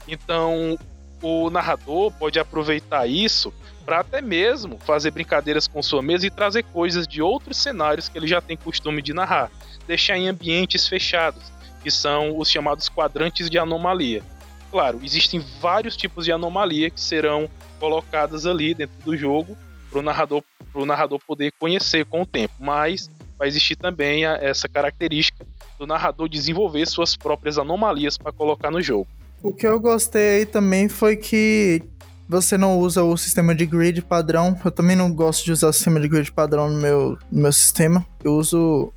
Então 0.09 0.79
o 1.27 1.51
narrador 1.51 2.13
pode 2.13 2.39
aproveitar 2.39 3.07
isso 3.07 3.53
para 3.85 4.01
até 4.01 4.21
mesmo 4.23 4.79
fazer 4.79 5.11
brincadeiras 5.11 5.67
com 5.67 5.83
sua 5.83 6.03
mesa 6.03 6.27
e 6.27 6.31
trazer 6.31 6.63
coisas 6.65 7.07
de 7.07 7.21
outros 7.21 7.57
cenários 7.57 8.09
que 8.09 8.17
ele 8.17 8.27
já 8.27 8.41
tem 8.41 8.57
costume 8.57 9.03
de 9.03 9.13
narrar, 9.13 9.51
deixar 9.87 10.17
em 10.17 10.29
ambientes 10.29 10.87
fechados, 10.87 11.43
que 11.83 11.91
são 11.91 12.39
os 12.39 12.51
chamados 12.51 12.89
quadrantes 12.89 13.51
de 13.51 13.59
anomalia. 13.59 14.23
Claro, 14.71 15.01
existem 15.03 15.45
vários 15.61 15.97
tipos 15.97 16.25
de 16.25 16.33
anomalia 16.33 16.91
que 16.91 17.01
serão 17.01 17.49
colocadas 17.79 18.47
ali 18.47 18.75
dentro 18.75 18.97
do 19.05 19.17
jogo 19.17 19.57
para 19.91 19.99
o 19.99 20.03
narrador, 20.03 20.43
narrador 20.75 21.21
poder 21.27 21.53
conhecer 21.59 22.05
com 22.05 22.23
o 22.23 22.27
tempo. 22.27 22.55
Mas 22.59 23.11
vai 23.39 23.49
existir 23.49 23.77
também 23.77 24.25
a, 24.25 24.35
essa 24.35 24.69
característica 24.69 25.47
do 25.79 25.87
narrador 25.87 26.29
desenvolver 26.29 26.87
suas 26.87 27.17
próprias 27.17 27.59
anomalias 27.59 28.17
para 28.17 28.33
colocar 28.33 28.71
no 28.71 28.81
jogo. 28.81 29.07
O 29.43 29.53
que 29.53 29.67
eu 29.67 29.79
gostei 29.79 30.47
também 30.47 30.89
foi 30.89 31.17
que 31.17 31.83
você 32.29 32.59
não 32.59 32.79
usa 32.79 33.03
o 33.05 33.17
sistema 33.17 33.55
de 33.55 33.67
grid 33.67 34.03
padrão. 34.03 34.59
Eu 34.65 34.71
também 34.71 34.97
não 34.97 35.13
gosto 35.13 35.45
de 35.45 35.53
usar 35.53 35.69
o 35.69 35.73
sistema 35.73 36.01
de 36.01 36.09
grid 36.09 36.33
padrão 36.33 36.69
no 36.69 36.81
meu, 36.81 37.19
no 37.31 37.43
meu 37.43 37.53
sistema. 37.53 38.05
Eu 38.25 38.35
uso 38.35 38.93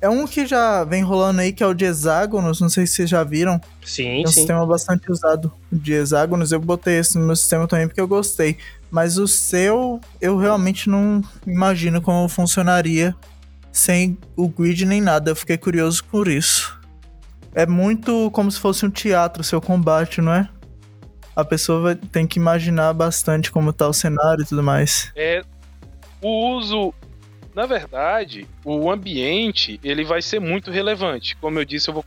é 0.00 0.08
um 0.08 0.26
que 0.26 0.46
já 0.46 0.84
vem 0.84 1.02
rolando 1.02 1.40
aí, 1.40 1.52
que 1.52 1.62
é 1.62 1.66
o 1.66 1.74
de 1.74 1.84
hexágonos, 1.84 2.60
não 2.60 2.68
sei 2.68 2.86
se 2.86 2.94
vocês 2.94 3.10
já 3.10 3.24
viram. 3.24 3.60
Sim, 3.84 4.22
é 4.22 4.24
um 4.24 4.26
sim. 4.28 4.34
sistema 4.34 4.64
bastante 4.64 5.10
usado 5.10 5.52
de 5.72 5.92
hexágonos. 5.92 6.52
Eu 6.52 6.60
botei 6.60 6.98
esse 6.98 7.18
no 7.18 7.26
meu 7.26 7.36
sistema 7.36 7.66
também 7.66 7.88
porque 7.88 8.00
eu 8.00 8.08
gostei. 8.08 8.58
Mas 8.90 9.18
o 9.18 9.26
seu, 9.26 10.00
eu 10.20 10.38
realmente 10.38 10.88
não 10.88 11.22
imagino 11.46 12.00
como 12.00 12.28
funcionaria 12.28 13.14
sem 13.72 14.16
o 14.36 14.48
grid 14.48 14.84
nem 14.86 15.00
nada. 15.00 15.30
Eu 15.30 15.36
fiquei 15.36 15.58
curioso 15.58 16.04
por 16.04 16.28
isso. 16.28 16.77
É 17.58 17.66
muito 17.66 18.30
como 18.30 18.48
se 18.52 18.60
fosse 18.60 18.86
um 18.86 18.90
teatro, 18.90 19.42
seu 19.42 19.60
combate, 19.60 20.20
não 20.20 20.32
é? 20.32 20.48
A 21.34 21.44
pessoa 21.44 21.96
tem 21.96 22.24
que 22.24 22.38
imaginar 22.38 22.92
bastante 22.92 23.50
como 23.50 23.72
tá 23.72 23.88
o 23.88 23.92
cenário 23.92 24.44
e 24.44 24.46
tudo 24.46 24.62
mais. 24.62 25.10
É, 25.16 25.42
o 26.22 26.56
uso 26.56 26.94
na 27.56 27.66
verdade, 27.66 28.46
o 28.64 28.88
ambiente 28.88 29.80
ele 29.82 30.04
vai 30.04 30.22
ser 30.22 30.38
muito 30.38 30.70
relevante. 30.70 31.34
Como 31.38 31.58
eu 31.58 31.64
disse, 31.64 31.90
eu, 31.90 31.94
vou, 31.94 32.04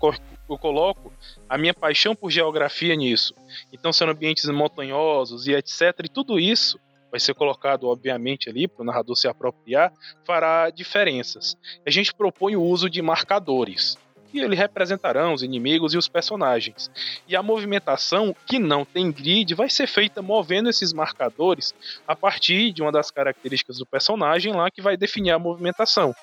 eu 0.49 0.57
coloco 0.57 1.11
a 1.49 1.57
minha 1.57 1.73
paixão 1.73 2.15
por 2.15 2.31
geografia 2.31 2.95
nisso. 2.95 3.35
Então, 3.73 3.91
são 3.91 4.09
ambientes 4.09 4.45
montanhosos 4.45 5.47
e 5.47 5.51
etc. 5.53 5.81
E 6.05 6.07
tudo 6.07 6.39
isso 6.39 6.79
vai 7.11 7.19
ser 7.19 7.33
colocado, 7.33 7.89
obviamente, 7.89 8.49
ali 8.49 8.69
para 8.69 8.83
o 8.83 8.85
narrador 8.85 9.17
se 9.17 9.27
apropriar, 9.27 9.91
fará 10.25 10.69
diferenças. 10.69 11.57
A 11.85 11.91
gente 11.91 12.13
propõe 12.13 12.55
o 12.55 12.63
uso 12.63 12.89
de 12.89 13.01
marcadores 13.01 13.97
que 14.31 14.39
ele 14.39 14.55
representarão 14.55 15.33
os 15.33 15.43
inimigos 15.43 15.93
e 15.93 15.97
os 15.97 16.07
personagens. 16.07 16.89
E 17.27 17.35
a 17.35 17.43
movimentação, 17.43 18.35
que 18.45 18.57
não 18.57 18.85
tem 18.85 19.11
grid, 19.11 19.53
vai 19.53 19.69
ser 19.69 19.87
feita 19.87 20.21
movendo 20.21 20.69
esses 20.69 20.93
marcadores 20.93 21.73
a 22.07 22.15
partir 22.15 22.71
de 22.71 22.81
uma 22.81 22.91
das 22.91 23.11
características 23.11 23.77
do 23.77 23.85
personagem 23.85 24.53
lá 24.53 24.71
que 24.71 24.81
vai 24.81 24.95
definir 24.95 25.31
a 25.31 25.39
movimentação. 25.39 26.15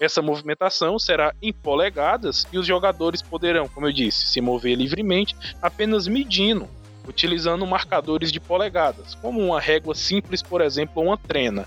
Essa 0.00 0.22
movimentação 0.22 0.98
será 0.98 1.34
em 1.42 1.52
polegadas 1.52 2.46
e 2.52 2.58
os 2.58 2.66
jogadores 2.66 3.22
poderão, 3.22 3.68
como 3.68 3.86
eu 3.86 3.92
disse, 3.92 4.26
se 4.26 4.40
mover 4.40 4.76
livremente 4.76 5.36
apenas 5.60 6.06
medindo, 6.06 6.68
utilizando 7.06 7.66
marcadores 7.66 8.32
de 8.32 8.40
polegadas, 8.40 9.14
como 9.16 9.40
uma 9.40 9.60
régua 9.60 9.94
simples, 9.94 10.42
por 10.42 10.60
exemplo, 10.60 10.94
ou 10.96 11.06
uma 11.06 11.18
trena. 11.18 11.66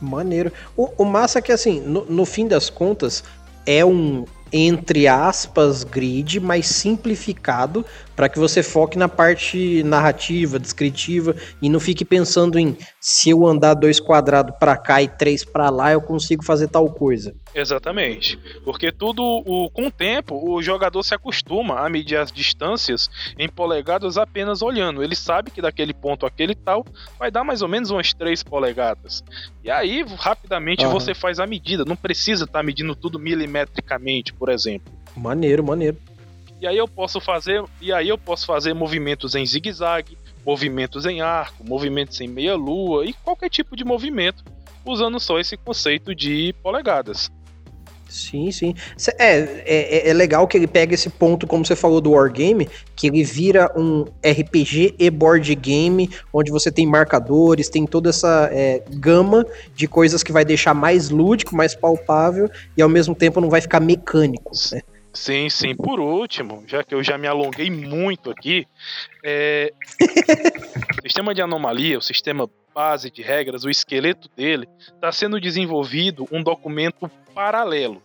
Maneiro. 0.00 0.52
O, 0.76 0.90
o 0.98 1.04
massa 1.04 1.38
é 1.38 1.42
que, 1.42 1.52
assim, 1.52 1.80
no, 1.80 2.04
no 2.06 2.24
fim 2.24 2.48
das 2.48 2.68
contas, 2.68 3.22
é 3.64 3.84
um, 3.84 4.24
entre 4.52 5.08
aspas, 5.08 5.82
grid, 5.82 6.38
mais 6.40 6.66
simplificado, 6.66 7.84
para 8.22 8.28
que 8.28 8.38
você 8.38 8.62
foque 8.62 8.96
na 8.96 9.08
parte 9.08 9.82
narrativa, 9.82 10.56
descritiva, 10.56 11.34
e 11.60 11.68
não 11.68 11.80
fique 11.80 12.04
pensando 12.04 12.56
em 12.56 12.78
se 13.00 13.30
eu 13.30 13.44
andar 13.44 13.74
dois 13.74 13.98
quadrados 13.98 14.54
para 14.60 14.76
cá 14.76 15.02
e 15.02 15.08
três 15.08 15.44
para 15.44 15.68
lá, 15.70 15.90
eu 15.90 16.00
consigo 16.00 16.44
fazer 16.44 16.68
tal 16.68 16.88
coisa. 16.88 17.34
Exatamente. 17.52 18.38
Porque 18.64 18.92
tudo, 18.92 19.24
o, 19.24 19.68
com 19.70 19.88
o 19.88 19.90
tempo, 19.90 20.40
o 20.40 20.62
jogador 20.62 21.02
se 21.02 21.12
acostuma 21.12 21.84
a 21.84 21.88
medir 21.88 22.16
as 22.16 22.30
distâncias 22.30 23.10
em 23.36 23.48
polegadas 23.48 24.16
apenas 24.16 24.62
olhando. 24.62 25.02
Ele 25.02 25.16
sabe 25.16 25.50
que 25.50 25.60
daquele 25.60 25.92
ponto 25.92 26.24
aquele 26.24 26.54
tal 26.54 26.86
vai 27.18 27.28
dar 27.28 27.42
mais 27.42 27.60
ou 27.60 27.66
menos 27.66 27.90
umas 27.90 28.12
3 28.12 28.40
polegadas. 28.44 29.24
E 29.64 29.68
aí, 29.68 30.04
rapidamente, 30.16 30.86
uhum. 30.86 30.92
você 30.92 31.12
faz 31.12 31.40
a 31.40 31.46
medida. 31.46 31.84
Não 31.84 31.96
precisa 31.96 32.44
estar 32.44 32.60
tá 32.60 32.62
medindo 32.62 32.94
tudo 32.94 33.18
milimetricamente, 33.18 34.32
por 34.32 34.48
exemplo. 34.48 34.92
Maneiro, 35.16 35.64
maneiro. 35.64 35.98
E 36.62 36.66
aí 36.68 36.78
eu 36.78 36.86
posso 36.86 37.20
fazer, 37.20 37.64
e 37.80 37.92
aí 37.92 38.08
eu 38.08 38.16
posso 38.16 38.46
fazer 38.46 38.72
movimentos 38.72 39.34
em 39.34 39.44
zigue-zague, 39.44 40.16
movimentos 40.46 41.04
em 41.04 41.20
arco, 41.20 41.66
movimentos 41.66 42.20
em 42.20 42.28
meia-lua 42.28 43.04
e 43.04 43.12
qualquer 43.12 43.50
tipo 43.50 43.74
de 43.74 43.84
movimento 43.84 44.44
usando 44.86 45.18
só 45.18 45.40
esse 45.40 45.56
conceito 45.56 46.14
de 46.14 46.54
polegadas. 46.62 47.28
Sim, 48.08 48.52
sim. 48.52 48.74
É, 49.18 49.38
é, 49.66 50.08
é, 50.10 50.12
legal 50.12 50.46
que 50.46 50.56
ele 50.56 50.68
pega 50.68 50.94
esse 50.94 51.10
ponto, 51.10 51.48
como 51.48 51.66
você 51.66 51.74
falou, 51.74 52.00
do 52.00 52.12
Wargame, 52.12 52.68
que 52.94 53.08
ele 53.08 53.24
vira 53.24 53.72
um 53.74 54.04
RPG 54.24 54.94
e 55.00 55.10
board 55.10 55.52
game, 55.56 56.08
onde 56.32 56.52
você 56.52 56.70
tem 56.70 56.86
marcadores, 56.86 57.68
tem 57.68 57.86
toda 57.86 58.10
essa 58.10 58.48
é, 58.52 58.84
gama 58.88 59.44
de 59.74 59.88
coisas 59.88 60.22
que 60.22 60.30
vai 60.30 60.44
deixar 60.44 60.74
mais 60.74 61.10
lúdico, 61.10 61.56
mais 61.56 61.74
palpável, 61.74 62.48
e 62.76 62.82
ao 62.82 62.88
mesmo 62.88 63.16
tempo 63.16 63.40
não 63.40 63.50
vai 63.50 63.60
ficar 63.60 63.80
mecânico. 63.80 64.52
Né? 64.70 64.80
Sim, 65.12 65.50
sim. 65.50 65.74
Por 65.74 66.00
último, 66.00 66.64
já 66.66 66.82
que 66.82 66.94
eu 66.94 67.02
já 67.02 67.18
me 67.18 67.26
alonguei 67.26 67.70
muito 67.70 68.30
aqui, 68.30 68.66
é... 69.22 69.72
o 70.98 71.02
sistema 71.02 71.34
de 71.34 71.42
anomalia, 71.42 71.98
o 71.98 72.02
sistema 72.02 72.48
base 72.74 73.10
de 73.10 73.22
regras, 73.22 73.64
o 73.64 73.70
esqueleto 73.70 74.30
dele, 74.34 74.66
está 74.78 75.12
sendo 75.12 75.40
desenvolvido 75.40 76.26
um 76.32 76.42
documento 76.42 77.10
paralelo 77.34 78.02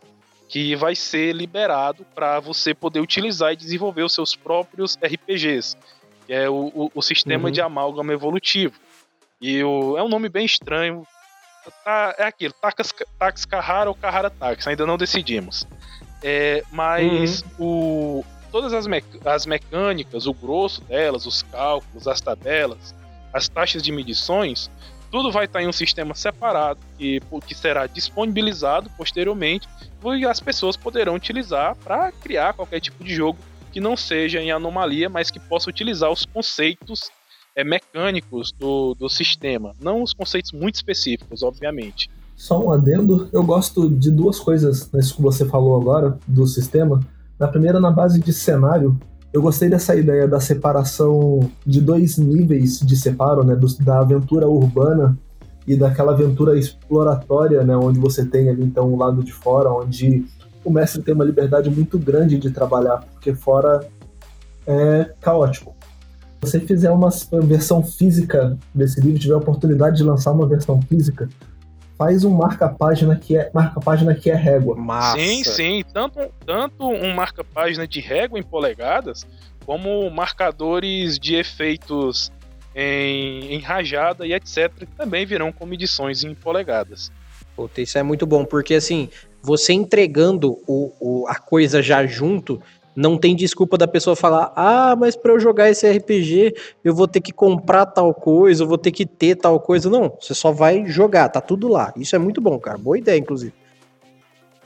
que 0.50 0.76
vai 0.76 0.96
ser 0.96 1.34
liberado 1.34 2.06
para 2.16 2.40
você 2.40 2.74
poder 2.74 3.00
utilizar 3.00 3.52
e 3.52 3.56
desenvolver 3.56 4.04
os 4.04 4.14
seus 4.14 4.36
próprios 4.36 4.98
RPGs, 5.04 5.76
que 6.26 6.34
é 6.34 6.50
o, 6.50 6.72
o, 6.74 6.92
o 6.96 7.02
sistema 7.02 7.46
uhum. 7.46 7.52
de 7.52 7.62
amálgama 7.62 8.14
evolutivo. 8.14 8.80
E 9.42 9.64
o, 9.64 9.98
é 9.98 10.04
um 10.04 10.10
nome 10.10 10.30
bem 10.30 10.46
estranho. 10.46 11.06
Tá, 11.84 12.16
é 12.18 12.24
aquilo, 12.24 12.54
Tax, 12.62 12.94
Tax 13.20 13.46
Carrara 13.46 13.90
ou 13.90 13.96
Carrara 13.96 14.30
Tax, 14.30 14.68
ainda 14.68 14.86
não 14.86 14.98
decidimos. 14.98 15.68
É, 16.24 16.64
mas 16.72 17.44
uhum. 17.60 17.66
o, 18.20 18.26
todas 18.52 18.74
as, 18.74 18.88
me, 18.88 19.04
as 19.26 19.46
mecânicas, 19.46 20.26
o 20.26 20.34
grosso 20.34 20.82
delas, 20.84 21.26
os 21.26 21.44
cálculos, 21.44 22.08
as 22.08 22.22
tabelas, 22.22 22.96
as 23.34 23.48
taxas 23.48 23.84
de 23.84 23.92
medições, 23.92 24.70
tudo 25.12 25.32
vai 25.32 25.46
estar 25.46 25.62
em 25.62 25.68
um 25.68 25.74
sistema 25.74 26.14
separado 26.16 26.80
que, 26.98 27.22
que 27.46 27.56
será 27.56 27.88
disponibilizado 27.88 28.90
posteriormente 28.92 29.68
e 30.18 30.26
as 30.26 30.40
pessoas 30.40 30.76
poderão 30.76 31.16
utilizar 31.16 31.76
para 31.76 32.12
criar 32.12 32.54
qualquer 32.54 32.80
tipo 32.80 33.04
de 33.04 33.14
jogo 33.14 33.40
que 33.72 33.80
não 33.80 33.96
seja 33.96 34.42
em 34.42 34.52
anomalia, 34.52 35.10
mas 35.10 35.30
que 35.30 35.40
possa 35.40 35.70
utilizar 35.70 36.12
os 36.12 36.26
conceitos 36.26 37.12
é, 37.56 37.64
mecânicos 37.64 38.52
do, 38.52 38.96
do 38.96 39.10
sistema, 39.10 39.76
não 39.80 40.02
os 40.02 40.14
conceitos 40.14 40.52
muito 40.52 40.76
específicos, 40.76 41.44
obviamente. 41.44 42.10
Só 42.38 42.64
um 42.64 42.72
adendo, 42.72 43.28
eu 43.34 43.44
gosto 43.44 43.90
de 43.90 44.12
duas 44.12 44.40
coisas 44.40 44.88
nisso 44.94 45.16
que 45.16 45.22
você 45.24 45.44
falou 45.44 45.76
agora 45.76 46.20
do 46.28 46.46
sistema. 46.46 47.00
Na 47.40 47.48
primeira, 47.48 47.80
na 47.80 47.90
base 47.90 48.20
de 48.20 48.32
cenário, 48.32 48.96
eu 49.34 49.42
gostei 49.42 49.68
dessa 49.68 49.96
ideia 49.96 50.28
da 50.28 50.40
separação 50.40 51.50
de 51.66 51.82
dois 51.82 52.20
níveis 52.20 52.80
de 52.80 52.96
separo, 52.96 53.44
né, 53.44 53.56
do, 53.56 53.68
da 53.80 54.02
aventura 54.02 54.48
urbana 54.48 55.18
e 55.68 55.76
daquela 55.76 56.12
aventura 56.12 56.56
exploratória, 56.58 57.64
né, 57.64 57.76
onde 57.76 58.00
você 58.00 58.24
tem 58.24 58.50
ali 58.50 58.64
então 58.64 58.94
o 58.94 58.96
lado 58.96 59.24
de 59.24 59.34
fora, 59.34 59.72
onde 59.72 60.24
o 60.64 60.70
mestre 60.70 61.02
tem 61.02 61.16
uma 61.16 61.26
liberdade 61.26 61.72
muito 61.72 61.98
grande 61.98 62.38
de 62.38 62.52
trabalhar, 62.52 63.04
porque 63.14 63.34
fora 63.34 63.80
é 64.68 65.12
caótico. 65.20 65.76
Se 66.44 66.52
você 66.52 66.60
fizer 66.60 66.92
uma 66.92 67.10
versão 67.46 67.82
física 67.82 68.56
desse 68.76 69.02
livro, 69.02 69.20
tiver 69.20 69.34
a 69.34 69.38
oportunidade 69.38 69.98
de 69.98 70.04
lançar 70.04 70.32
uma 70.32 70.46
versão 70.46 70.80
física, 70.84 71.28
faz 71.98 72.24
um 72.24 72.30
marca-página 72.30 73.16
que 73.16 73.36
é 73.36 73.50
marca-página 73.54 74.14
que 74.14 74.30
é 74.30 74.36
régua. 74.36 74.76
Massa. 74.76 75.18
Sim, 75.18 75.44
sim, 75.44 75.84
tanto, 75.92 76.20
tanto 76.46 76.88
um 76.88 77.14
marca-página 77.14 77.88
de 77.88 78.00
régua 78.00 78.40
em 78.40 78.44
polegadas, 78.44 79.26
como 79.66 80.10
marcadores 80.10 81.18
de 81.18 81.36
efeitos 81.36 82.32
em, 82.76 83.54
em 83.54 83.60
rajada 83.60 84.26
e 84.26 84.34
etc. 84.34 84.72
Que 84.78 84.86
também 84.86 85.26
virão 85.26 85.52
com 85.52 85.66
medições 85.66 86.24
em 86.24 86.36
polegadas. 86.36 87.12
Puta, 87.56 87.82
isso 87.82 87.98
é 87.98 88.04
muito 88.04 88.28
bom, 88.28 88.46
porque 88.46 88.76
assim, 88.76 89.10
você 89.42 89.74
entregando 89.74 90.60
o, 90.68 90.94
o, 91.00 91.28
a 91.28 91.36
coisa 91.36 91.82
já 91.82 92.06
junto, 92.06 92.62
não 92.98 93.16
tem 93.16 93.36
desculpa 93.36 93.78
da 93.78 93.88
pessoa 93.88 94.16
falar: 94.16 94.52
ah, 94.56 94.96
mas 94.96 95.16
para 95.16 95.32
eu 95.32 95.40
jogar 95.40 95.70
esse 95.70 95.88
RPG 95.88 96.56
eu 96.84 96.96
vou 96.96 97.08
ter 97.08 97.22
que 97.22 97.32
comprar 97.32 97.86
tal 97.86 98.12
coisa, 98.12 98.64
eu 98.64 98.68
vou 98.68 98.78
ter 98.78 98.92
que 98.92 99.06
ter 99.06 99.36
tal 99.36 99.60
coisa. 99.60 99.88
Não, 99.88 100.18
você 100.20 100.34
só 100.34 100.52
vai 100.52 100.84
jogar, 100.88 101.30
tá 101.30 101.40
tudo 101.40 101.68
lá. 101.68 101.94
Isso 101.96 102.16
é 102.16 102.20
muito 102.20 102.42
bom, 102.42 102.60
cara. 102.60 102.80
Boa 102.80 102.98
ideia, 102.98 103.20
inclusive. 103.20 103.54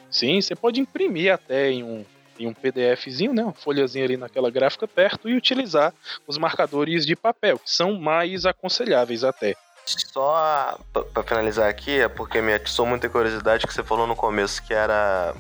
Sim, 0.09 0.39
você 0.39 0.55
pode 0.55 0.79
imprimir 0.79 1.33
até 1.33 1.71
em 1.71 1.83
um, 1.83 2.05
em 2.39 2.47
um 2.47 2.53
PDFzinho, 2.53 3.33
né, 3.33 3.43
uma 3.43 3.53
folhazinha 3.53 4.05
ali 4.05 4.15
naquela 4.15 4.49
gráfica 4.49 4.87
perto 4.87 5.27
e 5.29 5.35
utilizar 5.35 5.93
os 6.25 6.37
marcadores 6.37 7.05
de 7.05 7.15
papel, 7.15 7.59
que 7.59 7.69
são 7.69 7.99
mais 7.99 8.45
aconselháveis 8.45 9.23
até. 9.25 9.55
Só 9.85 10.77
para 11.13 11.23
finalizar 11.23 11.69
aqui, 11.69 11.99
é 11.99 12.07
porque 12.07 12.41
me 12.41 12.53
atiçou 12.53 12.85
muita 12.85 13.09
curiosidade 13.09 13.65
que 13.65 13.73
você 13.73 13.83
falou 13.83 14.05
no 14.05 14.15
começo 14.15 14.61
que 14.63 14.73
era 14.73 15.33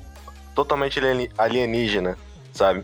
totalmente 0.55 0.99
alienígena, 1.37 2.17
sabe? 2.53 2.83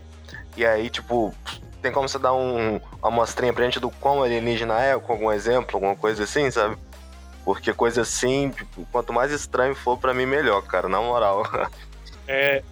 E 0.56 0.64
aí, 0.64 0.90
tipo, 0.90 1.34
tem 1.80 1.92
como 1.92 2.08
você 2.08 2.18
dar 2.18 2.34
um, 2.34 2.76
uma 2.76 3.08
amostrinha 3.08 3.52
pra 3.52 3.64
gente 3.64 3.80
do 3.80 3.90
quão 3.90 4.22
alienígena 4.22 4.80
é, 4.80 4.98
com 4.98 5.12
algum 5.12 5.32
exemplo, 5.32 5.76
alguma 5.76 5.94
coisa 5.94 6.24
assim, 6.24 6.50
sabe? 6.50 6.76
Porque 7.44 7.72
coisa 7.72 8.02
assim, 8.02 8.50
tipo, 8.50 8.86
quanto 8.92 9.12
mais 9.12 9.32
estranho 9.32 9.74
for 9.74 9.96
para 9.96 10.12
mim, 10.12 10.26
melhor, 10.26 10.62
cara, 10.62 10.88
na 10.88 11.00
moral. 11.00 11.42
É, 12.30 12.62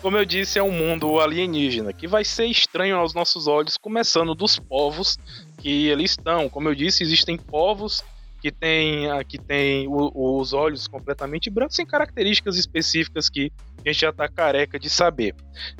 como 0.00 0.16
eu 0.16 0.24
disse, 0.24 0.56
é 0.56 0.62
um 0.62 0.70
mundo 0.70 1.18
alienígena 1.18 1.92
que 1.92 2.06
vai 2.06 2.24
ser 2.24 2.46
estranho 2.46 2.96
aos 2.96 3.12
nossos 3.12 3.48
olhos, 3.48 3.76
começando 3.76 4.36
dos 4.36 4.56
povos 4.56 5.18
que 5.58 5.88
eles 5.88 6.12
estão. 6.12 6.48
Como 6.48 6.68
eu 6.68 6.76
disse, 6.76 7.02
existem 7.02 7.36
povos 7.36 8.04
que 8.40 8.52
tem, 8.52 9.08
que 9.26 9.36
tem 9.36 9.88
os 9.90 10.52
olhos 10.52 10.86
completamente 10.86 11.50
brancos, 11.50 11.74
sem 11.74 11.84
características 11.84 12.56
específicas 12.56 13.28
que 13.28 13.50
a 13.88 13.92
gente 13.92 14.00
já 14.00 14.10
está 14.10 14.28
careca 14.28 14.78
de 14.78 14.88
saber. 14.88 15.34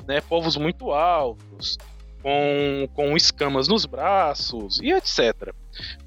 Né? 0.07 0.21
Povos 0.21 0.57
muito 0.57 0.91
altos, 0.91 1.77
com, 2.21 2.89
com 2.93 3.15
escamas 3.15 3.67
nos 3.67 3.85
braços 3.85 4.79
e 4.81 4.91
etc. 4.91 5.53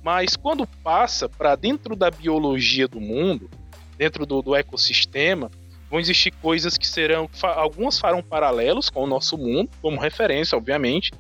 Mas 0.03 0.37
quando 0.37 0.67
passa 0.67 1.29
para 1.29 1.55
dentro 1.55 1.95
da 1.95 2.11
biologia 2.11 2.89
do 2.89 3.01
mundo, 3.01 3.49
dentro 3.97 4.27
do, 4.27 4.43
do 4.43 4.55
ecossistema, 4.55 5.51
vão 5.91 6.01
existir 6.01 6.31
coisas 6.33 6.77
que 6.77 6.87
serão. 6.87 7.31
Algumas 7.43 7.99
farão 7.99 8.23
paralelos 8.23 8.91
com 8.91 9.05
o 9.05 9.07
nosso 9.07 9.39
mundo, 9.39 9.71
como 9.81 10.01
referência, 10.01 10.57
obviamente, 10.57 11.13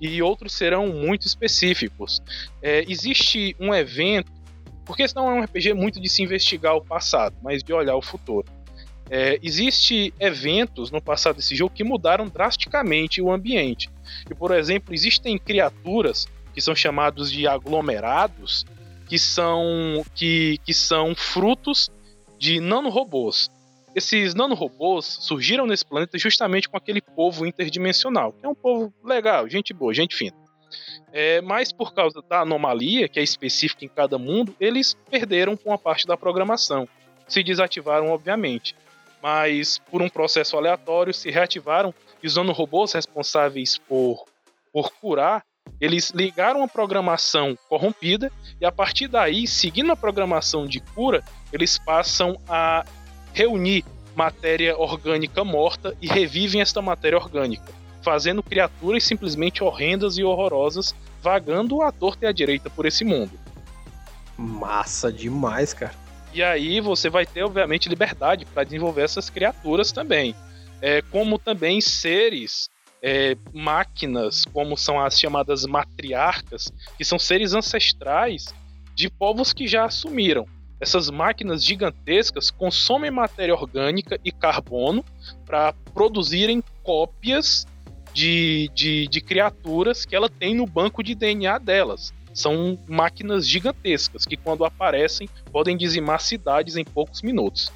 e 0.00 0.22
outros 0.22 0.52
serão 0.52 0.88
muito 0.88 1.26
específicos. 1.26 2.20
É, 2.60 2.84
existe 2.86 3.56
um 3.58 3.74
evento 3.74 4.30
porque 4.84 5.06
senão 5.06 5.30
é 5.30 5.34
um 5.34 5.42
RPG 5.44 5.74
muito 5.74 6.00
de 6.00 6.08
se 6.08 6.22
investigar 6.22 6.76
o 6.76 6.84
passado, 6.84 7.36
mas 7.42 7.62
de 7.62 7.72
olhar 7.72 7.96
o 7.96 8.02
futuro. 8.02 8.46
É, 9.14 9.38
existe 9.42 10.14
eventos 10.18 10.90
no 10.90 10.98
passado 10.98 11.36
desse 11.36 11.54
jogo 11.54 11.74
que 11.74 11.84
mudaram 11.84 12.26
drasticamente 12.28 13.20
o 13.20 13.30
ambiente. 13.30 13.90
E, 14.30 14.34
por 14.34 14.52
exemplo, 14.52 14.94
existem 14.94 15.36
criaturas 15.36 16.26
que 16.54 16.62
são 16.62 16.74
chamados 16.74 17.30
de 17.30 17.46
aglomerados, 17.46 18.64
que 19.06 19.18
são, 19.18 20.02
que, 20.14 20.58
que 20.64 20.72
são 20.72 21.14
frutos 21.14 21.90
de 22.38 22.58
nanorobôs. 22.58 23.50
Esses 23.94 24.34
nanorobôs 24.34 25.04
surgiram 25.20 25.66
nesse 25.66 25.84
planeta 25.84 26.16
justamente 26.16 26.66
com 26.66 26.78
aquele 26.78 27.02
povo 27.02 27.44
interdimensional, 27.44 28.32
que 28.32 28.46
é 28.46 28.48
um 28.48 28.54
povo 28.54 28.94
legal, 29.04 29.46
gente 29.46 29.74
boa, 29.74 29.92
gente 29.92 30.16
fina. 30.16 30.36
É, 31.12 31.42
mas 31.42 31.70
por 31.70 31.92
causa 31.92 32.22
da 32.26 32.40
anomalia, 32.40 33.10
que 33.10 33.20
é 33.20 33.22
específica 33.22 33.84
em 33.84 33.88
cada 33.88 34.16
mundo, 34.16 34.56
eles 34.58 34.96
perderam 35.10 35.54
com 35.54 35.70
a 35.70 35.76
parte 35.76 36.06
da 36.06 36.16
programação. 36.16 36.88
Se 37.28 37.42
desativaram, 37.42 38.08
obviamente. 38.08 38.74
Mas 39.22 39.78
por 39.90 40.02
um 40.02 40.08
processo 40.08 40.56
aleatório, 40.56 41.14
se 41.14 41.30
reativaram 41.30 41.94
e 42.22 42.26
usando 42.26 42.52
robôs 42.52 42.92
responsáveis 42.92 43.78
por, 43.78 44.24
por 44.72 44.90
curar, 45.00 45.44
eles 45.80 46.10
ligaram 46.10 46.62
a 46.64 46.68
programação 46.68 47.56
corrompida 47.68 48.32
e 48.60 48.66
a 48.66 48.72
partir 48.72 49.06
daí, 49.06 49.46
seguindo 49.46 49.92
a 49.92 49.96
programação 49.96 50.66
de 50.66 50.80
cura, 50.80 51.22
eles 51.52 51.78
passam 51.78 52.36
a 52.48 52.84
reunir 53.32 53.84
matéria 54.14 54.76
orgânica 54.76 55.44
morta 55.44 55.96
e 56.02 56.06
revivem 56.06 56.60
esta 56.60 56.82
matéria 56.82 57.16
orgânica 57.16 57.72
fazendo 58.02 58.42
criaturas 58.42 59.04
simplesmente 59.04 59.62
horrendas 59.62 60.18
e 60.18 60.24
horrorosas 60.24 60.94
vagando 61.22 61.80
à 61.82 61.92
torta 61.92 62.26
e 62.26 62.28
à 62.28 62.32
direita 62.32 62.68
por 62.68 62.84
esse 62.84 63.04
mundo. 63.04 63.38
Massa 64.36 65.12
demais, 65.12 65.72
cara. 65.72 66.01
E 66.32 66.42
aí 66.42 66.80
você 66.80 67.10
vai 67.10 67.26
ter, 67.26 67.42
obviamente, 67.42 67.88
liberdade 67.88 68.46
para 68.46 68.64
desenvolver 68.64 69.02
essas 69.02 69.28
criaturas 69.28 69.92
também. 69.92 70.34
É, 70.80 71.02
como 71.02 71.38
também 71.38 71.80
seres, 71.80 72.70
é, 73.02 73.36
máquinas, 73.52 74.44
como 74.46 74.76
são 74.76 75.00
as 75.00 75.18
chamadas 75.18 75.66
matriarcas, 75.66 76.72
que 76.96 77.04
são 77.04 77.18
seres 77.18 77.52
ancestrais 77.52 78.54
de 78.94 79.10
povos 79.10 79.52
que 79.52 79.66
já 79.66 79.84
assumiram. 79.84 80.46
Essas 80.80 81.10
máquinas 81.10 81.64
gigantescas 81.64 82.50
consomem 82.50 83.10
matéria 83.10 83.54
orgânica 83.54 84.18
e 84.24 84.32
carbono 84.32 85.04
para 85.44 85.72
produzirem 85.94 86.62
cópias 86.82 87.66
de, 88.12 88.70
de, 88.74 89.06
de 89.06 89.20
criaturas 89.20 90.04
que 90.04 90.14
ela 90.14 90.28
tem 90.28 90.54
no 90.54 90.66
banco 90.66 91.02
de 91.02 91.14
DNA 91.14 91.58
delas. 91.58 92.12
São 92.34 92.78
máquinas 92.88 93.46
gigantescas 93.46 94.24
que, 94.24 94.36
quando 94.36 94.64
aparecem, 94.64 95.28
podem 95.50 95.76
dizimar 95.76 96.20
cidades 96.20 96.76
em 96.76 96.84
poucos 96.84 97.22
minutos. 97.22 97.72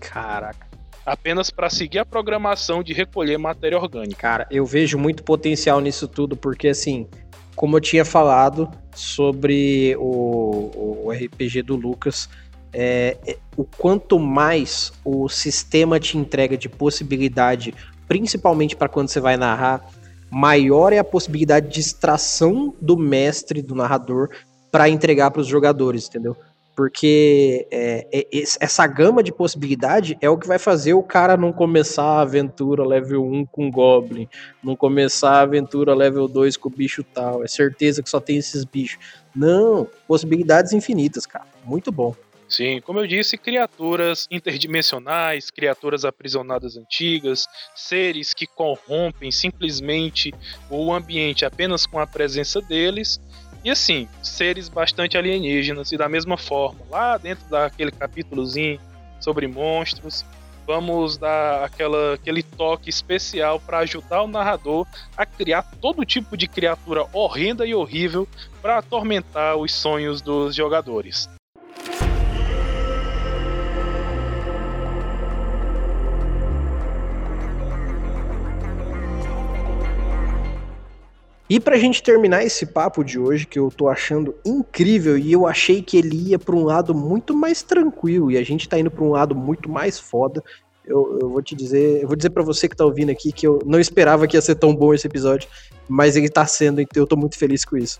Caraca. 0.00 0.66
Apenas 1.04 1.50
para 1.50 1.70
seguir 1.70 1.98
a 1.98 2.04
programação 2.04 2.82
de 2.82 2.92
recolher 2.92 3.38
matéria 3.38 3.78
orgânica. 3.78 4.20
Cara, 4.20 4.46
eu 4.50 4.66
vejo 4.66 4.98
muito 4.98 5.22
potencial 5.22 5.80
nisso 5.80 6.06
tudo, 6.06 6.36
porque 6.36 6.68
assim, 6.68 7.08
como 7.56 7.76
eu 7.76 7.80
tinha 7.80 8.04
falado 8.04 8.70
sobre 8.94 9.96
o, 9.98 11.06
o 11.06 11.10
RPG 11.10 11.62
do 11.62 11.76
Lucas, 11.76 12.28
é, 12.72 13.16
é, 13.26 13.38
o 13.56 13.64
quanto 13.64 14.18
mais 14.18 14.92
o 15.02 15.28
sistema 15.28 15.98
te 15.98 16.18
entrega 16.18 16.56
de 16.56 16.68
possibilidade 16.68 17.74
principalmente 18.08 18.74
para 18.74 18.88
quando 18.88 19.08
você 19.08 19.20
vai 19.20 19.36
narrar, 19.36 19.84
maior 20.30 20.92
é 20.92 20.98
a 20.98 21.04
possibilidade 21.04 21.68
de 21.68 21.80
extração 21.80 22.74
do 22.80 22.96
mestre, 22.96 23.62
do 23.62 23.74
narrador, 23.74 24.28
para 24.70 24.88
entregar 24.88 25.30
para 25.30 25.40
os 25.40 25.46
jogadores, 25.46 26.08
entendeu? 26.08 26.36
Porque 26.76 27.66
é, 27.72 28.06
é, 28.12 28.26
essa 28.60 28.86
gama 28.86 29.20
de 29.20 29.32
possibilidade 29.32 30.16
é 30.20 30.30
o 30.30 30.38
que 30.38 30.46
vai 30.46 30.60
fazer 30.60 30.94
o 30.94 31.02
cara 31.02 31.36
não 31.36 31.52
começar 31.52 32.04
a 32.04 32.20
aventura 32.20 32.86
level 32.86 33.24
1 33.24 33.46
com 33.46 33.68
Goblin, 33.68 34.28
não 34.62 34.76
começar 34.76 35.32
a 35.32 35.40
aventura 35.40 35.92
level 35.92 36.28
2 36.28 36.56
com 36.56 36.68
o 36.68 36.72
bicho 36.72 37.02
tal. 37.02 37.42
É 37.42 37.48
certeza 37.48 38.00
que 38.00 38.08
só 38.08 38.20
tem 38.20 38.36
esses 38.36 38.64
bichos. 38.64 39.00
Não, 39.34 39.88
possibilidades 40.06 40.72
infinitas, 40.72 41.26
cara. 41.26 41.46
Muito 41.64 41.90
bom. 41.90 42.14
Sim, 42.48 42.80
como 42.80 42.98
eu 42.98 43.06
disse, 43.06 43.36
criaturas 43.36 44.26
interdimensionais, 44.30 45.50
criaturas 45.50 46.04
aprisionadas 46.06 46.78
antigas, 46.78 47.46
seres 47.74 48.32
que 48.32 48.46
corrompem 48.46 49.30
simplesmente 49.30 50.32
o 50.70 50.92
ambiente 50.92 51.44
apenas 51.44 51.84
com 51.84 51.98
a 51.98 52.06
presença 52.06 52.62
deles, 52.62 53.20
e 53.62 53.70
assim, 53.70 54.08
seres 54.22 54.68
bastante 54.68 55.18
alienígenas, 55.18 55.92
e 55.92 55.98
da 55.98 56.08
mesma 56.08 56.38
forma, 56.38 56.80
lá 56.90 57.18
dentro 57.18 57.46
daquele 57.50 57.90
capítulozinho 57.90 58.80
sobre 59.20 59.46
monstros, 59.46 60.24
vamos 60.66 61.18
dar 61.18 61.64
aquela, 61.64 62.14
aquele 62.14 62.42
toque 62.42 62.88
especial 62.88 63.60
para 63.60 63.78
ajudar 63.78 64.22
o 64.22 64.28
narrador 64.28 64.86
a 65.16 65.26
criar 65.26 65.62
todo 65.82 66.04
tipo 66.04 66.34
de 66.34 66.48
criatura 66.48 67.06
horrenda 67.12 67.66
e 67.66 67.74
horrível 67.74 68.26
para 68.62 68.78
atormentar 68.78 69.56
os 69.56 69.72
sonhos 69.72 70.22
dos 70.22 70.54
jogadores. 70.54 71.28
E 81.50 81.58
pra 81.58 81.78
gente 81.78 82.02
terminar 82.02 82.44
esse 82.44 82.66
papo 82.66 83.02
de 83.02 83.18
hoje, 83.18 83.46
que 83.46 83.58
eu 83.58 83.70
tô 83.70 83.88
achando 83.88 84.34
incrível, 84.44 85.16
e 85.16 85.32
eu 85.32 85.46
achei 85.46 85.80
que 85.80 85.96
ele 85.96 86.30
ia 86.30 86.38
pra 86.38 86.54
um 86.54 86.64
lado 86.64 86.94
muito 86.94 87.34
mais 87.34 87.62
tranquilo, 87.62 88.30
e 88.30 88.36
a 88.36 88.44
gente 88.44 88.68
tá 88.68 88.78
indo 88.78 88.90
pra 88.90 89.02
um 89.02 89.10
lado 89.10 89.34
muito 89.34 89.68
mais 89.68 89.98
foda. 89.98 90.44
Eu, 90.84 91.18
eu 91.20 91.28
vou 91.30 91.42
te 91.42 91.54
dizer, 91.54 92.02
eu 92.02 92.06
vou 92.06 92.16
dizer 92.16 92.30
para 92.30 92.42
você 92.42 92.68
que 92.68 92.76
tá 92.76 92.84
ouvindo 92.84 93.10
aqui 93.10 93.32
que 93.32 93.46
eu 93.46 93.60
não 93.64 93.80
esperava 93.80 94.26
que 94.26 94.36
ia 94.36 94.42
ser 94.42 94.56
tão 94.56 94.74
bom 94.74 94.92
esse 94.92 95.06
episódio, 95.06 95.48
mas 95.88 96.16
ele 96.16 96.28
tá 96.28 96.46
sendo, 96.46 96.82
então 96.82 97.02
eu 97.02 97.06
tô 97.06 97.16
muito 97.16 97.38
feliz 97.38 97.64
com 97.64 97.78
isso. 97.78 97.98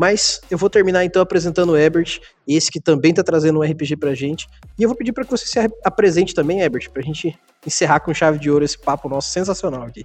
Mas 0.00 0.40
eu 0.50 0.56
vou 0.56 0.70
terminar 0.70 1.04
então 1.04 1.20
apresentando 1.20 1.72
o 1.72 1.76
Ebert, 1.76 2.20
esse 2.48 2.70
que 2.70 2.80
também 2.80 3.12
tá 3.12 3.22
trazendo 3.22 3.58
um 3.58 3.62
RPG 3.62 3.98
pra 3.98 4.14
gente. 4.14 4.46
E 4.78 4.82
eu 4.82 4.88
vou 4.88 4.96
pedir 4.96 5.12
para 5.12 5.24
que 5.26 5.30
você 5.30 5.44
se 5.44 5.58
apresente 5.84 6.34
também, 6.34 6.62
Ebert, 6.62 6.88
pra 6.90 7.02
gente 7.02 7.38
encerrar 7.66 8.00
com 8.00 8.14
chave 8.14 8.38
de 8.38 8.50
ouro 8.50 8.64
esse 8.64 8.78
papo 8.78 9.10
nosso 9.10 9.30
sensacional 9.30 9.82
aqui. 9.82 10.02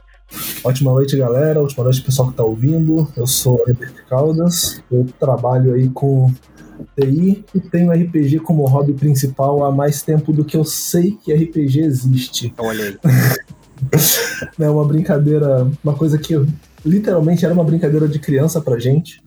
Ótima 0.65 0.91
noite, 0.91 1.15
galera. 1.15 1.63
Ótima 1.63 1.85
noite, 1.85 2.01
pessoal 2.01 2.29
que 2.29 2.35
tá 2.35 2.43
ouvindo. 2.43 3.09
Eu 3.15 3.25
sou 3.25 3.63
o 3.65 3.69
Ebert 3.69 4.05
Caldas. 4.09 4.83
Eu 4.91 5.05
trabalho 5.17 5.75
aí 5.75 5.87
com 5.87 6.29
TI 6.99 7.45
e 7.55 7.59
tenho 7.61 7.89
RPG 7.89 8.39
como 8.39 8.67
hobby 8.67 8.91
principal 8.91 9.63
há 9.63 9.71
mais 9.71 10.01
tempo 10.01 10.33
do 10.33 10.43
que 10.43 10.57
eu 10.57 10.65
sei 10.65 11.17
que 11.23 11.33
RPG 11.33 11.79
existe. 11.79 12.53
Olha 12.57 12.83
aí. 12.83 12.97
é 14.59 14.69
uma 14.69 14.83
brincadeira, 14.83 15.65
uma 15.81 15.93
coisa 15.93 16.17
que 16.17 16.35
literalmente 16.85 17.45
era 17.45 17.53
uma 17.53 17.63
brincadeira 17.63 18.09
de 18.09 18.19
criança 18.19 18.59
pra 18.59 18.77
gente. 18.77 19.23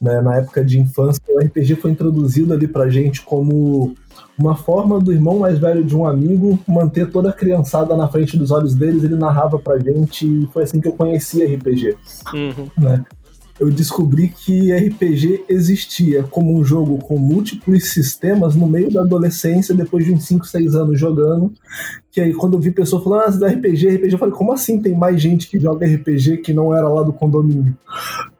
Né? 0.00 0.20
Na 0.20 0.36
época 0.36 0.64
de 0.64 0.78
infância, 0.78 1.22
o 1.28 1.38
RPG 1.38 1.76
foi 1.76 1.90
introduzido 1.90 2.52
ali 2.52 2.68
pra 2.68 2.88
gente 2.88 3.22
como 3.22 3.94
uma 4.38 4.54
forma 4.54 5.00
do 5.00 5.12
irmão 5.12 5.38
mais 5.38 5.58
velho 5.58 5.84
de 5.84 5.96
um 5.96 6.06
amigo 6.06 6.58
manter 6.66 7.10
toda 7.10 7.30
a 7.30 7.32
criançada 7.32 7.96
na 7.96 8.06
frente 8.08 8.36
dos 8.36 8.50
olhos 8.50 8.74
deles, 8.74 9.02
ele 9.02 9.16
narrava 9.16 9.58
pra 9.58 9.78
gente 9.78 10.26
e 10.26 10.46
foi 10.52 10.62
assim 10.62 10.80
que 10.80 10.88
eu 10.88 10.92
conheci 10.92 11.44
RPG. 11.44 11.96
Uhum. 12.32 12.68
Né? 12.78 13.04
eu 13.60 13.70
descobri 13.70 14.28
que 14.28 14.72
RPG 14.72 15.44
existia 15.48 16.22
como 16.22 16.56
um 16.56 16.64
jogo 16.64 16.98
com 16.98 17.18
múltiplos 17.18 17.90
sistemas 17.90 18.54
no 18.54 18.68
meio 18.68 18.90
da 18.90 19.00
adolescência, 19.00 19.74
depois 19.74 20.04
de 20.04 20.12
uns 20.12 20.24
5, 20.26 20.46
6 20.46 20.74
anos 20.76 20.98
jogando. 20.98 21.52
Que 22.12 22.20
aí, 22.20 22.32
quando 22.32 22.54
eu 22.54 22.60
vi 22.60 22.70
pessoas 22.70 23.02
falando, 23.02 23.22
ah, 23.22 23.30
da 23.30 23.48
RPG, 23.48 23.96
RPG, 23.96 24.12
eu 24.12 24.18
falei, 24.18 24.34
como 24.34 24.52
assim 24.52 24.80
tem 24.80 24.94
mais 24.94 25.20
gente 25.20 25.48
que 25.48 25.58
joga 25.58 25.86
RPG 25.86 26.38
que 26.38 26.52
não 26.52 26.74
era 26.74 26.88
lá 26.88 27.02
do 27.02 27.12
condomínio? 27.12 27.76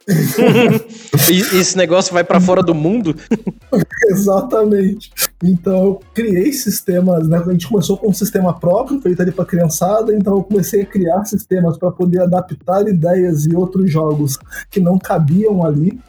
e 1.31 1.41
esse 1.59 1.77
negócio 1.77 2.13
vai 2.13 2.25
para 2.25 2.41
fora 2.41 2.63
do 2.63 2.75
mundo? 2.75 3.15
Exatamente. 4.09 5.11
Então 5.43 5.85
eu 5.85 6.01
criei 6.15 6.53
sistemas, 6.53 7.29
né? 7.29 7.39
A 7.39 7.53
gente 7.53 7.69
começou 7.69 7.99
com 7.99 8.09
um 8.09 8.15
sistema 8.15 8.59
próprio, 8.59 9.01
feito 9.01 9.21
ali 9.21 9.31
para 9.31 9.45
criançada, 9.45 10.15
então 10.15 10.37
eu 10.37 10.43
comecei 10.43 10.83
a 10.83 10.87
criar 10.87 11.25
sistemas 11.27 11.77
para 11.77 11.91
poder 11.91 12.23
adaptar 12.23 12.89
ideias 12.89 13.45
e 13.47 13.55
outros 13.55 13.91
jogos 13.91 14.39
que 14.71 14.81
não 14.81 14.99
cabiam 14.99 15.65
ali. 15.65 16.01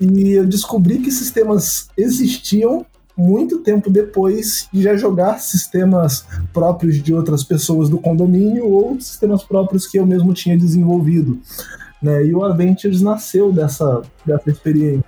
E 0.00 0.32
eu 0.32 0.46
descobri 0.46 0.98
que 0.98 1.10
sistemas 1.10 1.88
existiam 1.96 2.84
muito 3.16 3.58
tempo 3.58 3.90
depois 3.90 4.68
de 4.70 4.82
já 4.82 4.94
jogar 4.94 5.40
sistemas 5.40 6.26
próprios 6.52 7.02
de 7.02 7.14
outras 7.14 7.42
pessoas 7.42 7.88
do 7.88 7.98
condomínio 7.98 8.68
ou 8.68 9.00
sistemas 9.00 9.42
próprios 9.42 9.86
que 9.86 9.98
eu 9.98 10.04
mesmo 10.04 10.34
tinha 10.34 10.56
desenvolvido. 10.56 11.40
Né? 12.02 12.26
E 12.26 12.34
o 12.34 12.44
Adventures 12.44 13.00
nasceu 13.00 13.52
dessa, 13.52 14.02
dessa 14.24 14.50
experiência. 14.50 15.04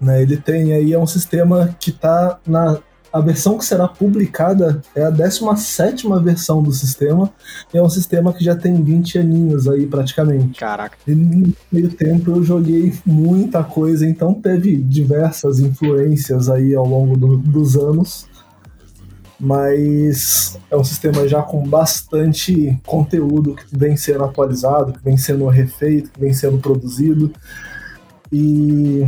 Né? 0.00 0.22
Ele 0.22 0.36
tem 0.36 0.72
aí 0.72 0.92
é 0.92 0.98
um 0.98 1.06
sistema 1.06 1.76
que 1.78 1.90
está 1.90 2.38
na 2.46 2.78
a 3.12 3.20
versão 3.20 3.58
que 3.58 3.64
será 3.64 3.86
publicada 3.86 4.80
é 4.96 5.04
a 5.04 5.10
17 5.10 6.08
versão 6.22 6.62
do 6.62 6.72
sistema. 6.72 7.30
É 7.72 7.82
um 7.82 7.90
sistema 7.90 8.32
que 8.32 8.42
já 8.42 8.56
tem 8.56 8.82
20 8.82 9.18
aninhos 9.18 9.68
aí, 9.68 9.86
praticamente. 9.86 10.58
Caraca. 10.58 10.96
E 11.06 11.14
no 11.14 11.52
meio 11.70 11.90
tempo 11.90 12.30
eu 12.30 12.42
joguei 12.42 12.94
muita 13.04 13.62
coisa, 13.62 14.06
então 14.06 14.32
teve 14.32 14.76
diversas 14.76 15.60
influências 15.60 16.48
aí 16.48 16.74
ao 16.74 16.86
longo 16.86 17.16
do, 17.16 17.36
dos 17.36 17.76
anos. 17.76 18.26
Mas 19.44 20.56
é 20.70 20.76
um 20.76 20.84
sistema 20.84 21.26
já 21.26 21.42
com 21.42 21.66
bastante 21.66 22.78
conteúdo 22.86 23.56
que 23.56 23.76
vem 23.76 23.96
sendo 23.96 24.22
atualizado, 24.22 24.92
que 24.92 25.02
vem 25.02 25.16
sendo 25.16 25.48
refeito, 25.48 26.12
que 26.12 26.20
vem 26.20 26.32
sendo 26.32 26.58
produzido. 26.58 27.32
E 28.30 29.04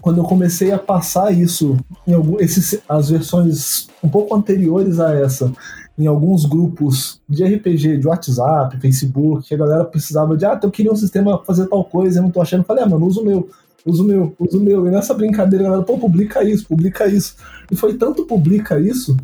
quando 0.00 0.18
eu 0.18 0.22
comecei 0.22 0.70
a 0.70 0.78
passar 0.78 1.32
isso 1.32 1.76
em 2.06 2.14
algum, 2.14 2.38
esses, 2.38 2.80
as 2.88 3.10
versões 3.10 3.88
um 4.04 4.08
pouco 4.08 4.36
anteriores 4.36 5.00
a 5.00 5.12
essa, 5.12 5.52
em 5.98 6.06
alguns 6.06 6.44
grupos 6.44 7.20
de 7.28 7.42
RPG, 7.42 7.98
de 7.98 8.06
WhatsApp, 8.06 8.78
Facebook, 8.78 9.48
que 9.48 9.54
a 9.54 9.58
galera 9.58 9.84
precisava 9.84 10.36
de, 10.36 10.46
ah, 10.46 10.60
eu 10.62 10.70
queria 10.70 10.92
um 10.92 10.96
sistema 10.96 11.42
fazer 11.44 11.66
tal 11.66 11.82
coisa, 11.84 12.20
eu 12.20 12.22
não 12.22 12.30
tô 12.30 12.40
achando. 12.40 12.60
Eu 12.60 12.66
falei, 12.66 12.84
ah, 12.84 12.88
mano, 12.88 13.04
usa 13.04 13.20
o 13.20 13.24
meu, 13.24 13.48
usa 13.84 14.04
o 14.04 14.06
meu, 14.06 14.32
usa 14.38 14.58
o 14.58 14.60
meu. 14.60 14.86
E 14.86 14.92
nessa 14.92 15.12
brincadeira, 15.12 15.64
a 15.64 15.70
galera, 15.70 15.84
pô, 15.84 15.98
publica 15.98 16.44
isso, 16.44 16.68
publica 16.68 17.08
isso. 17.08 17.34
E 17.68 17.74
foi 17.74 17.94
tanto 17.94 18.24
publica 18.26 18.78
isso 18.78 19.16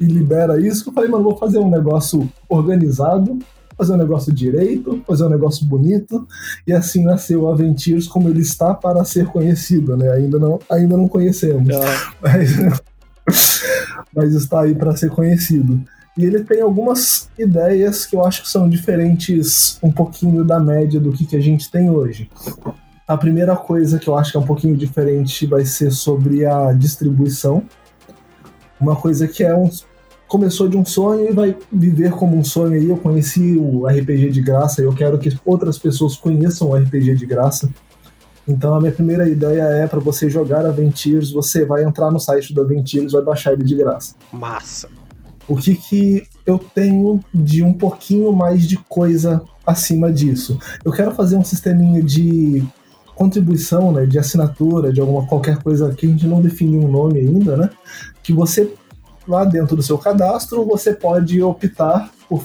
e 0.00 0.04
libera 0.04 0.60
isso 0.60 0.88
eu 0.88 0.92
falei, 0.92 1.10
mano, 1.10 1.24
vou 1.24 1.36
fazer 1.36 1.58
um 1.58 1.70
negócio 1.70 2.28
organizado, 2.48 3.38
fazer 3.76 3.92
um 3.92 3.96
negócio 3.96 4.32
direito, 4.32 5.00
fazer 5.06 5.24
um 5.24 5.28
negócio 5.28 5.64
bonito, 5.64 6.26
e 6.66 6.72
assim 6.72 7.04
nasceu 7.04 7.42
o 7.42 7.48
Aventirs 7.48 8.08
como 8.08 8.28
ele 8.28 8.40
está 8.40 8.74
para 8.74 9.04
ser 9.04 9.26
conhecido, 9.26 9.96
né? 9.96 10.10
Ainda 10.10 10.38
não, 10.38 10.58
ainda 10.68 10.96
não 10.96 11.06
conhecemos, 11.06 11.68
ah. 11.76 12.12
mas, 12.20 12.82
mas 14.14 14.34
está 14.34 14.62
aí 14.62 14.74
para 14.74 14.96
ser 14.96 15.10
conhecido. 15.10 15.80
E 16.18 16.24
ele 16.24 16.42
tem 16.42 16.60
algumas 16.60 17.30
ideias 17.38 18.04
que 18.04 18.16
eu 18.16 18.26
acho 18.26 18.42
que 18.42 18.48
são 18.48 18.68
diferentes 18.68 19.78
um 19.80 19.92
pouquinho 19.92 20.42
da 20.42 20.58
média 20.58 20.98
do 20.98 21.12
que, 21.12 21.24
que 21.24 21.36
a 21.36 21.40
gente 21.40 21.70
tem 21.70 21.88
hoje. 21.88 22.28
A 23.06 23.16
primeira 23.16 23.54
coisa 23.54 24.00
que 24.00 24.08
eu 24.08 24.18
acho 24.18 24.32
que 24.32 24.36
é 24.36 24.40
um 24.40 24.46
pouquinho 24.46 24.76
diferente 24.76 25.46
vai 25.46 25.64
ser 25.64 25.92
sobre 25.92 26.44
a 26.44 26.72
distribuição. 26.72 27.62
Uma 28.80 28.96
coisa 28.96 29.28
que 29.28 29.44
é 29.44 29.56
um, 29.56 29.70
começou 30.28 30.68
de 30.68 30.76
um 30.76 30.84
sonho 30.84 31.30
e 31.30 31.32
vai 31.32 31.56
viver 31.72 32.12
como 32.12 32.36
um 32.36 32.44
sonho 32.44 32.74
aí. 32.74 32.88
Eu 32.88 32.98
conheci 32.98 33.56
o 33.56 33.86
RPG 33.86 34.30
de 34.30 34.42
graça 34.42 34.82
eu 34.82 34.92
quero 34.92 35.18
que 35.18 35.36
outras 35.44 35.78
pessoas 35.78 36.16
conheçam 36.16 36.68
o 36.68 36.76
RPG 36.76 37.14
de 37.14 37.26
graça. 37.26 37.68
Então 38.46 38.74
a 38.74 38.80
minha 38.80 38.92
primeira 38.92 39.28
ideia 39.28 39.62
é 39.62 39.86
para 39.86 40.00
você 40.00 40.30
jogar 40.30 40.64
Aventures, 40.64 41.30
você 41.30 41.64
vai 41.64 41.84
entrar 41.84 42.10
no 42.10 42.18
site 42.18 42.54
do 42.54 42.62
Aventures, 42.62 43.12
vai 43.12 43.22
baixar 43.22 43.52
ele 43.52 43.64
de 43.64 43.74
graça. 43.74 44.14
Massa. 44.32 44.88
O 45.46 45.56
que 45.56 45.74
que 45.74 46.26
eu 46.46 46.58
tenho 46.58 47.20
de 47.32 47.62
um 47.62 47.72
pouquinho 47.72 48.32
mais 48.32 48.66
de 48.66 48.76
coisa 48.76 49.42
acima 49.66 50.12
disso? 50.12 50.58
Eu 50.84 50.92
quero 50.92 51.10
fazer 51.12 51.36
um 51.36 51.44
sisteminha 51.44 52.02
de 52.02 52.62
contribuição, 53.14 53.90
né, 53.92 54.06
de 54.06 54.18
assinatura, 54.18 54.92
de 54.92 55.00
alguma 55.00 55.26
qualquer 55.26 55.62
coisa 55.62 55.92
que 55.92 56.06
a 56.06 56.08
gente 56.08 56.26
não 56.26 56.40
definiu 56.40 56.80
um 56.80 56.90
nome 56.90 57.18
ainda, 57.18 57.56
né? 57.56 57.70
Que 58.22 58.32
você 58.32 58.72
lá 59.28 59.44
dentro 59.44 59.76
do 59.76 59.82
seu 59.82 59.98
cadastro, 59.98 60.64
você 60.64 60.92
pode 60.92 61.40
optar 61.42 62.10
por 62.28 62.42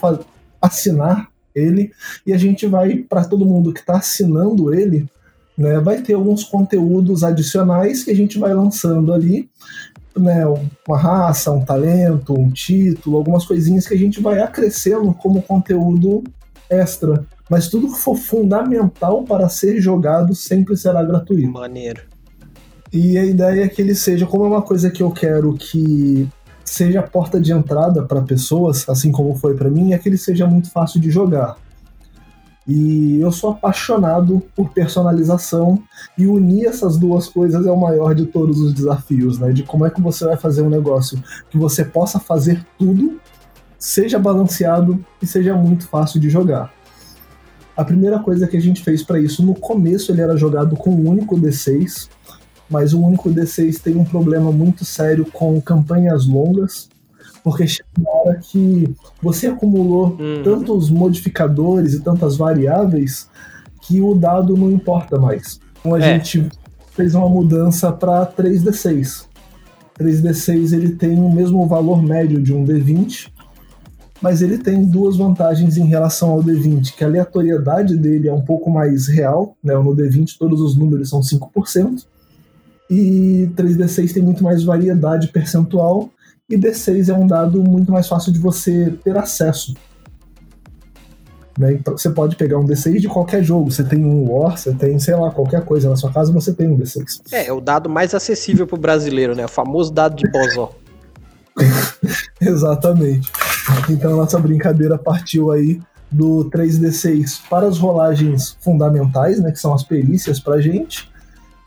assinar 0.62 1.30
ele 1.56 1.92
e 2.26 2.34
a 2.34 2.38
gente 2.38 2.68
vai 2.68 2.98
para 2.98 3.26
todo 3.26 3.46
mundo 3.46 3.74
que 3.74 3.80
está 3.80 3.98
assinando 3.98 4.74
ele, 4.74 5.08
né, 5.58 5.80
vai 5.80 6.02
ter 6.02 6.14
alguns 6.14 6.44
conteúdos 6.44 7.24
adicionais 7.24 8.04
que 8.04 8.12
a 8.12 8.16
gente 8.16 8.40
vai 8.40 8.54
lançando 8.54 9.14
ali, 9.14 9.50
né, 10.18 10.44
uma 10.88 10.98
raça, 10.98 11.52
um 11.52 11.64
talento, 11.64 12.34
um 12.38 12.50
título, 12.50 13.18
algumas 13.18 13.46
coisinhas 13.46 13.88
que 13.88 13.94
a 13.94 13.98
gente 13.98 14.20
vai 14.20 14.40
acrescendo 14.40 15.14
como 15.14 15.42
conteúdo 15.42 16.24
extra. 16.70 17.26
Mas 17.50 17.68
tudo 17.68 17.92
que 17.92 18.00
for 18.00 18.16
fundamental 18.16 19.24
para 19.24 19.50
ser 19.50 19.80
jogado 19.80 20.34
sempre 20.34 20.76
será 20.76 21.04
gratuito. 21.04 21.52
Maneiro. 21.52 22.02
E 22.92 23.18
a 23.18 23.26
ideia 23.26 23.64
é 23.64 23.68
que 23.68 23.82
ele 23.82 23.96
seja, 23.96 24.26
como 24.26 24.46
é 24.46 24.48
uma 24.48 24.62
coisa 24.62 24.90
que 24.90 25.02
eu 25.02 25.12
quero 25.12 25.54
que 25.54 26.28
seja 26.64 27.00
a 27.00 27.04
porta 27.04 27.40
de 27.40 27.52
entrada 27.52 28.04
para 28.04 28.22
pessoas, 28.22 28.88
assim 28.88 29.12
como 29.12 29.36
foi 29.36 29.56
para 29.56 29.70
mim, 29.70 29.94
é 29.94 29.98
que 29.98 30.08
ele 30.10 30.18
seja 30.18 30.48
muito 30.48 30.72
fácil 30.72 31.00
de 31.00 31.12
jogar. 31.12 31.58
E 32.66 33.20
eu 33.20 33.32
sou 33.32 33.52
apaixonado 33.52 34.42
por 34.56 34.70
personalização 34.70 35.84
e 36.18 36.26
unir 36.26 36.66
essas 36.66 36.98
duas 36.98 37.28
coisas 37.28 37.66
é 37.66 37.72
o 37.72 37.80
maior 37.80 38.16
de 38.16 38.26
todos 38.26 38.62
os 38.62 38.74
desafios, 38.74 39.38
né? 39.38 39.52
De 39.52 39.64
como 39.64 39.86
é 39.86 39.90
que 39.90 40.02
você 40.02 40.24
vai 40.26 40.38
fazer 40.38 40.62
um 40.62 40.70
negócio 40.70 41.22
que 41.50 41.58
você 41.58 41.84
possa 41.84 42.20
fazer 42.20 42.66
tudo, 42.80 43.20
seja 43.78 44.18
balanceado 44.18 45.04
e 45.22 45.28
seja 45.28 45.54
muito 45.56 45.88
fácil 45.88 46.22
de 46.22 46.30
jogar. 46.30 46.74
A 47.76 47.84
primeira 47.84 48.20
coisa 48.20 48.48
que 48.48 48.56
a 48.56 48.62
gente 48.62 48.82
fez 48.82 49.04
para 49.04 49.20
isso, 49.20 49.44
no 49.44 49.56
começo 49.56 50.12
ele 50.12 50.22
era 50.22 50.38
jogado 50.38 50.78
com 50.78 50.92
um 50.92 51.10
único 51.10 51.36
D6, 51.36 52.08
mas 52.74 52.92
o 52.92 53.00
único 53.00 53.30
D6 53.30 53.80
tem 53.80 53.96
um 53.96 54.04
problema 54.04 54.52
muito 54.52 54.84
sério 54.84 55.28
com 55.32 55.62
campanhas 55.62 56.26
longas, 56.26 56.90
porque 57.44 57.68
chega 57.68 57.88
uma 58.00 58.10
hora 58.10 58.40
que 58.40 58.92
você 59.22 59.46
acumulou 59.46 60.18
uhum. 60.20 60.42
tantos 60.44 60.90
modificadores 60.90 61.94
e 61.94 62.00
tantas 62.00 62.36
variáveis 62.36 63.30
que 63.84 64.02
o 64.02 64.16
dado 64.16 64.58
não 64.58 64.72
importa 64.72 65.20
mais. 65.20 65.60
Então 65.80 65.94
a 65.94 66.00
é. 66.00 66.18
gente 66.18 66.50
fez 66.94 67.14
uma 67.14 67.30
mudança 67.30 67.92
para 67.92 68.26
3D6. 68.26 69.26
3D6 70.00 70.74
ele 70.74 70.96
tem 70.96 71.20
o 71.20 71.32
mesmo 71.32 71.68
valor 71.68 72.02
médio 72.02 72.42
de 72.42 72.52
um 72.52 72.66
D20, 72.66 73.32
mas 74.20 74.42
ele 74.42 74.58
tem 74.58 74.84
duas 74.84 75.16
vantagens 75.16 75.78
em 75.78 75.86
relação 75.86 76.32
ao 76.32 76.44
D20, 76.44 76.96
que 76.96 77.04
a 77.04 77.08
aleatoriedade 77.08 77.96
dele 77.96 78.30
é 78.30 78.34
um 78.34 78.42
pouco 78.42 78.72
mais 78.72 79.06
real, 79.06 79.56
né? 79.64 79.76
No 79.76 79.96
D20 79.96 80.38
todos 80.40 80.60
os 80.60 80.76
números 80.76 81.10
são 81.10 81.20
5%, 81.20 82.04
e 82.90 83.50
3D6 83.56 84.14
tem 84.14 84.24
muito 84.24 84.44
mais 84.44 84.64
variedade 84.64 85.28
percentual, 85.30 86.10
e 86.50 86.58
D6 86.58 87.10
é 87.10 87.14
um 87.14 87.26
dado 87.26 87.64
muito 87.64 87.92
mais 87.92 88.08
fácil 88.08 88.32
de 88.32 88.40
você 88.40 88.94
ter 89.04 89.18
acesso. 89.18 89.74
Né? 91.58 91.74
Então, 91.74 91.98
você 91.98 92.10
pode 92.10 92.36
pegar 92.36 92.58
um 92.58 92.66
D6 92.66 93.00
de 93.00 93.08
qualquer 93.08 93.44
jogo. 93.44 93.72
Você 93.72 93.84
tem 93.84 94.04
um 94.04 94.32
War, 94.32 94.58
você 94.58 94.74
tem, 94.74 94.98
sei 95.00 95.16
lá, 95.16 95.32
qualquer 95.32 95.64
coisa 95.64 95.90
na 95.90 95.96
sua 95.96 96.12
casa, 96.12 96.32
você 96.32 96.54
tem 96.54 96.68
um 96.68 96.78
D6. 96.78 97.22
É, 97.32 97.48
é 97.48 97.54
o 97.54 97.62
dado 97.62 97.90
mais 97.90 98.14
acessível 98.14 98.68
pro 98.68 98.78
brasileiro, 98.78 99.36
né? 99.36 99.46
O 99.46 99.50
famoso 99.50 99.92
dado 99.94 100.16
de 100.16 100.30
Bozó. 100.30 100.74
Exatamente. 102.42 103.32
Então, 103.90 104.18
nossa 104.18 104.40
brincadeira 104.40 104.98
partiu 104.98 105.52
aí 105.52 105.80
do 106.12 106.50
3D6 106.50 107.42
para 107.50 107.68
as 107.68 107.78
rolagens 107.78 108.58
fundamentais, 108.60 109.40
né, 109.40 109.52
que 109.52 109.60
são 109.60 109.74
as 109.74 109.84
perícias 109.84 110.40
para 110.40 110.62
gente, 110.62 111.10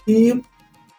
e 0.06 0.40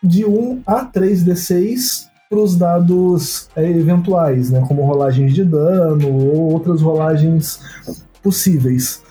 de 0.04 0.26
1 0.26 0.62
a 0.66 0.86
3D6 0.86 2.08
para 2.30 2.40
os 2.40 2.56
dados 2.56 3.50
é, 3.56 3.70
eventuais, 3.70 4.50
né, 4.50 4.64
como 4.68 4.86
rolagens 4.86 5.34
de 5.34 5.44
dano 5.44 6.10
ou 6.10 6.54
outras 6.54 6.82
rolagens 6.82 7.60
possíveis. 8.22 9.02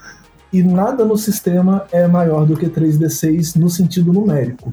E 0.52 0.62
nada 0.62 1.04
no 1.04 1.16
sistema 1.16 1.84
é 1.90 2.06
maior 2.06 2.46
do 2.46 2.56
que 2.56 2.66
3D6 2.66 3.56
no 3.56 3.68
sentido 3.68 4.12
numérico. 4.12 4.72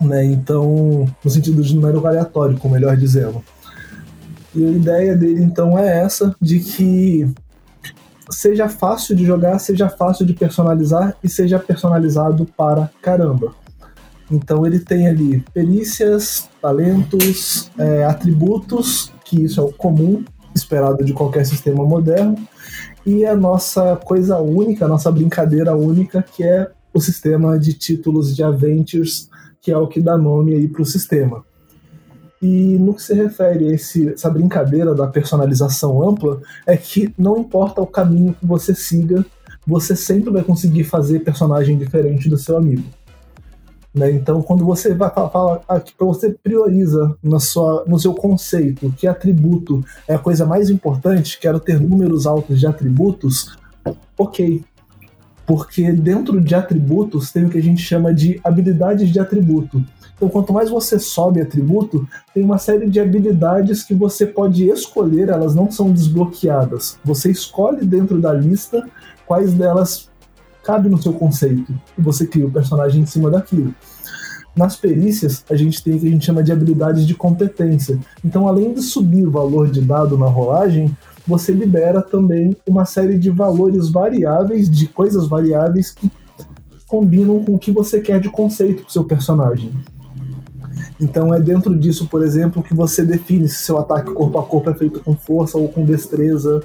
Né? 0.00 0.24
Então, 0.24 1.06
no 1.24 1.30
sentido 1.30 1.62
de 1.62 1.74
número 1.74 2.06
aleatório, 2.06 2.58
como 2.58 2.74
melhor 2.74 2.96
dizendo. 2.96 3.42
E 4.54 4.64
a 4.64 4.70
ideia 4.70 5.16
dele 5.16 5.42
então 5.42 5.78
é 5.78 6.00
essa, 6.00 6.34
de 6.40 6.60
que 6.60 7.32
seja 8.30 8.68
fácil 8.68 9.16
de 9.16 9.24
jogar, 9.24 9.58
seja 9.58 9.88
fácil 9.88 10.26
de 10.26 10.32
personalizar 10.32 11.16
e 11.22 11.28
seja 11.28 11.58
personalizado 11.58 12.46
para 12.56 12.90
caramba. 13.02 13.52
Então 14.34 14.66
ele 14.66 14.80
tem 14.80 15.06
ali 15.06 15.44
perícias, 15.54 16.48
talentos, 16.60 17.70
é, 17.78 18.04
atributos, 18.04 19.12
que 19.24 19.44
isso 19.44 19.60
é 19.60 19.64
o 19.64 19.72
comum, 19.72 20.24
esperado 20.54 21.04
de 21.04 21.12
qualquer 21.12 21.46
sistema 21.46 21.84
moderno, 21.84 22.36
e 23.06 23.24
a 23.24 23.36
nossa 23.36 23.96
coisa 23.96 24.38
única, 24.38 24.84
a 24.84 24.88
nossa 24.88 25.10
brincadeira 25.10 25.76
única, 25.76 26.22
que 26.22 26.42
é 26.42 26.68
o 26.92 27.00
sistema 27.00 27.58
de 27.58 27.74
títulos 27.74 28.34
de 28.34 28.42
Adventures, 28.42 29.28
que 29.60 29.70
é 29.70 29.78
o 29.78 29.86
que 29.86 30.00
dá 30.00 30.18
nome 30.18 30.54
aí 30.54 30.66
para 30.66 30.82
o 30.82 30.86
sistema. 30.86 31.44
E 32.42 32.76
no 32.78 32.94
que 32.94 33.02
se 33.02 33.14
refere 33.14 33.68
a 33.68 33.74
esse, 33.74 34.10
essa 34.10 34.28
brincadeira 34.28 34.94
da 34.94 35.06
personalização 35.06 36.06
ampla, 36.06 36.40
é 36.66 36.76
que 36.76 37.14
não 37.16 37.38
importa 37.38 37.80
o 37.80 37.86
caminho 37.86 38.34
que 38.34 38.46
você 38.46 38.74
siga, 38.74 39.24
você 39.66 39.94
sempre 39.96 40.30
vai 40.30 40.42
conseguir 40.42 40.84
fazer 40.84 41.20
personagem 41.20 41.78
diferente 41.78 42.28
do 42.28 42.36
seu 42.36 42.56
amigo. 42.56 42.84
Né? 43.94 44.10
Então, 44.10 44.42
quando 44.42 44.64
você 44.64 44.92
vai 44.92 45.08
falar 45.10 45.60
que 45.80 45.94
você 45.98 46.30
prioriza 46.30 47.16
na 47.22 47.38
sua, 47.38 47.84
no 47.86 47.98
seu 47.98 48.12
conceito 48.12 48.92
que 48.96 49.06
atributo 49.06 49.84
é 50.08 50.14
a 50.14 50.18
coisa 50.18 50.44
mais 50.44 50.68
importante, 50.68 51.38
quero 51.38 51.60
ter 51.60 51.80
números 51.80 52.26
altos 52.26 52.58
de 52.58 52.66
atributos, 52.66 53.56
ok. 54.18 54.64
Porque 55.46 55.92
dentro 55.92 56.40
de 56.40 56.54
atributos 56.54 57.30
tem 57.30 57.44
o 57.44 57.50
que 57.50 57.58
a 57.58 57.62
gente 57.62 57.82
chama 57.82 58.12
de 58.12 58.40
habilidades 58.42 59.10
de 59.10 59.20
atributo. 59.20 59.84
Então, 60.16 60.28
quanto 60.28 60.52
mais 60.52 60.70
você 60.70 60.98
sobe 60.98 61.40
atributo, 61.40 62.08
tem 62.32 62.42
uma 62.42 62.58
série 62.58 62.88
de 62.88 62.98
habilidades 62.98 63.82
que 63.82 63.94
você 63.94 64.26
pode 64.26 64.68
escolher, 64.68 65.28
elas 65.28 65.54
não 65.54 65.70
são 65.70 65.92
desbloqueadas. 65.92 66.98
Você 67.04 67.30
escolhe 67.30 67.84
dentro 67.84 68.20
da 68.20 68.32
lista 68.32 68.88
quais 69.26 69.52
delas 69.52 70.08
cabem 70.64 70.90
no 70.90 71.00
seu 71.00 71.12
conceito 71.12 71.72
e 71.96 72.02
você 72.02 72.26
cria 72.26 72.46
o 72.46 72.50
personagem 72.50 73.02
em 73.02 73.06
cima 73.06 73.30
daquilo. 73.30 73.74
Nas 74.56 74.76
perícias, 74.76 75.44
a 75.50 75.56
gente 75.56 75.82
tem 75.82 75.94
o 75.94 76.00
que 76.00 76.06
a 76.06 76.10
gente 76.10 76.24
chama 76.24 76.42
de 76.42 76.52
habilidades 76.52 77.06
de 77.06 77.14
competência. 77.14 77.98
Então, 78.24 78.46
além 78.48 78.72
de 78.72 78.82
subir 78.82 79.26
o 79.26 79.30
valor 79.30 79.68
de 79.68 79.80
dado 79.80 80.16
na 80.16 80.26
rolagem, 80.26 80.96
você 81.26 81.52
libera 81.52 82.00
também 82.00 82.56
uma 82.66 82.84
série 82.84 83.18
de 83.18 83.30
valores 83.30 83.88
variáveis, 83.88 84.70
de 84.70 84.86
coisas 84.86 85.26
variáveis 85.26 85.90
que 85.90 86.10
combinam 86.86 87.42
com 87.42 87.54
o 87.54 87.58
que 87.58 87.72
você 87.72 88.00
quer 88.00 88.20
de 88.20 88.30
conceito 88.30 88.82
para 88.82 88.88
o 88.88 88.92
seu 88.92 89.04
personagem. 89.04 89.72
Então 91.00 91.34
é 91.34 91.40
dentro 91.40 91.76
disso, 91.78 92.06
por 92.08 92.22
exemplo, 92.22 92.62
que 92.62 92.74
você 92.74 93.04
define 93.04 93.48
se 93.48 93.64
seu 93.64 93.78
ataque 93.78 94.12
corpo 94.12 94.38
a 94.38 94.44
corpo 94.44 94.70
é 94.70 94.74
feito 94.74 95.00
com 95.00 95.16
força 95.16 95.58
ou 95.58 95.68
com 95.68 95.84
destreza 95.84 96.62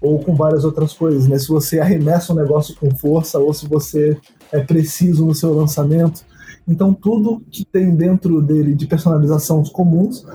ou 0.00 0.18
com 0.18 0.34
várias 0.34 0.64
outras 0.64 0.92
coisas, 0.92 1.26
né? 1.28 1.38
Se 1.38 1.48
você 1.48 1.78
arremessa 1.78 2.32
um 2.32 2.36
negócio 2.36 2.74
com 2.76 2.90
força 2.94 3.38
ou 3.38 3.52
se 3.54 3.66
você 3.66 4.16
é 4.52 4.60
preciso 4.60 5.24
no 5.24 5.34
seu 5.34 5.54
lançamento. 5.54 6.24
Então 6.66 6.92
tudo 6.92 7.42
que 7.50 7.64
tem 7.64 7.94
dentro 7.94 8.42
dele 8.42 8.74
de 8.74 8.86
personalização 8.86 9.62
comuns, 9.64 10.26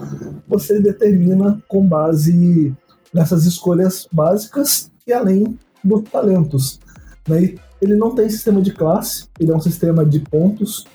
você 0.47 0.79
determina 0.79 1.61
com 1.67 1.85
base 1.85 2.73
nessas 3.13 3.45
escolhas 3.45 4.07
básicas 4.11 4.91
e 5.05 5.13
além 5.13 5.57
dos 5.83 6.01
talentos. 6.09 6.79
Né? 7.27 7.55
Ele 7.81 7.95
não 7.95 8.15
tem 8.15 8.29
sistema 8.29 8.61
de 8.61 8.71
classe, 8.71 9.27
ele 9.39 9.51
é 9.51 9.55
um 9.55 9.61
sistema 9.61 10.05
de 10.05 10.19
pontos 10.19 10.85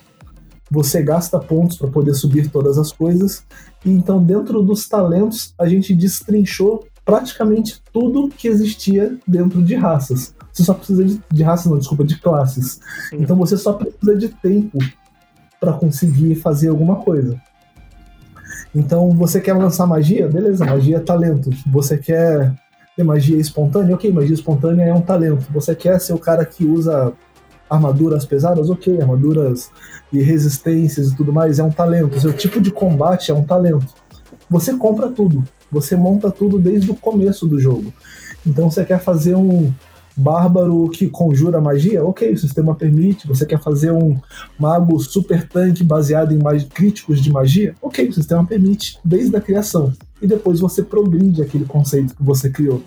você 0.71 1.03
gasta 1.03 1.39
pontos 1.39 1.77
para 1.77 1.89
poder 1.89 2.15
subir 2.15 2.51
todas 2.51 2.79
as 2.79 2.93
coisas. 2.93 3.45
E 3.85 3.91
então, 3.91 4.23
dentro 4.23 4.63
dos 4.63 4.89
talentos, 4.89 5.55
a 5.59 5.67
gente 5.67 5.95
destrinchou 5.95 6.87
praticamente 7.05 7.83
tudo 7.93 8.29
que 8.29 8.49
existia 8.49 9.17
dentro 9.27 9.63
de 9.63 9.75
raças. 9.75 10.35
Você 10.53 10.65
só 10.65 10.75
precisa 10.75 11.05
de, 11.05 11.21
de 11.33 11.43
raças, 11.43 11.67
não, 11.71 11.79
desculpa, 11.79 12.05
de 12.05 12.21
classes. 12.21 12.81
Sim. 13.09 13.19
Então 13.21 13.37
você 13.37 13.57
só 13.57 13.73
precisa 13.73 14.15
de 14.17 14.29
tempo 14.29 14.79
para 15.61 15.73
conseguir 15.73 16.35
fazer 16.35 16.69
alguma 16.69 16.97
coisa. 16.97 17.41
Então 18.75 19.11
você 19.13 19.41
quer 19.41 19.55
lançar 19.55 19.87
magia? 19.87 20.29
Beleza, 20.29 20.67
magia 20.67 20.97
é 20.97 21.01
talento. 21.01 21.51
Você 21.69 21.97
quer 21.97 22.53
ter 22.97 23.05
magia 23.05 23.39
espontânea? 23.39 23.95
Ok, 23.95 24.13
magia 24.13 24.35
espontânea 24.35 24.85
é 24.85 24.93
um 24.93 25.01
talento. 25.01 25.47
Você 25.53 25.75
quer 25.75 26.01
ser 26.01 26.13
o 26.13 26.19
cara 26.19 26.45
que 26.45 26.67
usa 26.67 27.13
armaduras 27.69 28.25
pesadas, 28.25 28.71
ok, 28.71 29.01
armaduras 29.01 29.71
e 30.13 30.23
resistências 30.23 31.09
e 31.09 31.17
tudo 31.17 31.33
mais, 31.33 31.59
é 31.59 31.65
um 31.65 31.71
talento. 31.71 32.17
O 32.17 32.21
seu 32.21 32.33
tipo 32.33 32.61
de 32.61 32.71
combate 32.71 33.31
é 33.31 33.35
um 33.35 33.45
talento. 33.45 33.87
Você 34.51 34.75
compra 34.75 35.09
tudo, 35.09 35.45
você 35.71 35.97
monta 35.97 36.31
tudo 36.31 36.59
desde 36.59 36.91
o 36.91 36.95
começo 36.95 37.47
do 37.47 37.61
jogo. 37.61 37.93
Então 38.47 38.71
você 38.71 38.85
quer 38.85 39.01
fazer 39.01 39.37
um 39.37 39.73
bárbaro 40.17 40.89
que 40.91 41.09
conjura 41.09 41.61
magia? 41.61 42.05
Ok, 42.05 42.33
o 42.33 42.39
sistema 42.39 42.75
permite. 42.75 43.29
Você 43.29 43.47
quer 43.47 43.61
fazer 43.61 43.93
um 43.93 44.19
mago 44.59 44.99
super 44.99 45.47
tanque 45.47 45.85
baseado 45.85 46.33
em 46.33 46.69
críticos 46.69 47.21
de 47.21 47.31
magia? 47.31 47.75
Ok, 47.81 48.09
o 48.09 48.13
sistema 48.13 48.45
permite, 48.45 48.99
desde 49.05 49.37
a 49.37 49.41
criação. 49.41 49.93
E 50.21 50.27
depois 50.27 50.59
você 50.59 50.83
progride 50.83 51.43
aquele 51.43 51.65
conceito 51.65 52.17
que 52.17 52.23
você 52.23 52.51
criou. 52.51 52.83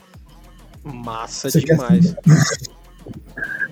Massa 0.83 1.49
você 1.49 1.61
demais. 1.61 2.13
Quer... 2.13 2.81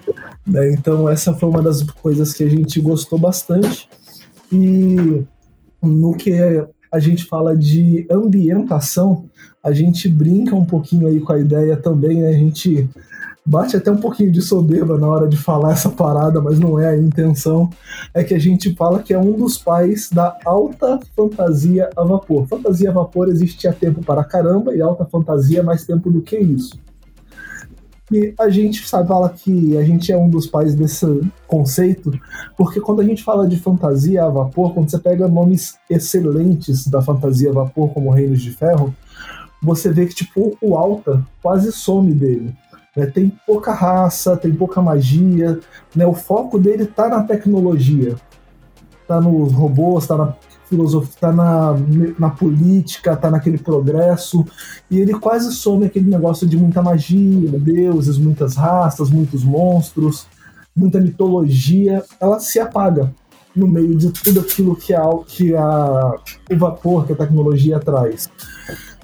Né? 0.49 0.71
Então, 0.71 1.07
essa 1.07 1.33
foi 1.33 1.47
uma 1.47 1.61
das 1.61 1.83
coisas 1.83 2.33
que 2.33 2.43
a 2.43 2.49
gente 2.49 2.81
gostou 2.81 3.19
bastante. 3.19 3.87
E 4.51 5.23
no 5.81 6.15
que 6.15 6.33
a 6.91 6.99
gente 6.99 7.25
fala 7.25 7.55
de 7.55 8.07
ambientação, 8.09 9.25
a 9.63 9.71
gente 9.71 10.09
brinca 10.09 10.55
um 10.55 10.65
pouquinho 10.65 11.07
aí 11.07 11.19
com 11.19 11.31
a 11.31 11.39
ideia 11.39 11.77
também, 11.77 12.21
né? 12.21 12.29
a 12.29 12.33
gente 12.33 12.89
bate 13.45 13.75
até 13.75 13.91
um 13.91 13.97
pouquinho 13.97 14.31
de 14.31 14.41
soberba 14.41 14.97
na 14.97 15.07
hora 15.07 15.27
de 15.27 15.37
falar 15.37 15.71
essa 15.71 15.89
parada, 15.89 16.41
mas 16.41 16.59
não 16.59 16.79
é 16.79 16.89
a 16.89 16.97
intenção. 16.97 17.69
É 18.13 18.23
que 18.23 18.33
a 18.33 18.39
gente 18.39 18.75
fala 18.75 19.01
que 19.01 19.13
é 19.13 19.19
um 19.19 19.33
dos 19.33 19.57
pais 19.57 20.09
da 20.11 20.37
alta 20.45 20.99
fantasia 21.15 21.89
a 21.95 22.03
vapor. 22.03 22.47
Fantasia 22.47 22.89
a 22.89 22.93
vapor 22.93 23.27
existe 23.27 23.67
há 23.67 23.73
tempo 23.73 24.03
para 24.03 24.23
caramba 24.23 24.75
e 24.75 24.81
alta 24.81 25.05
fantasia 25.05 25.63
mais 25.63 25.85
tempo 25.85 26.11
do 26.11 26.21
que 26.21 26.37
isso. 26.37 26.79
E 28.11 28.33
a 28.39 28.49
gente 28.49 28.87
sabe, 28.87 29.07
fala 29.07 29.29
que 29.29 29.77
a 29.77 29.83
gente 29.83 30.11
é 30.11 30.17
um 30.17 30.29
dos 30.29 30.47
pais 30.47 30.73
desse 30.73 31.05
conceito, 31.47 32.11
porque 32.57 32.81
quando 32.81 33.01
a 33.01 33.03
gente 33.03 33.23
fala 33.23 33.47
de 33.47 33.57
fantasia 33.57 34.23
a 34.23 34.29
vapor, 34.29 34.73
quando 34.73 34.89
você 34.89 34.97
pega 34.97 35.27
nomes 35.27 35.77
excelentes 35.89 36.87
da 36.87 37.01
fantasia 37.01 37.51
a 37.51 37.53
vapor, 37.53 37.89
como 37.93 38.09
Reinos 38.09 38.41
de 38.41 38.51
Ferro, 38.51 38.95
você 39.61 39.91
vê 39.91 40.07
que 40.07 40.15
tipo 40.15 40.57
o 40.61 40.75
Alta 40.75 41.23
quase 41.41 41.71
some 41.71 42.13
dele. 42.13 42.55
Né? 42.95 43.05
Tem 43.05 43.31
pouca 43.45 43.73
raça, 43.73 44.35
tem 44.35 44.53
pouca 44.53 44.81
magia, 44.81 45.59
né? 45.95 46.05
o 46.05 46.13
foco 46.13 46.57
dele 46.57 46.85
tá 46.85 47.07
na 47.07 47.23
tecnologia, 47.23 48.15
tá 49.07 49.21
nos 49.21 49.53
robôs, 49.53 50.07
tá 50.07 50.17
na 50.17 50.33
filosofia, 50.69 51.15
tá 51.19 51.31
na, 51.31 51.75
na 52.17 52.29
política, 52.29 53.15
tá 53.15 53.31
naquele 53.31 53.57
progresso, 53.57 54.45
e 54.89 54.99
ele 54.99 55.13
quase 55.13 55.51
some 55.51 55.85
aquele 55.85 56.09
negócio 56.09 56.47
de 56.47 56.55
muita 56.55 56.81
magia, 56.81 57.57
deuses, 57.59 58.17
muitas 58.17 58.55
raças, 58.55 59.09
muitos 59.09 59.43
monstros, 59.43 60.27
muita 60.75 61.01
mitologia, 61.01 62.03
ela 62.19 62.39
se 62.39 62.59
apaga 62.59 63.11
no 63.55 63.67
meio 63.67 63.97
de 63.97 64.11
tudo 64.11 64.39
aquilo 64.39 64.75
que, 64.75 64.93
a, 64.93 65.03
que 65.25 65.55
a, 65.55 66.13
o 66.51 66.57
vapor, 66.57 67.05
que 67.05 67.13
a 67.13 67.15
tecnologia 67.15 67.79
traz. 67.79 68.29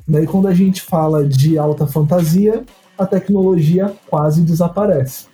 Daí 0.07 0.27
quando 0.27 0.47
a 0.47 0.53
gente 0.53 0.81
fala 0.81 1.27
de 1.27 1.57
alta 1.57 1.87
fantasia, 1.87 2.63
a 2.97 3.05
tecnologia 3.05 3.93
quase 4.07 4.41
desaparece. 4.41 5.25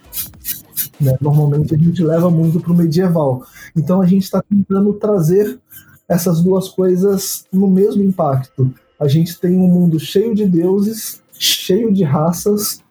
Né? 0.99 1.16
Normalmente 1.20 1.76
a 1.76 1.78
gente 1.78 2.03
leva 2.03 2.30
muito 2.30 2.60
para 2.60 2.72
o 2.72 2.76
medieval. 2.76 3.44
Então 3.76 4.02
a 4.02 4.06
gente 4.06 4.24
está 4.24 4.41
tentando 4.41 4.94
trazer 4.94 5.60
essas 6.12 6.42
duas 6.42 6.68
coisas 6.68 7.46
no 7.54 7.70
mesmo 7.70 8.04
impacto. 8.04 8.70
A 9.00 9.08
gente 9.08 9.40
tem 9.40 9.56
um 9.56 9.68
mundo 9.68 9.98
cheio 9.98 10.36
de 10.36 10.46
deuses, 10.46 11.22
cheio 11.32 11.90
de 11.90 12.04
raças, 12.04 12.82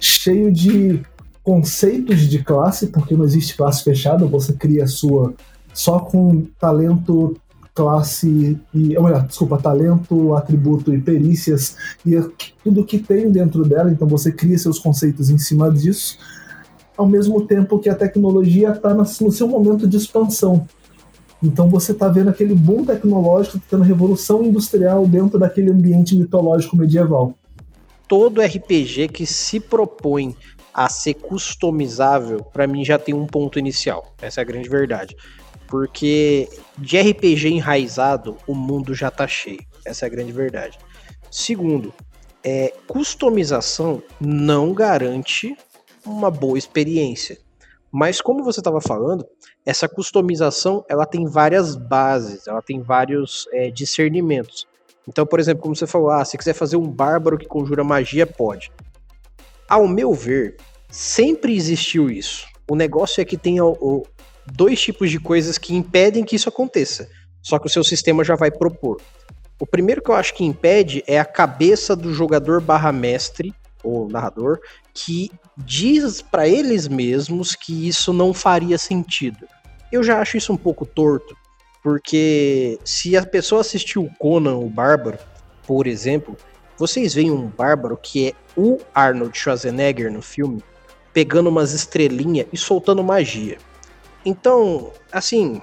cheio 0.00 0.50
de 0.50 1.02
conceitos 1.44 2.20
de 2.20 2.42
classe, 2.42 2.86
porque 2.86 3.14
não 3.14 3.26
existe 3.26 3.54
classe 3.54 3.84
fechada, 3.84 4.24
você 4.24 4.54
cria 4.54 4.84
a 4.84 4.86
sua 4.88 5.34
só 5.74 5.98
com 5.98 6.46
talento, 6.58 7.36
classe 7.74 8.58
e. 8.74 8.78
Melhor, 8.88 9.26
desculpa, 9.26 9.58
talento, 9.58 10.34
atributo 10.34 10.94
e 10.94 11.00
perícias 11.00 11.76
e 12.06 12.18
tudo 12.64 12.86
que 12.86 12.98
tem 12.98 13.30
dentro 13.30 13.68
dela, 13.68 13.90
então 13.92 14.08
você 14.08 14.32
cria 14.32 14.58
seus 14.58 14.78
conceitos 14.78 15.28
em 15.28 15.36
cima 15.36 15.70
disso, 15.70 16.16
ao 16.96 17.06
mesmo 17.06 17.46
tempo 17.46 17.78
que 17.78 17.90
a 17.90 17.94
tecnologia 17.94 18.70
está 18.70 18.94
no 18.94 19.04
seu 19.04 19.46
momento 19.46 19.86
de 19.86 19.98
expansão. 19.98 20.66
Então 21.42 21.68
você 21.68 21.92
está 21.92 22.08
vendo 22.08 22.30
aquele 22.30 22.54
boom 22.54 22.84
tecnológico, 22.84 23.60
tendo 23.68 23.82
revolução 23.82 24.42
industrial 24.42 25.06
dentro 25.06 25.38
daquele 25.38 25.70
ambiente 25.70 26.16
mitológico 26.16 26.76
medieval. 26.76 27.34
Todo 28.08 28.40
RPG 28.40 29.08
que 29.08 29.26
se 29.26 29.60
propõe 29.60 30.34
a 30.72 30.88
ser 30.88 31.14
customizável, 31.14 32.44
para 32.52 32.66
mim 32.66 32.84
já 32.84 32.98
tem 32.98 33.14
um 33.14 33.26
ponto 33.26 33.58
inicial. 33.58 34.14
Essa 34.20 34.40
é 34.40 34.42
a 34.42 34.44
grande 34.44 34.68
verdade. 34.68 35.16
Porque 35.66 36.48
de 36.78 37.00
RPG 37.00 37.48
enraizado, 37.48 38.36
o 38.46 38.54
mundo 38.54 38.94
já 38.94 39.10
tá 39.10 39.26
cheio. 39.26 39.64
Essa 39.84 40.04
é 40.04 40.06
a 40.06 40.10
grande 40.10 40.32
verdade. 40.32 40.78
Segundo, 41.30 41.92
é, 42.44 42.72
customização 42.86 44.02
não 44.20 44.72
garante 44.72 45.56
uma 46.04 46.30
boa 46.30 46.56
experiência. 46.56 47.38
Mas 47.90 48.20
como 48.20 48.44
você 48.44 48.60
estava 48.60 48.80
falando, 48.80 49.26
essa 49.66 49.88
customização 49.88 50.84
ela 50.88 51.04
tem 51.04 51.26
várias 51.26 51.74
bases, 51.74 52.46
ela 52.46 52.62
tem 52.62 52.80
vários 52.80 53.48
é, 53.52 53.68
discernimentos. 53.68 54.64
Então, 55.08 55.26
por 55.26 55.40
exemplo, 55.40 55.62
como 55.62 55.74
você 55.74 55.86
falou, 55.86 56.10
ah, 56.10 56.24
se 56.24 56.38
quiser 56.38 56.54
fazer 56.54 56.76
um 56.76 56.88
bárbaro 56.88 57.36
que 57.36 57.46
conjura 57.46 57.82
magia, 57.82 58.26
pode. 58.26 58.70
Ao 59.68 59.86
meu 59.88 60.14
ver, 60.14 60.56
sempre 60.88 61.56
existiu 61.56 62.08
isso. 62.08 62.46
O 62.70 62.76
negócio 62.76 63.20
é 63.20 63.24
que 63.24 63.36
tem 63.36 63.60
o, 63.60 64.04
dois 64.46 64.80
tipos 64.80 65.10
de 65.10 65.18
coisas 65.18 65.58
que 65.58 65.74
impedem 65.74 66.24
que 66.24 66.36
isso 66.36 66.48
aconteça. 66.48 67.08
Só 67.42 67.58
que 67.58 67.66
o 67.66 67.70
seu 67.70 67.82
sistema 67.82 68.24
já 68.24 68.36
vai 68.36 68.50
propor. 68.50 69.00
O 69.60 69.66
primeiro 69.66 70.02
que 70.02 70.10
eu 70.10 70.14
acho 70.14 70.34
que 70.34 70.44
impede 70.44 71.02
é 71.06 71.18
a 71.18 71.24
cabeça 71.24 71.96
do 71.96 72.12
jogador 72.12 72.60
barra 72.60 72.92
mestre, 72.92 73.54
ou 73.82 74.08
narrador, 74.08 74.58
que 74.92 75.30
diz 75.56 76.20
para 76.20 76.48
eles 76.48 76.88
mesmos 76.88 77.54
que 77.54 77.86
isso 77.88 78.12
não 78.12 78.34
faria 78.34 78.76
sentido. 78.76 79.46
Eu 79.90 80.02
já 80.02 80.20
acho 80.20 80.36
isso 80.36 80.52
um 80.52 80.56
pouco 80.56 80.84
torto, 80.84 81.36
porque 81.82 82.78
se 82.84 83.16
a 83.16 83.24
pessoa 83.24 83.60
assistiu 83.60 84.10
Conan 84.18 84.56
o 84.56 84.68
Bárbaro, 84.68 85.18
por 85.66 85.86
exemplo, 85.86 86.36
vocês 86.78 87.14
veem 87.14 87.30
um 87.30 87.46
bárbaro 87.46 87.96
que 87.96 88.28
é 88.28 88.32
o 88.56 88.78
Arnold 88.94 89.36
Schwarzenegger 89.36 90.12
no 90.12 90.20
filme, 90.20 90.62
pegando 91.12 91.48
umas 91.48 91.72
estrelinhas 91.72 92.46
e 92.52 92.56
soltando 92.56 93.02
magia. 93.02 93.58
Então, 94.24 94.92
assim, 95.10 95.62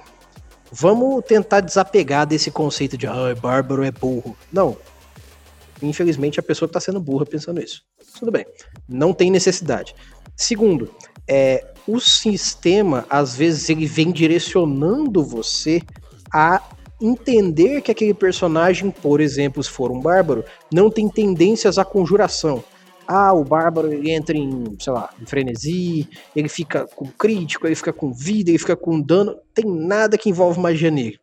vamos 0.71 1.23
tentar 1.25 1.59
desapegar 1.59 2.25
desse 2.25 2.49
conceito 2.49 2.97
de 2.97 3.05
ah, 3.05 3.35
bárbaro 3.39 3.83
é 3.83 3.91
burro. 3.91 4.35
Não. 4.51 4.77
Infelizmente, 5.81 6.39
a 6.39 6.43
pessoa 6.43 6.67
está 6.67 6.79
sendo 6.79 6.99
burra 6.99 7.25
pensando 7.25 7.61
isso. 7.61 7.83
Tudo 8.17 8.31
bem. 8.31 8.45
Não 8.87 9.13
tem 9.13 9.29
necessidade. 9.29 9.93
Segundo, 10.35 10.89
é, 11.27 11.65
o 11.87 11.99
sistema, 11.99 13.05
às 13.09 13.35
vezes, 13.35 13.69
ele 13.69 13.85
vem 13.85 14.11
direcionando 14.11 15.23
você 15.23 15.81
a 16.33 16.61
entender 17.01 17.81
que 17.81 17.91
aquele 17.91 18.13
personagem, 18.13 18.89
por 18.89 19.19
exemplo, 19.19 19.61
se 19.61 19.69
for 19.69 19.91
um 19.91 19.99
bárbaro, 19.99 20.43
não 20.71 20.89
tem 20.89 21.09
tendências 21.09 21.77
à 21.77 21.83
conjuração. 21.83 22.63
Ah, 23.05 23.33
o 23.33 23.43
bárbaro 23.43 23.91
ele 23.91 24.11
entra 24.11 24.37
em, 24.37 24.77
sei 24.79 24.93
lá, 24.93 25.09
em 25.21 25.25
frenesi, 25.25 26.07
ele 26.33 26.47
fica 26.47 26.87
com 26.95 27.05
crítico, 27.05 27.67
ele 27.67 27.75
fica 27.75 27.91
com 27.91 28.13
vida, 28.13 28.49
ele 28.49 28.57
fica 28.57 28.77
com 28.77 29.01
dano. 29.01 29.35
Tem 29.53 29.65
nada 29.65 30.17
que 30.17 30.29
envolve 30.29 30.59
magia 30.59 30.89
negra. 30.89 31.19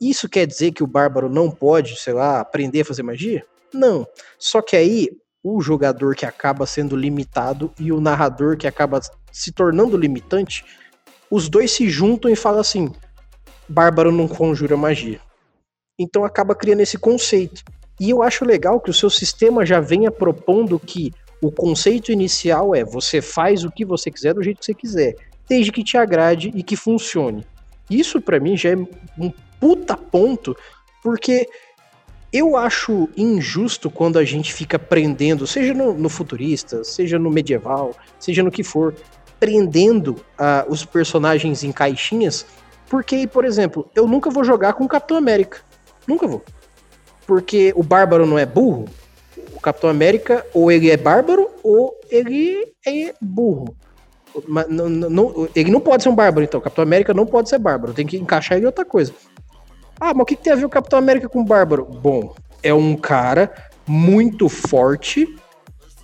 Isso 0.00 0.28
quer 0.28 0.46
dizer 0.46 0.72
que 0.72 0.82
o 0.82 0.88
bárbaro 0.88 1.28
não 1.28 1.48
pode, 1.48 1.96
sei 1.96 2.12
lá, 2.12 2.40
aprender 2.40 2.80
a 2.80 2.84
fazer 2.84 3.04
magia? 3.04 3.46
Não. 3.72 4.04
Só 4.38 4.60
que 4.60 4.74
aí 4.74 5.08
o 5.42 5.60
jogador 5.60 6.16
que 6.16 6.26
acaba 6.26 6.66
sendo 6.66 6.96
limitado 6.96 7.72
e 7.78 7.92
o 7.92 8.00
narrador 8.00 8.56
que 8.56 8.66
acaba 8.66 9.00
se 9.34 9.50
tornando 9.50 9.96
limitante, 9.96 10.64
os 11.28 11.48
dois 11.48 11.72
se 11.72 11.90
juntam 11.90 12.30
e 12.30 12.36
falam 12.36 12.60
assim: 12.60 12.90
bárbaro 13.68 14.12
não 14.12 14.28
conjura 14.28 14.76
magia. 14.76 15.20
Então 15.98 16.24
acaba 16.24 16.54
criando 16.54 16.80
esse 16.80 16.96
conceito. 16.96 17.64
E 17.98 18.10
eu 18.10 18.22
acho 18.22 18.44
legal 18.44 18.80
que 18.80 18.90
o 18.90 18.94
seu 18.94 19.10
sistema 19.10 19.66
já 19.66 19.80
venha 19.80 20.10
propondo 20.10 20.78
que 20.78 21.12
o 21.42 21.50
conceito 21.50 22.12
inicial 22.12 22.74
é 22.74 22.84
você 22.84 23.20
faz 23.20 23.64
o 23.64 23.70
que 23.70 23.84
você 23.84 24.10
quiser 24.10 24.34
do 24.34 24.42
jeito 24.42 24.60
que 24.60 24.66
você 24.66 24.74
quiser, 24.74 25.16
desde 25.48 25.72
que 25.72 25.84
te 25.84 25.96
agrade 25.96 26.52
e 26.54 26.62
que 26.62 26.76
funcione. 26.76 27.44
Isso 27.90 28.20
para 28.20 28.40
mim 28.40 28.56
já 28.56 28.70
é 28.70 28.76
um 29.18 29.32
puta 29.60 29.96
ponto, 29.96 30.56
porque 31.02 31.46
eu 32.32 32.56
acho 32.56 33.08
injusto 33.16 33.88
quando 33.88 34.18
a 34.18 34.24
gente 34.24 34.52
fica 34.52 34.76
prendendo, 34.76 35.46
seja 35.46 35.72
no, 35.72 35.94
no 35.94 36.08
futurista, 36.08 36.82
seja 36.82 37.16
no 37.16 37.30
medieval, 37.30 37.94
seja 38.18 38.42
no 38.42 38.50
que 38.50 38.64
for, 38.64 38.92
prendendo 39.44 40.10
uh, 40.38 40.68
os 40.68 40.84
personagens 40.84 41.62
em 41.62 41.70
caixinhas, 41.70 42.46
porque, 42.88 43.26
por 43.26 43.44
exemplo, 43.44 43.90
eu 43.94 44.06
nunca 44.06 44.30
vou 44.30 44.44
jogar 44.44 44.72
com 44.72 44.84
o 44.84 44.88
Capitão 44.88 45.16
América. 45.16 45.58
Nunca 46.06 46.26
vou 46.26 46.42
porque 47.26 47.72
o 47.76 47.82
bárbaro 47.82 48.26
não 48.26 48.38
é 48.38 48.46
burro. 48.46 48.86
O 49.54 49.60
Capitão 49.60 49.90
América, 49.90 50.44
ou 50.52 50.70
ele 50.70 50.90
é 50.90 50.96
bárbaro, 50.96 51.48
ou 51.62 51.94
ele 52.10 52.72
é 52.86 53.14
burro. 53.20 53.74
Mas, 54.46 54.68
não, 54.68 54.88
não, 54.88 55.48
ele 55.54 55.70
não 55.70 55.80
pode 55.80 56.02
ser 56.02 56.08
um 56.08 56.14
bárbaro, 56.14 56.44
então. 56.44 56.60
O 56.60 56.62
Capitão 56.62 56.82
América 56.82 57.14
não 57.14 57.26
pode 57.26 57.48
ser 57.48 57.58
bárbaro. 57.58 57.94
Tem 57.94 58.06
que 58.06 58.16
encaixar 58.16 58.56
ele 58.56 58.64
em 58.64 58.66
outra 58.66 58.84
coisa. 58.84 59.12
Ah, 59.98 60.12
mas 60.12 60.22
o 60.22 60.24
que, 60.24 60.36
que 60.36 60.42
tem 60.42 60.52
a 60.52 60.56
ver 60.56 60.64
o 60.64 60.70
Capitão 60.70 60.98
América 60.98 61.28
com 61.28 61.40
o 61.40 61.44
bárbaro? 61.44 61.84
Bom, 61.84 62.34
é 62.62 62.74
um 62.74 62.96
cara 62.96 63.52
muito 63.86 64.48
forte. 64.48 65.34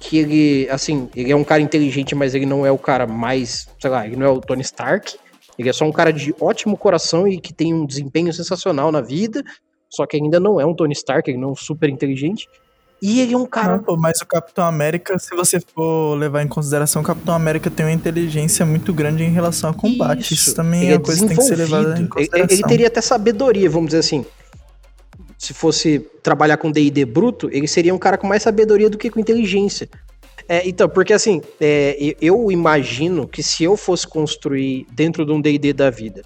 Que 0.00 0.18
ele, 0.18 0.68
assim, 0.70 1.08
ele 1.14 1.30
é 1.30 1.36
um 1.36 1.44
cara 1.44 1.62
inteligente, 1.62 2.14
mas 2.14 2.34
ele 2.34 2.46
não 2.46 2.66
é 2.66 2.72
o 2.72 2.78
cara 2.78 3.06
mais, 3.06 3.68
sei 3.78 3.90
lá, 3.90 4.06
ele 4.06 4.16
não 4.16 4.26
é 4.26 4.30
o 4.30 4.40
Tony 4.40 4.62
Stark. 4.62 5.16
Ele 5.56 5.68
é 5.68 5.72
só 5.72 5.84
um 5.84 5.92
cara 5.92 6.10
de 6.10 6.34
ótimo 6.40 6.76
coração 6.76 7.28
e 7.28 7.38
que 7.38 7.52
tem 7.52 7.72
um 7.72 7.84
desempenho 7.84 8.32
sensacional 8.32 8.90
na 8.90 9.02
vida 9.02 9.44
só 9.90 10.06
que 10.06 10.16
ainda 10.16 10.38
não 10.38 10.60
é 10.60 10.64
um 10.64 10.72
Tony 10.72 10.92
Stark, 10.92 11.28
ele 11.28 11.38
não 11.38 11.48
é 11.48 11.52
um 11.52 11.56
super 11.56 11.88
inteligente. 11.88 12.48
E 13.02 13.20
ele 13.20 13.34
é 13.34 13.36
um 13.36 13.46
cara. 13.46 13.78
Não, 13.78 13.82
pô, 13.82 13.96
mas 13.96 14.20
o 14.20 14.26
Capitão 14.26 14.64
América, 14.64 15.18
se 15.18 15.34
você 15.34 15.58
for 15.58 16.14
levar 16.16 16.42
em 16.42 16.48
consideração, 16.48 17.00
o 17.00 17.04
Capitão 17.04 17.34
América 17.34 17.70
tem 17.70 17.86
uma 17.86 17.92
inteligência 17.92 18.64
muito 18.64 18.92
grande 18.92 19.24
em 19.24 19.30
relação 19.30 19.70
ao 19.70 19.74
combate. 19.74 20.34
Isso, 20.34 20.34
Isso 20.34 20.54
também 20.54 20.86
é, 20.86 20.92
é 20.92 20.96
uma 20.96 21.00
coisa 21.00 21.22
que 21.22 21.28
tem 21.28 21.36
que 21.36 21.42
ser 21.42 21.56
levada 21.56 21.98
em 21.98 22.06
consideração. 22.06 22.44
Ele, 22.44 22.52
ele 22.52 22.62
teria 22.68 22.86
até 22.86 23.00
sabedoria, 23.00 23.70
vamos 23.70 23.88
dizer 23.88 24.00
assim. 24.00 24.24
Se 25.40 25.54
fosse 25.54 26.00
trabalhar 26.22 26.58
com 26.58 26.70
DD 26.70 27.06
bruto, 27.06 27.48
ele 27.50 27.66
seria 27.66 27.94
um 27.94 27.98
cara 27.98 28.18
com 28.18 28.26
mais 28.26 28.42
sabedoria 28.42 28.90
do 28.90 28.98
que 28.98 29.08
com 29.08 29.18
inteligência. 29.18 29.88
É, 30.46 30.68
então, 30.68 30.86
porque 30.86 31.14
assim, 31.14 31.40
é, 31.58 32.14
eu 32.20 32.52
imagino 32.52 33.26
que 33.26 33.42
se 33.42 33.64
eu 33.64 33.74
fosse 33.74 34.06
construir 34.06 34.86
dentro 34.92 35.24
de 35.24 35.32
um 35.32 35.40
DD 35.40 35.72
da 35.72 35.88
vida 35.88 36.22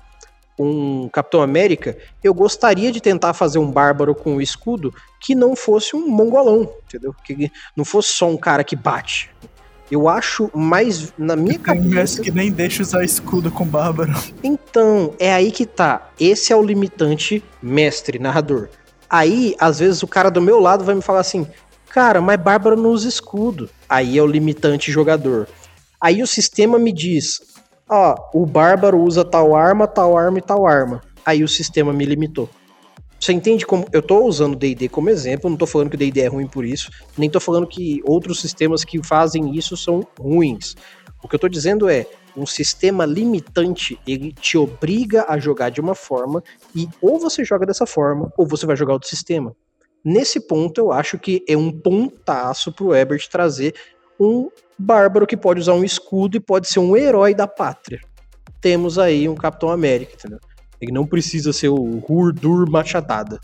um 0.59 1.09
Capitão 1.09 1.43
América, 1.43 1.97
eu 2.23 2.35
gostaria 2.35 2.91
de 2.91 3.01
tentar 3.01 3.35
fazer 3.35 3.61
um 3.61 3.71
bárbaro 3.71 4.17
com 4.17 4.37
o 4.37 4.43
escudo 4.43 4.93
que 5.21 5.33
não 5.33 5.55
fosse 5.55 5.95
um 5.95 6.09
mongolão, 6.09 6.69
entendeu? 6.85 7.15
Que 7.25 7.53
não 7.77 7.85
fosse 7.85 8.15
só 8.15 8.29
um 8.29 8.37
cara 8.37 8.65
que 8.65 8.75
bate. 8.75 9.31
Eu 9.91 10.09
acho 10.09 10.51
mais 10.53 11.13
na 11.17 11.37
minha 11.37 11.59
cabeça. 11.59 12.21
que 12.21 12.33
nem 12.33 12.51
deixa 12.51 12.83
usar 12.83 13.05
escudo 13.05 13.49
com 13.51 13.65
bárbaro. 13.65 14.13
Então, 14.43 15.15
é 15.21 15.33
aí 15.33 15.53
que 15.53 15.67
tá. 15.67 16.11
Esse 16.19 16.53
é 16.53 16.57
o 16.57 16.63
limitante 16.63 17.45
mestre, 17.63 18.19
narrador. 18.19 18.69
Aí, 19.09 19.55
às 19.59 19.79
vezes, 19.79 20.03
o 20.03 20.09
cara 20.09 20.31
do 20.31 20.41
meu 20.41 20.61
lado 20.61 20.85
vai 20.85 20.95
me 20.95 21.03
falar 21.03 21.21
assim: 21.21 21.47
cara, 21.91 22.21
mas 22.21 22.41
bárbaro 22.41 22.77
não 22.77 22.91
usa 22.91 23.09
escudo. 23.09 23.71
Aí 23.89 24.19
é 24.19 24.23
o 24.23 24.27
limitante 24.27 24.91
jogador. 24.91 25.49
Aí 26.01 26.23
o 26.23 26.27
sistema 26.27 26.79
me 26.79 26.93
diz: 26.93 27.41
ó, 27.89 28.15
o 28.35 28.45
bárbaro 28.45 29.01
usa 29.01 29.25
tal 29.25 29.55
arma, 29.55 29.87
tal 29.87 30.17
arma 30.17 30.39
e 30.39 30.43
tal 30.43 30.67
arma. 30.67 31.01
Aí 31.25 31.43
o 31.43 31.49
sistema 31.49 31.93
me 31.93 32.05
limitou. 32.05 32.49
Você 33.19 33.33
entende 33.33 33.65
como. 33.65 33.87
Eu 33.91 34.03
tô 34.03 34.23
usando 34.25 34.53
o 34.53 34.57
DD 34.57 34.89
como 34.89 35.09
exemplo, 35.09 35.49
não 35.49 35.57
tô 35.57 35.67
falando 35.67 35.89
que 35.89 35.97
o 35.97 35.99
DD 35.99 36.21
é 36.21 36.27
ruim 36.27 36.47
por 36.47 36.65
isso, 36.65 36.91
nem 37.17 37.31
tô 37.31 37.41
falando 37.41 37.67
que 37.67 38.03
outros 38.05 38.41
sistemas 38.41 38.85
que 38.85 39.03
fazem 39.03 39.57
isso 39.57 39.77
são 39.77 40.07
ruins. 40.19 40.75
O 41.25 41.29
que 41.29 41.35
eu 41.35 41.41
tô 41.41 41.49
dizendo 41.49 41.89
é, 41.89 42.07
um 42.37 42.45
sistema 42.45 43.07
limitante, 43.07 43.99
ele 44.07 44.31
te 44.31 44.59
obriga 44.59 45.25
a 45.27 45.39
jogar 45.39 45.71
de 45.71 45.81
uma 45.81 45.95
forma 45.95 46.45
e 46.77 46.87
ou 47.01 47.19
você 47.19 47.43
joga 47.43 47.65
dessa 47.65 47.87
forma, 47.87 48.31
ou 48.37 48.47
você 48.47 48.67
vai 48.67 48.77
jogar 48.77 48.93
outro 48.93 49.09
sistema. 49.09 49.57
Nesse 50.05 50.39
ponto, 50.39 50.79
eu 50.79 50.93
acho 50.93 51.19
que 51.19 51.43
é 51.49 51.57
um 51.57 51.73
pontaço 51.73 52.71
pro 52.71 52.95
Ebert 52.95 53.27
trazer 53.31 53.75
um 54.21 54.51
bárbaro 54.79 55.27
que 55.27 55.35
pode 55.35 55.61
usar 55.61 55.73
um 55.73 55.83
escudo 55.83 56.37
e 56.37 56.41
pode 56.41 56.69
ser 56.69 56.79
um 56.81 56.95
herói 56.95 57.35
da 57.35 57.49
pátria. 57.49 58.01
Temos 58.61 58.99
aí 58.99 59.27
um 59.27 59.35
Capitão 59.35 59.71
América, 59.71 60.13
entendeu? 60.15 60.39
Ele 60.79 60.93
não 60.93 61.07
precisa 61.07 61.55
ser 61.55 61.71
o 61.71 62.03
Hurdur 62.07 62.71
Machadada. 62.71 63.41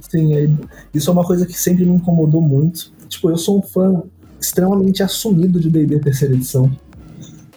Sim, 0.00 0.56
isso 0.94 1.10
é 1.10 1.12
uma 1.12 1.26
coisa 1.26 1.44
que 1.44 1.52
sempre 1.52 1.84
me 1.84 1.92
incomodou 1.92 2.40
muito. 2.40 2.90
Tipo, 3.06 3.28
eu 3.28 3.36
sou 3.36 3.58
um 3.58 3.62
fã 3.62 4.02
extremamente 4.40 5.02
assumido 5.02 5.60
de 5.60 5.68
D&D 5.68 5.98
terceira 5.98 6.34
edição. 6.34 6.70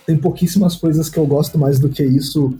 Tem 0.05 0.17
pouquíssimas 0.17 0.75
coisas 0.75 1.09
que 1.09 1.17
eu 1.17 1.25
gosto 1.25 1.57
mais 1.57 1.79
do 1.79 1.89
que 1.89 2.03
isso. 2.03 2.53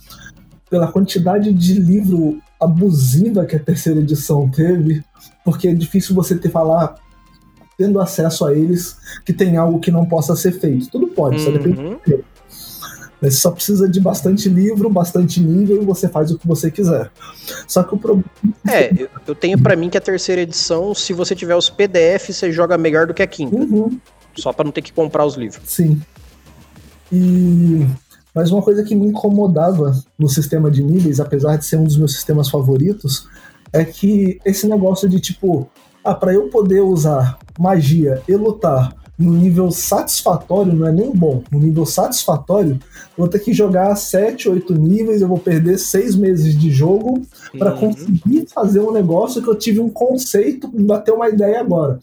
Pela 0.69 0.91
quantidade 0.91 1.53
de 1.53 1.73
livro 1.73 2.39
abusiva 2.59 3.45
que 3.45 3.55
a 3.55 3.59
terceira 3.59 3.99
edição 3.99 4.49
teve, 4.49 5.03
porque 5.43 5.67
é 5.67 5.73
difícil 5.73 6.15
você 6.15 6.35
ter 6.37 6.49
falar 6.49 6.95
tendo 7.77 7.99
acesso 7.99 8.45
a 8.45 8.53
eles 8.53 8.95
que 9.25 9.33
tem 9.33 9.57
algo 9.57 9.79
que 9.79 9.91
não 9.91 10.05
possa 10.05 10.35
ser 10.35 10.53
feito. 10.53 10.89
Tudo 10.89 11.07
pode, 11.07 11.37
uhum. 11.37 11.43
só 11.43 11.51
depende 11.51 11.81
do 11.81 11.95
tempo. 11.97 12.23
Você 13.29 13.37
só 13.37 13.51
precisa 13.51 13.87
de 13.87 13.99
bastante 13.99 14.49
livro, 14.49 14.89
bastante 14.89 15.39
nível 15.39 15.81
e 15.81 15.85
você 15.85 16.07
faz 16.09 16.31
o 16.31 16.37
que 16.37 16.47
você 16.47 16.69
quiser. 16.69 17.09
Só 17.67 17.83
que 17.83 17.95
o 17.95 17.97
problema. 17.97 18.25
É, 18.69 18.91
eu 19.25 19.35
tenho 19.35 19.57
para 19.59 19.75
mim 19.75 19.89
que 19.89 19.97
a 19.97 20.01
terceira 20.01 20.41
edição, 20.41 20.93
se 20.93 21.13
você 21.13 21.35
tiver 21.35 21.55
os 21.55 21.69
PDF, 21.69 22.29
você 22.29 22.51
joga 22.51 22.77
melhor 22.77 23.07
do 23.07 23.13
que 23.13 23.23
a 23.23 23.27
quinta. 23.27 23.55
Uhum. 23.55 23.99
Só 24.35 24.51
para 24.51 24.65
não 24.65 24.71
ter 24.71 24.81
que 24.81 24.91
comprar 24.91 25.25
os 25.25 25.35
livros. 25.35 25.61
Sim. 25.69 26.01
E. 27.11 27.85
Mas 28.33 28.51
uma 28.51 28.63
coisa 28.63 28.83
que 28.83 28.95
me 28.95 29.07
incomodava 29.07 29.95
no 30.17 30.27
sistema 30.27 30.71
de 30.71 30.81
níveis, 30.83 31.19
apesar 31.19 31.55
de 31.55 31.65
ser 31.65 31.77
um 31.77 31.83
dos 31.83 31.95
meus 31.95 32.13
sistemas 32.13 32.49
favoritos, 32.49 33.27
é 33.71 33.85
que 33.85 34.39
esse 34.43 34.67
negócio 34.67 35.07
de 35.07 35.19
tipo, 35.19 35.69
ah, 36.03 36.15
para 36.15 36.33
eu 36.33 36.49
poder 36.49 36.81
usar 36.81 37.37
magia 37.59 38.21
e 38.27 38.35
lutar 38.35 39.02
no 39.18 39.34
nível 39.34 39.69
satisfatório, 39.72 40.73
não 40.73 40.88
é 40.88 40.91
nem 40.91 41.11
bom, 41.11 41.44
no 41.52 41.60
nível 41.60 41.85
satisfatório, 41.85 42.80
vou 43.18 43.27
ter 43.27 43.40
que 43.40 43.53
jogar 43.53 43.95
7, 43.95 44.49
8 44.49 44.73
níveis, 44.73 45.22
eu 45.22 45.27
vou 45.27 45.38
perder 45.38 45.77
6 45.77 46.15
meses 46.15 46.57
de 46.57 46.72
jogo 46.72 47.22
para 47.57 47.73
uhum. 47.73 47.80
conseguir 47.80 48.48
fazer 48.53 48.80
um 48.80 48.91
negócio 48.91 49.41
que 49.41 49.48
eu 49.48 49.56
tive 49.56 49.80
um 49.80 49.90
conceito, 49.90 50.68
para 50.69 50.99
ter 50.99 51.11
uma 51.11 51.30
ideia 51.30 51.60
agora. 51.60 51.99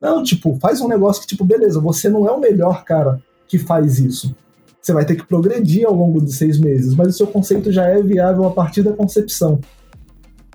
Não, 0.00 0.22
tipo, 0.22 0.58
faz 0.60 0.80
um 0.80 0.88
negócio 0.88 1.22
que, 1.22 1.28
tipo, 1.28 1.44
beleza, 1.44 1.80
você 1.80 2.08
não 2.08 2.26
é 2.26 2.30
o 2.30 2.40
melhor 2.40 2.84
cara 2.84 3.20
que 3.48 3.58
faz 3.58 3.98
isso. 3.98 4.34
Você 4.80 4.92
vai 4.92 5.04
ter 5.04 5.14
que 5.14 5.26
progredir 5.26 5.86
ao 5.86 5.94
longo 5.94 6.20
de 6.20 6.32
seis 6.32 6.58
meses, 6.58 6.94
mas 6.94 7.08
o 7.08 7.12
seu 7.12 7.26
conceito 7.26 7.70
já 7.70 7.86
é 7.86 8.02
viável 8.02 8.44
a 8.46 8.50
partir 8.50 8.82
da 8.82 8.92
concepção. 8.92 9.60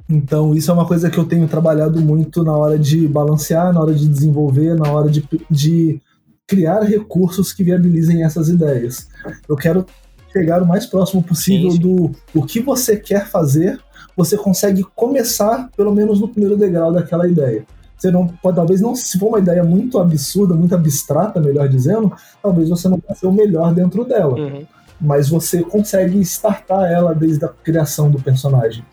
Então, 0.08 0.54
isso 0.54 0.70
é 0.70 0.74
uma 0.74 0.86
coisa 0.86 1.10
que 1.10 1.18
eu 1.18 1.26
tenho 1.26 1.48
trabalhado 1.48 2.00
muito 2.00 2.44
na 2.44 2.56
hora 2.56 2.78
de 2.78 3.08
balancear, 3.08 3.74
na 3.74 3.82
hora 3.82 3.94
de 3.94 4.08
desenvolver, 4.08 4.76
na 4.76 4.92
hora 4.92 5.10
de, 5.10 5.28
de 5.50 6.00
criar 6.48 6.82
recursos 6.82 7.52
que 7.52 7.64
viabilizem 7.64 8.24
essas 8.24 8.48
ideias. 8.48 9.08
Eu 9.50 9.56
quero 9.56 9.86
chegar 10.32 10.62
o 10.62 10.68
mais 10.68 10.86
próximo 10.86 11.24
possível 11.24 11.72
sim, 11.72 11.78
sim. 11.78 11.82
do 11.82 12.12
o 12.34 12.46
que 12.46 12.60
você 12.60 12.98
quer 12.98 13.28
fazer, 13.28 13.80
você 14.16 14.38
consegue 14.38 14.86
começar 14.96 15.70
pelo 15.76 15.94
menos 15.94 16.20
no 16.20 16.28
primeiro 16.28 16.56
degrau 16.56 16.92
daquela 16.92 17.28
ideia. 17.28 17.66
Você 17.98 18.12
não 18.12 18.28
pode, 18.28 18.58
talvez 18.58 18.82
não, 18.82 18.94
se 18.94 19.18
for 19.18 19.30
uma 19.30 19.40
ideia 19.40 19.64
muito 19.64 19.98
absurda, 19.98 20.54
muito 20.54 20.76
abstrata, 20.76 21.40
melhor 21.40 21.68
dizendo, 21.68 22.14
talvez 22.44 22.70
você 22.70 22.88
não 22.90 23.02
vai 23.06 23.16
ser 23.16 23.26
o 23.26 23.32
melhor 23.32 23.74
dentro 23.74 24.04
dela. 24.04 24.38
Uhum. 24.38 24.66
Mas 25.00 25.30
você 25.30 25.64
consegue 25.64 26.20
startar 26.20 26.92
ela 26.92 27.16
desde 27.16 27.44
a 27.44 27.48
criação 27.48 28.12
do 28.12 28.22
personagem 28.22 28.84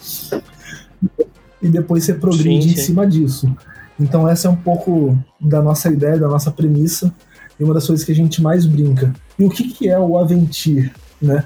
e 1.60 1.68
depois 1.68 2.04
você 2.04 2.14
progride 2.14 2.62
sim, 2.62 2.74
sim. 2.74 2.80
em 2.80 2.84
cima 2.84 3.06
disso. 3.06 3.56
Então 3.98 4.28
essa 4.28 4.48
é 4.48 4.50
um 4.50 4.56
pouco 4.56 5.16
da 5.40 5.62
nossa 5.62 5.90
ideia, 5.90 6.18
da 6.18 6.28
nossa 6.28 6.50
premissa 6.50 7.14
e 7.58 7.64
uma 7.64 7.74
das 7.74 7.86
coisas 7.86 8.04
que 8.04 8.12
a 8.12 8.14
gente 8.14 8.42
mais 8.42 8.66
brinca. 8.66 9.12
E 9.38 9.44
o 9.44 9.50
que, 9.50 9.68
que 9.68 9.88
é 9.88 9.98
o 9.98 10.18
Aventir? 10.18 10.92
Né? 11.20 11.44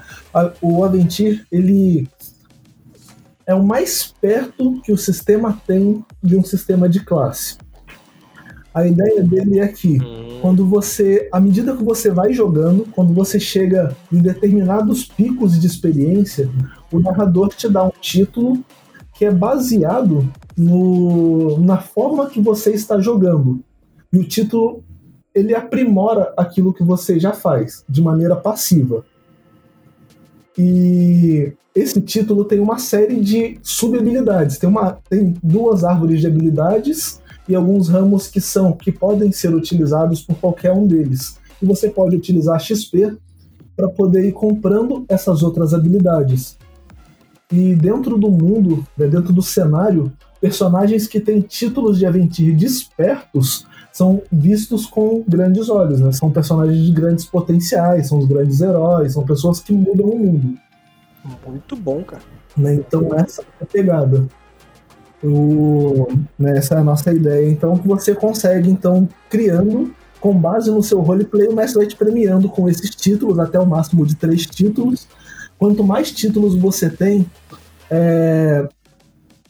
O 0.61 0.83
Aventir, 0.83 1.45
ele 1.51 2.09
é 3.45 3.53
o 3.53 3.63
mais 3.63 4.13
perto 4.19 4.81
que 4.81 4.91
o 4.91 4.97
sistema 4.97 5.61
tem 5.65 6.03
de 6.21 6.35
um 6.35 6.43
sistema 6.43 6.89
de 6.89 6.99
classe. 7.05 7.57
A 8.73 8.85
ideia 8.85 9.23
dele 9.23 9.59
é 9.59 9.67
que 9.67 9.99
hum. 9.99 10.39
quando 10.41 10.67
você, 10.67 11.27
à 11.31 11.39
medida 11.39 11.75
que 11.75 11.83
você 11.83 12.11
vai 12.11 12.33
jogando, 12.33 12.85
quando 12.91 13.13
você 13.13 13.39
chega 13.39 13.95
em 14.11 14.19
determinados 14.19 15.05
picos 15.05 15.59
de 15.59 15.65
experiência, 15.65 16.49
o 16.91 16.99
narrador 16.99 17.49
te 17.49 17.67
dá 17.69 17.83
um 17.85 17.91
título 18.01 18.63
que 19.17 19.25
é 19.25 19.31
baseado 19.31 20.31
no, 20.55 21.59
na 21.59 21.77
forma 21.77 22.29
que 22.29 22.39
você 22.39 22.71
está 22.71 22.99
jogando. 22.99 23.59
E 24.13 24.19
o 24.19 24.23
título 24.23 24.83
ele 25.33 25.53
aprimora 25.53 26.33
aquilo 26.37 26.73
que 26.73 26.83
você 26.83 27.19
já 27.19 27.33
faz 27.33 27.83
de 27.87 28.01
maneira 28.01 28.35
passiva. 28.35 29.03
E 30.57 31.53
esse 31.75 32.01
título 32.01 32.45
tem 32.45 32.59
uma 32.59 32.79
série 32.79 33.19
de 33.19 33.59
sub-habilidades. 33.61 34.57
Tem, 34.57 34.69
uma, 34.69 34.97
tem 35.09 35.35
duas 35.43 35.83
árvores 35.83 36.19
de 36.19 36.27
habilidades 36.27 37.21
e 37.47 37.55
alguns 37.55 37.87
ramos 37.87 38.27
que 38.27 38.41
são 38.41 38.73
que 38.73 38.91
podem 38.91 39.31
ser 39.31 39.53
utilizados 39.53 40.23
por 40.23 40.35
qualquer 40.37 40.71
um 40.71 40.87
deles. 40.87 41.37
E 41.61 41.65
você 41.65 41.89
pode 41.89 42.15
utilizar 42.15 42.59
XP 42.59 43.15
para 43.75 43.89
poder 43.89 44.25
ir 44.25 44.31
comprando 44.31 45.05
essas 45.07 45.43
outras 45.43 45.73
habilidades. 45.73 46.56
E 47.51 47.75
dentro 47.75 48.17
do 48.17 48.29
mundo, 48.29 48.85
né, 48.97 49.07
dentro 49.07 49.31
do 49.31 49.41
cenário, 49.41 50.11
personagens 50.41 51.07
que 51.07 51.19
têm 51.19 51.39
títulos 51.41 51.97
de 51.97 52.05
Aventir 52.05 52.55
despertos 52.55 53.65
são 53.91 54.21
vistos 54.31 54.85
com 54.85 55.23
grandes 55.27 55.69
olhos, 55.69 55.99
né? 55.99 56.11
São 56.11 56.29
personagens 56.29 56.85
de 56.85 56.91
grandes 56.91 57.25
potenciais, 57.25 58.09
são 58.09 58.19
os 58.19 58.27
grandes 58.27 58.61
heróis, 58.61 59.13
são 59.13 59.25
pessoas 59.25 59.59
que 59.59 59.73
mudam 59.73 60.07
o 60.07 60.19
mundo. 60.19 60.57
Muito 61.47 61.75
bom, 61.75 62.03
cara. 62.03 62.21
Né? 62.55 62.75
Então 62.75 63.09
essa 63.15 63.41
é 63.41 63.63
a 63.63 63.65
pegada. 63.65 64.27
O, 65.23 66.07
né, 66.37 66.57
essa 66.57 66.75
é 66.75 66.77
a 66.77 66.83
nossa 66.83 67.11
ideia. 67.13 67.49
Então 67.49 67.75
você 67.75 68.13
consegue, 68.13 68.69
então, 68.69 69.07
criando, 69.29 69.95
com 70.19 70.37
base 70.37 70.69
no 70.69 70.83
seu 70.83 70.99
roleplay, 71.01 71.47
o 71.47 71.55
mestre 71.55 71.79
vai 71.79 71.87
te 71.87 71.95
premiando 71.95 72.49
com 72.49 72.67
esses 72.69 72.89
títulos, 72.91 73.39
até 73.39 73.59
o 73.59 73.65
máximo 73.65 74.05
de 74.05 74.15
três 74.15 74.45
títulos, 74.45 75.07
quanto 75.57 75.83
mais 75.83 76.11
títulos 76.11 76.55
você 76.55 76.89
tem, 76.89 77.25
é, 77.89 78.67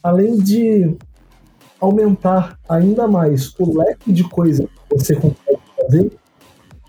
além 0.02 0.36
de 0.36 0.96
aumentar 1.80 2.58
ainda 2.68 3.06
mais 3.06 3.54
o 3.58 3.78
leque 3.78 4.12
de 4.12 4.24
coisas 4.24 4.66
que 4.66 4.96
você 4.96 5.14
consegue 5.14 5.60
fazer, 5.80 6.12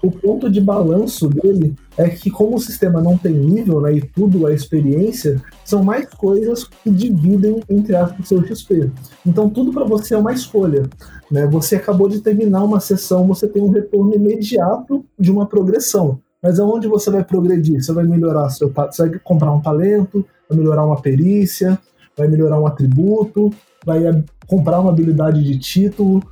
o 0.01 0.09
ponto 0.09 0.49
de 0.49 0.61
balanço 0.61 1.27
dele 1.27 1.75
é 1.97 2.07
que, 2.07 2.29
como 2.29 2.55
o 2.55 2.59
sistema 2.59 3.01
não 3.01 3.17
tem 3.17 3.33
nível 3.33 3.81
né, 3.81 3.93
e 3.95 4.01
tudo 4.01 4.47
é 4.47 4.53
experiência, 4.53 5.41
são 5.65 5.83
mais 5.83 6.07
coisas 6.09 6.63
que 6.63 6.89
dividem 6.89 7.61
entre 7.69 7.95
aspas 7.95 8.27
seu 8.27 8.45
XP. 8.45 8.89
Então, 9.25 9.49
tudo 9.49 9.73
para 9.73 9.83
você 9.83 10.13
é 10.13 10.17
uma 10.17 10.31
escolha. 10.31 10.89
Né? 11.29 11.45
Você 11.47 11.75
acabou 11.75 12.07
de 12.07 12.21
terminar 12.21 12.63
uma 12.63 12.79
sessão, 12.79 13.27
você 13.27 13.47
tem 13.47 13.61
um 13.61 13.69
retorno 13.69 14.15
imediato 14.15 15.05
de 15.19 15.31
uma 15.31 15.45
progressão. 15.45 16.21
Mas 16.41 16.59
aonde 16.59 16.87
você 16.87 17.11
vai 17.11 17.23
progredir? 17.23 17.83
Você 17.83 17.91
vai 17.91 18.05
melhorar 18.05 18.49
seu 18.49 18.71
você 18.71 19.09
vai 19.09 19.19
comprar 19.19 19.51
um 19.51 19.61
talento, 19.61 20.25
vai 20.47 20.57
melhorar 20.57 20.85
uma 20.85 21.01
perícia, 21.01 21.77
vai 22.17 22.27
melhorar 22.27 22.59
um 22.59 22.65
atributo, 22.65 23.51
vai 23.85 24.01
comprar 24.47 24.79
uma 24.79 24.89
habilidade 24.89 25.43
de 25.43 25.57
título. 25.59 26.23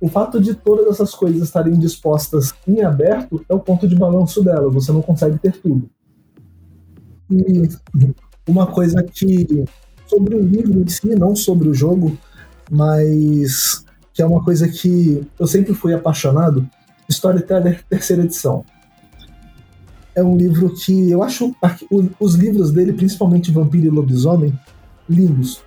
O 0.00 0.08
fato 0.08 0.40
de 0.40 0.54
todas 0.54 0.86
essas 0.86 1.14
coisas 1.14 1.42
estarem 1.42 1.78
dispostas 1.78 2.54
em 2.66 2.82
aberto 2.82 3.44
é 3.48 3.54
o 3.54 3.60
ponto 3.60 3.88
de 3.88 3.96
balanço 3.96 4.42
dela. 4.42 4.70
Você 4.70 4.92
não 4.92 5.02
consegue 5.02 5.38
ter 5.38 5.52
tudo. 5.52 5.88
E 7.30 7.68
uma 8.46 8.66
coisa 8.66 9.02
que 9.02 9.64
sobre 10.06 10.36
o 10.36 10.40
livro 10.40 10.80
em 10.80 10.86
si, 10.86 11.14
não 11.16 11.34
sobre 11.34 11.68
o 11.68 11.74
jogo, 11.74 12.16
mas 12.70 13.84
que 14.12 14.22
é 14.22 14.26
uma 14.26 14.44
coisa 14.44 14.68
que 14.68 15.26
eu 15.40 15.46
sempre 15.46 15.74
fui 15.74 15.92
apaixonado, 15.92 16.68
Storyteller 17.08 17.82
terceira 17.88 18.22
edição 18.22 18.64
é 20.14 20.22
um 20.22 20.36
livro 20.36 20.70
que 20.70 21.10
eu 21.10 21.22
acho 21.22 21.54
os 22.20 22.34
livros 22.34 22.70
dele, 22.70 22.92
principalmente 22.92 23.50
Vampiro 23.50 23.86
e 23.86 23.90
Lobisomem, 23.90 24.52
lindos. 25.08 25.62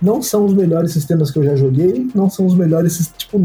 Não 0.00 0.20
são 0.20 0.44
os 0.44 0.52
melhores 0.52 0.92
sistemas 0.92 1.30
que 1.30 1.38
eu 1.38 1.44
já 1.44 1.56
joguei, 1.56 2.08
não 2.14 2.28
são 2.28 2.44
os 2.44 2.54
melhores, 2.54 3.10
tipo, 3.16 3.38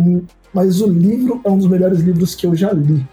mas 0.53 0.81
o 0.81 0.87
livro 0.87 1.39
é 1.45 1.49
um 1.49 1.57
dos 1.57 1.67
melhores 1.67 1.99
livros 1.99 2.35
que 2.35 2.45
eu 2.45 2.55
já 2.55 2.71
li. 2.73 3.05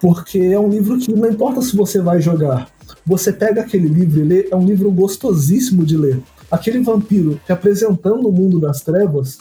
Porque 0.00 0.38
é 0.38 0.60
um 0.60 0.68
livro 0.68 0.98
que 0.98 1.12
não 1.12 1.28
importa 1.28 1.62
se 1.62 1.74
você 1.74 2.00
vai 2.00 2.20
jogar, 2.20 2.68
você 3.04 3.32
pega 3.32 3.62
aquele 3.62 3.88
livro 3.88 4.20
e 4.20 4.24
lê, 4.24 4.48
é 4.50 4.54
um 4.54 4.64
livro 4.64 4.90
gostosíssimo 4.90 5.84
de 5.84 5.96
ler. 5.96 6.20
Aquele 6.50 6.80
vampiro 6.80 7.40
te 7.44 7.52
apresentando 7.52 8.28
o 8.28 8.32
mundo 8.32 8.60
das 8.60 8.82
trevas 8.82 9.38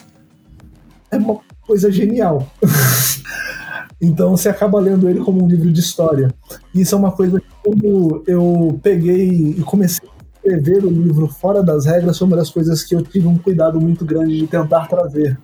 é 1.11 1.17
uma 1.17 1.39
coisa 1.61 1.91
genial. 1.91 2.49
Então 4.01 4.37
você 4.37 4.49
acaba 4.49 4.79
lendo 4.79 5.09
ele 5.09 5.19
como 5.19 5.43
um 5.43 5.47
livro 5.47 5.71
de 5.71 5.79
história. 5.79 6.33
Isso 6.73 6.93
é 6.93 6.97
uma 6.97 7.11
coisa 7.11 7.39
que 7.39 7.47
quando 7.63 8.23
eu 8.27 8.79
peguei 8.81 9.55
e 9.57 9.61
comecei 9.61 10.07
a 10.07 10.35
escrever 10.35 10.85
o 10.85 10.89
livro 10.89 11.27
fora 11.27 11.63
das 11.63 11.85
regras, 11.85 12.17
foi 12.17 12.27
uma 12.27 12.37
das 12.37 12.49
coisas 12.49 12.83
que 12.83 12.95
eu 12.95 13.01
tive 13.01 13.27
um 13.27 13.37
cuidado 13.37 13.81
muito 13.81 14.05
grande 14.05 14.37
de 14.37 14.47
tentar 14.47 14.87
trazer. 14.87 15.37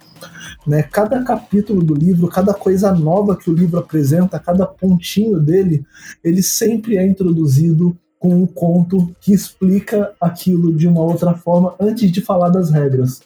Né? 0.66 0.84
Cada 0.84 1.24
capítulo 1.24 1.84
do 1.84 1.94
livro, 1.94 2.28
cada 2.28 2.54
coisa 2.54 2.94
nova 2.94 3.36
que 3.36 3.50
o 3.50 3.54
livro 3.54 3.80
apresenta, 3.80 4.40
cada 4.40 4.66
pontinho 4.66 5.40
dele, 5.40 5.86
ele 6.24 6.44
sempre 6.44 6.98
é 6.98 7.06
introduzido 7.06 7.98
com 8.20 8.36
um 8.36 8.48
conto 8.48 9.14
que 9.20 9.34
explica 9.34 10.14
aquilo 10.22 10.74
de 10.74 10.88
uma 10.88 11.02
outra 11.02 11.34
forma 11.34 11.76
antes 11.80 12.10
de 12.10 12.22
falar 12.22 12.50
das 12.50 12.70
regras. 12.70 13.22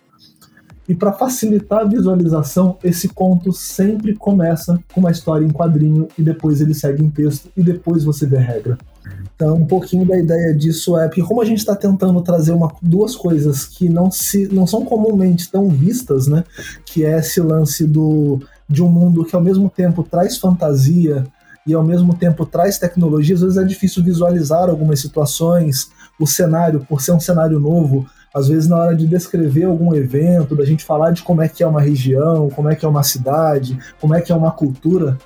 E 0.87 0.95
para 0.95 1.11
facilitar 1.11 1.79
a 1.79 1.83
visualização, 1.83 2.77
esse 2.81 3.09
conto 3.09 3.51
sempre 3.51 4.15
começa 4.15 4.79
com 4.93 5.01
uma 5.01 5.11
história 5.11 5.45
em 5.45 5.49
quadrinho 5.49 6.07
e 6.17 6.23
depois 6.23 6.61
ele 6.61 6.73
segue 6.73 7.03
em 7.03 7.09
texto 7.09 7.49
e 7.57 7.61
depois 7.61 8.05
você 8.05 8.25
vê 8.25 8.37
a 8.37 8.41
regra. 8.41 8.77
Então, 9.35 9.55
um 9.55 9.65
pouquinho 9.65 10.05
da 10.05 10.17
ideia 10.17 10.53
disso 10.53 10.97
é 10.97 11.07
porque 11.07 11.21
como 11.21 11.41
a 11.41 11.45
gente 11.45 11.59
está 11.59 11.75
tentando 11.75 12.21
trazer 12.21 12.53
uma, 12.53 12.73
duas 12.81 13.15
coisas 13.15 13.65
que 13.65 13.89
não, 13.89 14.09
se, 14.09 14.47
não 14.51 14.65
são 14.65 14.83
comumente 14.85 15.51
tão 15.51 15.69
vistas, 15.69 16.27
né? 16.27 16.43
Que 16.85 17.05
é 17.05 17.19
esse 17.19 17.41
lance 17.41 17.85
do, 17.85 18.39
de 18.67 18.81
um 18.81 18.89
mundo 18.89 19.25
que 19.25 19.35
ao 19.35 19.41
mesmo 19.41 19.69
tempo 19.69 20.03
traz 20.03 20.37
fantasia 20.37 21.25
e 21.65 21.73
ao 21.73 21.83
mesmo 21.83 22.15
tempo 22.15 22.45
traz 22.45 22.79
tecnologia, 22.79 23.35
às 23.35 23.41
vezes 23.41 23.57
é 23.57 23.63
difícil 23.63 24.01
visualizar 24.01 24.69
algumas 24.69 25.01
situações, 25.01 25.89
o 26.17 26.25
cenário, 26.25 26.85
por 26.87 27.01
ser 27.01 27.11
um 27.11 27.19
cenário 27.19 27.59
novo, 27.59 28.07
às 28.37 28.47
vezes 28.47 28.67
na 28.67 28.77
hora 28.77 28.95
de 28.95 29.07
descrever 29.07 29.63
algum 29.63 29.93
evento, 29.95 30.55
da 30.55 30.65
gente 30.65 30.85
falar 30.85 31.11
de 31.11 31.23
como 31.23 31.41
é 31.41 31.49
que 31.49 31.63
é 31.63 31.67
uma 31.67 31.81
região, 31.81 32.49
como 32.49 32.69
é 32.69 32.75
que 32.75 32.85
é 32.85 32.87
uma 32.87 33.03
cidade, 33.03 33.77
como 33.99 34.13
é 34.13 34.21
que 34.21 34.31
é 34.31 34.35
uma 34.35 34.51
cultura, 34.51 35.17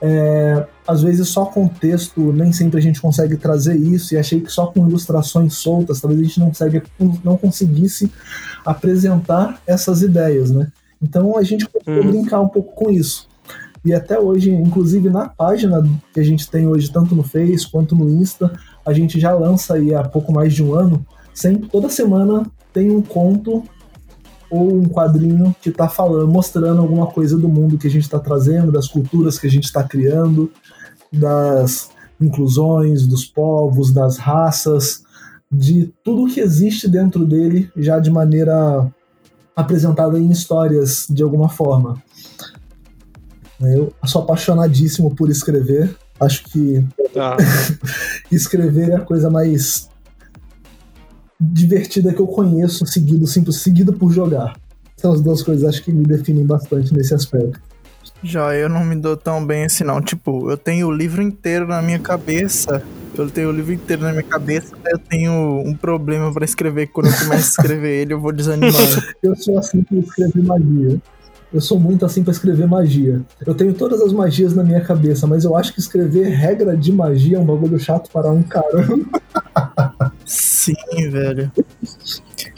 é, 0.00 0.66
às 0.86 1.00
vezes 1.02 1.28
só 1.28 1.44
com 1.44 1.68
texto 1.68 2.32
nem 2.32 2.52
sempre 2.52 2.78
a 2.78 2.82
gente 2.82 3.00
consegue 3.00 3.36
trazer 3.36 3.76
isso, 3.76 4.14
e 4.14 4.18
achei 4.18 4.40
que 4.40 4.50
só 4.50 4.66
com 4.66 4.86
ilustrações 4.86 5.54
soltas 5.54 6.00
talvez 6.00 6.20
a 6.20 6.24
gente 6.24 6.40
não, 6.40 6.48
consegue, 6.48 6.82
não 7.24 7.36
conseguisse 7.36 8.12
apresentar 8.66 9.60
essas 9.66 10.02
ideias, 10.02 10.50
né? 10.50 10.70
Então 11.00 11.38
a 11.38 11.42
gente 11.42 11.68
conseguiu 11.68 12.02
uhum. 12.02 12.10
brincar 12.10 12.40
um 12.40 12.48
pouco 12.48 12.74
com 12.74 12.90
isso. 12.90 13.28
E 13.84 13.92
até 13.92 14.18
hoje, 14.18 14.50
inclusive 14.50 15.08
na 15.08 15.28
página 15.28 15.82
que 16.12 16.20
a 16.20 16.24
gente 16.24 16.48
tem 16.48 16.68
hoje, 16.68 16.92
tanto 16.92 17.14
no 17.14 17.22
Face 17.22 17.68
quanto 17.68 17.96
no 17.96 18.08
Insta, 18.10 18.52
a 18.84 18.92
gente 18.92 19.18
já 19.18 19.32
lança 19.34 19.74
aí 19.74 19.94
há 19.94 20.04
pouco 20.04 20.32
mais 20.32 20.52
de 20.52 20.62
um 20.62 20.74
ano, 20.74 21.04
sempre, 21.34 21.68
toda 21.68 21.88
semana 21.88 22.46
tem 22.72 22.90
um 22.90 23.02
conto 23.02 23.62
ou 24.50 24.74
um 24.74 24.84
quadrinho 24.84 25.54
que 25.62 25.70
está 25.70 25.88
falando, 25.88 26.30
mostrando 26.30 26.80
alguma 26.82 27.06
coisa 27.06 27.38
do 27.38 27.48
mundo 27.48 27.78
que 27.78 27.86
a 27.86 27.90
gente 27.90 28.02
está 28.02 28.18
trazendo, 28.18 28.70
das 28.70 28.86
culturas 28.86 29.38
que 29.38 29.46
a 29.46 29.50
gente 29.50 29.64
está 29.64 29.82
criando, 29.82 30.52
das 31.10 31.90
inclusões, 32.20 33.06
dos 33.06 33.24
povos, 33.24 33.92
das 33.92 34.18
raças, 34.18 35.04
de 35.50 35.92
tudo 36.04 36.32
que 36.32 36.40
existe 36.40 36.86
dentro 36.88 37.24
dele, 37.24 37.70
já 37.76 37.98
de 37.98 38.10
maneira 38.10 38.90
apresentada 39.56 40.18
em 40.18 40.30
histórias 40.30 41.06
de 41.08 41.22
alguma 41.22 41.48
forma. 41.48 42.02
Eu 43.60 43.92
sou 44.04 44.22
apaixonadíssimo 44.22 45.14
por 45.14 45.30
escrever. 45.30 45.94
Acho 46.18 46.44
que 46.44 46.84
ah. 47.16 47.36
escrever 48.30 48.90
é 48.90 48.96
a 48.96 49.00
coisa 49.00 49.30
mais 49.30 49.88
divertida 51.50 52.12
que 52.12 52.20
eu 52.20 52.26
conheço, 52.26 52.86
seguido, 52.86 53.26
simples, 53.26 53.56
seguido 53.56 53.92
por 53.92 54.12
jogar. 54.12 54.56
São 54.96 55.12
as 55.12 55.20
duas 55.20 55.42
coisas 55.42 55.68
acho 55.68 55.82
que 55.82 55.92
me 55.92 56.04
definem 56.04 56.46
bastante 56.46 56.94
nesse 56.94 57.12
aspecto. 57.12 57.60
Já 58.22 58.54
eu 58.54 58.68
não 58.68 58.84
me 58.84 58.94
dou 58.94 59.16
tão 59.16 59.44
bem 59.44 59.64
assim 59.64 59.82
não. 59.82 60.00
Tipo, 60.00 60.48
eu 60.48 60.56
tenho 60.56 60.86
o 60.86 60.92
livro 60.92 61.20
inteiro 61.20 61.66
na 61.66 61.82
minha 61.82 61.98
cabeça. 61.98 62.82
Eu 63.16 63.28
tenho 63.28 63.48
o 63.48 63.52
livro 63.52 63.72
inteiro 63.72 64.02
na 64.02 64.10
minha 64.10 64.22
cabeça, 64.22 64.74
eu 64.86 64.98
tenho 64.98 65.32
um 65.66 65.74
problema 65.74 66.32
para 66.32 66.46
escrever. 66.46 66.86
Quando 66.86 67.08
eu 67.08 67.12
começo 67.12 67.34
a 67.34 67.62
escrever 67.62 68.00
ele, 68.00 68.14
eu 68.14 68.20
vou 68.20 68.32
desanimando. 68.32 69.02
eu 69.22 69.36
sou 69.36 69.58
assim 69.58 69.82
pra 69.82 69.98
escrever 69.98 70.42
magia. 70.42 70.98
Eu 71.52 71.60
sou 71.60 71.78
muito 71.78 72.06
assim 72.06 72.22
para 72.22 72.32
escrever 72.32 72.66
magia. 72.66 73.20
Eu 73.46 73.54
tenho 73.54 73.74
todas 73.74 74.00
as 74.00 74.12
magias 74.12 74.54
na 74.54 74.64
minha 74.64 74.80
cabeça, 74.80 75.26
mas 75.26 75.44
eu 75.44 75.56
acho 75.56 75.72
que 75.74 75.80
escrever 75.80 76.28
regra 76.28 76.76
de 76.76 76.90
magia 76.92 77.36
é 77.36 77.40
um 77.40 77.44
bagulho 77.44 77.78
chato 77.78 78.10
para 78.10 78.30
um 78.30 78.42
caramba. 78.42 79.04
Sim, 80.24 80.74
velho. 81.10 81.52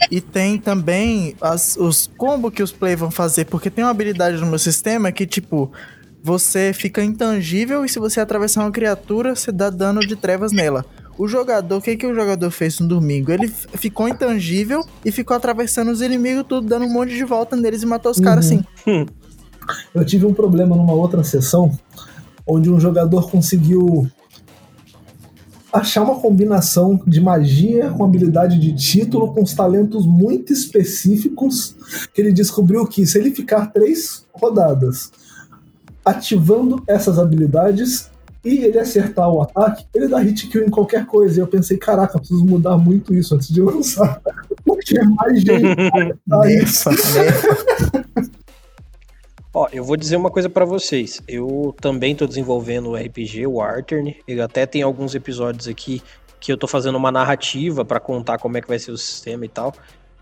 E 0.09 0.21
tem 0.21 0.57
também 0.57 1.35
as, 1.41 1.75
os 1.77 2.09
combos 2.17 2.53
que 2.53 2.63
os 2.63 2.71
play 2.71 2.95
vão 2.95 3.11
fazer, 3.11 3.45
porque 3.45 3.69
tem 3.69 3.83
uma 3.83 3.91
habilidade 3.91 4.37
no 4.37 4.47
meu 4.47 4.59
sistema 4.59 5.11
que, 5.11 5.25
tipo, 5.25 5.71
você 6.23 6.71
fica 6.73 7.03
intangível 7.03 7.83
e 7.83 7.89
se 7.89 7.99
você 7.99 8.19
atravessar 8.19 8.61
uma 8.61 8.71
criatura, 8.71 9.35
você 9.35 9.51
dá 9.51 9.69
dano 9.69 9.99
de 10.01 10.15
trevas 10.15 10.51
nela. 10.51 10.85
O 11.17 11.27
jogador, 11.27 11.77
o 11.77 11.81
que, 11.81 11.95
que 11.95 12.05
o 12.05 12.13
jogador 12.13 12.51
fez 12.51 12.79
no 12.79 12.87
domingo? 12.87 13.31
Ele 13.31 13.47
ficou 13.47 14.07
intangível 14.07 14.85
e 15.03 15.11
ficou 15.11 15.35
atravessando 15.35 15.89
os 15.91 16.01
inimigos, 16.01 16.45
tudo, 16.47 16.67
dando 16.67 16.85
um 16.85 16.93
monte 16.93 17.13
de 17.13 17.23
volta 17.23 17.55
neles 17.55 17.83
e 17.83 17.85
matou 17.85 18.11
os 18.11 18.17
uhum. 18.17 18.23
caras 18.23 18.45
assim. 18.45 18.63
Eu 19.95 20.05
tive 20.05 20.25
um 20.25 20.33
problema 20.33 20.75
numa 20.75 20.93
outra 20.93 21.23
sessão, 21.23 21.71
onde 22.45 22.69
um 22.69 22.79
jogador 22.79 23.29
conseguiu 23.31 24.07
achar 25.71 26.03
uma 26.03 26.15
combinação 26.19 27.01
de 27.05 27.19
magia 27.19 27.89
com 27.91 28.03
habilidade 28.03 28.59
de 28.59 28.73
título, 28.73 29.33
com 29.33 29.43
os 29.43 29.53
talentos 29.53 30.05
muito 30.05 30.53
específicos, 30.53 31.75
que 32.13 32.21
ele 32.21 32.31
descobriu 32.31 32.85
que 32.87 33.05
se 33.05 33.17
ele 33.17 33.31
ficar 33.31 33.67
três 33.67 34.25
rodadas 34.33 35.11
ativando 36.05 36.83
essas 36.87 37.17
habilidades 37.17 38.09
e 38.45 38.63
ele 38.63 38.77
acertar 38.77 39.27
o 39.27 39.41
ataque, 39.41 39.85
ele 39.93 40.07
dá 40.07 40.19
hit 40.19 40.47
kill 40.47 40.67
em 40.67 40.69
qualquer 40.69 41.07
coisa. 41.07 41.39
E 41.39 41.41
eu 41.41 41.47
pensei, 41.47 41.77
caraca, 41.77 42.19
preciso 42.19 42.45
mudar 42.45 42.77
muito 42.77 43.13
isso 43.13 43.33
antes 43.33 43.49
de 43.49 43.59
lançar. 43.59 44.21
Porque 44.63 44.99
é 44.99 45.03
mais 45.03 45.41
gente. 45.41 45.75
Nessa, 46.27 46.91
Ó, 49.51 49.67
eu 49.71 49.83
vou 49.83 49.97
dizer 49.97 50.17
uma 50.17 50.29
coisa 50.29 50.49
para 50.49 50.65
vocês. 50.65 51.21
Eu 51.27 51.73
também 51.81 52.13
tô 52.15 52.27
desenvolvendo 52.27 52.89
o 52.89 52.95
RPG, 52.95 53.47
o 53.47 53.61
Artern. 53.61 54.15
Eu 54.27 54.43
até 54.43 54.65
tem 54.65 54.81
alguns 54.81 55.15
episódios 55.15 55.67
aqui 55.67 56.03
que 56.39 56.51
eu 56.51 56.57
tô 56.57 56.67
fazendo 56.67 56.97
uma 56.97 57.11
narrativa 57.11 57.83
para 57.83 57.99
contar 57.99 58.37
como 58.37 58.57
é 58.57 58.61
que 58.61 58.67
vai 58.67 58.77
ser 58.77 58.91
o 58.91 58.97
sistema 58.97 59.45
e 59.45 59.49
tal. 59.49 59.73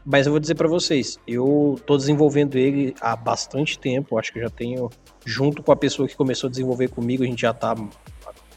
Mas 0.06 0.28
eu 0.28 0.32
vou 0.32 0.40
dizer 0.40 0.56
para 0.56 0.68
vocês, 0.68 1.18
eu 1.28 1.80
tô 1.86 1.98
desenvolvendo 1.98 2.58
ele 2.58 2.94
há 3.02 3.16
bastante 3.16 3.80
tempo. 3.80 4.18
Acho 4.20 4.32
que 4.32 4.40
eu 4.40 4.44
já 4.44 4.50
tenho, 4.50 4.90
junto 5.26 5.64
com 5.64 5.72
a 5.72 5.76
pessoa 5.76 6.08
que 6.08 6.16
começou 6.16 6.48
a 6.48 6.52
desenvolver 6.52 6.90
comigo, 6.90 7.24
a 7.24 7.26
gente 7.26 7.42
já 7.42 7.54
tá 7.54 7.76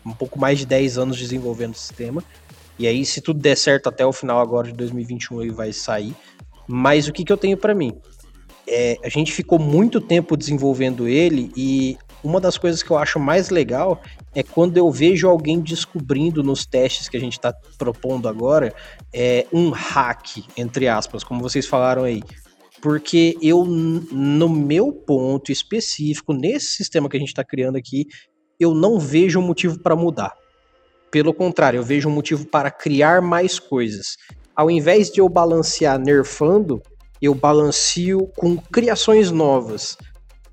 um 0.06 0.14
pouco 0.14 0.38
mais 0.38 0.58
de 0.58 0.66
10 0.66 0.98
anos 0.98 1.18
desenvolvendo 1.18 1.74
o 1.74 1.78
sistema. 1.78 2.22
E 2.78 2.86
aí, 2.86 3.04
se 3.04 3.20
tudo 3.20 3.40
der 3.40 3.56
certo 3.56 3.88
até 3.88 4.04
o 4.06 4.12
final 4.12 4.40
agora 4.40 4.68
de 4.68 4.74
2021, 4.74 5.42
ele 5.42 5.52
vai 5.52 5.72
sair. 5.72 6.14
Mas 6.68 7.08
o 7.08 7.12
que, 7.12 7.24
que 7.24 7.32
eu 7.32 7.36
tenho 7.36 7.56
para 7.56 7.74
mim? 7.74 7.92
é, 8.66 8.98
a 9.04 9.08
gente 9.08 9.32
ficou 9.32 9.58
muito 9.58 10.00
tempo 10.00 10.36
desenvolvendo 10.36 11.06
ele 11.06 11.52
e 11.56 11.96
uma 12.24 12.40
das 12.40 12.58
coisas 12.58 12.82
que 12.82 12.90
eu 12.90 12.98
acho 12.98 13.20
mais 13.20 13.50
legal 13.50 14.02
é 14.34 14.42
quando 14.42 14.76
eu 14.76 14.90
vejo 14.90 15.28
alguém 15.28 15.60
descobrindo 15.60 16.42
nos 16.42 16.66
testes 16.66 17.08
que 17.08 17.16
a 17.16 17.20
gente 17.20 17.34
está 17.34 17.54
propondo 17.78 18.28
agora 18.28 18.74
é, 19.12 19.46
um 19.52 19.70
hack, 19.70 20.44
entre 20.56 20.88
aspas, 20.88 21.22
como 21.22 21.40
vocês 21.40 21.66
falaram 21.66 22.02
aí. 22.02 22.22
Porque 22.82 23.36
eu, 23.40 23.64
no 23.64 24.48
meu 24.48 24.92
ponto 24.92 25.50
específico, 25.50 26.32
nesse 26.32 26.66
sistema 26.66 27.08
que 27.08 27.16
a 27.16 27.20
gente 27.20 27.30
está 27.30 27.44
criando 27.44 27.76
aqui, 27.76 28.06
eu 28.58 28.74
não 28.74 28.98
vejo 28.98 29.40
motivo 29.40 29.78
para 29.78 29.96
mudar. 29.96 30.34
Pelo 31.10 31.32
contrário, 31.32 31.78
eu 31.78 31.82
vejo 31.84 32.08
um 32.08 32.12
motivo 32.12 32.46
para 32.46 32.70
criar 32.70 33.22
mais 33.22 33.58
coisas. 33.58 34.16
Ao 34.54 34.70
invés 34.70 35.10
de 35.10 35.20
eu 35.20 35.28
balancear 35.28 35.98
nerfando, 35.98 36.82
eu 37.20 37.34
balancio 37.34 38.26
com 38.36 38.56
criações 38.56 39.30
novas. 39.30 39.96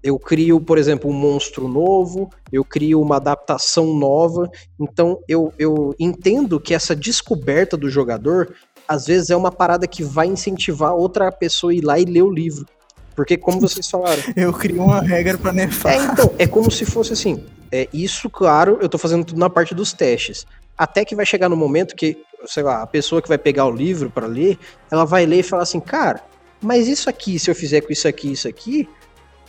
Eu 0.02 0.20
crio, 0.20 0.60
por 0.60 0.78
exemplo, 0.78 1.10
um 1.10 1.14
monstro 1.14 1.68
novo, 1.68 2.30
eu 2.52 2.64
crio 2.66 3.02
uma 3.02 3.16
adaptação 3.16 3.94
nova. 3.94 4.50
Então 4.80 5.20
eu, 5.28 5.54
eu 5.58 5.96
entendo 5.98 6.60
que 6.60 6.74
essa 6.74 6.96
descoberta 6.96 7.78
do 7.78 7.90
jogador 7.90 8.54
às 8.88 9.06
vezes 9.06 9.30
é 9.30 9.36
uma 9.36 9.52
parada 9.52 9.88
que 9.88 10.04
vai 10.04 10.28
incentivar 10.28 10.94
outra 10.94 11.32
pessoa 11.32 11.72
a 11.72 11.76
ir 11.76 11.82
lá 11.82 11.98
e 11.98 12.06
ler 12.06 12.22
o 12.22 12.30
livro. 12.30 12.66
Porque, 13.16 13.38
como 13.38 13.62
vocês 13.62 13.90
falaram. 13.90 14.22
eu 14.36 14.52
crio 14.52 14.84
uma 14.84 15.02
regra 15.02 15.38
para 15.38 15.54
nerfar. 15.54 15.94
É, 15.94 15.98
então, 15.98 16.34
é 16.38 16.48
como 16.48 16.72
se 16.72 16.86
fosse 16.86 17.14
assim. 17.14 17.44
É, 17.76 17.90
isso, 17.92 18.30
claro, 18.30 18.78
eu 18.80 18.88
tô 18.88 19.00
fazendo 19.00 19.26
tudo 19.26 19.40
na 19.40 19.50
parte 19.50 19.74
dos 19.74 19.94
testes. 19.94 20.46
Até 20.78 21.04
que 21.04 21.16
vai 21.16 21.26
chegar 21.26 21.50
no 21.50 21.56
momento 21.56 21.96
que, 21.96 22.24
sei 22.46 22.62
lá, 22.62 22.84
a 22.84 22.86
pessoa 22.86 23.20
que 23.20 23.28
vai 23.28 23.38
pegar 23.40 23.66
o 23.66 23.72
livro 23.72 24.12
para 24.12 24.28
ler, 24.28 24.60
ela 24.92 25.06
vai 25.06 25.26
ler 25.26 25.40
e 25.40 25.44
falar 25.44 25.64
assim, 25.64 25.80
cara, 25.80 26.24
mas 26.62 26.88
isso 26.88 27.10
aqui, 27.10 27.40
se 27.40 27.50
eu 27.50 27.56
fizer 27.56 27.82
com 27.82 27.92
isso 27.92 28.08
aqui 28.08 28.32
isso 28.32 28.48
aqui, 28.48 28.88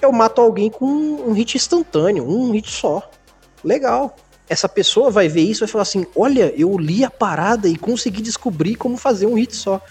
eu 0.01 0.11
mato 0.11 0.41
alguém 0.41 0.71
com 0.71 0.87
um 0.87 1.33
hit 1.33 1.55
instantâneo, 1.55 2.27
um 2.27 2.51
hit 2.53 2.71
só. 2.71 3.11
Legal. 3.63 4.17
Essa 4.49 4.71
pessoa 4.71 5.11
vai 5.11 5.29
ver 5.29 5.43
isso 5.43 5.61
e 5.61 5.67
vai 5.67 5.73
falar 5.73 5.83
assim: 5.83 6.07
olha, 6.17 6.51
eu 6.57 6.79
li 6.79 7.05
a 7.05 7.11
parada 7.11 7.69
e 7.69 7.77
consegui 7.77 8.23
descobrir 8.23 8.77
como 8.77 8.97
fazer 8.97 9.27
um 9.27 9.35
hit 9.35 9.55
só. 9.55 9.83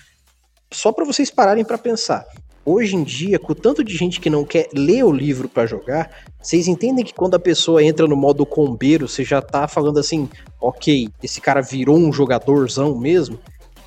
Só 0.71 0.91
para 0.91 1.05
vocês 1.05 1.29
pararem 1.29 1.63
para 1.63 1.77
pensar. 1.77 2.25
Hoje 2.65 2.95
em 2.95 3.03
dia, 3.03 3.37
com 3.37 3.51
o 3.51 3.55
tanto 3.55 3.83
de 3.83 3.95
gente 3.95 4.19
que 4.19 4.29
não 4.29 4.43
quer 4.43 4.69
ler 4.73 5.03
o 5.03 5.11
livro 5.11 5.47
para 5.49 5.67
jogar, 5.67 6.09
vocês 6.43 6.67
entendem 6.67 7.05
que 7.05 7.13
quando 7.13 7.35
a 7.35 7.39
pessoa 7.39 7.81
entra 7.81 8.05
no 8.05 8.17
modo 8.17 8.45
combeiro, 8.45 9.07
você 9.07 9.23
já 9.23 9.41
tá 9.41 9.65
falando 9.65 9.97
assim, 9.97 10.29
ok, 10.59 11.07
esse 11.23 11.39
cara 11.39 11.61
virou 11.61 11.97
um 11.97 12.11
jogadorzão 12.11 12.99
mesmo. 12.99 13.39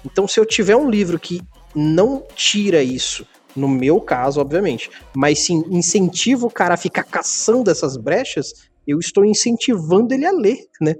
Então, 0.04 0.26
se 0.26 0.40
eu 0.40 0.46
tiver 0.46 0.74
um 0.74 0.88
livro 0.88 1.18
que 1.18 1.42
não 1.74 2.22
tira 2.34 2.82
isso. 2.82 3.26
No 3.54 3.68
meu 3.68 4.00
caso, 4.00 4.40
obviamente. 4.40 4.90
Mas 5.14 5.40
sim, 5.40 5.62
incentiva 5.68 6.46
o 6.46 6.50
cara 6.50 6.74
a 6.74 6.78
ficar 6.78 7.04
caçando 7.04 7.70
essas 7.70 7.96
brechas, 7.96 8.54
eu 8.86 8.98
estou 8.98 9.24
incentivando 9.24 10.14
ele 10.14 10.26
a 10.26 10.32
ler, 10.32 10.66
né? 10.80 10.94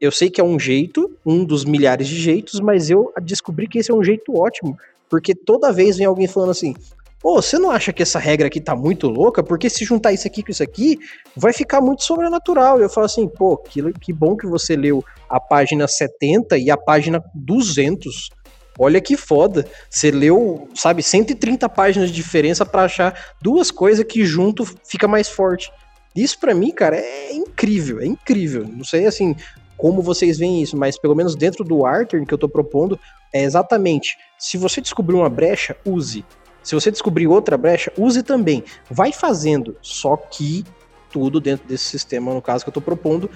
Eu 0.00 0.10
sei 0.10 0.30
que 0.30 0.40
é 0.40 0.44
um 0.44 0.58
jeito, 0.58 1.10
um 1.24 1.44
dos 1.44 1.64
milhares 1.64 2.08
de 2.08 2.16
jeitos, 2.16 2.60
mas 2.60 2.90
eu 2.90 3.12
descobri 3.22 3.68
que 3.68 3.78
esse 3.78 3.90
é 3.90 3.94
um 3.94 4.02
jeito 4.02 4.34
ótimo. 4.34 4.76
Porque 5.08 5.34
toda 5.34 5.72
vez 5.72 5.98
vem 5.98 6.06
alguém 6.06 6.26
falando 6.26 6.50
assim: 6.50 6.74
Ô, 7.22 7.40
você 7.40 7.56
não 7.58 7.70
acha 7.70 7.92
que 7.92 8.02
essa 8.02 8.18
regra 8.18 8.48
aqui 8.48 8.60
tá 8.60 8.74
muito 8.74 9.08
louca? 9.08 9.42
Porque 9.42 9.70
se 9.70 9.84
juntar 9.84 10.12
isso 10.12 10.26
aqui 10.26 10.42
com 10.42 10.50
isso 10.50 10.62
aqui, 10.62 10.98
vai 11.36 11.52
ficar 11.52 11.80
muito 11.80 12.02
sobrenatural. 12.02 12.80
E 12.80 12.82
eu 12.82 12.90
falo 12.90 13.06
assim, 13.06 13.28
pô, 13.28 13.56
que, 13.56 13.80
que 14.00 14.12
bom 14.12 14.36
que 14.36 14.46
você 14.46 14.74
leu 14.74 15.04
a 15.28 15.38
página 15.38 15.86
70 15.86 16.58
e 16.58 16.70
a 16.70 16.76
página 16.76 17.22
200. 17.34 18.28
Olha 18.76 19.00
que 19.00 19.16
foda. 19.16 19.64
Você 19.88 20.10
leu, 20.10 20.68
sabe, 20.74 21.02
130 21.02 21.68
páginas 21.68 22.10
de 22.10 22.16
diferença 22.16 22.66
para 22.66 22.84
achar 22.84 23.34
duas 23.40 23.70
coisas 23.70 24.04
que 24.04 24.24
junto 24.24 24.64
fica 24.84 25.06
mais 25.06 25.28
forte. 25.28 25.70
Isso 26.16 26.38
para 26.40 26.54
mim, 26.54 26.72
cara, 26.72 26.96
é 26.96 27.32
incrível, 27.32 28.00
é 28.00 28.06
incrível. 28.06 28.66
Não 28.66 28.84
sei 28.84 29.06
assim 29.06 29.36
como 29.76 30.02
vocês 30.02 30.38
veem 30.38 30.62
isso, 30.62 30.76
mas 30.76 30.98
pelo 30.98 31.14
menos 31.14 31.34
dentro 31.34 31.64
do 31.64 31.84
Arthur 31.84 32.24
que 32.24 32.32
eu 32.32 32.38
tô 32.38 32.48
propondo, 32.48 32.98
é 33.32 33.42
exatamente, 33.42 34.16
se 34.38 34.56
você 34.56 34.80
descobrir 34.80 35.16
uma 35.16 35.28
brecha, 35.28 35.76
use. 35.84 36.24
Se 36.62 36.74
você 36.74 36.90
descobrir 36.90 37.26
outra 37.26 37.56
brecha, 37.56 37.92
use 37.96 38.22
também. 38.22 38.64
Vai 38.90 39.12
fazendo, 39.12 39.76
só 39.82 40.16
que 40.16 40.64
tudo 41.10 41.40
dentro 41.40 41.66
desse 41.68 41.84
sistema, 41.84 42.32
no 42.32 42.40
caso 42.40 42.64
que 42.64 42.68
eu 42.68 42.72
estou 42.72 42.82
propondo, 42.82 43.30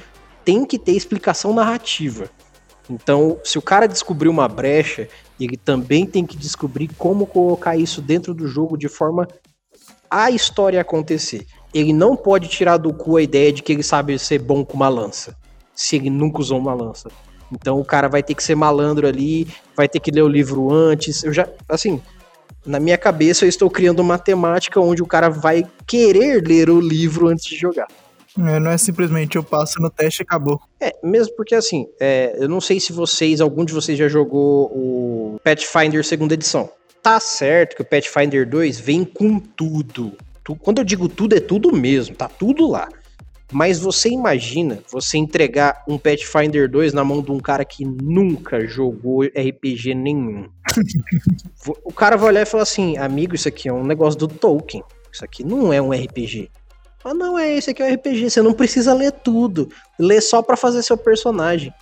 tem 0.44 0.64
que 0.64 0.78
ter 0.78 0.92
explicação 0.92 1.52
narrativa. 1.52 2.30
Então, 2.88 3.38
se 3.42 3.58
o 3.58 3.62
cara 3.62 3.86
descobriu 3.86 4.30
uma 4.30 4.48
brecha, 4.48 5.08
ele 5.38 5.56
também 5.56 6.06
tem 6.06 6.24
que 6.24 6.36
descobrir 6.36 6.88
como 6.96 7.26
colocar 7.26 7.76
isso 7.76 8.00
dentro 8.00 8.32
do 8.32 8.46
jogo 8.46 8.76
de 8.76 8.88
forma 8.88 9.26
a 10.08 10.30
história 10.30 10.80
acontecer. 10.80 11.46
Ele 11.74 11.92
não 11.92 12.16
pode 12.16 12.48
tirar 12.48 12.76
do 12.76 12.94
cu 12.94 13.16
a 13.16 13.22
ideia 13.22 13.52
de 13.52 13.62
que 13.62 13.72
ele 13.72 13.82
sabe 13.82 14.18
ser 14.18 14.38
bom 14.38 14.64
com 14.64 14.74
uma 14.74 14.88
lança, 14.88 15.36
se 15.74 15.96
ele 15.96 16.08
nunca 16.08 16.40
usou 16.40 16.58
uma 16.58 16.72
lança. 16.72 17.10
Então 17.52 17.78
o 17.78 17.84
cara 17.84 18.08
vai 18.08 18.22
ter 18.22 18.34
que 18.34 18.42
ser 18.42 18.54
malandro 18.54 19.06
ali, 19.06 19.46
vai 19.76 19.88
ter 19.88 20.00
que 20.00 20.10
ler 20.10 20.22
o 20.22 20.28
livro 20.28 20.72
antes. 20.72 21.22
Eu 21.22 21.32
já, 21.32 21.48
assim, 21.68 22.00
na 22.66 22.80
minha 22.80 22.98
cabeça 22.98 23.44
eu 23.44 23.48
estou 23.48 23.70
criando 23.70 24.00
uma 24.00 24.18
temática 24.18 24.80
onde 24.80 25.02
o 25.02 25.06
cara 25.06 25.28
vai 25.28 25.64
querer 25.86 26.42
ler 26.46 26.68
o 26.68 26.80
livro 26.80 27.28
antes 27.28 27.44
de 27.44 27.56
jogar. 27.56 27.86
É, 28.38 28.60
não 28.60 28.70
é 28.70 28.76
simplesmente 28.76 29.36
eu 29.36 29.42
passo 29.42 29.80
no 29.80 29.88
teste 29.88 30.20
e 30.20 30.24
acabou. 30.24 30.60
É, 30.78 30.94
mesmo 31.02 31.34
porque 31.34 31.54
assim, 31.54 31.86
é, 31.98 32.36
eu 32.38 32.48
não 32.48 32.60
sei 32.60 32.78
se 32.78 32.92
vocês, 32.92 33.40
algum 33.40 33.64
de 33.64 33.72
vocês 33.72 33.98
já 33.98 34.08
jogou 34.08 34.66
o 34.66 35.40
Pathfinder 35.42 36.04
segunda 36.04 36.34
edição. 36.34 36.68
Tá 37.02 37.18
certo 37.18 37.76
que 37.76 37.82
o 37.82 37.84
Pathfinder 37.84 38.48
2 38.48 38.78
vem 38.80 39.04
com 39.04 39.38
tudo. 39.38 40.12
Quando 40.60 40.78
eu 40.78 40.84
digo 40.84 41.08
tudo, 41.08 41.34
é 41.34 41.40
tudo 41.40 41.74
mesmo, 41.74 42.14
tá 42.14 42.28
tudo 42.28 42.68
lá. 42.68 42.88
Mas 43.52 43.78
você 43.78 44.08
imagina 44.08 44.80
você 44.90 45.18
entregar 45.18 45.84
um 45.88 45.96
Pathfinder 45.96 46.68
2 46.68 46.92
na 46.92 47.04
mão 47.04 47.22
de 47.22 47.30
um 47.30 47.38
cara 47.38 47.64
que 47.64 47.84
nunca 47.84 48.66
jogou 48.66 49.22
RPG 49.22 49.94
nenhum. 49.94 50.48
o 51.84 51.92
cara 51.92 52.16
vai 52.16 52.30
olhar 52.30 52.42
e 52.42 52.46
falar 52.46 52.64
assim: 52.64 52.96
amigo, 52.98 53.34
isso 53.34 53.46
aqui 53.48 53.68
é 53.68 53.72
um 53.72 53.84
negócio 53.84 54.18
do 54.18 54.26
Tolkien. 54.26 54.82
Isso 55.12 55.24
aqui 55.24 55.44
não 55.44 55.72
é 55.72 55.80
um 55.80 55.92
RPG. 55.92 56.50
Ah, 57.04 57.14
não, 57.14 57.38
é 57.38 57.54
esse 57.56 57.70
aqui 57.70 57.82
é 57.82 57.86
um 57.86 57.94
RPG. 57.94 58.30
Você 58.30 58.42
não 58.42 58.52
precisa 58.52 58.92
ler 58.92 59.12
tudo. 59.12 59.70
Lê 59.96 60.20
só 60.20 60.42
para 60.42 60.56
fazer 60.56 60.82
seu 60.82 60.96
personagem. 60.96 61.72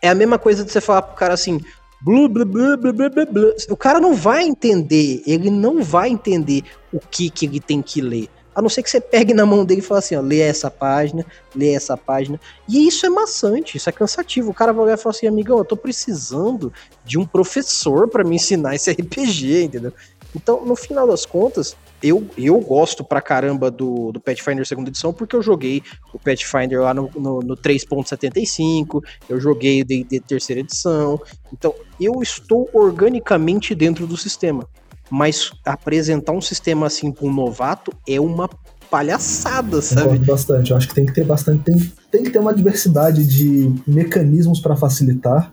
É 0.00 0.08
a 0.08 0.14
mesma 0.14 0.38
coisa 0.38 0.64
de 0.64 0.70
você 0.70 0.80
falar 0.80 1.02
pro 1.02 1.16
cara 1.16 1.34
assim. 1.34 1.60
Blu, 2.00 2.28
blu, 2.28 2.46
blu, 2.46 2.76
blu, 2.76 2.92
blu, 2.92 3.10
blu, 3.10 3.26
blu. 3.26 3.54
O 3.68 3.76
cara 3.76 3.98
não 3.98 4.14
vai 4.14 4.44
entender, 4.44 5.20
ele 5.26 5.50
não 5.50 5.82
vai 5.82 6.08
entender 6.08 6.62
o 6.92 7.00
que, 7.00 7.28
que 7.28 7.46
ele 7.46 7.58
tem 7.58 7.82
que 7.82 8.00
ler. 8.00 8.28
A 8.58 8.60
não 8.60 8.68
ser 8.68 8.82
que 8.82 8.90
você 8.90 9.00
pegue 9.00 9.32
na 9.32 9.46
mão 9.46 9.64
dele 9.64 9.80
e 9.80 9.84
fale 9.84 10.00
assim, 10.00 10.16
ó, 10.16 10.20
lê 10.20 10.40
essa 10.40 10.68
página, 10.68 11.24
lê 11.54 11.74
essa 11.74 11.96
página. 11.96 12.40
E 12.68 12.88
isso 12.88 13.06
é 13.06 13.08
maçante, 13.08 13.76
isso 13.76 13.88
é 13.88 13.92
cansativo. 13.92 14.50
O 14.50 14.54
cara 14.54 14.72
vai 14.72 14.86
olhar 14.86 14.98
e 14.98 15.00
falar 15.00 15.14
assim, 15.14 15.28
amigão, 15.28 15.58
eu 15.58 15.64
tô 15.64 15.76
precisando 15.76 16.72
de 17.04 17.16
um 17.16 17.24
professor 17.24 18.08
para 18.08 18.24
me 18.24 18.34
ensinar 18.34 18.74
esse 18.74 18.90
RPG, 18.90 19.62
entendeu? 19.62 19.92
Então, 20.34 20.66
no 20.66 20.74
final 20.74 21.06
das 21.06 21.24
contas, 21.24 21.76
eu, 22.02 22.28
eu 22.36 22.58
gosto 22.58 23.04
pra 23.04 23.20
caramba 23.20 23.70
do, 23.70 24.10
do 24.10 24.18
Pathfinder 24.18 24.66
segunda 24.66 24.90
edição, 24.90 25.12
porque 25.12 25.36
eu 25.36 25.42
joguei 25.42 25.80
o 26.12 26.18
Pathfinder 26.18 26.80
lá 26.80 26.92
no, 26.92 27.08
no, 27.14 27.38
no 27.38 27.56
3.75, 27.56 29.04
eu 29.28 29.38
joguei 29.38 29.82
o 29.82 29.84
D&D 29.84 30.18
terceira 30.18 30.62
edição, 30.62 31.20
então 31.52 31.72
eu 32.00 32.20
estou 32.20 32.68
organicamente 32.72 33.72
dentro 33.72 34.04
do 34.04 34.16
sistema 34.16 34.68
mas 35.10 35.52
apresentar 35.64 36.32
um 36.32 36.40
sistema 36.40 36.86
assim 36.86 37.10
para 37.10 37.26
um 37.26 37.32
novato 37.32 37.92
é 38.06 38.20
uma 38.20 38.48
palhaçada, 38.90 39.80
sabe? 39.82 40.02
Concordo 40.02 40.24
bastante. 40.24 40.70
Eu 40.70 40.76
acho 40.76 40.88
que 40.88 40.94
tem 40.94 41.06
que 41.06 41.12
ter 41.12 41.24
bastante. 41.24 41.64
Tem, 41.64 41.92
tem 42.10 42.22
que 42.22 42.30
ter 42.30 42.38
uma 42.38 42.54
diversidade 42.54 43.26
de 43.26 43.72
mecanismos 43.86 44.60
para 44.60 44.76
facilitar. 44.76 45.52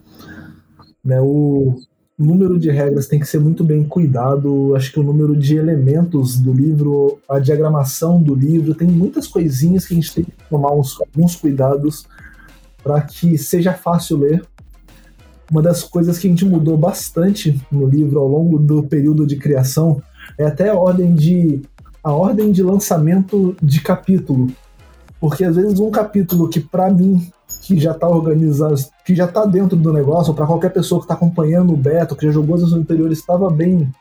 Né? 1.03 1.19
O 1.21 1.75
número 2.17 2.57
de 2.57 2.71
regras 2.71 3.07
tem 3.07 3.19
que 3.19 3.27
ser 3.27 3.39
muito 3.39 3.63
bem 3.63 3.83
cuidado. 3.83 4.73
Acho 4.75 4.91
que 4.91 4.99
o 4.99 5.03
número 5.03 5.35
de 5.35 5.57
elementos 5.57 6.37
do 6.37 6.53
livro, 6.53 7.19
a 7.29 7.39
diagramação 7.39 8.21
do 8.21 8.33
livro, 8.33 8.73
tem 8.73 8.87
muitas 8.87 9.27
coisinhas 9.27 9.85
que 9.85 9.93
a 9.93 9.95
gente 9.95 10.13
tem 10.13 10.23
que 10.23 10.31
tomar 10.49 10.71
uns, 10.73 10.97
alguns 10.99 11.35
cuidados 11.35 12.05
para 12.83 13.01
que 13.01 13.37
seja 13.37 13.73
fácil 13.73 14.17
ler 14.17 14.43
uma 15.51 15.61
das 15.61 15.83
coisas 15.83 16.17
que 16.17 16.27
a 16.27 16.29
gente 16.29 16.45
mudou 16.45 16.77
bastante 16.77 17.59
no 17.71 17.87
livro 17.87 18.19
ao 18.19 18.27
longo 18.27 18.57
do 18.57 18.83
período 18.83 19.25
de 19.25 19.35
criação 19.35 20.01
é 20.37 20.45
até 20.45 20.69
a 20.69 20.75
ordem 20.75 21.13
de 21.13 21.61
a 22.03 22.13
ordem 22.13 22.51
de 22.51 22.61
lançamento 22.61 23.55
de 23.61 23.81
capítulo. 23.81 24.47
Porque 25.19 25.43
às 25.43 25.55
vezes 25.55 25.79
um 25.79 25.89
capítulo 25.89 26.47
que 26.47 26.59
para 26.59 26.89
mim 26.91 27.27
que 27.63 27.79
já 27.79 27.93
está 27.93 28.07
organizado, 28.07 28.75
que 29.03 29.15
já 29.15 29.25
está 29.25 29.43
dentro 29.43 29.75
do 29.75 29.91
negócio, 29.91 30.33
para 30.35 30.45
qualquer 30.45 30.71
pessoa 30.71 30.99
que 30.99 31.05
está 31.05 31.15
acompanhando 31.15 31.73
o 31.73 31.77
beta, 31.77 32.15
que 32.15 32.27
já 32.27 32.31
jogou 32.31 32.55
as 32.55 32.71
anteriores, 32.71 33.17
estava 33.17 33.49
bem 33.49 33.91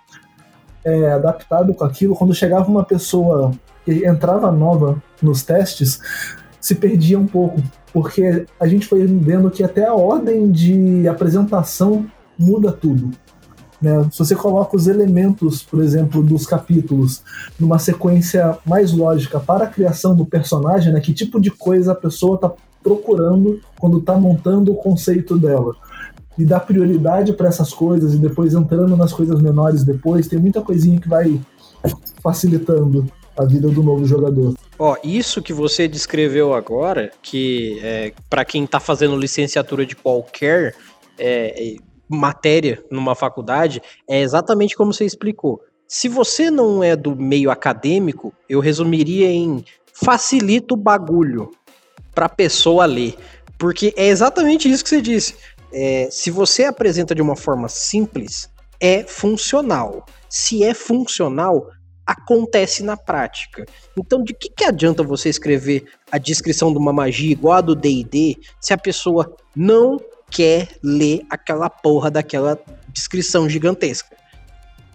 é, 0.84 1.12
adaptado 1.12 1.72
com 1.72 1.82
aquilo. 1.82 2.14
Quando 2.14 2.34
chegava 2.34 2.68
uma 2.70 2.84
pessoa 2.84 3.52
que 3.86 4.06
entrava 4.06 4.52
nova 4.52 5.02
nos 5.22 5.42
testes, 5.42 5.98
se 6.64 6.74
perdia 6.74 7.18
um 7.18 7.26
pouco, 7.26 7.60
porque 7.92 8.46
a 8.58 8.66
gente 8.66 8.86
foi 8.86 9.06
vendo 9.06 9.50
que 9.50 9.62
até 9.62 9.84
a 9.84 9.92
ordem 9.92 10.50
de 10.50 11.06
apresentação 11.06 12.06
muda 12.38 12.72
tudo. 12.72 13.10
Né? 13.82 14.08
Se 14.10 14.18
você 14.18 14.34
coloca 14.34 14.74
os 14.74 14.86
elementos, 14.86 15.62
por 15.62 15.82
exemplo, 15.82 16.22
dos 16.22 16.46
capítulos 16.46 17.22
numa 17.60 17.78
sequência 17.78 18.56
mais 18.64 18.92
lógica 18.92 19.38
para 19.38 19.64
a 19.64 19.66
criação 19.66 20.16
do 20.16 20.24
personagem, 20.24 20.90
né? 20.90 21.02
que 21.02 21.12
tipo 21.12 21.38
de 21.38 21.50
coisa 21.50 21.92
a 21.92 21.94
pessoa 21.94 22.36
está 22.36 22.50
procurando 22.82 23.60
quando 23.78 23.98
está 23.98 24.16
montando 24.16 24.72
o 24.72 24.76
conceito 24.76 25.38
dela. 25.38 25.74
E 26.38 26.46
dá 26.46 26.58
prioridade 26.58 27.34
para 27.34 27.48
essas 27.48 27.74
coisas 27.74 28.14
e 28.14 28.16
depois 28.16 28.54
entrando 28.54 28.96
nas 28.96 29.12
coisas 29.12 29.38
menores 29.38 29.84
depois, 29.84 30.28
tem 30.28 30.38
muita 30.38 30.62
coisinha 30.62 30.98
que 30.98 31.10
vai 31.10 31.38
facilitando 32.22 33.04
a 33.36 33.44
vida 33.44 33.68
do 33.68 33.82
novo 33.82 34.06
jogador. 34.06 34.54
Ó, 34.78 34.96
isso 35.04 35.40
que 35.40 35.52
você 35.52 35.86
descreveu 35.86 36.52
agora, 36.52 37.12
que 37.22 37.78
é, 37.82 38.12
para 38.28 38.44
quem 38.44 38.64
está 38.64 38.80
fazendo 38.80 39.16
licenciatura 39.16 39.86
de 39.86 39.94
qualquer 39.94 40.74
é, 41.18 41.76
matéria 42.08 42.84
numa 42.90 43.14
faculdade, 43.14 43.80
é 44.08 44.20
exatamente 44.20 44.76
como 44.76 44.92
você 44.92 45.04
explicou. 45.04 45.60
Se 45.86 46.08
você 46.08 46.50
não 46.50 46.82
é 46.82 46.96
do 46.96 47.14
meio 47.14 47.50
acadêmico, 47.50 48.32
eu 48.48 48.58
resumiria 48.58 49.30
em 49.30 49.64
facilita 49.92 50.74
o 50.74 50.76
bagulho 50.76 51.52
para 52.14 52.26
a 52.26 52.28
pessoa 52.28 52.84
ler. 52.84 53.16
Porque 53.56 53.94
é 53.96 54.08
exatamente 54.08 54.68
isso 54.68 54.82
que 54.82 54.90
você 54.90 55.00
disse. 55.00 55.36
É, 55.72 56.08
se 56.10 56.30
você 56.30 56.64
apresenta 56.64 57.14
de 57.14 57.22
uma 57.22 57.36
forma 57.36 57.68
simples, 57.68 58.50
é 58.80 59.04
funcional. 59.04 60.04
Se 60.28 60.64
é 60.64 60.74
funcional, 60.74 61.70
acontece 62.06 62.82
na 62.82 62.96
prática. 62.96 63.64
Então, 63.98 64.22
de 64.22 64.34
que, 64.34 64.48
que 64.50 64.64
adianta 64.64 65.02
você 65.02 65.28
escrever 65.28 65.84
a 66.10 66.18
descrição 66.18 66.72
de 66.72 66.78
uma 66.78 66.92
magia 66.92 67.32
igual 67.32 67.58
a 67.58 67.60
do 67.60 67.74
DD 67.74 68.36
se 68.60 68.72
a 68.72 68.78
pessoa 68.78 69.34
não 69.54 70.00
quer 70.30 70.68
ler 70.82 71.22
aquela 71.30 71.70
porra 71.70 72.10
daquela 72.10 72.58
descrição 72.88 73.48
gigantesca? 73.48 74.16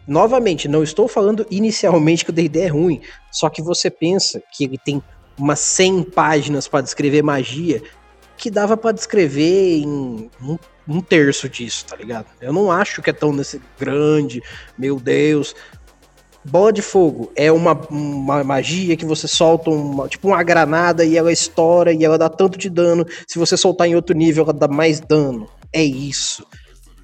Novamente, 0.07 0.67
não 0.67 0.81
estou 0.81 1.07
falando 1.07 1.45
inicialmente 1.51 2.25
que 2.25 2.31
o 2.31 2.33
DD 2.33 2.61
é 2.61 2.67
ruim, 2.67 3.01
só 3.31 3.49
que 3.49 3.61
você 3.61 3.89
pensa 3.91 4.41
que 4.51 4.63
ele 4.63 4.77
tem 4.77 5.01
umas 5.37 5.59
100 5.59 6.03
páginas 6.03 6.67
para 6.67 6.81
descrever 6.81 7.21
magia 7.21 7.81
que 8.39 8.49
dava 8.49 8.77
para 8.77 8.93
descrever 8.93 9.81
em 9.81 10.29
um, 10.41 10.57
um 10.87 11.01
terço 11.01 11.47
disso, 11.47 11.85
tá 11.85 11.95
ligado? 11.95 12.25
Eu 12.41 12.51
não 12.53 12.71
acho 12.71 13.01
que 13.01 13.09
é 13.09 13.13
tão 13.13 13.33
nesse 13.33 13.61
grande, 13.77 14.41
meu 14.77 14.99
Deus, 14.99 15.53
Bola 16.49 16.73
de 16.73 16.81
fogo 16.81 17.31
é 17.35 17.51
uma, 17.51 17.79
uma 17.91 18.43
magia 18.43 18.97
que 18.97 19.05
você 19.05 19.27
solta 19.27 19.69
uma, 19.69 20.07
tipo 20.07 20.29
uma 20.29 20.41
granada 20.41 21.05
e 21.05 21.15
ela 21.15 21.31
estoura 21.31 21.93
e 21.93 22.03
ela 22.03 22.17
dá 22.17 22.27
tanto 22.27 22.57
de 22.57 22.69
dano. 22.69 23.05
Se 23.27 23.37
você 23.37 23.55
soltar 23.55 23.87
em 23.87 23.95
outro 23.95 24.15
nível, 24.15 24.43
ela 24.43 24.53
dá 24.53 24.67
mais 24.67 24.99
dano. 24.99 25.47
É 25.71 25.83
isso. 25.83 26.43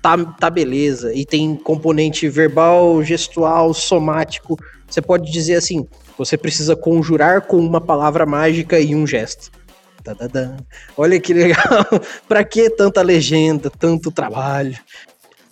Tá, 0.02 0.18
tá 0.40 0.50
beleza. 0.50 1.14
E 1.14 1.26
tem 1.26 1.56
componente 1.56 2.28
verbal, 2.28 3.04
gestual, 3.04 3.72
somático. 3.72 4.58
Você 4.88 5.00
pode 5.00 5.32
dizer 5.32 5.56
assim: 5.56 5.86
você 6.18 6.38
precisa 6.38 6.76
conjurar 6.76 7.42
com 7.42 7.58
uma 7.58 7.80
palavra 7.82 8.26
mágica 8.26 8.80
e 8.80 8.96
um 8.96 9.06
gesto. 9.06 9.52
Olha 10.98 11.20
que 11.20 11.34
legal. 11.34 11.86
pra 12.28 12.44
que 12.44 12.70
tanta 12.70 13.02
legenda, 13.04 13.70
tanto 13.70 14.12
trabalho? 14.12 14.78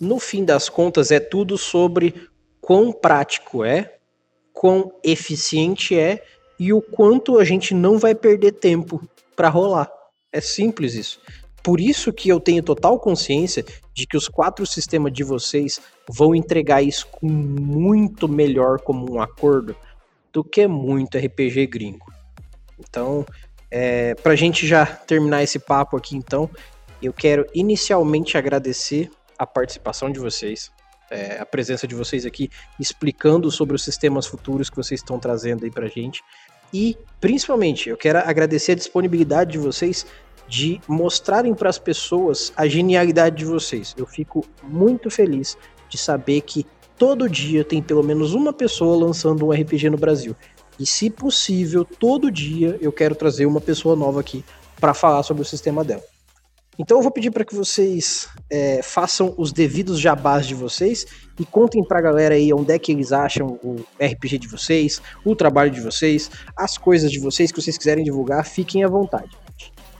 No 0.00 0.18
fim 0.18 0.44
das 0.44 0.68
contas, 0.68 1.10
é 1.10 1.20
tudo 1.20 1.56
sobre 1.56 2.14
quão 2.64 2.92
prático 2.92 3.62
é 3.62 3.94
quão 4.54 4.92
eficiente 5.02 5.98
é 5.98 6.24
e 6.58 6.72
o 6.72 6.80
quanto 6.80 7.38
a 7.38 7.44
gente 7.44 7.74
não 7.74 7.98
vai 7.98 8.14
perder 8.14 8.52
tempo 8.52 9.02
para 9.36 9.50
rolar. 9.50 9.90
É 10.32 10.40
simples 10.40 10.94
isso. 10.94 11.20
Por 11.62 11.80
isso 11.80 12.12
que 12.12 12.28
eu 12.28 12.40
tenho 12.40 12.62
total 12.62 12.98
consciência 12.98 13.64
de 13.92 14.06
que 14.06 14.16
os 14.16 14.28
quatro 14.28 14.64
sistemas 14.64 15.12
de 15.12 15.24
vocês 15.24 15.80
vão 16.08 16.34
entregar 16.34 16.82
isso 16.82 17.06
com 17.08 17.26
muito 17.26 18.28
melhor 18.28 18.80
como 18.80 19.12
um 19.12 19.20
acordo 19.20 19.76
do 20.32 20.44
que 20.44 20.66
muito 20.66 21.18
RPG 21.18 21.66
gringo. 21.66 22.12
Então, 22.78 23.26
é, 23.70 24.14
para 24.14 24.32
a 24.32 24.36
gente 24.36 24.66
já 24.66 24.86
terminar 24.86 25.42
esse 25.42 25.58
papo 25.58 25.96
aqui, 25.96 26.16
então, 26.16 26.48
eu 27.02 27.12
quero 27.12 27.46
inicialmente 27.54 28.38
agradecer 28.38 29.10
a 29.38 29.46
participação 29.46 30.10
de 30.10 30.20
vocês, 30.20 30.70
é, 31.10 31.38
a 31.38 31.46
presença 31.46 31.86
de 31.86 31.94
vocês 31.94 32.24
aqui, 32.26 32.50
explicando 32.78 33.50
sobre 33.50 33.74
os 33.76 33.82
sistemas 33.82 34.26
futuros 34.26 34.70
que 34.70 34.76
vocês 34.76 35.00
estão 35.00 35.18
trazendo 35.18 35.64
aí 35.64 35.70
para 35.70 35.86
gente. 35.86 36.22
E, 36.72 36.96
principalmente, 37.20 37.88
eu 37.88 37.96
quero 37.96 38.18
agradecer 38.18 38.72
a 38.72 38.74
disponibilidade 38.76 39.52
de 39.52 39.58
vocês 39.58 40.06
de 40.48 40.80
mostrarem 40.86 41.54
para 41.54 41.70
as 41.70 41.78
pessoas 41.78 42.52
a 42.56 42.66
genialidade 42.66 43.36
de 43.36 43.44
vocês. 43.44 43.94
Eu 43.96 44.06
fico 44.06 44.44
muito 44.62 45.10
feliz 45.10 45.56
de 45.88 45.96
saber 45.96 46.40
que 46.42 46.66
todo 46.98 47.28
dia 47.28 47.64
tem 47.64 47.82
pelo 47.82 48.02
menos 48.02 48.34
uma 48.34 48.52
pessoa 48.52 48.96
lançando 48.96 49.46
um 49.46 49.52
RPG 49.52 49.90
no 49.90 49.96
Brasil. 49.96 50.36
E 50.78 50.86
se 50.86 51.08
possível, 51.08 51.84
todo 51.84 52.30
dia 52.30 52.76
eu 52.80 52.92
quero 52.92 53.14
trazer 53.14 53.46
uma 53.46 53.60
pessoa 53.60 53.94
nova 53.94 54.20
aqui 54.20 54.44
para 54.80 54.92
falar 54.92 55.22
sobre 55.22 55.42
o 55.42 55.46
sistema 55.46 55.84
dela. 55.84 56.02
Então 56.78 56.98
eu 56.98 57.02
vou 57.02 57.12
pedir 57.12 57.30
para 57.30 57.44
que 57.44 57.54
vocês 57.54 58.28
é, 58.50 58.82
façam 58.82 59.34
os 59.36 59.52
devidos 59.52 60.00
jabás 60.00 60.46
de 60.46 60.54
vocês 60.54 61.06
e 61.38 61.44
contem 61.44 61.84
para 61.84 61.98
a 61.98 62.02
galera 62.02 62.34
aí 62.34 62.52
onde 62.52 62.72
é 62.72 62.78
que 62.78 62.92
eles 62.92 63.12
acham 63.12 63.58
o 63.62 63.76
RPG 64.00 64.38
de 64.38 64.48
vocês, 64.48 65.00
o 65.24 65.36
trabalho 65.36 65.70
de 65.70 65.80
vocês, 65.80 66.30
as 66.56 66.76
coisas 66.76 67.10
de 67.10 67.20
vocês 67.20 67.52
que 67.52 67.60
vocês 67.60 67.78
quiserem 67.78 68.04
divulgar, 68.04 68.44
fiquem 68.44 68.84
à 68.84 68.88
vontade. 68.88 69.30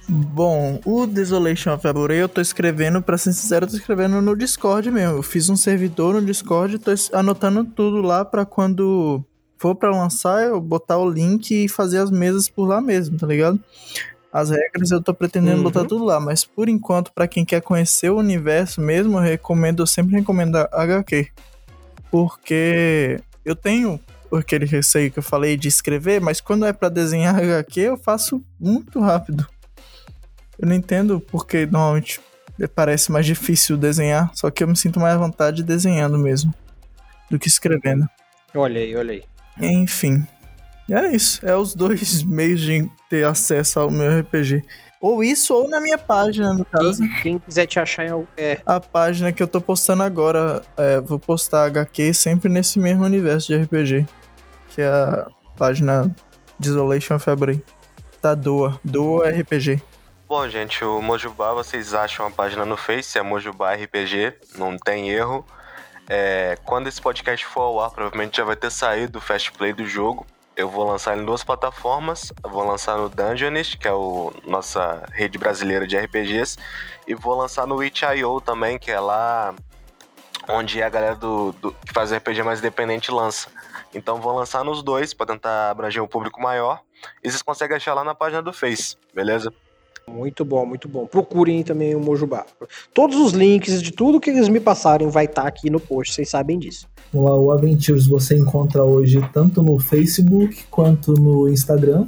Bom, 0.06 0.80
o 0.84 1.06
Desolation 1.06 1.72
of 1.72 1.86
Aborei 1.86 2.20
eu 2.20 2.28
tô 2.28 2.40
escrevendo, 2.40 3.00
pra 3.00 3.16
ser 3.16 3.32
sincero, 3.32 3.64
eu 3.64 3.70
tô 3.70 3.76
escrevendo 3.76 4.20
no 4.20 4.36
Discord 4.36 4.90
mesmo. 4.90 5.16
Eu 5.16 5.22
fiz 5.22 5.48
um 5.48 5.56
servidor 5.56 6.14
no 6.14 6.22
Discord, 6.22 6.78
tô 6.78 6.90
anotando 7.12 7.64
tudo 7.64 8.02
lá 8.02 8.22
para 8.24 8.44
quando 8.44 9.24
for 9.56 9.74
para 9.74 9.90
lançar, 9.90 10.44
eu 10.44 10.60
botar 10.60 10.98
o 10.98 11.08
link 11.08 11.50
e 11.64 11.68
fazer 11.68 11.98
as 11.98 12.10
mesas 12.10 12.50
por 12.50 12.66
lá 12.66 12.82
mesmo, 12.82 13.16
tá 13.16 13.26
ligado? 13.26 13.58
As 14.34 14.50
regras 14.50 14.90
eu 14.90 15.00
tô 15.00 15.14
pretendendo 15.14 15.58
uhum. 15.58 15.62
botar 15.62 15.84
tudo 15.84 16.04
lá, 16.04 16.18
mas 16.18 16.44
por 16.44 16.68
enquanto, 16.68 17.12
para 17.12 17.28
quem 17.28 17.44
quer 17.44 17.62
conhecer 17.62 18.10
o 18.10 18.18
universo 18.18 18.80
mesmo, 18.80 19.16
eu 19.18 19.22
recomendo, 19.22 19.80
eu 19.80 19.86
sempre 19.86 20.16
recomendo 20.16 20.56
a 20.56 20.68
HQ. 20.72 21.28
Porque 22.10 23.20
eu 23.44 23.54
tenho 23.54 24.00
aquele 24.32 24.66
receio 24.66 25.08
que 25.12 25.20
eu 25.20 25.22
falei 25.22 25.56
de 25.56 25.68
escrever, 25.68 26.20
mas 26.20 26.40
quando 26.40 26.66
é 26.66 26.72
para 26.72 26.88
desenhar 26.88 27.38
HQ, 27.38 27.80
eu 27.80 27.96
faço 27.96 28.42
muito 28.58 28.98
rápido. 28.98 29.46
Eu 30.58 30.66
não 30.66 30.74
entendo 30.74 31.20
porque 31.20 31.64
normalmente 31.64 32.20
parece 32.74 33.12
mais 33.12 33.26
difícil 33.26 33.76
desenhar, 33.76 34.32
só 34.34 34.50
que 34.50 34.64
eu 34.64 34.68
me 34.68 34.76
sinto 34.76 34.98
mais 34.98 35.14
à 35.14 35.18
vontade 35.18 35.62
desenhando 35.62 36.18
mesmo 36.18 36.52
do 37.30 37.38
que 37.38 37.46
escrevendo. 37.46 38.04
Olha 38.52 38.80
aí, 38.80 38.96
olha 38.96 39.12
aí. 39.12 39.22
Enfim. 39.60 40.26
É 40.90 41.08
isso. 41.08 41.44
É 41.44 41.56
os 41.56 41.74
dois 41.74 42.22
meios 42.24 42.60
de 42.60 42.90
ter 43.08 43.24
acesso 43.24 43.80
ao 43.80 43.90
meu 43.90 44.20
RPG. 44.20 44.62
Ou 45.00 45.22
isso, 45.22 45.54
ou 45.54 45.68
na 45.68 45.80
minha 45.80 45.98
página, 45.98 46.54
no 46.54 46.64
caso. 46.64 47.02
Quem, 47.02 47.22
quem 47.22 47.38
quiser 47.38 47.66
te 47.66 47.78
achar 47.78 48.06
é. 48.36 48.58
A 48.64 48.80
página 48.80 49.32
que 49.32 49.42
eu 49.42 49.46
tô 49.46 49.60
postando 49.60 50.02
agora. 50.02 50.62
É, 50.76 51.00
vou 51.00 51.18
postar 51.18 51.66
HQ 51.66 52.14
sempre 52.14 52.48
nesse 52.48 52.78
mesmo 52.78 53.04
universo 53.04 53.48
de 53.48 53.56
RPG. 53.56 54.06
Que 54.70 54.80
é 54.80 54.88
a 54.88 55.26
página 55.56 56.14
Desolation 56.58 57.18
Febre. 57.18 57.62
Tá 58.20 58.34
Doa. 58.34 58.80
Doa 58.82 59.28
RPG. 59.28 59.82
Bom, 60.26 60.48
gente, 60.48 60.82
o 60.82 61.02
Mojubá, 61.02 61.52
vocês 61.52 61.92
acham 61.92 62.26
a 62.26 62.30
página 62.30 62.64
no 62.64 62.78
Face, 62.78 63.18
é 63.18 63.22
Mojubá 63.22 63.74
RPG, 63.74 64.32
não 64.56 64.78
tem 64.78 65.10
erro. 65.10 65.44
É, 66.08 66.56
quando 66.64 66.86
esse 66.86 67.00
podcast 67.00 67.44
for 67.44 67.60
ao 67.60 67.80
ar, 67.80 67.90
provavelmente 67.90 68.38
já 68.38 68.44
vai 68.44 68.56
ter 68.56 68.70
saído 68.70 69.18
o 69.18 69.20
Fast 69.20 69.52
Play 69.52 69.74
do 69.74 69.86
jogo. 69.86 70.26
Eu 70.56 70.68
vou 70.68 70.84
lançar 70.88 71.18
em 71.18 71.24
duas 71.24 71.42
plataformas. 71.42 72.32
Eu 72.42 72.50
vou 72.50 72.64
lançar 72.64 72.96
no 72.96 73.08
Dungeonist, 73.08 73.76
que 73.76 73.88
é 73.88 73.90
a 73.90 74.48
nossa 74.48 75.04
rede 75.10 75.36
brasileira 75.36 75.86
de 75.86 75.96
RPGs, 75.96 76.56
e 77.06 77.14
vou 77.14 77.36
lançar 77.36 77.66
no 77.66 77.82
Itch.io 77.82 78.40
também, 78.40 78.78
que 78.78 78.90
é 78.90 79.00
lá 79.00 79.54
onde 80.48 80.82
a 80.82 80.88
galera 80.88 81.16
do, 81.16 81.52
do, 81.52 81.72
que 81.72 81.92
faz 81.92 82.12
RPG 82.12 82.42
mais 82.42 82.60
independente 82.60 83.10
lança. 83.10 83.48
Então 83.92 84.20
vou 84.20 84.36
lançar 84.36 84.62
nos 84.62 84.82
dois 84.82 85.12
para 85.12 85.26
tentar 85.26 85.70
abranger 85.70 86.02
um 86.02 86.06
público 86.06 86.40
maior. 86.40 86.80
E 87.22 87.30
vocês 87.30 87.42
conseguem 87.42 87.76
achar 87.76 87.94
lá 87.94 88.04
na 88.04 88.14
página 88.14 88.42
do 88.42 88.52
Face, 88.52 88.96
beleza? 89.12 89.52
Muito 90.08 90.44
bom, 90.44 90.66
muito 90.66 90.88
bom. 90.88 91.06
Procurem 91.06 91.62
também 91.62 91.94
o 91.94 92.00
Mojubá. 92.00 92.44
Todos 92.92 93.16
os 93.16 93.32
links 93.32 93.82
de 93.82 93.90
tudo 93.90 94.20
que 94.20 94.30
eles 94.30 94.48
me 94.48 94.60
passarem 94.60 95.08
vai 95.08 95.24
estar 95.24 95.42
tá 95.42 95.48
aqui 95.48 95.70
no 95.70 95.80
post, 95.80 96.14
vocês 96.14 96.28
sabem 96.28 96.58
disso. 96.58 96.86
Lá, 97.12 97.36
o 97.36 97.50
Aventures 97.50 98.06
você 98.06 98.36
encontra 98.36 98.84
hoje 98.84 99.20
tanto 99.32 99.62
no 99.62 99.78
Facebook 99.78 100.64
quanto 100.70 101.14
no 101.14 101.48
Instagram. 101.48 102.04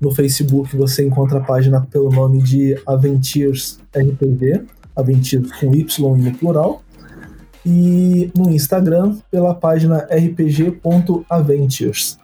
No 0.00 0.10
Facebook 0.10 0.76
você 0.76 1.06
encontra 1.06 1.38
a 1.38 1.42
página 1.42 1.80
pelo 1.80 2.10
nome 2.10 2.42
de 2.42 2.76
Aventures 2.86 3.78
RPG, 3.94 4.66
Aventures 4.94 5.50
com 5.52 5.74
Y 5.74 6.18
no 6.18 6.34
plural. 6.34 6.82
E 7.64 8.30
no 8.34 8.50
Instagram 8.50 9.16
pela 9.30 9.54
página 9.54 10.06
rpg.aventures. 10.10 12.18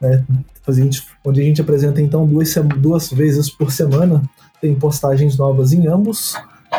Né? 0.00 0.24
onde 1.24 1.40
a 1.40 1.44
gente 1.44 1.60
apresenta 1.60 2.00
então 2.00 2.26
duas, 2.26 2.54
duas 2.78 3.10
vezes 3.10 3.50
por 3.50 3.72
semana 3.72 4.22
tem 4.60 4.74
postagens 4.74 5.36
novas 5.36 5.72
em 5.72 5.86
ambos, 5.86 6.34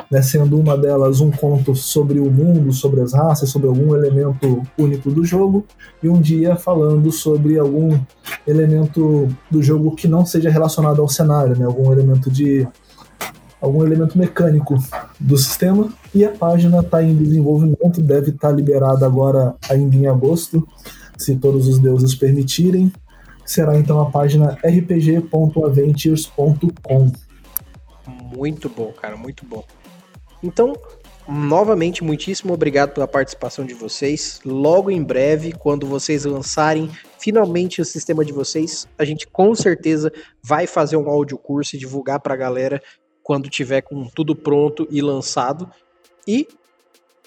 né, 0.09 0.21
sendo 0.21 0.57
uma 0.59 0.77
delas 0.77 1.19
um 1.19 1.31
conto 1.31 1.75
sobre 1.75 2.19
o 2.19 2.31
mundo, 2.31 2.71
sobre 2.71 3.01
as 3.01 3.13
raças, 3.13 3.49
sobre 3.49 3.67
algum 3.67 3.93
elemento 3.95 4.63
único 4.77 5.11
do 5.11 5.25
jogo, 5.25 5.65
e 6.01 6.07
um 6.07 6.21
dia 6.21 6.55
falando 6.55 7.11
sobre 7.11 7.59
algum 7.59 7.99
elemento 8.47 9.27
do 9.49 9.61
jogo 9.61 9.93
que 9.95 10.07
não 10.07 10.25
seja 10.25 10.49
relacionado 10.49 11.01
ao 11.01 11.09
cenário, 11.09 11.57
né, 11.57 11.65
algum 11.65 11.91
elemento 11.91 12.31
de 12.31 12.65
algum 13.61 13.85
elemento 13.85 14.17
mecânico 14.17 14.75
do 15.19 15.37
sistema. 15.37 15.89
E 16.13 16.25
a 16.25 16.31
página 16.31 16.79
está 16.79 17.01
em 17.03 17.15
desenvolvimento, 17.15 18.01
deve 18.01 18.31
estar 18.31 18.49
tá 18.49 18.53
liberada 18.53 19.05
agora 19.05 19.55
ainda 19.69 19.95
em 19.95 20.07
agosto, 20.07 20.67
se 21.17 21.35
todos 21.35 21.67
os 21.67 21.77
deuses 21.77 22.15
permitirem. 22.15 22.91
Será 23.45 23.77
então 23.77 24.01
a 24.01 24.09
página 24.09 24.57
rpg.aventures.com. 24.63 27.11
Muito 28.35 28.69
bom, 28.69 28.91
cara, 28.93 29.17
muito 29.17 29.45
bom. 29.45 29.63
Então, 30.43 30.73
novamente, 31.27 32.03
muitíssimo 32.03 32.53
obrigado 32.53 32.93
pela 32.93 33.07
participação 33.07 33.65
de 33.65 33.73
vocês. 33.73 34.39
Logo 34.45 34.89
em 34.89 35.03
breve, 35.03 35.51
quando 35.51 35.85
vocês 35.85 36.25
lançarem 36.25 36.89
finalmente 37.19 37.81
o 37.81 37.85
sistema 37.85 38.25
de 38.25 38.33
vocês, 38.33 38.87
a 38.97 39.05
gente 39.05 39.27
com 39.27 39.53
certeza 39.53 40.11
vai 40.43 40.65
fazer 40.65 40.97
um 40.97 41.09
áudio 41.09 41.37
curso 41.37 41.75
e 41.75 41.79
divulgar 41.79 42.19
para 42.19 42.33
a 42.33 42.37
galera 42.37 42.81
quando 43.23 43.49
tiver 43.49 43.81
com 43.81 44.05
tudo 44.07 44.35
pronto 44.35 44.87
e 44.89 45.01
lançado. 45.01 45.69
E 46.27 46.47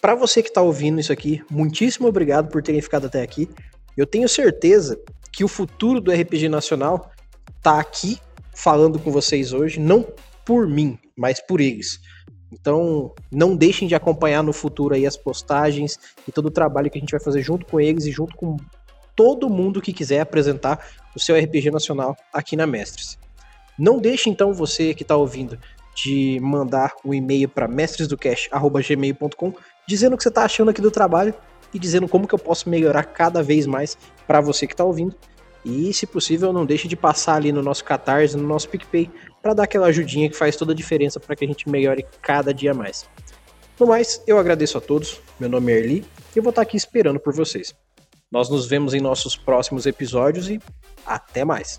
para 0.00 0.14
você 0.14 0.42
que 0.42 0.48
está 0.48 0.60
ouvindo 0.60 1.00
isso 1.00 1.12
aqui, 1.12 1.42
muitíssimo 1.50 2.08
obrigado 2.08 2.48
por 2.48 2.62
terem 2.62 2.80
ficado 2.80 3.06
até 3.06 3.22
aqui. 3.22 3.48
Eu 3.96 4.06
tenho 4.06 4.28
certeza 4.28 5.00
que 5.32 5.44
o 5.44 5.48
futuro 5.48 6.00
do 6.00 6.12
RPG 6.12 6.48
nacional 6.48 7.10
está 7.56 7.78
aqui 7.78 8.18
falando 8.54 8.98
com 8.98 9.10
vocês 9.10 9.52
hoje, 9.52 9.80
não 9.80 10.06
por 10.44 10.66
mim, 10.66 10.98
mas 11.16 11.40
por 11.40 11.60
eles. 11.60 12.00
Então, 12.52 13.12
não 13.32 13.56
deixem 13.56 13.88
de 13.88 13.94
acompanhar 13.94 14.42
no 14.42 14.52
futuro 14.52 14.94
aí 14.94 15.06
as 15.06 15.16
postagens 15.16 15.98
e 16.26 16.32
todo 16.32 16.46
o 16.46 16.50
trabalho 16.50 16.90
que 16.90 16.98
a 16.98 17.00
gente 17.00 17.10
vai 17.10 17.20
fazer 17.20 17.42
junto 17.42 17.66
com 17.66 17.80
eles 17.80 18.06
e 18.06 18.12
junto 18.12 18.36
com 18.36 18.56
todo 19.16 19.50
mundo 19.50 19.80
que 19.80 19.92
quiser 19.92 20.20
apresentar 20.20 20.86
o 21.14 21.20
seu 21.20 21.36
RPG 21.36 21.70
nacional 21.70 22.16
aqui 22.32 22.56
na 22.56 22.66
Mestres. 22.66 23.18
Não 23.78 23.98
deixe 23.98 24.30
então 24.30 24.52
você 24.52 24.94
que 24.94 25.02
está 25.02 25.16
ouvindo 25.16 25.58
de 25.94 26.38
mandar 26.40 26.92
um 27.04 27.12
e-mail 27.12 27.48
para 27.48 27.68
mestresdocast@gmail.com 27.68 29.54
dizendo 29.86 30.14
o 30.14 30.16
que 30.16 30.22
você 30.22 30.28
está 30.28 30.44
achando 30.44 30.70
aqui 30.70 30.80
do 30.80 30.90
trabalho 30.90 31.34
e 31.72 31.78
dizendo 31.78 32.08
como 32.08 32.26
que 32.26 32.34
eu 32.34 32.38
posso 32.38 32.68
melhorar 32.68 33.04
cada 33.04 33.42
vez 33.42 33.66
mais 33.66 33.96
para 34.26 34.40
você 34.40 34.66
que 34.66 34.74
está 34.74 34.84
ouvindo. 34.84 35.14
E, 35.64 35.92
se 35.94 36.06
possível, 36.06 36.52
não 36.52 36.66
deixe 36.66 36.86
de 36.86 36.94
passar 36.94 37.36
ali 37.36 37.50
no 37.50 37.62
nosso 37.62 37.84
Catarse, 37.84 38.36
no 38.36 38.46
nosso 38.46 38.68
PicPay, 38.68 39.10
para 39.44 39.52
dar 39.52 39.64
aquela 39.64 39.88
ajudinha 39.88 40.30
que 40.30 40.34
faz 40.34 40.56
toda 40.56 40.72
a 40.72 40.74
diferença 40.74 41.20
para 41.20 41.36
que 41.36 41.44
a 41.44 41.46
gente 41.46 41.68
melhore 41.68 42.06
cada 42.22 42.54
dia 42.54 42.72
mais. 42.72 43.06
No 43.78 43.86
mais, 43.86 44.22
eu 44.26 44.38
agradeço 44.38 44.78
a 44.78 44.80
todos. 44.80 45.20
Meu 45.38 45.50
nome 45.50 45.70
é 45.70 45.78
Erli 45.80 46.04
e 46.34 46.38
eu 46.38 46.42
vou 46.42 46.48
estar 46.48 46.62
aqui 46.62 46.78
esperando 46.78 47.20
por 47.20 47.34
vocês. 47.34 47.74
Nós 48.32 48.48
nos 48.48 48.66
vemos 48.66 48.94
em 48.94 49.02
nossos 49.02 49.36
próximos 49.36 49.84
episódios 49.84 50.48
e 50.48 50.58
até 51.04 51.44
mais. 51.44 51.78